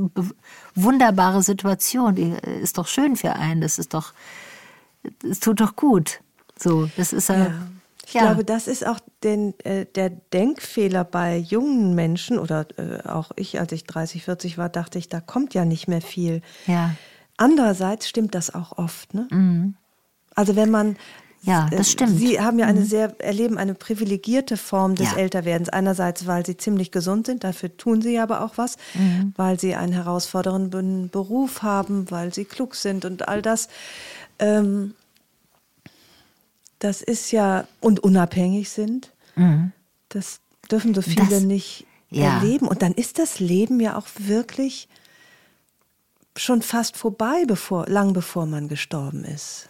wunderbare 0.76 1.42
Situation. 1.44 2.16
Die 2.16 2.36
ist 2.62 2.78
doch 2.78 2.88
schön 2.88 3.16
für 3.16 3.34
einen. 3.34 3.62
Das 3.62 3.80
ist 3.80 3.94
doch, 3.94 4.14
es 5.24 5.40
tut 5.40 5.62
doch 5.62 5.76
gut. 5.76 6.20
So, 6.60 6.90
das 6.98 7.14
ist 7.14 7.30
ja. 7.30 7.54
Ich 8.06 8.14
ja. 8.14 8.22
glaube, 8.22 8.44
das 8.44 8.68
ist 8.68 8.86
auch 8.86 9.00
den, 9.24 9.58
äh, 9.62 9.86
der 9.86 10.10
Denkfehler 10.10 11.04
bei 11.04 11.38
jungen 11.38 11.96
Menschen 11.96 12.38
oder 12.38 12.66
äh, 12.78 13.08
auch 13.08 13.32
ich, 13.36 13.60
als 13.60 13.72
ich 13.72 13.86
30, 13.86 14.24
40 14.24 14.58
war, 14.58 14.70
dachte 14.70 15.00
ich, 15.00 15.08
da 15.08 15.22
kommt 15.22 15.54
ja 15.54 15.66
nicht 15.66 15.88
mehr 15.88 16.02
viel. 16.02 16.42
Ja. 16.68 16.92
Andererseits 17.38 18.08
stimmt 18.08 18.36
das 18.36 18.54
auch 18.54 18.78
oft. 18.78 19.14
Ne? 19.14 19.28
Mhm. 19.32 19.76
Also 20.36 20.56
wenn 20.56 20.70
man 20.70 20.98
ja, 21.46 21.68
das 21.70 21.88
äh, 21.88 21.92
stimmt. 21.92 22.18
Sie 22.18 22.40
haben 22.40 22.58
ja 22.58 22.68
eine 22.68 22.80
mhm. 22.82 22.86
sehr, 22.86 23.20
erleben 23.20 23.58
eine 23.58 23.74
privilegierte 23.74 24.56
Form 24.56 24.96
des 24.96 25.12
ja. 25.12 25.18
Älterwerdens. 25.18 25.70
Einerseits, 25.70 26.26
weil 26.26 26.46
Sie 26.46 26.56
ziemlich 26.56 26.92
gesund 26.92 27.26
sind, 27.26 27.44
dafür 27.44 27.76
tun 27.76 28.02
Sie 28.02 28.18
aber 28.18 28.42
auch 28.44 28.54
was, 28.58 28.78
mhm. 28.94 29.34
weil 29.36 29.60
Sie 29.60 29.76
einen 29.76 29.92
herausfordernden 29.92 31.10
Beruf 31.10 31.62
haben, 31.62 32.10
weil 32.10 32.34
Sie 32.34 32.46
klug 32.46 32.76
sind 32.76 33.04
und 33.04 33.28
all 33.28 33.42
das. 33.42 33.68
Ähm, 34.40 34.94
das 36.84 37.02
ist 37.02 37.32
ja, 37.32 37.66
und 37.80 38.02
unabhängig 38.02 38.70
sind. 38.70 39.14
Mhm. 39.36 39.72
Das 40.10 40.42
dürfen 40.70 40.94
so 40.94 41.02
viele 41.02 41.28
das, 41.28 41.44
nicht 41.44 41.86
ja. 42.10 42.36
erleben. 42.36 42.68
Und 42.68 42.82
dann 42.82 42.94
ist 42.94 43.20
das 43.20 43.40
Leben 43.40 43.80
ja 43.80 43.98
auch 43.98 44.08
wirklich 44.18 44.90
schon 46.36 46.62
fast 46.62 46.98
vorbei, 46.98 47.46
bevor, 47.48 47.88
lang 47.88 48.12
bevor 48.12 48.46
man 48.46 48.68
gestorben 48.68 49.24
ist. 49.24 49.70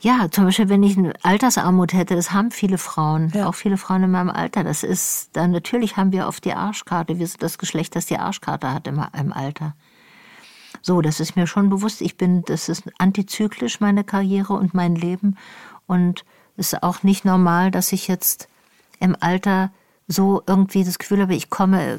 Ja, 0.00 0.28
zum 0.30 0.44
Beispiel, 0.44 0.68
wenn 0.68 0.82
ich 0.82 0.98
eine 0.98 1.14
Altersarmut 1.22 1.94
hätte, 1.94 2.16
das 2.16 2.32
haben 2.32 2.50
viele 2.50 2.76
Frauen, 2.76 3.32
ja. 3.34 3.48
auch 3.48 3.54
viele 3.54 3.78
Frauen 3.78 4.02
in 4.02 4.10
meinem 4.10 4.30
Alter. 4.30 4.62
Das 4.62 4.82
ist, 4.82 5.30
dann 5.32 5.52
natürlich 5.52 5.96
haben 5.96 6.12
wir 6.12 6.28
auf 6.28 6.40
die 6.40 6.52
Arschkarte, 6.52 7.18
wir 7.18 7.26
sind 7.26 7.42
das 7.42 7.56
Geschlecht, 7.56 7.96
das 7.96 8.04
die 8.04 8.18
Arschkarte 8.18 8.74
hat 8.74 8.86
im, 8.86 9.02
im 9.18 9.32
Alter. 9.32 9.74
So, 10.86 11.00
das 11.00 11.18
ist 11.18 11.34
mir 11.34 11.48
schon 11.48 11.68
bewusst. 11.68 12.00
Ich 12.00 12.16
bin, 12.16 12.44
das 12.44 12.68
ist 12.68 12.84
antizyklisch, 12.98 13.80
meine 13.80 14.04
Karriere 14.04 14.52
und 14.52 14.72
mein 14.72 14.94
Leben. 14.94 15.36
Und 15.88 16.24
es 16.56 16.72
ist 16.72 16.84
auch 16.84 17.02
nicht 17.02 17.24
normal, 17.24 17.72
dass 17.72 17.90
ich 17.90 18.06
jetzt 18.06 18.48
im 19.00 19.16
Alter 19.18 19.72
so 20.06 20.44
irgendwie 20.46 20.84
das 20.84 21.00
Gefühl 21.00 21.22
habe, 21.22 21.34
ich 21.34 21.50
komme 21.50 21.98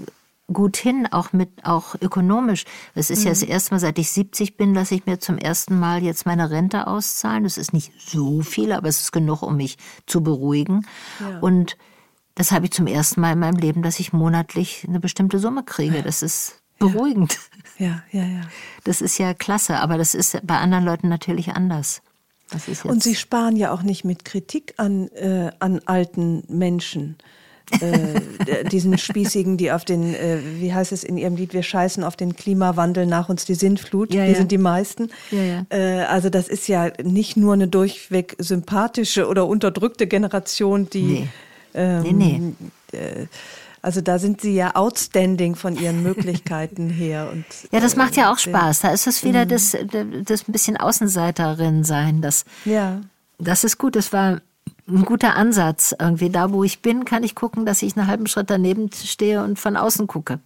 gut 0.54 0.78
hin, 0.78 1.06
auch 1.12 1.34
mit, 1.34 1.66
auch 1.66 1.96
ökonomisch. 2.00 2.64
Es 2.96 3.10
ist 3.10 3.20
mhm. 3.20 3.26
ja 3.26 3.32
das 3.32 3.44
erste 3.44 3.74
Mal, 3.74 3.80
seit 3.82 4.00
ich 4.00 4.10
70 4.10 4.56
bin, 4.56 4.74
dass 4.74 4.92
ich 4.92 5.06
mir 5.06 5.20
zum 5.20 5.38
ersten 5.38 5.78
Mal 5.78 6.02
jetzt 6.02 6.26
meine 6.26 6.50
Rente 6.50 6.88
auszahlen. 6.88 7.44
Das 7.44 7.58
ist 7.58 7.74
nicht 7.74 7.92
so 8.00 8.40
viel, 8.40 8.72
aber 8.72 8.88
es 8.88 9.02
ist 9.02 9.12
genug, 9.12 9.42
um 9.42 9.58
mich 9.58 9.78
zu 10.06 10.24
beruhigen. 10.24 10.88
Ja. 11.20 11.40
Und 11.40 11.76
das 12.36 12.54
habe 12.54 12.64
ich 12.64 12.72
zum 12.72 12.88
ersten 12.88 13.20
Mal 13.20 13.34
in 13.34 13.40
meinem 13.40 13.58
Leben, 13.58 13.82
dass 13.82 14.00
ich 14.00 14.14
monatlich 14.14 14.86
eine 14.88 15.02
bestimmte 15.02 15.40
Summe 15.40 15.64
kriege. 15.64 16.04
Das 16.04 16.22
ist 16.22 16.62
beruhigend. 16.80 17.38
Ja, 17.78 18.04
ja, 18.12 18.24
ja. 18.24 18.42
Das 18.84 19.02
ist 19.02 19.18
ja 19.18 19.34
klasse, 19.34 19.78
aber 19.78 19.98
das 19.98 20.16
ist 20.16 20.40
bei 20.44 20.58
anderen 20.58 20.86
Leuten 20.86 21.10
natürlich 21.10 21.50
anders. 21.50 22.02
Und 22.84 23.04
Sie 23.04 23.16
sparen 23.16 23.58
ja 23.58 23.72
auch 23.72 23.84
nicht 23.84 24.06
mit 24.06 24.24
Kritik 24.24 24.74
an, 24.78 25.10
äh, 25.10 25.52
an 25.60 25.82
alten 25.86 26.44
Menschen. 26.48 27.18
äh, 27.82 28.64
diesen 28.72 28.98
Spießigen, 28.98 29.58
die 29.58 29.74
auf 29.74 29.84
den, 29.84 30.14
äh, 30.16 30.38
wie 30.56 30.74
heißt 30.74 30.94
es 30.94 31.04
in 31.04 31.18
ihrem 31.18 31.36
Lied, 31.36 31.54
wir 31.54 31.64
scheißen 31.64 32.02
auf 32.02 32.16
den 32.16 32.38
Klimawandel 32.38 33.06
nach 33.06 33.28
uns 33.28 33.44
die 33.44 33.56
Sintflut. 33.56 34.14
Ja, 34.14 34.24
wir 34.24 34.32
ja. 34.32 34.38
sind 34.38 34.54
die 34.54 34.58
meisten. 34.58 35.10
Ja, 35.32 35.66
äh, 35.70 36.06
also 36.06 36.30
das 36.30 36.48
ist 36.48 36.70
ja 36.70 36.92
nicht 37.04 37.36
nur 37.36 37.54
eine 37.54 37.68
durchweg 37.68 38.38
sympathische 38.40 39.28
oder 39.28 39.48
unterdrückte 39.48 40.08
Generation, 40.08 40.90
die 40.90 41.04
nee. 41.04 41.28
Ähm, 41.74 42.18
nee, 42.18 42.54
nee. 42.94 43.28
Äh, 43.78 43.88
also 43.88 44.02
da 44.02 44.20
sind 44.20 44.42
Sie 44.42 44.56
ja 44.56 44.76
outstanding 44.76 45.56
von 45.56 45.76
Ihren 45.78 46.04
Möglichkeiten 46.04 46.90
her. 46.90 47.30
Und, 47.32 47.46
ja, 47.72 47.80
das 47.80 47.96
macht 47.96 48.16
ja 48.16 48.32
auch 48.32 48.38
äh, 48.38 48.42
Spaß. 48.42 48.82
Da 48.82 48.90
ist 48.90 49.08
es 49.08 49.24
wieder 49.24 49.46
mhm. 49.46 49.50
das, 49.50 49.78
das 50.24 50.48
ein 50.48 50.52
bisschen 50.52 50.78
Außenseiterin 50.78 51.84
sein. 51.84 52.22
Das, 52.22 52.46
ja. 52.66 53.02
das 53.38 53.64
ist 53.64 53.78
gut. 53.78 53.96
Das 53.96 54.14
war 54.14 54.42
ein 54.88 55.06
guter 55.06 55.36
Ansatz. 55.36 55.96
Irgendwie 56.00 56.30
da, 56.30 56.52
wo 56.52 56.64
ich 56.64 56.82
bin, 56.82 57.06
kann 57.06 57.24
ich 57.24 57.36
gucken, 57.36 57.66
dass 57.66 57.82
ich 57.82 57.98
einen 57.98 58.08
halben 58.08 58.28
Schritt 58.28 58.50
daneben 58.50 58.90
stehe 58.92 59.44
und 59.44 59.60
von 59.60 59.78
außen 59.78 60.08
gucke. 60.08 60.40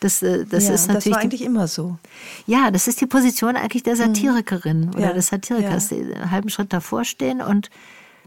Das, 0.00 0.22
äh, 0.22 0.46
das 0.46 0.66
ja, 0.66 0.74
ist 0.74 0.88
natürlich. 0.88 1.04
Das 1.04 1.12
war 1.12 1.20
eigentlich 1.20 1.40
die, 1.42 1.46
immer 1.46 1.68
so. 1.68 1.98
Ja, 2.46 2.70
das 2.70 2.88
ist 2.88 3.00
die 3.00 3.06
Position 3.06 3.56
eigentlich 3.56 3.82
der 3.82 3.94
mhm. 3.94 4.14
Satirikerin 4.14 4.80
mhm. 4.80 4.94
oder 4.94 5.08
ja, 5.08 5.12
des 5.12 5.28
Satirikers, 5.28 5.90
ja. 5.90 5.98
die 5.98 6.14
einen 6.14 6.30
halben 6.30 6.48
Schritt 6.48 6.72
davor 6.72 7.04
stehen 7.04 7.42
und 7.42 7.70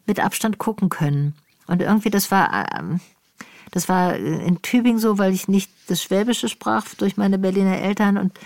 mit 0.06 0.20
Abstand 0.20 0.60
gucken 0.60 0.90
können. 0.90 1.36
Und 1.66 1.82
irgendwie, 1.82 2.10
das 2.10 2.30
war, 2.30 2.68
ähm, 2.78 3.00
das 3.74 3.90
war 3.90 4.16
in 4.16 4.62
Tübingen 4.62 5.00
so, 5.00 5.18
weil 5.18 5.34
ich 5.34 5.48
nicht 5.48 5.72
das 5.88 6.04
Schwäbische 6.04 6.48
sprach 6.48 6.86
durch 6.96 7.18
meine 7.18 7.40
Berliner 7.40 7.80
Eltern 7.80 8.20
und 8.20 8.40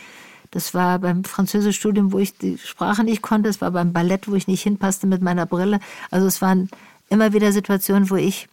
das 0.51 0.73
war 0.73 0.99
beim 0.99 1.25
Französischstudium, 1.25 2.13
wo 2.13 2.19
ich 2.19 2.37
die 2.37 2.57
Sprache 2.57 3.03
nicht 3.03 3.21
konnte. 3.21 3.49
Es 3.49 3.59
war 3.59 3.71
beim 3.71 3.91
Ballett, 3.91 4.29
wo 4.29 4.35
ich 4.35 4.47
nicht 4.47 4.63
hinpasste 4.63 5.05
mit 5.05 5.21
meiner 5.21 5.45
Brille. 5.45 5.81
Also 6.09 6.27
es 6.27 6.41
waren 6.41 6.69
immer 7.09 7.33
wieder 7.33 7.51
Situationen, 7.51 8.09
wo 8.09 8.15
ich 8.15 8.47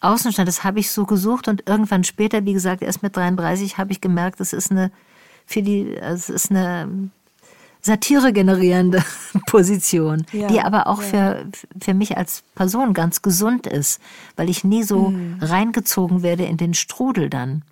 außen 0.00 0.32
stand. 0.32 0.48
Das 0.48 0.64
habe 0.64 0.80
ich 0.80 0.90
so 0.90 1.04
gesucht 1.04 1.48
und 1.48 1.68
irgendwann 1.68 2.04
später, 2.04 2.46
wie 2.46 2.54
gesagt, 2.54 2.82
erst 2.82 3.02
mit 3.02 3.14
33 3.14 3.76
habe 3.76 3.92
ich 3.92 4.00
gemerkt, 4.00 4.40
das 4.40 4.54
ist 4.54 4.70
eine 4.70 4.90
für 5.44 5.62
die, 5.62 5.94
es 5.96 6.30
ist 6.30 6.50
eine 6.50 7.10
Satire 7.82 8.32
generierende 8.32 9.02
Position, 9.46 10.26
ja, 10.32 10.48
die 10.48 10.60
aber 10.60 10.86
auch 10.86 11.02
ja. 11.02 11.08
für, 11.08 11.46
für 11.80 11.94
mich 11.94 12.16
als 12.16 12.42
Person 12.54 12.92
ganz 12.92 13.22
gesund 13.22 13.66
ist, 13.66 14.00
weil 14.36 14.50
ich 14.50 14.64
nie 14.64 14.82
so 14.82 15.08
mhm. 15.08 15.38
reingezogen 15.40 16.22
werde 16.22 16.44
in 16.44 16.56
den 16.56 16.74
Strudel 16.74 17.30
dann. 17.30 17.62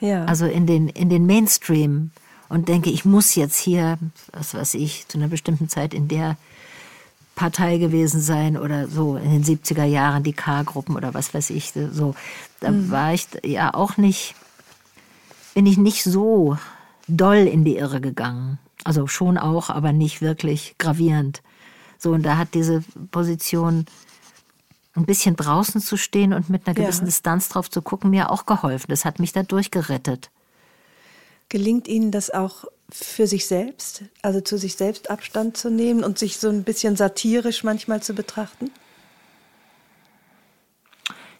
Ja. 0.00 0.24
Also 0.24 0.46
in 0.46 0.66
den, 0.66 0.88
in 0.88 1.10
den 1.10 1.26
Mainstream 1.26 2.10
und 2.48 2.68
denke, 2.68 2.90
ich 2.90 3.04
muss 3.04 3.34
jetzt 3.34 3.58
hier, 3.58 3.98
was 4.32 4.54
weiß 4.54 4.74
ich, 4.74 5.06
zu 5.08 5.18
einer 5.18 5.28
bestimmten 5.28 5.68
Zeit 5.68 5.92
in 5.92 6.08
der 6.08 6.36
Partei 7.34 7.78
gewesen 7.78 8.20
sein 8.20 8.56
oder 8.56 8.88
so 8.88 9.16
in 9.16 9.30
den 9.30 9.44
70er 9.44 9.84
Jahren 9.84 10.24
die 10.24 10.32
K-Gruppen 10.32 10.96
oder 10.96 11.14
was 11.14 11.32
weiß 11.34 11.50
ich, 11.50 11.72
so. 11.92 12.14
Da 12.60 12.70
mhm. 12.70 12.90
war 12.90 13.14
ich 13.14 13.28
ja 13.44 13.74
auch 13.74 13.96
nicht, 13.96 14.34
bin 15.54 15.66
ich 15.66 15.78
nicht 15.78 16.02
so 16.02 16.58
doll 17.06 17.36
in 17.36 17.64
die 17.64 17.76
Irre 17.76 18.00
gegangen. 18.00 18.58
Also 18.88 19.06
schon 19.06 19.36
auch, 19.36 19.68
aber 19.68 19.92
nicht 19.92 20.22
wirklich 20.22 20.76
gravierend. 20.78 21.42
So, 21.98 22.12
und 22.12 22.22
da 22.22 22.38
hat 22.38 22.54
diese 22.54 22.82
Position 23.10 23.84
ein 24.94 25.04
bisschen 25.04 25.36
draußen 25.36 25.82
zu 25.82 25.98
stehen 25.98 26.32
und 26.32 26.48
mit 26.48 26.66
einer 26.66 26.74
gewissen 26.74 27.02
ja. 27.02 27.08
Distanz 27.08 27.50
drauf 27.50 27.68
zu 27.68 27.82
gucken, 27.82 28.08
mir 28.08 28.30
auch 28.30 28.46
geholfen. 28.46 28.86
Das 28.88 29.04
hat 29.04 29.18
mich 29.18 29.34
da 29.34 29.42
durchgerettet. 29.42 30.30
Gelingt 31.50 31.86
Ihnen 31.86 32.12
das 32.12 32.30
auch 32.30 32.64
für 32.88 33.26
sich 33.26 33.46
selbst, 33.46 34.04
also 34.22 34.40
zu 34.40 34.56
sich 34.56 34.76
selbst 34.76 35.10
Abstand 35.10 35.58
zu 35.58 35.68
nehmen 35.68 36.02
und 36.02 36.18
sich 36.18 36.38
so 36.38 36.48
ein 36.48 36.64
bisschen 36.64 36.96
satirisch 36.96 37.64
manchmal 37.64 38.02
zu 38.02 38.14
betrachten? 38.14 38.70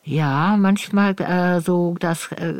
Ja, 0.09 0.57
manchmal 0.57 1.15
äh, 1.21 1.61
so, 1.61 1.95
das, 2.01 2.33
äh, 2.33 2.55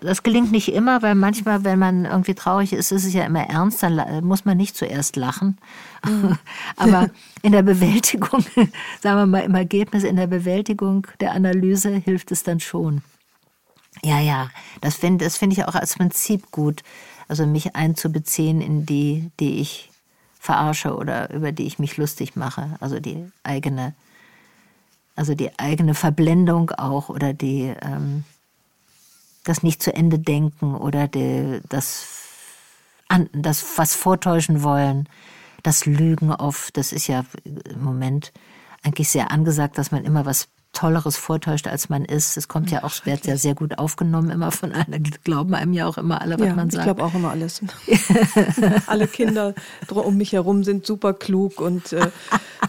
das 0.00 0.24
gelingt 0.24 0.50
nicht 0.50 0.72
immer, 0.72 1.00
weil 1.00 1.14
manchmal, 1.14 1.62
wenn 1.62 1.78
man 1.78 2.04
irgendwie 2.04 2.34
traurig 2.34 2.72
ist, 2.72 2.90
ist 2.90 3.04
es 3.04 3.14
ja 3.14 3.24
immer 3.24 3.48
ernst, 3.48 3.84
dann 3.84 4.24
muss 4.24 4.44
man 4.44 4.56
nicht 4.56 4.76
zuerst 4.76 5.14
lachen. 5.14 5.58
Mhm. 6.04 6.36
Aber 6.76 7.08
in 7.42 7.52
der 7.52 7.62
Bewältigung, 7.62 8.44
sagen 9.00 9.16
wir 9.16 9.26
mal 9.26 9.44
im 9.44 9.54
Ergebnis, 9.54 10.02
in 10.02 10.16
der 10.16 10.26
Bewältigung 10.26 11.06
der 11.20 11.34
Analyse 11.34 11.90
hilft 11.90 12.32
es 12.32 12.42
dann 12.42 12.58
schon. 12.58 13.02
Ja, 14.02 14.18
ja, 14.18 14.50
das 14.80 14.96
finde 14.96 15.24
das 15.24 15.36
find 15.36 15.52
ich 15.52 15.66
auch 15.66 15.76
als 15.76 15.94
Prinzip 15.94 16.50
gut, 16.50 16.82
also 17.28 17.46
mich 17.46 17.76
einzubeziehen 17.76 18.60
in 18.60 18.86
die, 18.86 19.30
die 19.38 19.60
ich 19.60 19.92
verarsche 20.40 20.96
oder 20.96 21.32
über 21.32 21.52
die 21.52 21.68
ich 21.68 21.78
mich 21.78 21.96
lustig 21.96 22.34
mache, 22.34 22.76
also 22.80 22.98
die 22.98 23.24
eigene 23.44 23.94
also 25.18 25.34
die 25.34 25.58
eigene 25.58 25.94
Verblendung 25.94 26.70
auch 26.70 27.08
oder 27.08 27.34
die, 27.34 27.74
ähm, 27.82 28.24
das 29.44 29.64
nicht 29.64 29.82
zu 29.82 29.92
Ende 29.92 30.20
denken 30.20 30.76
oder 30.76 31.08
die, 31.08 31.60
das, 31.68 32.06
an, 33.08 33.28
das 33.32 33.64
was 33.76 33.96
vortäuschen 33.96 34.62
wollen, 34.62 35.08
das 35.64 35.86
Lügen 35.86 36.32
oft, 36.32 36.76
das 36.76 36.92
ist 36.92 37.08
ja 37.08 37.24
im 37.44 37.82
Moment 37.82 38.32
eigentlich 38.84 39.08
sehr 39.08 39.32
angesagt, 39.32 39.76
dass 39.76 39.90
man 39.90 40.04
immer 40.04 40.24
was 40.24 40.48
Tolleres 40.78 41.16
vortäuscht, 41.16 41.66
als 41.66 41.88
man 41.88 42.04
ist. 42.04 42.36
Es 42.36 42.46
kommt 42.46 42.70
ja, 42.70 42.78
ja 42.78 42.84
auch, 42.84 43.04
wird 43.04 43.26
ja 43.26 43.36
sehr 43.36 43.56
gut 43.56 43.78
aufgenommen 43.78 44.30
immer 44.30 44.52
von 44.52 44.72
allen. 44.72 45.02
Die 45.02 45.10
glauben 45.10 45.52
einem 45.54 45.72
ja 45.72 45.88
auch 45.88 45.98
immer 45.98 46.20
alle, 46.20 46.38
was 46.38 46.46
ja, 46.46 46.54
man 46.54 46.70
sagt. 46.70 46.86
Ich 46.86 46.94
glaube 46.94 47.04
auch 47.04 47.14
immer 47.14 47.32
alles. 47.32 47.62
alle 48.86 49.08
Kinder 49.08 49.54
um 49.88 50.16
mich 50.16 50.32
herum 50.32 50.62
sind 50.62 50.86
super 50.86 51.14
klug 51.14 51.60
und 51.60 51.92
äh, 51.92 52.10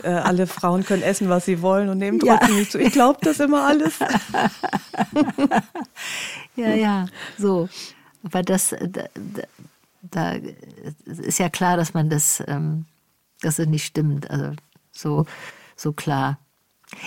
äh, 0.02 0.10
alle 0.10 0.48
Frauen 0.48 0.86
können 0.86 1.04
essen, 1.04 1.30
was 1.30 1.46
sie 1.46 1.62
wollen 1.62 1.88
und 1.88 2.00
nehmen 2.00 2.20
trotzdem 2.20 2.50
ja. 2.50 2.56
nicht 2.56 2.72
zu. 2.72 2.80
Ich 2.80 2.94
glaube 2.94 3.20
das 3.22 3.40
immer 3.40 3.68
alles. 3.68 4.00
ja, 6.56 6.70
ja, 6.70 7.06
so. 7.38 7.70
Aber 8.24 8.42
das, 8.42 8.76
da, 8.82 9.04
da, 10.02 10.34
ist 11.06 11.38
ja 11.38 11.50
klar, 11.50 11.78
dass 11.78 11.94
man 11.94 12.10
das, 12.10 12.44
ähm, 12.48 12.86
dass 13.42 13.60
es 13.60 13.68
nicht 13.68 13.86
stimmt. 13.86 14.32
Also 14.32 14.54
so, 14.92 15.28
so 15.76 15.94
klar. 15.94 16.40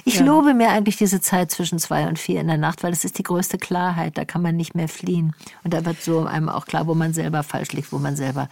Ich 0.04 0.16
ja. 0.16 0.24
lobe 0.24 0.54
mir 0.54 0.70
eigentlich 0.70 0.96
diese 0.96 1.20
Zeit 1.20 1.50
zwischen 1.50 1.78
zwei 1.78 2.06
und 2.06 2.18
vier 2.18 2.40
in 2.40 2.46
der 2.46 2.56
Nacht, 2.56 2.82
weil 2.82 2.92
es 2.92 3.04
ist 3.04 3.18
die 3.18 3.22
größte 3.22 3.58
Klarheit. 3.58 4.16
Da 4.16 4.24
kann 4.24 4.42
man 4.42 4.56
nicht 4.56 4.74
mehr 4.74 4.88
fliehen. 4.88 5.34
Und 5.64 5.74
da 5.74 5.84
wird 5.84 6.00
so 6.02 6.24
einem 6.24 6.48
auch 6.48 6.66
klar, 6.66 6.86
wo 6.86 6.94
man 6.94 7.12
selber 7.12 7.42
falsch 7.42 7.72
liegt, 7.72 7.92
wo 7.92 7.98
man 7.98 8.16
selber 8.16 8.48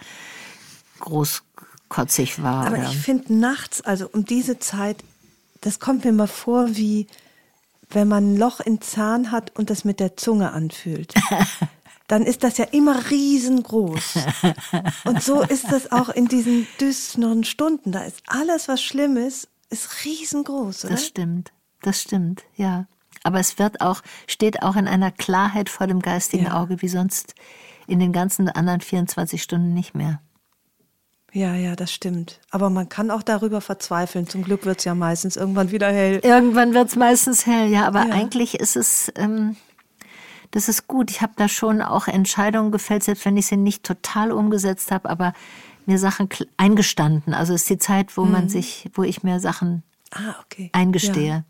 großkotzig 1.01 2.43
war. 2.43 2.67
Aber 2.67 2.79
oder? 2.79 2.89
ich 2.89 2.99
finde 2.99 3.35
nachts, 3.35 3.81
also 3.81 4.09
um 4.13 4.25
diese 4.25 4.59
Zeit, 4.59 5.05
das 5.61 5.79
kommt 5.79 6.05
mir 6.05 6.13
mal 6.13 6.27
vor, 6.27 6.77
wie 6.77 7.07
wenn 7.91 8.09
man 8.09 8.35
ein 8.35 8.37
Loch 8.37 8.61
im 8.61 8.81
Zahn 8.81 9.33
hat 9.33 9.57
und 9.59 9.71
das 9.71 9.85
mit 9.85 10.01
der 10.01 10.17
Zunge 10.17 10.53
anfühlt. 10.53 11.15
dann 12.07 12.25
ist 12.25 12.43
das 12.43 12.59
ja 12.59 12.65
immer 12.65 13.11
riesengroß. 13.11 14.19
Und 15.05 15.23
so 15.23 15.43
ist 15.43 15.71
das 15.71 15.93
auch 15.93 16.09
in 16.09 16.27
diesen 16.27 16.67
düsteren 16.81 17.45
Stunden. 17.45 17.93
Da 17.93 18.03
ist 18.03 18.23
alles, 18.27 18.67
was 18.67 18.83
schlimm 18.83 19.17
ist, 19.17 19.49
ist 19.71 20.05
riesengroß, 20.05 20.85
oder? 20.85 20.95
Das 20.95 21.07
stimmt, 21.07 21.53
das 21.83 22.01
stimmt, 22.01 22.45
ja. 22.57 22.87
Aber 23.23 23.39
es 23.39 23.59
wird 23.59 23.81
auch, 23.81 24.03
steht 24.27 24.63
auch 24.63 24.77
in 24.77 24.89
einer 24.89 25.11
Klarheit 25.11 25.69
vor 25.69 25.87
dem 25.87 26.01
geistigen 26.01 26.47
ja. 26.47 26.61
Auge, 26.61 26.83
wie 26.83 26.89
sonst 26.89 27.35
in 27.87 27.99
den 27.99 28.13
ganzen 28.13 28.49
anderen 28.49 28.81
24 28.81 29.43
Stunden 29.43 29.75
nicht 29.75 29.95
mehr. 29.95 30.21
Ja, 31.33 31.55
ja, 31.55 31.77
das 31.77 31.93
stimmt. 31.93 32.41
Aber 32.51 32.71
man 32.71 32.89
kann 32.89 33.11
auch 33.11 33.23
darüber 33.23 33.61
verzweifeln. 33.61 34.27
Zum 34.27 34.43
Glück 34.43 34.65
wird 34.65 34.79
es 34.79 34.85
ja 34.85 34.95
meistens 34.95 35.37
irgendwann 35.37 35.71
wieder 35.71 35.91
hell. 35.93 36.21
Irgendwann 36.25 36.75
wird 36.75 36.89
es 36.89 36.97
meistens 36.97 37.47
hell, 37.47 37.69
ja. 37.69 37.87
Aber 37.87 38.07
ja. 38.07 38.13
eigentlich 38.13 38.59
ist 38.59 38.77
es, 38.77 39.13
ähm, 39.17 39.57
das 40.51 40.69
ist 40.69 40.89
gut. 40.89 41.11
Ich 41.11 41.21
habe 41.21 41.35
da 41.37 41.49
schon 41.49 41.83
auch 41.83 42.09
Entscheidungen 42.09 42.73
gefällt, 42.73 43.05
selbst 43.05 43.25
wenn 43.25 43.37
ich 43.37 43.47
sie 43.47 43.57
nicht 43.57 43.85
total 43.85 44.33
umgesetzt 44.33 44.91
habe. 44.91 45.09
Aber 45.09 45.33
mir 45.91 45.99
Sachen 45.99 46.29
eingestanden. 46.57 47.35
Also 47.35 47.53
es 47.53 47.63
ist 47.63 47.71
die 47.71 47.79
Zeit, 47.79 48.17
wo 48.17 48.25
mhm. 48.25 48.33
man 48.33 48.49
sich, 48.49 48.89
wo 48.95 49.03
ich 49.03 49.23
mir 49.23 49.41
Sachen 49.41 49.83
ah, 50.13 50.37
okay. 50.45 50.71
eingestehe. 50.73 51.27
Ja. 51.27 51.45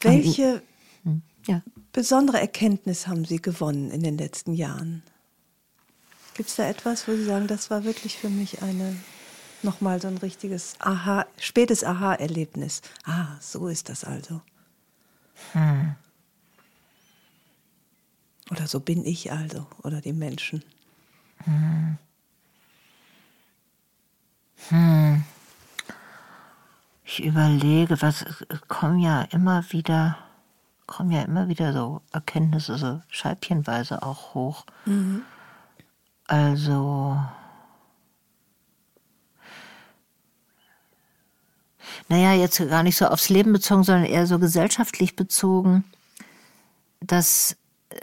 Welche 0.00 0.62
hm, 1.04 1.22
ja. 1.46 1.62
besondere 1.92 2.40
Erkenntnis 2.40 3.06
haben 3.06 3.24
Sie 3.24 3.40
gewonnen 3.40 3.90
in 3.90 4.02
den 4.02 4.18
letzten 4.18 4.52
Jahren? 4.52 5.02
Gibt 6.34 6.50
es 6.50 6.56
da 6.56 6.68
etwas, 6.68 7.08
wo 7.08 7.12
Sie 7.12 7.24
sagen, 7.24 7.46
das 7.46 7.70
war 7.70 7.84
wirklich 7.84 8.18
für 8.18 8.28
mich 8.28 8.62
eine 8.62 8.96
nochmal 9.62 10.02
so 10.02 10.08
ein 10.08 10.18
richtiges 10.18 10.74
Aha, 10.80 11.24
spätes 11.38 11.84
Aha-Erlebnis? 11.84 12.82
Ah, 13.04 13.36
so 13.40 13.68
ist 13.68 13.88
das 13.88 14.04
also. 14.04 14.42
Hm. 15.52 15.94
Oder 18.50 18.66
so 18.66 18.80
bin 18.80 19.04
ich 19.04 19.32
also, 19.32 19.66
oder 19.82 20.00
die 20.00 20.12
Menschen. 20.12 20.62
Hm. 21.44 21.98
Hm. 24.68 25.24
Ich 27.04 27.24
überlege, 27.24 28.02
was 28.02 28.24
kommen 28.68 28.98
ja 28.98 29.22
immer 29.22 29.64
wieder, 29.70 30.18
kommen 30.86 31.12
ja 31.12 31.22
immer 31.22 31.48
wieder 31.48 31.72
so 31.72 32.02
Erkenntnisse, 32.12 32.76
so 32.78 33.00
scheibchenweise 33.08 34.02
auch 34.02 34.34
hoch. 34.34 34.66
Mhm. 34.86 35.22
Also. 36.26 37.18
Naja, 42.08 42.34
jetzt 42.34 42.58
gar 42.58 42.82
nicht 42.82 42.96
so 42.96 43.06
aufs 43.06 43.28
Leben 43.28 43.52
bezogen, 43.52 43.84
sondern 43.84 44.04
eher 44.04 44.26
so 44.26 44.38
gesellschaftlich 44.38 45.16
bezogen, 45.16 45.84
dass, 47.00 47.56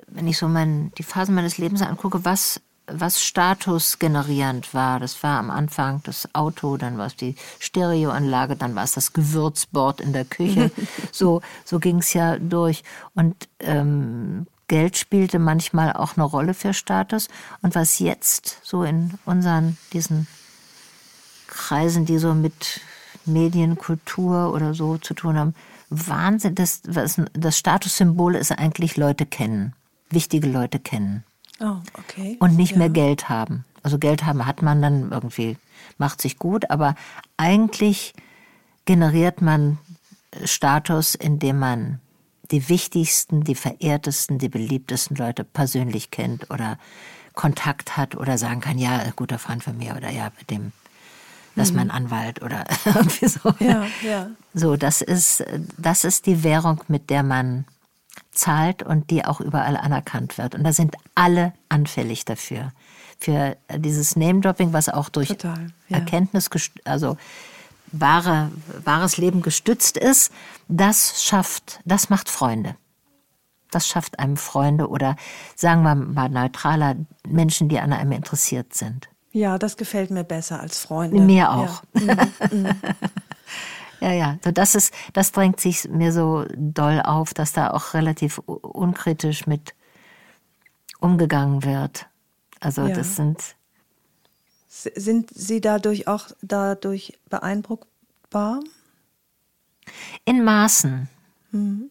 wenn 0.08 0.28
ich 0.28 0.38
so 0.38 0.48
mein, 0.48 0.92
die 0.98 1.04
Phasen 1.04 1.36
meines 1.36 1.58
Lebens 1.58 1.82
angucke, 1.82 2.26
was 2.26 2.62
was 2.88 3.24
statusgenerierend 3.24 4.74
war. 4.74 5.00
Das 5.00 5.24
war 5.24 5.40
am 5.40 5.50
Anfang 5.50 6.02
das 6.04 6.28
Auto, 6.34 6.78
dann 6.78 6.98
war 6.98 7.08
es 7.08 7.16
die 7.16 7.36
Stereoanlage, 7.60 8.56
dann 8.56 8.76
war 8.76 8.84
es 8.84 8.94
das 8.94 9.14
Gewürzbord 9.14 10.02
in 10.02 10.14
der 10.14 10.26
Küche. 10.26 10.72
so 11.12 11.42
so 11.64 11.80
ging 11.80 12.00
es 12.00 12.14
ja 12.14 12.38
durch. 12.38 12.84
Und 13.16 13.36
ähm, 13.60 14.48
Geld 14.68 14.98
spielte 14.98 15.40
manchmal 15.40 15.94
auch 15.94 16.18
eine 16.18 16.26
Rolle 16.26 16.54
für 16.54 16.74
Status. 16.74 17.28
Und 17.62 17.76
was 17.76 18.00
jetzt 18.00 18.60
so 18.64 18.84
in 18.84 19.14
unseren, 19.26 19.78
diesen 19.94 20.28
Kreisen, 21.48 22.06
die 22.06 22.18
so 22.18 22.34
mit 22.34 22.82
Medien, 23.26 23.78
Kultur 23.78 24.54
oder 24.54 24.74
so 24.74 24.98
zu 24.98 25.14
tun 25.14 25.38
haben, 25.38 25.56
Wahnsinn, 25.90 26.56
das, 26.56 26.82
das 26.84 27.58
Statussymbol 27.58 28.36
ist 28.36 28.52
eigentlich 28.52 28.98
Leute 28.98 29.26
kennen, 29.26 29.74
wichtige 30.10 30.48
Leute 30.48 30.80
kennen. 30.80 31.24
Oh, 31.64 31.78
okay. 31.98 32.36
Und 32.40 32.58
nicht 32.58 32.74
ja. 32.74 32.80
mehr 32.80 32.90
Geld 32.90 33.30
haben. 33.30 33.64
Also 33.84 33.98
Geld 33.98 34.26
haben 34.26 34.46
hat 34.46 34.62
man 34.62 34.82
dann 34.82 35.12
irgendwie, 35.12 35.58
macht 35.98 36.22
sich 36.22 36.38
gut, 36.38 36.70
aber 36.70 36.96
eigentlich 37.38 38.14
generiert 38.86 39.42
man 39.42 39.78
Status, 40.44 41.16
indem 41.16 41.60
man 41.60 42.02
die 42.52 42.68
wichtigsten, 42.68 43.44
die 43.44 43.56
verehrtesten, 43.56 44.40
die 44.40 44.50
beliebtesten 44.50 45.16
Leute 45.16 45.44
persönlich 45.44 46.12
kennt 46.12 46.52
oder 46.52 46.78
Kontakt 47.34 47.98
hat 47.98 48.16
oder 48.16 48.38
sagen 48.38 48.62
kann, 48.62 48.78
ja, 48.78 49.02
guter 49.16 49.40
Freund 49.40 49.64
von 49.64 49.78
mir 49.78 49.96
oder 49.96 50.10
ja, 50.10 50.32
mit 50.38 50.52
dem, 50.52 50.72
das 51.56 51.70
ist 51.70 51.76
mein 51.76 51.88
mhm. 51.88 51.94
Anwalt 51.94 52.42
oder 52.42 52.66
irgendwie 52.86 53.28
so. 53.28 53.54
Ja, 53.60 53.86
ja. 54.02 54.30
So, 54.54 54.76
das 54.76 55.02
ist, 55.02 55.44
das 55.78 56.04
ist 56.04 56.26
die 56.26 56.44
Währung, 56.44 56.82
mit 56.88 57.10
der 57.10 57.24
man 57.24 57.66
zahlt 58.32 58.84
und 58.84 59.10
die 59.10 59.26
auch 59.26 59.40
überall 59.40 59.78
anerkannt 59.78 60.38
wird. 60.38 60.56
Und 60.56 60.64
da 60.64 60.74
sind 60.74 60.96
alle 61.16 61.54
anfällig 61.70 62.26
dafür. 62.26 62.72
Für 63.20 63.56
dieses 63.76 64.16
Name-Dropping, 64.16 64.74
was 64.74 64.90
auch 64.90 65.10
durch 65.10 65.30
Total, 65.30 65.68
ja. 65.88 65.98
Erkenntnis, 65.98 66.50
also 66.84 67.18
wahre, 67.92 68.52
wahres 68.84 69.18
Leben 69.18 69.42
gestützt 69.42 69.98
ist, 69.98 70.32
das 70.68 71.24
schafft, 71.24 71.80
das 71.86 72.10
macht 72.10 72.30
Freunde. 72.30 72.76
Das 73.72 73.88
schafft 73.88 74.20
einem 74.20 74.38
Freunde 74.38 74.88
oder 74.88 75.16
sagen 75.56 75.84
wir 75.84 75.96
mal 75.96 76.30
neutraler 76.30 76.96
Menschen, 77.28 77.70
die 77.70 77.80
an 77.80 77.94
einem 77.94 78.12
interessiert 78.12 78.74
sind. 78.74 79.10
Ja, 79.32 79.58
das 79.58 79.78
gefällt 79.78 80.12
mir 80.12 80.24
besser 80.24 80.60
als 80.60 80.78
Freunde. 80.80 81.20
Mir 81.20 81.52
auch. 81.52 81.82
Ja. 81.96 82.28
Mhm, 82.52 82.64
mhm. 82.64 82.76
Ja, 84.04 84.12
ja. 84.12 84.38
So, 84.44 84.52
das 84.52 84.76
ist, 84.76 84.94
das 85.14 85.32
drängt 85.32 85.62
sich 85.62 85.88
mir 85.88 86.12
so 86.12 86.46
doll 86.58 87.02
auf, 87.02 87.34
dass 87.34 87.54
da 87.54 87.72
auch 87.72 87.94
relativ 87.94 88.40
unkritisch 88.40 89.48
mit 89.48 89.74
umgegangen 91.00 91.64
wird. 91.64 92.08
Also 92.60 92.86
ja. 92.86 92.96
das 92.96 93.16
sind. 93.16 93.56
Sind 94.68 95.30
Sie 95.34 95.62
dadurch 95.62 96.10
auch 96.10 96.28
dadurch 96.42 97.18
beeindruckbar? 97.30 98.60
In 100.26 100.44
Maßen. 100.44 101.08
Mhm. 101.52 101.90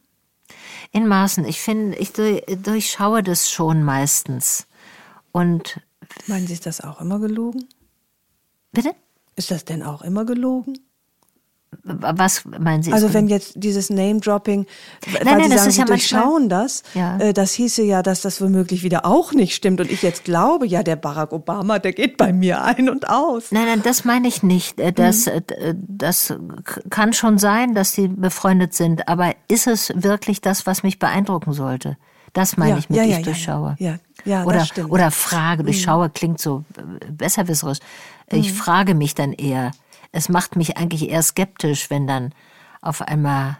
In 0.91 1.09
Maßen. 1.09 1.47
Ich 1.47 1.63
finde, 1.63 1.97
ich 1.97 2.13
durchschaue 2.13 3.23
das 3.23 3.51
schon 3.51 3.83
meistens. 3.85 4.67
Und 5.31 5.81
meinen 6.27 6.47
Sie, 6.47 6.53
ist 6.53 6.67
das 6.67 6.83
auch 6.83 7.01
immer 7.01 7.21
gelogen? 7.21 7.67
Bitte? 8.71 8.95
Ist 9.35 9.51
das 9.51 9.65
denn 9.65 9.83
auch 9.83 10.03
immer 10.03 10.27
gelogen? 10.27 10.79
Was 11.85 12.45
meinen 12.45 12.83
Sie? 12.83 12.93
Also 12.93 13.15
wenn 13.15 13.29
jetzt 13.29 13.55
dieses 13.57 13.89
Name-Dropping, 13.89 14.67
weil 15.11 15.25
nein, 15.25 15.51
Sie 15.51 15.57
sagen, 15.57 15.71
Sie 15.71 15.79
ja 15.81 15.85
durchschauen 15.87 16.49
das, 16.49 16.83
ja. 16.95 17.19
äh, 17.19 17.33
das 17.33 17.53
hieße 17.55 17.83
ja, 17.83 18.03
dass 18.03 18.21
das 18.21 18.41
womöglich 18.41 18.83
wieder 18.83 19.07
auch 19.07 19.33
nicht 19.33 19.55
stimmt 19.55 19.81
und 19.81 19.91
ich 19.91 20.03
jetzt 20.03 20.25
glaube, 20.25 20.67
ja, 20.67 20.83
der 20.83 20.97
Barack 20.97 21.33
Obama, 21.33 21.79
der 21.79 21.93
geht 21.93 22.19
bei 22.19 22.33
mir 22.33 22.63
ein 22.63 22.91
und 22.91 23.09
aus. 23.09 23.53
Nein, 23.53 23.65
nein, 23.67 23.83
das 23.83 24.05
meine 24.05 24.29
ich 24.29 24.43
nicht. 24.43 24.81
Äh, 24.81 24.93
das, 24.93 25.27
mhm. 25.27 25.33
Äh, 25.33 25.75
das 25.77 26.35
kann 26.91 27.15
schon 27.15 27.39
sein, 27.39 27.75
dass 27.75 27.93
Sie 27.93 28.09
befreundet 28.09 28.75
sind, 28.75 29.09
aber 29.09 29.35
ist 29.49 29.67
es 29.67 29.93
wirklich 29.95 30.41
das, 30.41 30.67
was 30.67 30.83
mich 30.83 30.99
beeindrucken 30.99 31.53
sollte? 31.53 31.97
Das 32.33 32.57
meine 32.57 32.73
ja, 32.73 32.79
ich 32.79 32.91
mit 32.91 32.99
ja, 32.99 33.05
ich 33.05 33.23
durchschaue. 33.23 33.77
Ja, 33.79 33.97
ja, 34.25 34.45
oder, 34.45 34.59
das 34.59 34.69
stimmt. 34.69 34.91
Oder 34.91 35.11
frage, 35.11 35.65
durchschaue 35.65 36.09
mhm. 36.09 36.13
klingt 36.15 36.41
so 36.41 36.65
besserwisserisch. 37.11 37.79
Ich 38.31 38.53
mhm. 38.53 38.57
frage 38.57 38.95
mich 38.95 39.15
dann 39.15 39.33
eher, 39.33 39.73
es 40.13 40.29
macht 40.29 40.57
mich 40.57 40.77
eigentlich 40.77 41.09
eher 41.09 41.23
skeptisch, 41.23 41.91
wenn 41.91 42.07
dann 42.07 42.35
auf 42.83 43.01
einmal 43.03 43.57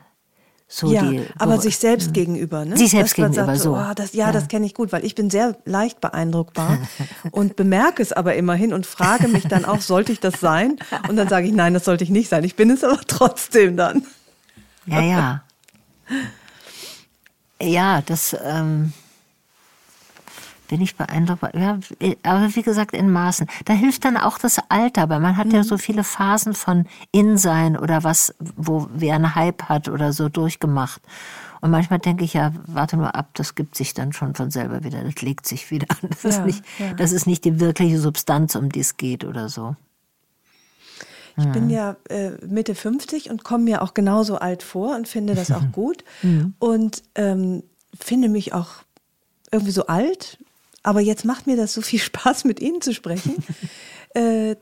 So 0.69 0.93
ja, 0.93 1.03
die, 1.03 1.23
aber 1.39 1.59
sich 1.59 1.79
selbst 1.79 2.15
gegenüber, 2.15 2.65
ne? 2.65 2.77
Sich 2.77 2.91
selbst 2.91 3.15
gegenüber, 3.15 3.47
sagt 3.47 3.59
so. 3.59 3.77
Oh, 3.77 3.93
das, 3.95 4.13
ja, 4.13 4.27
ja, 4.27 4.33
das 4.33 4.49
kenne 4.49 4.67
ich 4.67 4.75
gut, 4.75 4.93
weil 4.93 5.05
ich 5.05 5.15
bin 5.15 5.29
sehr 5.31 5.57
leicht 5.65 6.01
beeindruckbar 6.01 6.79
und 7.31 7.57
bemerke 7.57 8.03
es 8.03 8.13
aber 8.13 8.35
immerhin 8.37 8.73
und 8.73 8.87
frage 8.87 9.29
mich 9.29 9.49
dann 9.49 9.65
auch, 9.65 9.81
sollte 9.81 10.13
ich 10.13 10.21
das 10.21 10.41
sein? 10.41 10.77
Und 11.09 11.17
dann 11.17 11.29
sage 11.29 11.47
ich, 11.47 11.53
nein, 11.53 11.75
das 11.75 11.85
sollte 11.85 12.05
ich 12.05 12.11
nicht 12.11 12.29
sein. 12.29 12.45
Ich 12.45 12.57
bin 12.57 12.71
es 12.71 12.85
aber 12.85 13.01
trotzdem 13.07 13.77
dann. 13.77 14.07
Ja, 14.87 15.01
ja. 15.01 15.43
Ja, 17.61 18.03
das 18.03 18.37
ähm, 18.45 18.93
bin 20.69 20.81
ich 20.81 20.97
beeindruckt. 20.97 21.55
Ja, 21.55 21.79
aber 22.23 22.55
wie 22.55 22.63
gesagt, 22.63 22.95
in 22.95 23.11
Maßen. 23.11 23.47
Da 23.65 23.73
hilft 23.73 24.05
dann 24.05 24.17
auch 24.17 24.39
das 24.39 24.59
Alter, 24.69 25.09
weil 25.09 25.21
man 25.21 25.37
hat 25.37 25.49
mhm. 25.49 25.55
ja 25.55 25.65
so 25.65 25.77
viele 25.77 26.05
Phasen 26.05 26.55
von 26.55 26.87
In-Sein 27.11 27.77
oder 27.77 28.05
was, 28.05 28.35
wo 28.57 28.89
wer 28.95 29.17
einen 29.17 29.35
Hype 29.35 29.65
hat 29.65 29.89
oder 29.89 30.13
so 30.13 30.29
durchgemacht. 30.29 31.03
Und 31.61 31.71
manchmal 31.71 32.01
denke 32.01 32.25
ich 32.25 32.35
ja, 32.35 32.53
warte 32.67 32.97
nur 32.97 33.15
ab, 33.15 33.31
das 33.35 33.55
gibt 33.55 33.77
sich 33.77 33.95
dann 33.95 34.13
schon 34.13 34.35
von 34.35 34.51
selber 34.51 34.83
wieder, 34.83 35.03
das 35.05 35.23
legt 35.23 35.47
sich 35.47 35.71
wieder 35.71 35.87
an. 35.91 36.11
Das, 36.11 36.23
ja, 36.23 36.31
ist, 36.31 36.47
nicht, 36.47 36.65
ja. 36.79 36.95
das 36.95 37.13
ist 37.13 37.27
nicht 37.27 37.45
die 37.45 37.61
wirkliche 37.61 38.01
Substanz, 38.01 38.57
um 38.57 38.71
die 38.71 38.81
es 38.81 38.97
geht 38.97 39.25
oder 39.25 39.49
so. 39.49 39.77
Ich 41.37 41.47
bin 41.47 41.71
ja 41.71 41.97
äh, 42.11 42.33
Mitte 42.47 42.75
50 42.75 43.31
und 43.31 43.45
komme 43.45 43.65
mir 43.65 43.83
auch 43.83 43.95
genauso 43.95 44.37
alt 44.37 44.63
vor 44.63 44.95
und 44.95 45.09
finde 45.09 45.35
das 45.35 45.51
auch 45.51 45.65
gut. 45.73 46.05
Mhm. 46.23 46.55
Und 46.59 47.03
ähm, 47.15 47.63
finde 47.99 48.29
mich 48.29 48.53
auch 48.53 48.69
irgendwie 49.51 49.73
so 49.73 49.87
alt. 49.87 50.39
Aber 50.83 51.01
jetzt 51.01 51.25
macht 51.25 51.47
mir 51.47 51.57
das 51.57 51.75
so 51.75 51.83
viel 51.83 51.99
Spaß, 52.01 52.45
mit 52.45 52.61
Ihnen 52.61 52.81
zu 52.81 52.93
sprechen. 52.93 53.43
äh, 54.15 54.57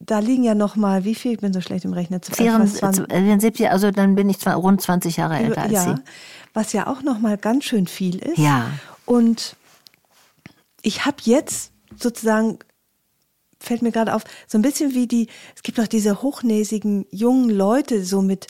da 0.00 0.18
liegen 0.18 0.44
ja 0.44 0.54
noch 0.54 0.76
mal, 0.76 1.04
wie 1.04 1.14
viel, 1.14 1.32
ich 1.32 1.38
bin 1.38 1.52
so 1.52 1.62
schlecht 1.62 1.84
im 1.86 1.94
Rechnen, 1.94 2.20
74, 2.22 3.70
also 3.70 3.90
dann 3.90 4.14
bin 4.14 4.28
ich 4.28 4.38
zwar 4.38 4.56
rund 4.56 4.82
20 4.82 5.16
Jahre 5.16 5.38
älter 5.38 5.62
als 5.62 5.72
ja, 5.72 5.82
Sie. 5.82 6.02
Was 6.52 6.72
ja 6.74 6.88
auch 6.88 7.02
noch 7.02 7.20
mal 7.20 7.38
ganz 7.38 7.64
schön 7.64 7.86
viel 7.86 8.18
ist. 8.18 8.36
Ja. 8.36 8.70
Und 9.06 9.56
ich 10.82 11.06
habe 11.06 11.16
jetzt 11.24 11.72
sozusagen 11.98 12.58
fällt 13.64 13.82
mir 13.82 13.92
gerade 13.92 14.14
auf, 14.14 14.24
so 14.46 14.58
ein 14.58 14.62
bisschen 14.62 14.94
wie 14.94 15.06
die, 15.06 15.28
es 15.56 15.62
gibt 15.62 15.80
auch 15.80 15.86
diese 15.86 16.22
hochnäsigen 16.22 17.06
jungen 17.10 17.50
Leute, 17.50 18.04
so 18.04 18.22
mit 18.22 18.46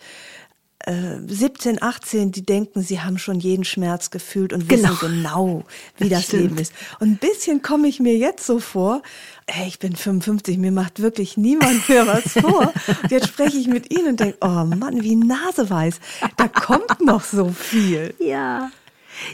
äh, 0.86 1.18
17, 1.26 1.82
18, 1.82 2.32
die 2.32 2.44
denken, 2.44 2.82
sie 2.82 3.00
haben 3.00 3.18
schon 3.18 3.40
jeden 3.40 3.64
Schmerz 3.64 4.10
gefühlt 4.10 4.52
und 4.52 4.70
wissen 4.70 4.96
genau, 5.00 5.00
genau 5.00 5.64
wie 5.98 6.08
das, 6.08 6.26
das 6.26 6.32
Leben 6.32 6.58
ist. 6.58 6.72
Und 7.00 7.08
ein 7.08 7.16
bisschen 7.16 7.62
komme 7.62 7.88
ich 7.88 8.00
mir 8.00 8.16
jetzt 8.16 8.46
so 8.46 8.58
vor, 8.58 9.02
ey, 9.46 9.66
ich 9.66 9.78
bin 9.78 9.96
55, 9.96 10.58
mir 10.58 10.72
macht 10.72 11.00
wirklich 11.00 11.36
niemand 11.36 11.88
mehr 11.88 12.06
was 12.06 12.32
vor. 12.40 12.72
Und 13.02 13.10
jetzt 13.10 13.28
spreche 13.28 13.56
ich 13.56 13.66
mit 13.66 13.92
Ihnen 13.92 14.08
und 14.08 14.20
denke, 14.20 14.38
oh 14.40 14.64
Mann, 14.64 15.02
wie 15.02 15.16
naseweiß, 15.16 16.00
da 16.36 16.48
kommt 16.48 17.00
noch 17.00 17.24
so 17.24 17.48
viel. 17.48 18.14
Ja. 18.18 18.70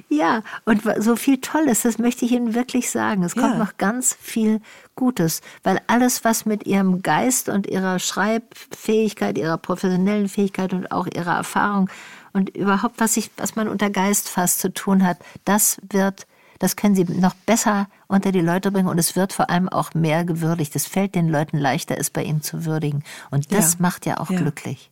Ja, 0.09 0.43
und 0.65 0.83
so 0.99 1.17
viel 1.17 1.39
Tolles, 1.39 1.83
das 1.83 1.99
möchte 1.99 2.25
ich 2.25 2.33
Ihnen 2.33 2.55
wirklich 2.55 2.91
sagen. 2.91 3.23
Es 3.23 3.35
kommt 3.35 3.55
ja. 3.55 3.59
noch 3.59 3.77
ganz 3.77 4.17
viel 4.21 4.61
Gutes, 4.95 5.41
weil 5.63 5.81
alles, 5.87 6.25
was 6.25 6.47
mit 6.47 6.67
Ihrem 6.67 7.03
Geist 7.03 7.49
und 7.49 7.67
Ihrer 7.67 7.99
Schreibfähigkeit, 7.99 9.39
Ihrer 9.39 9.59
professionellen 9.59 10.29
Fähigkeit 10.29 10.73
und 10.73 10.93
auch 10.93 11.07
Ihrer 11.07 11.37
Erfahrung 11.37 11.89
und 12.33 12.51
überhaupt, 12.57 13.01
was, 13.01 13.17
ich, 13.17 13.31
was 13.37 13.57
man 13.57 13.69
unter 13.69 13.91
Geist 13.91 14.29
fast 14.29 14.61
zu 14.61 14.73
tun 14.73 15.05
hat, 15.05 15.19
das 15.45 15.81
wird, 15.91 16.27
das 16.59 16.77
können 16.77 16.95
Sie 16.95 17.05
noch 17.05 17.35
besser 17.35 17.89
unter 18.07 18.33
die 18.33 18.41
Leute 18.41 18.71
bringen 18.71 18.89
und 18.89 18.99
es 18.99 19.17
wird 19.17 19.33
vor 19.33 19.51
allem 19.51 19.69
auch 19.69 19.95
mehr 19.95 20.25
gewürdigt. 20.25 20.77
Es 20.77 20.87
fällt 20.87 21.15
den 21.15 21.29
Leuten 21.29 21.59
leichter, 21.59 21.97
es 21.99 22.11
bei 22.11 22.23
Ihnen 22.23 22.43
zu 22.43 22.65
würdigen. 22.65 23.03
Und 23.31 23.53
das 23.53 23.75
ja. 23.75 23.79
macht 23.81 24.07
ja 24.07 24.19
auch 24.19 24.31
ja. 24.31 24.39
glücklich. 24.39 24.91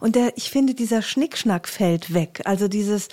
Und 0.00 0.16
der, 0.16 0.36
ich 0.36 0.50
finde, 0.50 0.74
dieser 0.74 1.02
Schnickschnack 1.02 1.68
fällt 1.68 2.14
weg. 2.14 2.42
Also 2.44 2.68
dieses, 2.68 3.08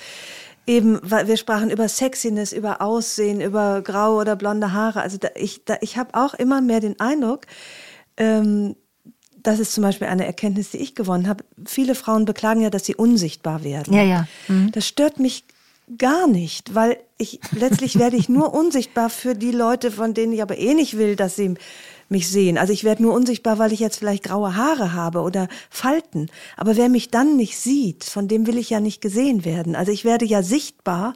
eben, 0.68 1.00
wir 1.04 1.38
sprachen 1.38 1.70
über 1.70 1.88
Sexiness, 1.88 2.54
über 2.54 2.82
Aussehen, 2.82 3.42
über 3.42 3.82
graue 3.82 4.22
oder 4.22 4.36
blonde 4.36 4.74
Haare. 4.74 5.02
Also 5.02 5.18
da, 5.18 5.30
ich, 5.36 5.66
da, 5.66 5.78
ich 5.82 5.98
habe 5.98 6.14
auch 6.14 6.34
immer 6.34 6.62
mehr 6.62 6.80
den 6.80 7.00
Eindruck, 7.00 7.42
ähm, 8.18 8.76
das 9.46 9.60
ist 9.60 9.74
zum 9.74 9.84
Beispiel 9.84 10.08
eine 10.08 10.26
Erkenntnis, 10.26 10.72
die 10.72 10.78
ich 10.78 10.96
gewonnen 10.96 11.28
habe. 11.28 11.44
Viele 11.66 11.94
Frauen 11.94 12.26
beklagen 12.26 12.62
ja, 12.62 12.70
dass 12.70 12.86
sie 12.86 12.96
unsichtbar 12.96 13.64
werden. 13.64 13.94
Ja, 13.94 14.02
ja. 14.02 14.28
Mhm. 14.48 14.72
Das 14.72 14.88
stört 14.88 15.20
mich 15.20 15.46
gar 16.00 16.28
nicht, 16.28 16.74
weil 16.74 16.98
ich 17.18 17.40
letztlich 17.52 18.00
werde 18.00 18.18
ich 18.18 18.28
nur 18.28 18.54
unsichtbar 18.54 19.12
für 19.12 19.36
die 19.36 19.52
Leute, 19.52 19.92
von 19.92 20.16
denen 20.16 20.34
ich 20.34 20.42
aber 20.42 20.58
eh 20.58 20.74
nicht 20.74 20.98
will, 20.98 21.16
dass 21.16 21.36
sie 21.36 21.56
mich 22.10 22.30
sehen. 22.30 22.58
Also 22.58 22.74
ich 22.74 22.84
werde 22.84 23.04
nur 23.04 23.14
unsichtbar, 23.14 23.58
weil 23.58 23.74
ich 23.74 23.80
jetzt 23.80 23.98
vielleicht 23.98 24.24
graue 24.24 24.56
Haare 24.56 24.94
habe 24.94 25.22
oder 25.22 25.48
Falten. 25.70 26.28
Aber 26.58 26.78
wer 26.78 26.90
mich 26.90 27.10
dann 27.10 27.36
nicht 27.36 27.58
sieht, 27.58 28.04
von 28.04 28.28
dem 28.28 28.48
will 28.48 28.58
ich 28.58 28.70
ja 28.70 28.80
nicht 28.80 29.02
gesehen 29.02 29.46
werden. 29.46 29.76
Also 29.76 29.92
ich 29.92 30.06
werde 30.06 30.26
ja 30.26 30.44
sichtbar 30.44 31.16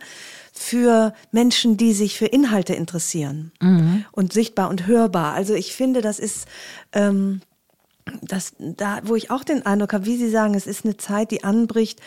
für 0.51 1.13
Menschen, 1.31 1.77
die 1.77 1.93
sich 1.93 2.17
für 2.17 2.25
Inhalte 2.25 2.73
interessieren 2.73 3.51
mhm. 3.61 4.05
und 4.11 4.33
sichtbar 4.33 4.69
und 4.69 4.87
hörbar. 4.87 5.33
Also 5.33 5.53
ich 5.53 5.73
finde, 5.73 6.01
das 6.01 6.19
ist 6.19 6.47
ähm, 6.91 7.41
das 8.21 8.53
da, 8.57 8.99
wo 9.03 9.15
ich 9.15 9.31
auch 9.31 9.43
den 9.43 9.65
Eindruck 9.65 9.93
habe, 9.93 10.05
wie 10.05 10.17
Sie 10.17 10.29
sagen, 10.29 10.55
es 10.55 10.67
ist 10.67 10.85
eine 10.85 10.97
Zeit, 10.97 11.31
die 11.31 11.43
anbricht, 11.43 12.01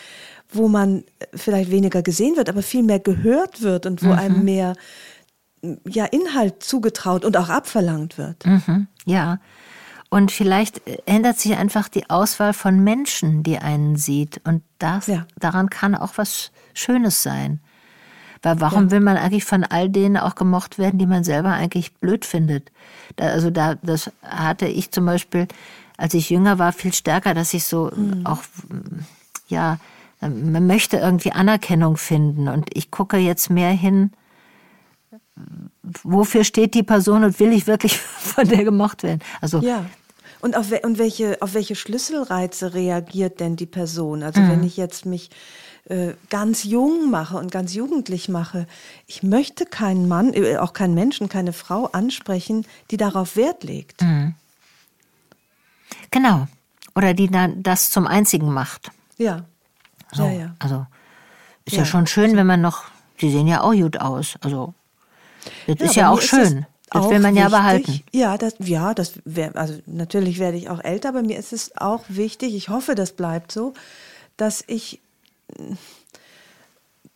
wo 0.51 0.67
man 0.67 1.03
vielleicht 1.33 1.71
weniger 1.71 2.01
gesehen 2.01 2.35
wird, 2.35 2.49
aber 2.49 2.61
viel 2.61 2.83
mehr 2.83 2.99
gehört 2.99 3.61
wird 3.61 3.85
und 3.85 4.03
wo 4.03 4.07
mhm. 4.07 4.19
einem 4.19 4.43
mehr 4.43 4.75
ja, 5.87 6.05
Inhalt 6.05 6.63
zugetraut 6.63 7.25
und 7.25 7.37
auch 7.37 7.49
abverlangt 7.49 8.17
wird. 8.17 8.45
Mhm, 8.45 8.87
ja. 9.05 9.39
Und 10.09 10.31
vielleicht 10.31 10.81
ändert 11.07 11.39
sich 11.39 11.57
einfach 11.57 11.89
die 11.89 12.09
Auswahl 12.09 12.53
von 12.53 12.83
Menschen, 12.83 13.41
die 13.41 13.57
einen 13.57 13.95
sieht. 13.95 14.41
Und 14.43 14.61
das, 14.77 15.07
ja. 15.07 15.25
daran 15.39 15.69
kann 15.69 15.95
auch 15.95 16.11
was 16.17 16.51
Schönes 16.75 17.23
sein. 17.23 17.61
Weil 18.43 18.59
warum 18.59 18.85
ja. 18.85 18.91
will 18.91 18.99
man 18.99 19.17
eigentlich 19.17 19.45
von 19.45 19.63
all 19.63 19.89
denen 19.89 20.17
auch 20.17 20.35
gemocht 20.35 20.77
werden, 20.77 20.99
die 20.99 21.07
man 21.07 21.23
selber 21.23 21.53
eigentlich 21.53 21.95
blöd 21.95 22.25
findet? 22.25 22.71
Da, 23.15 23.29
also 23.29 23.49
da, 23.49 23.75
das 23.75 24.11
hatte 24.21 24.67
ich 24.67 24.91
zum 24.91 25.05
Beispiel, 25.05 25.47
als 25.97 26.13
ich 26.13 26.29
jünger 26.29 26.59
war, 26.59 26.73
viel 26.73 26.93
stärker, 26.93 27.33
dass 27.33 27.53
ich 27.53 27.63
so 27.63 27.89
mhm. 27.95 28.25
auch, 28.25 28.43
ja, 29.47 29.79
man 30.19 30.67
möchte 30.67 30.97
irgendwie 30.97 31.31
Anerkennung 31.31 31.97
finden. 31.97 32.49
Und 32.49 32.69
ich 32.73 32.91
gucke 32.91 33.17
jetzt 33.17 33.49
mehr 33.49 33.71
hin, 33.71 34.11
wofür 36.03 36.43
steht 36.43 36.73
die 36.73 36.83
Person 36.83 37.23
und 37.23 37.39
will 37.39 37.51
ich 37.53 37.67
wirklich 37.67 37.97
von 37.97 38.47
der 38.47 38.63
gemocht 38.63 39.03
werden? 39.03 39.21
Also 39.41 39.59
ja. 39.59 39.85
Und 40.41 40.57
auf, 40.57 40.71
und 40.83 40.97
welche, 40.97 41.41
auf 41.41 41.53
welche 41.53 41.75
Schlüsselreize 41.75 42.73
reagiert 42.73 43.39
denn 43.39 43.55
die 43.55 43.65
Person? 43.65 44.23
Also 44.23 44.41
mhm. 44.41 44.49
wenn 44.49 44.63
ich 44.65 44.75
jetzt 44.75 45.05
mich 45.05 45.29
äh, 45.85 46.15
ganz 46.29 46.65
jung 46.65 47.09
mache 47.09 47.37
und 47.37 47.49
ganz 47.49 47.73
jugendlich 47.73 48.27
mache, 48.27 48.67
ich 49.07 49.23
möchte 49.23 49.65
keinen 49.65 50.09
Mann, 50.09 50.33
äh, 50.33 50.57
auch 50.57 50.73
keinen 50.73 50.95
Menschen, 50.95 51.29
keine 51.29 51.53
Frau 51.53 51.85
ansprechen, 51.85 52.65
die 52.91 52.97
darauf 52.97 53.37
Wert 53.37 53.63
legt. 53.63 54.01
Mhm. 54.01 54.35
Genau. 56.11 56.47
Oder 56.93 57.13
die 57.13 57.27
dann 57.27 57.63
das 57.63 57.89
zum 57.89 58.05
einzigen 58.05 58.51
macht. 58.51 58.91
Ja. 59.17 59.45
So, 60.11 60.25
ja, 60.25 60.31
ja. 60.31 60.55
Also 60.59 60.85
ist 61.65 61.73
ja, 61.73 61.79
ja 61.79 61.85
schon 61.85 62.05
schön, 62.05 62.35
wenn 62.35 62.47
man 62.47 62.61
noch, 62.61 62.83
sie 63.17 63.31
sehen 63.31 63.47
ja 63.47 63.61
auch 63.61 63.73
gut 63.73 63.97
aus. 63.99 64.35
Also 64.41 64.73
das 65.67 65.79
ja, 65.79 65.85
ist 65.85 65.95
ja 65.95 66.09
auch 66.09 66.21
schön. 66.21 66.65
Das 66.93 67.09
will 67.09 67.19
man 67.19 67.35
ja 67.35 67.45
wichtig. 67.45 67.57
behalten. 67.57 68.03
Ja, 68.11 68.37
das, 68.37 68.55
ja, 68.59 68.93
das 68.93 69.13
wär, 69.25 69.55
also 69.55 69.79
natürlich 69.87 70.37
werde 70.39 70.57
ich 70.57 70.69
auch 70.69 70.83
älter, 70.83 71.09
aber 71.09 71.23
mir 71.23 71.37
ist 71.37 71.51
es 71.51 71.75
auch 71.75 72.03
wichtig, 72.07 72.53
ich 72.55 72.69
hoffe, 72.69 72.93
das 72.93 73.13
bleibt 73.13 73.51
so, 73.51 73.73
dass 74.37 74.63
ich, 74.67 75.01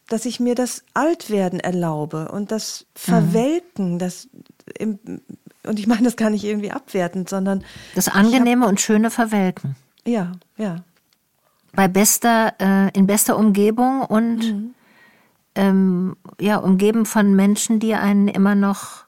dass 0.08 0.26
ich 0.26 0.40
mir 0.40 0.56
das 0.56 0.84
Altwerden 0.95 1.60
erlaube 1.60 2.30
und 2.32 2.52
das 2.52 2.86
Verwelken, 2.95 3.94
mhm. 3.94 3.99
das 3.99 4.28
im, 4.78 4.99
und 5.64 5.80
ich 5.80 5.86
meine 5.86 6.04
das 6.04 6.16
gar 6.16 6.32
nicht 6.32 6.44
irgendwie 6.44 6.72
abwertend, 6.72 7.30
sondern 7.30 7.64
das 7.94 8.08
angenehme 8.08 8.64
hab, 8.64 8.70
und 8.70 8.82
schöne 8.82 9.12
Verwelken. 9.12 9.76
Ja, 10.06 10.32
ja. 10.58 10.78
Bei 11.74 11.88
bester, 11.88 12.56
äh, 12.60 12.98
in 12.98 13.06
bester 13.06 13.38
Umgebung 13.38 14.02
und 14.02 14.38
mhm 14.40 14.74
ähm, 15.57 16.15
ja, 16.39 16.57
umgeben 16.57 17.05
von 17.05 17.35
Menschen, 17.35 17.79
die 17.79 17.95
einen 17.95 18.27
immer 18.27 18.55
noch 18.55 19.06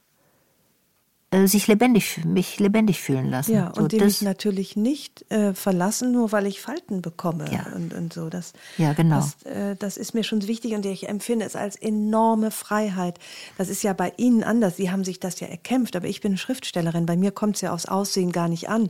sich 1.46 1.68
lebendig, 1.68 2.26
mich 2.26 2.60
lebendig 2.60 3.00
fühlen 3.00 3.30
lassen. 3.30 3.54
Ja, 3.54 3.72
so, 3.76 3.84
und 3.84 3.92
die 3.92 4.00
mich 4.00 4.24
natürlich 4.24 4.76
nicht 4.76 5.32
äh, 5.32 5.54
verlassen, 5.54 6.12
nur 6.12 6.32
weil 6.32 6.48
ich 6.48 6.60
Falten 6.60 7.04
bekomme 7.04 7.46
ja. 7.52 7.68
und, 7.76 7.94
und 7.94 8.14
so. 8.14 8.30
Das, 8.30 8.54
ja, 8.78 8.94
genau. 8.94 9.18
Das, 9.18 9.44
äh, 9.44 9.76
das 9.76 9.98
ist 9.98 10.16
mir 10.16 10.24
schon 10.24 10.48
wichtig 10.48 10.74
und 10.74 10.88
ich 10.88 11.08
empfinde 11.08 11.46
es 11.46 11.56
als 11.56 11.76
enorme 11.76 12.50
Freiheit. 12.50 13.20
Das 13.60 13.70
ist 13.70 13.84
ja 13.84 13.94
bei 13.94 14.12
Ihnen 14.18 14.44
anders. 14.44 14.78
Sie 14.78 14.90
haben 14.90 15.04
sich 15.04 15.20
das 15.20 15.40
ja 15.40 15.48
erkämpft, 15.48 15.96
aber 15.96 16.08
ich 16.08 16.20
bin 16.20 16.36
Schriftstellerin. 16.36 17.06
Bei 17.06 17.16
mir 17.16 17.32
kommt 17.32 17.58
es 17.58 17.62
ja 17.62 17.74
aufs 17.74 17.86
Aussehen 17.86 18.32
gar 18.32 18.48
nicht 18.48 18.68
an. 18.68 18.90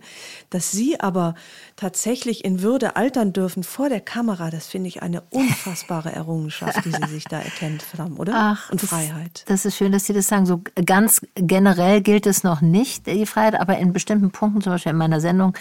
Dass 0.49 0.71
Sie 0.71 0.97
aber 0.97 1.35
tatsächlich 1.75 2.45
in 2.45 2.61
Würde 2.61 2.95
altern 2.95 3.33
dürfen 3.33 3.63
vor 3.63 3.89
der 3.89 3.99
Kamera, 3.99 4.49
das 4.49 4.67
finde 4.67 4.87
ich 4.87 5.01
eine 5.01 5.23
unfassbare 5.29 6.13
Errungenschaft, 6.13 6.85
die 6.85 6.91
Sie 6.91 7.11
sich 7.11 7.25
da 7.25 7.41
erkämpft 7.41 7.97
haben, 7.97 8.15
oder? 8.15 8.31
Ach, 8.33 8.71
und 8.71 8.81
das, 8.81 8.89
Freiheit. 8.89 9.43
Das 9.47 9.65
ist 9.65 9.75
schön, 9.75 9.91
dass 9.91 10.05
Sie 10.05 10.13
das 10.13 10.27
sagen. 10.27 10.45
So 10.45 10.61
ganz 10.85 11.19
generell 11.35 11.99
gilt 11.99 12.28
es 12.29 12.43
noch 12.43 12.61
nicht, 12.61 13.07
die 13.07 13.25
Freiheit, 13.25 13.59
aber 13.59 13.77
in 13.77 13.93
bestimmten 13.93 14.31
Punkten, 14.31 14.61
zum 14.61 14.73
Beispiel 14.73 14.91
in 14.91 14.97
meiner 14.97 15.19
Sendung, 15.19 15.53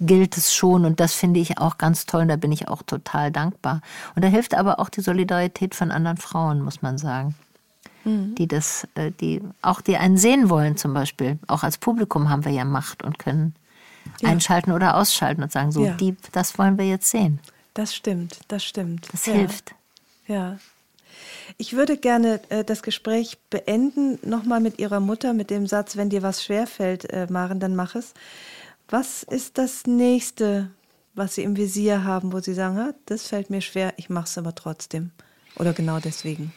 gilt 0.00 0.36
es 0.36 0.54
schon. 0.54 0.84
Und 0.84 1.00
das 1.00 1.14
finde 1.14 1.40
ich 1.40 1.58
auch 1.58 1.78
ganz 1.78 2.06
toll 2.06 2.22
und 2.22 2.28
da 2.28 2.36
bin 2.36 2.52
ich 2.52 2.68
auch 2.68 2.82
total 2.82 3.30
dankbar. 3.30 3.80
Und 4.14 4.24
da 4.24 4.28
hilft 4.28 4.54
aber 4.54 4.78
auch 4.78 4.88
die 4.88 5.00
Solidarität 5.00 5.74
von 5.74 5.90
anderen 5.90 6.16
Frauen, 6.18 6.62
muss 6.62 6.82
man 6.82 6.98
sagen. 6.98 7.34
Mhm. 8.04 8.34
Die 8.34 8.46
das, 8.46 8.86
äh, 8.94 9.10
die 9.10 9.42
auch 9.62 9.80
die 9.80 9.96
einen 9.96 10.18
sehen 10.18 10.50
wollen, 10.50 10.76
zum 10.76 10.92
Beispiel. 10.92 11.38
Auch 11.46 11.62
als 11.62 11.78
Publikum 11.78 12.28
haben 12.28 12.44
wir 12.44 12.52
ja 12.52 12.64
Macht 12.64 13.02
und 13.02 13.18
können 13.18 13.54
ja. 14.20 14.28
einschalten 14.28 14.72
oder 14.72 14.96
ausschalten 14.96 15.42
und 15.42 15.52
sagen, 15.52 15.72
so, 15.72 15.84
ja. 15.84 15.94
die, 15.94 16.16
das 16.32 16.58
wollen 16.58 16.78
wir 16.78 16.86
jetzt 16.86 17.10
sehen. 17.10 17.40
Das 17.74 17.94
stimmt, 17.94 18.40
das 18.48 18.64
stimmt. 18.64 19.08
Das 19.12 19.26
ja. 19.26 19.32
hilft. 19.34 19.74
Ja. 20.26 20.58
Ich 21.58 21.72
würde 21.72 21.96
gerne 21.96 22.40
äh, 22.50 22.64
das 22.64 22.82
Gespräch 22.82 23.38
beenden, 23.48 24.18
nochmal 24.22 24.60
mit 24.60 24.78
Ihrer 24.78 25.00
Mutter, 25.00 25.32
mit 25.32 25.50
dem 25.50 25.66
Satz, 25.66 25.96
wenn 25.96 26.10
dir 26.10 26.22
was 26.22 26.44
schwerfällt, 26.44 27.10
äh, 27.10 27.26
Maren, 27.30 27.60
dann 27.60 27.74
mach 27.74 27.94
es. 27.94 28.12
Was 28.88 29.22
ist 29.22 29.56
das 29.56 29.86
nächste, 29.86 30.70
was 31.14 31.34
Sie 31.34 31.42
im 31.42 31.56
Visier 31.56 32.04
haben, 32.04 32.32
wo 32.32 32.40
Sie 32.40 32.52
sagen, 32.52 32.92
das 33.06 33.28
fällt 33.28 33.48
mir 33.48 33.62
schwer, 33.62 33.94
ich 33.96 34.10
mache 34.10 34.26
es 34.26 34.36
aber 34.36 34.54
trotzdem? 34.54 35.12
Oder 35.56 35.72
genau 35.72 35.98
deswegen? 35.98 36.52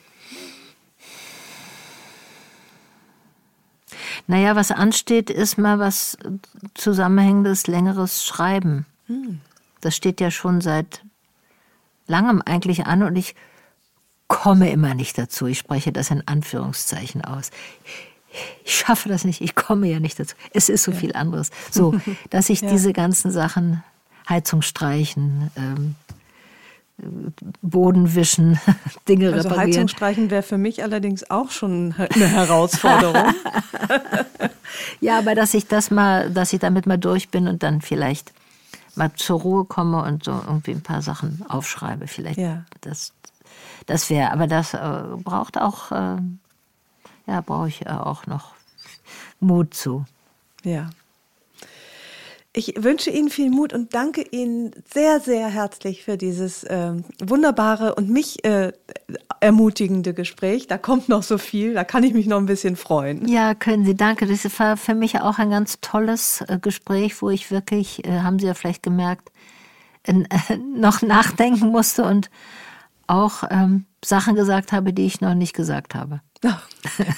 Naja, 4.28 4.56
was 4.56 4.70
ansteht, 4.72 5.30
ist 5.30 5.58
mal 5.58 5.80
was 5.80 6.18
zusammenhängendes, 6.76 7.68
längeres 7.68 8.24
Schreiben. 8.26 8.86
Hm. 9.08 9.40
Das 9.82 9.96
steht 9.96 10.20
ja 10.20 10.30
schon 10.30 10.60
seit 10.60 11.04
langem 12.06 12.42
eigentlich 12.46 12.86
an 12.86 13.02
und 13.04 13.16
ich 13.16 13.34
komme 14.30 14.72
immer 14.72 14.94
nicht 14.94 15.18
dazu. 15.18 15.48
Ich 15.48 15.58
spreche 15.58 15.92
das 15.92 16.10
in 16.12 16.26
Anführungszeichen 16.26 17.26
aus. 17.26 17.52
Ich 18.64 18.78
schaffe 18.78 19.10
das 19.10 19.26
nicht, 19.26 19.42
ich 19.42 19.56
komme 19.56 19.88
ja 19.88 20.00
nicht 20.00 20.18
dazu. 20.18 20.36
Es 20.54 20.70
ist 20.70 20.84
so 20.84 20.92
ja. 20.92 20.98
viel 20.98 21.14
anderes. 21.14 21.50
So, 21.72 22.00
dass 22.30 22.50
ich 22.50 22.62
ja. 22.62 22.72
diese 22.72 22.94
ganzen 22.94 23.32
Sachen, 23.32 23.84
Heizung 24.30 24.62
streichen, 24.62 25.52
ähm, 25.58 25.96
Boden 27.62 28.14
wischen, 28.14 28.60
Dinge 29.08 29.34
also 29.34 29.50
reparieren. 29.50 29.74
Heizung 29.74 29.88
streichen 29.88 30.30
wäre 30.30 30.44
für 30.44 30.58
mich 30.58 30.84
allerdings 30.84 31.30
auch 31.30 31.50
schon 31.50 31.96
eine 31.98 32.28
Herausforderung. 32.28 33.34
ja, 35.02 35.18
aber 35.18 35.34
dass 35.34 35.54
ich 35.54 35.68
das 35.68 35.92
mal, 35.92 36.30
dass 36.30 36.54
ich 36.54 36.60
damit 36.60 36.86
mal 36.86 36.98
durch 36.98 37.30
bin 37.30 37.48
und 37.48 37.64
dann 37.64 37.82
vielleicht 37.82 38.32
mal 38.96 39.12
zur 39.16 39.40
Ruhe 39.40 39.66
komme 39.66 40.04
und 40.04 40.26
so 40.26 40.32
irgendwie 40.32 40.72
ein 40.72 40.82
paar 40.82 41.02
Sachen 41.02 41.44
aufschreibe. 41.48 42.08
Vielleicht 42.08 42.38
ja. 42.38 42.66
das, 42.82 43.14
das 43.90 44.10
wäre, 44.10 44.32
aber 44.32 44.48
das 44.48 44.74
äh, 44.74 45.02
braucht 45.24 45.60
auch, 45.60 45.92
äh, 45.92 46.18
ja, 47.28 47.42
brauche 47.42 47.68
ich 47.68 47.86
äh, 47.86 47.90
auch 47.90 48.28
noch 48.28 48.54
Mut 49.40 49.74
zu. 49.74 50.06
Ja. 50.64 50.90
Ich 52.52 52.74
wünsche 52.78 53.10
Ihnen 53.10 53.30
viel 53.30 53.50
Mut 53.50 53.74
und 53.74 53.94
danke 53.94 54.22
Ihnen 54.22 54.72
sehr, 54.92 55.20
sehr 55.20 55.48
herzlich 55.48 56.04
für 56.04 56.18
dieses 56.18 56.64
äh, 56.64 56.94
wunderbare 57.24 57.96
und 57.96 58.10
mich 58.10 58.44
äh, 58.44 58.74
ermutigende 59.40 60.14
Gespräch. 60.14 60.68
Da 60.68 60.78
kommt 60.78 61.10
noch 61.10 61.24
so 61.24 61.38
viel, 61.38 61.74
da 61.74 61.84
kann 61.84 62.04
ich 62.04 62.14
mich 62.14 62.28
noch 62.28 62.38
ein 62.38 62.48
bisschen 62.48 62.76
freuen. 62.76 63.28
Ja, 63.28 63.54
können 63.54 63.86
Sie, 63.86 63.96
danke. 63.96 64.26
Das 64.26 64.60
war 64.60 64.78
für 64.78 64.96
mich 64.96 65.20
auch 65.22 65.40
ein 65.40 65.52
ganz 65.52 65.80
tolles 65.82 66.42
äh, 66.42 66.60
Gespräch, 66.60 67.22
wo 67.22 67.30
ich 67.30 67.50
wirklich, 67.50 68.06
äh, 68.06 68.20
haben 68.22 68.40
Sie 68.40 68.48
ja 68.48 68.54
vielleicht 68.56 68.84
gemerkt, 68.84 69.32
noch 70.76 71.02
nachdenken 71.02 71.68
musste 71.68 72.04
und 72.04 72.30
auch 73.10 73.44
ähm, 73.50 73.86
Sachen 74.04 74.36
gesagt 74.36 74.72
habe, 74.72 74.94
die 74.94 75.06
ich 75.06 75.20
noch 75.22 75.34
nicht 75.34 75.54
gesagt 75.54 75.96
habe. 75.96 76.22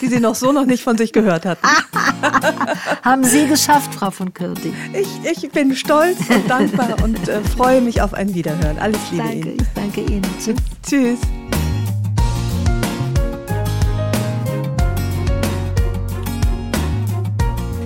Die 0.01 0.07
Sie 0.07 0.19
noch 0.19 0.34
so 0.34 0.51
noch 0.51 0.65
nicht 0.65 0.84
von 0.84 0.97
sich 0.97 1.13
gehört 1.13 1.45
hatten. 1.45 1.61
Haben 3.03 3.23
Sie 3.23 3.47
geschafft, 3.47 3.93
Frau 3.93 4.09
von 4.09 4.34
Kürti. 4.34 4.73
Ich, 4.93 5.43
ich 5.43 5.51
bin 5.51 5.76
stolz 5.76 6.18
und 6.27 6.49
dankbar 6.49 6.95
und 7.03 7.27
äh, 7.27 7.41
freue 7.43 7.81
mich 7.81 8.01
auf 8.01 8.15
ein 8.15 8.34
Wiederhören. 8.34 8.80
Alles 8.80 8.99
Liebe 9.11 9.23
danke, 9.23 9.38
Ihnen. 9.38 9.57
Ich 9.59 9.68
danke 9.76 10.01
Ihnen. 10.01 10.26
Tschüss. 10.39 10.55
Tschüss. 10.81 11.19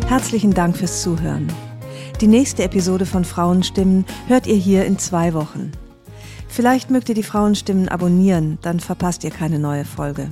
Herzlichen 0.08 0.54
Dank 0.54 0.78
fürs 0.78 1.02
Zuhören. 1.02 1.52
Die 2.22 2.28
nächste 2.28 2.64
Episode 2.64 3.06
von 3.06 3.26
Frauenstimmen 3.26 4.06
hört 4.28 4.48
ihr 4.48 4.56
hier 4.56 4.86
in 4.86 4.98
zwei 4.98 5.34
Wochen. 5.34 5.74
Vielleicht 6.56 6.90
mögt 6.90 7.10
ihr 7.10 7.16
die 7.16 7.22
Frauenstimmen 7.22 7.90
abonnieren, 7.90 8.60
dann 8.62 8.80
verpasst 8.80 9.26
ihr 9.26 9.30
keine 9.30 9.60
neue 9.60 9.84
Folge. 9.84 10.32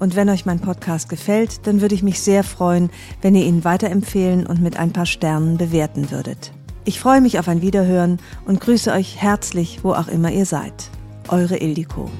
Und 0.00 0.16
wenn 0.16 0.30
euch 0.30 0.46
mein 0.46 0.58
Podcast 0.58 1.10
gefällt, 1.10 1.66
dann 1.66 1.82
würde 1.82 1.94
ich 1.94 2.02
mich 2.02 2.22
sehr 2.22 2.42
freuen, 2.42 2.88
wenn 3.20 3.34
ihr 3.34 3.44
ihn 3.44 3.62
weiterempfehlen 3.62 4.46
und 4.46 4.62
mit 4.62 4.78
ein 4.78 4.94
paar 4.94 5.04
Sternen 5.04 5.58
bewerten 5.58 6.10
würdet. 6.10 6.52
Ich 6.86 6.98
freue 6.98 7.20
mich 7.20 7.38
auf 7.38 7.46
ein 7.46 7.60
Wiederhören 7.60 8.20
und 8.46 8.58
grüße 8.58 8.90
euch 8.90 9.20
herzlich, 9.20 9.80
wo 9.82 9.92
auch 9.92 10.08
immer 10.08 10.32
ihr 10.32 10.46
seid. 10.46 10.88
Eure 11.28 11.58
Ildiko. 11.58 12.10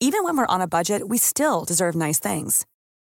Even 0.00 0.22
when 0.22 0.36
we're 0.36 0.46
on 0.48 0.60
a 0.60 0.68
budget, 0.68 1.02
we 1.08 1.18
still 1.18 1.64
deserve 1.66 1.98
nice 1.98 2.20
things. 2.20 2.64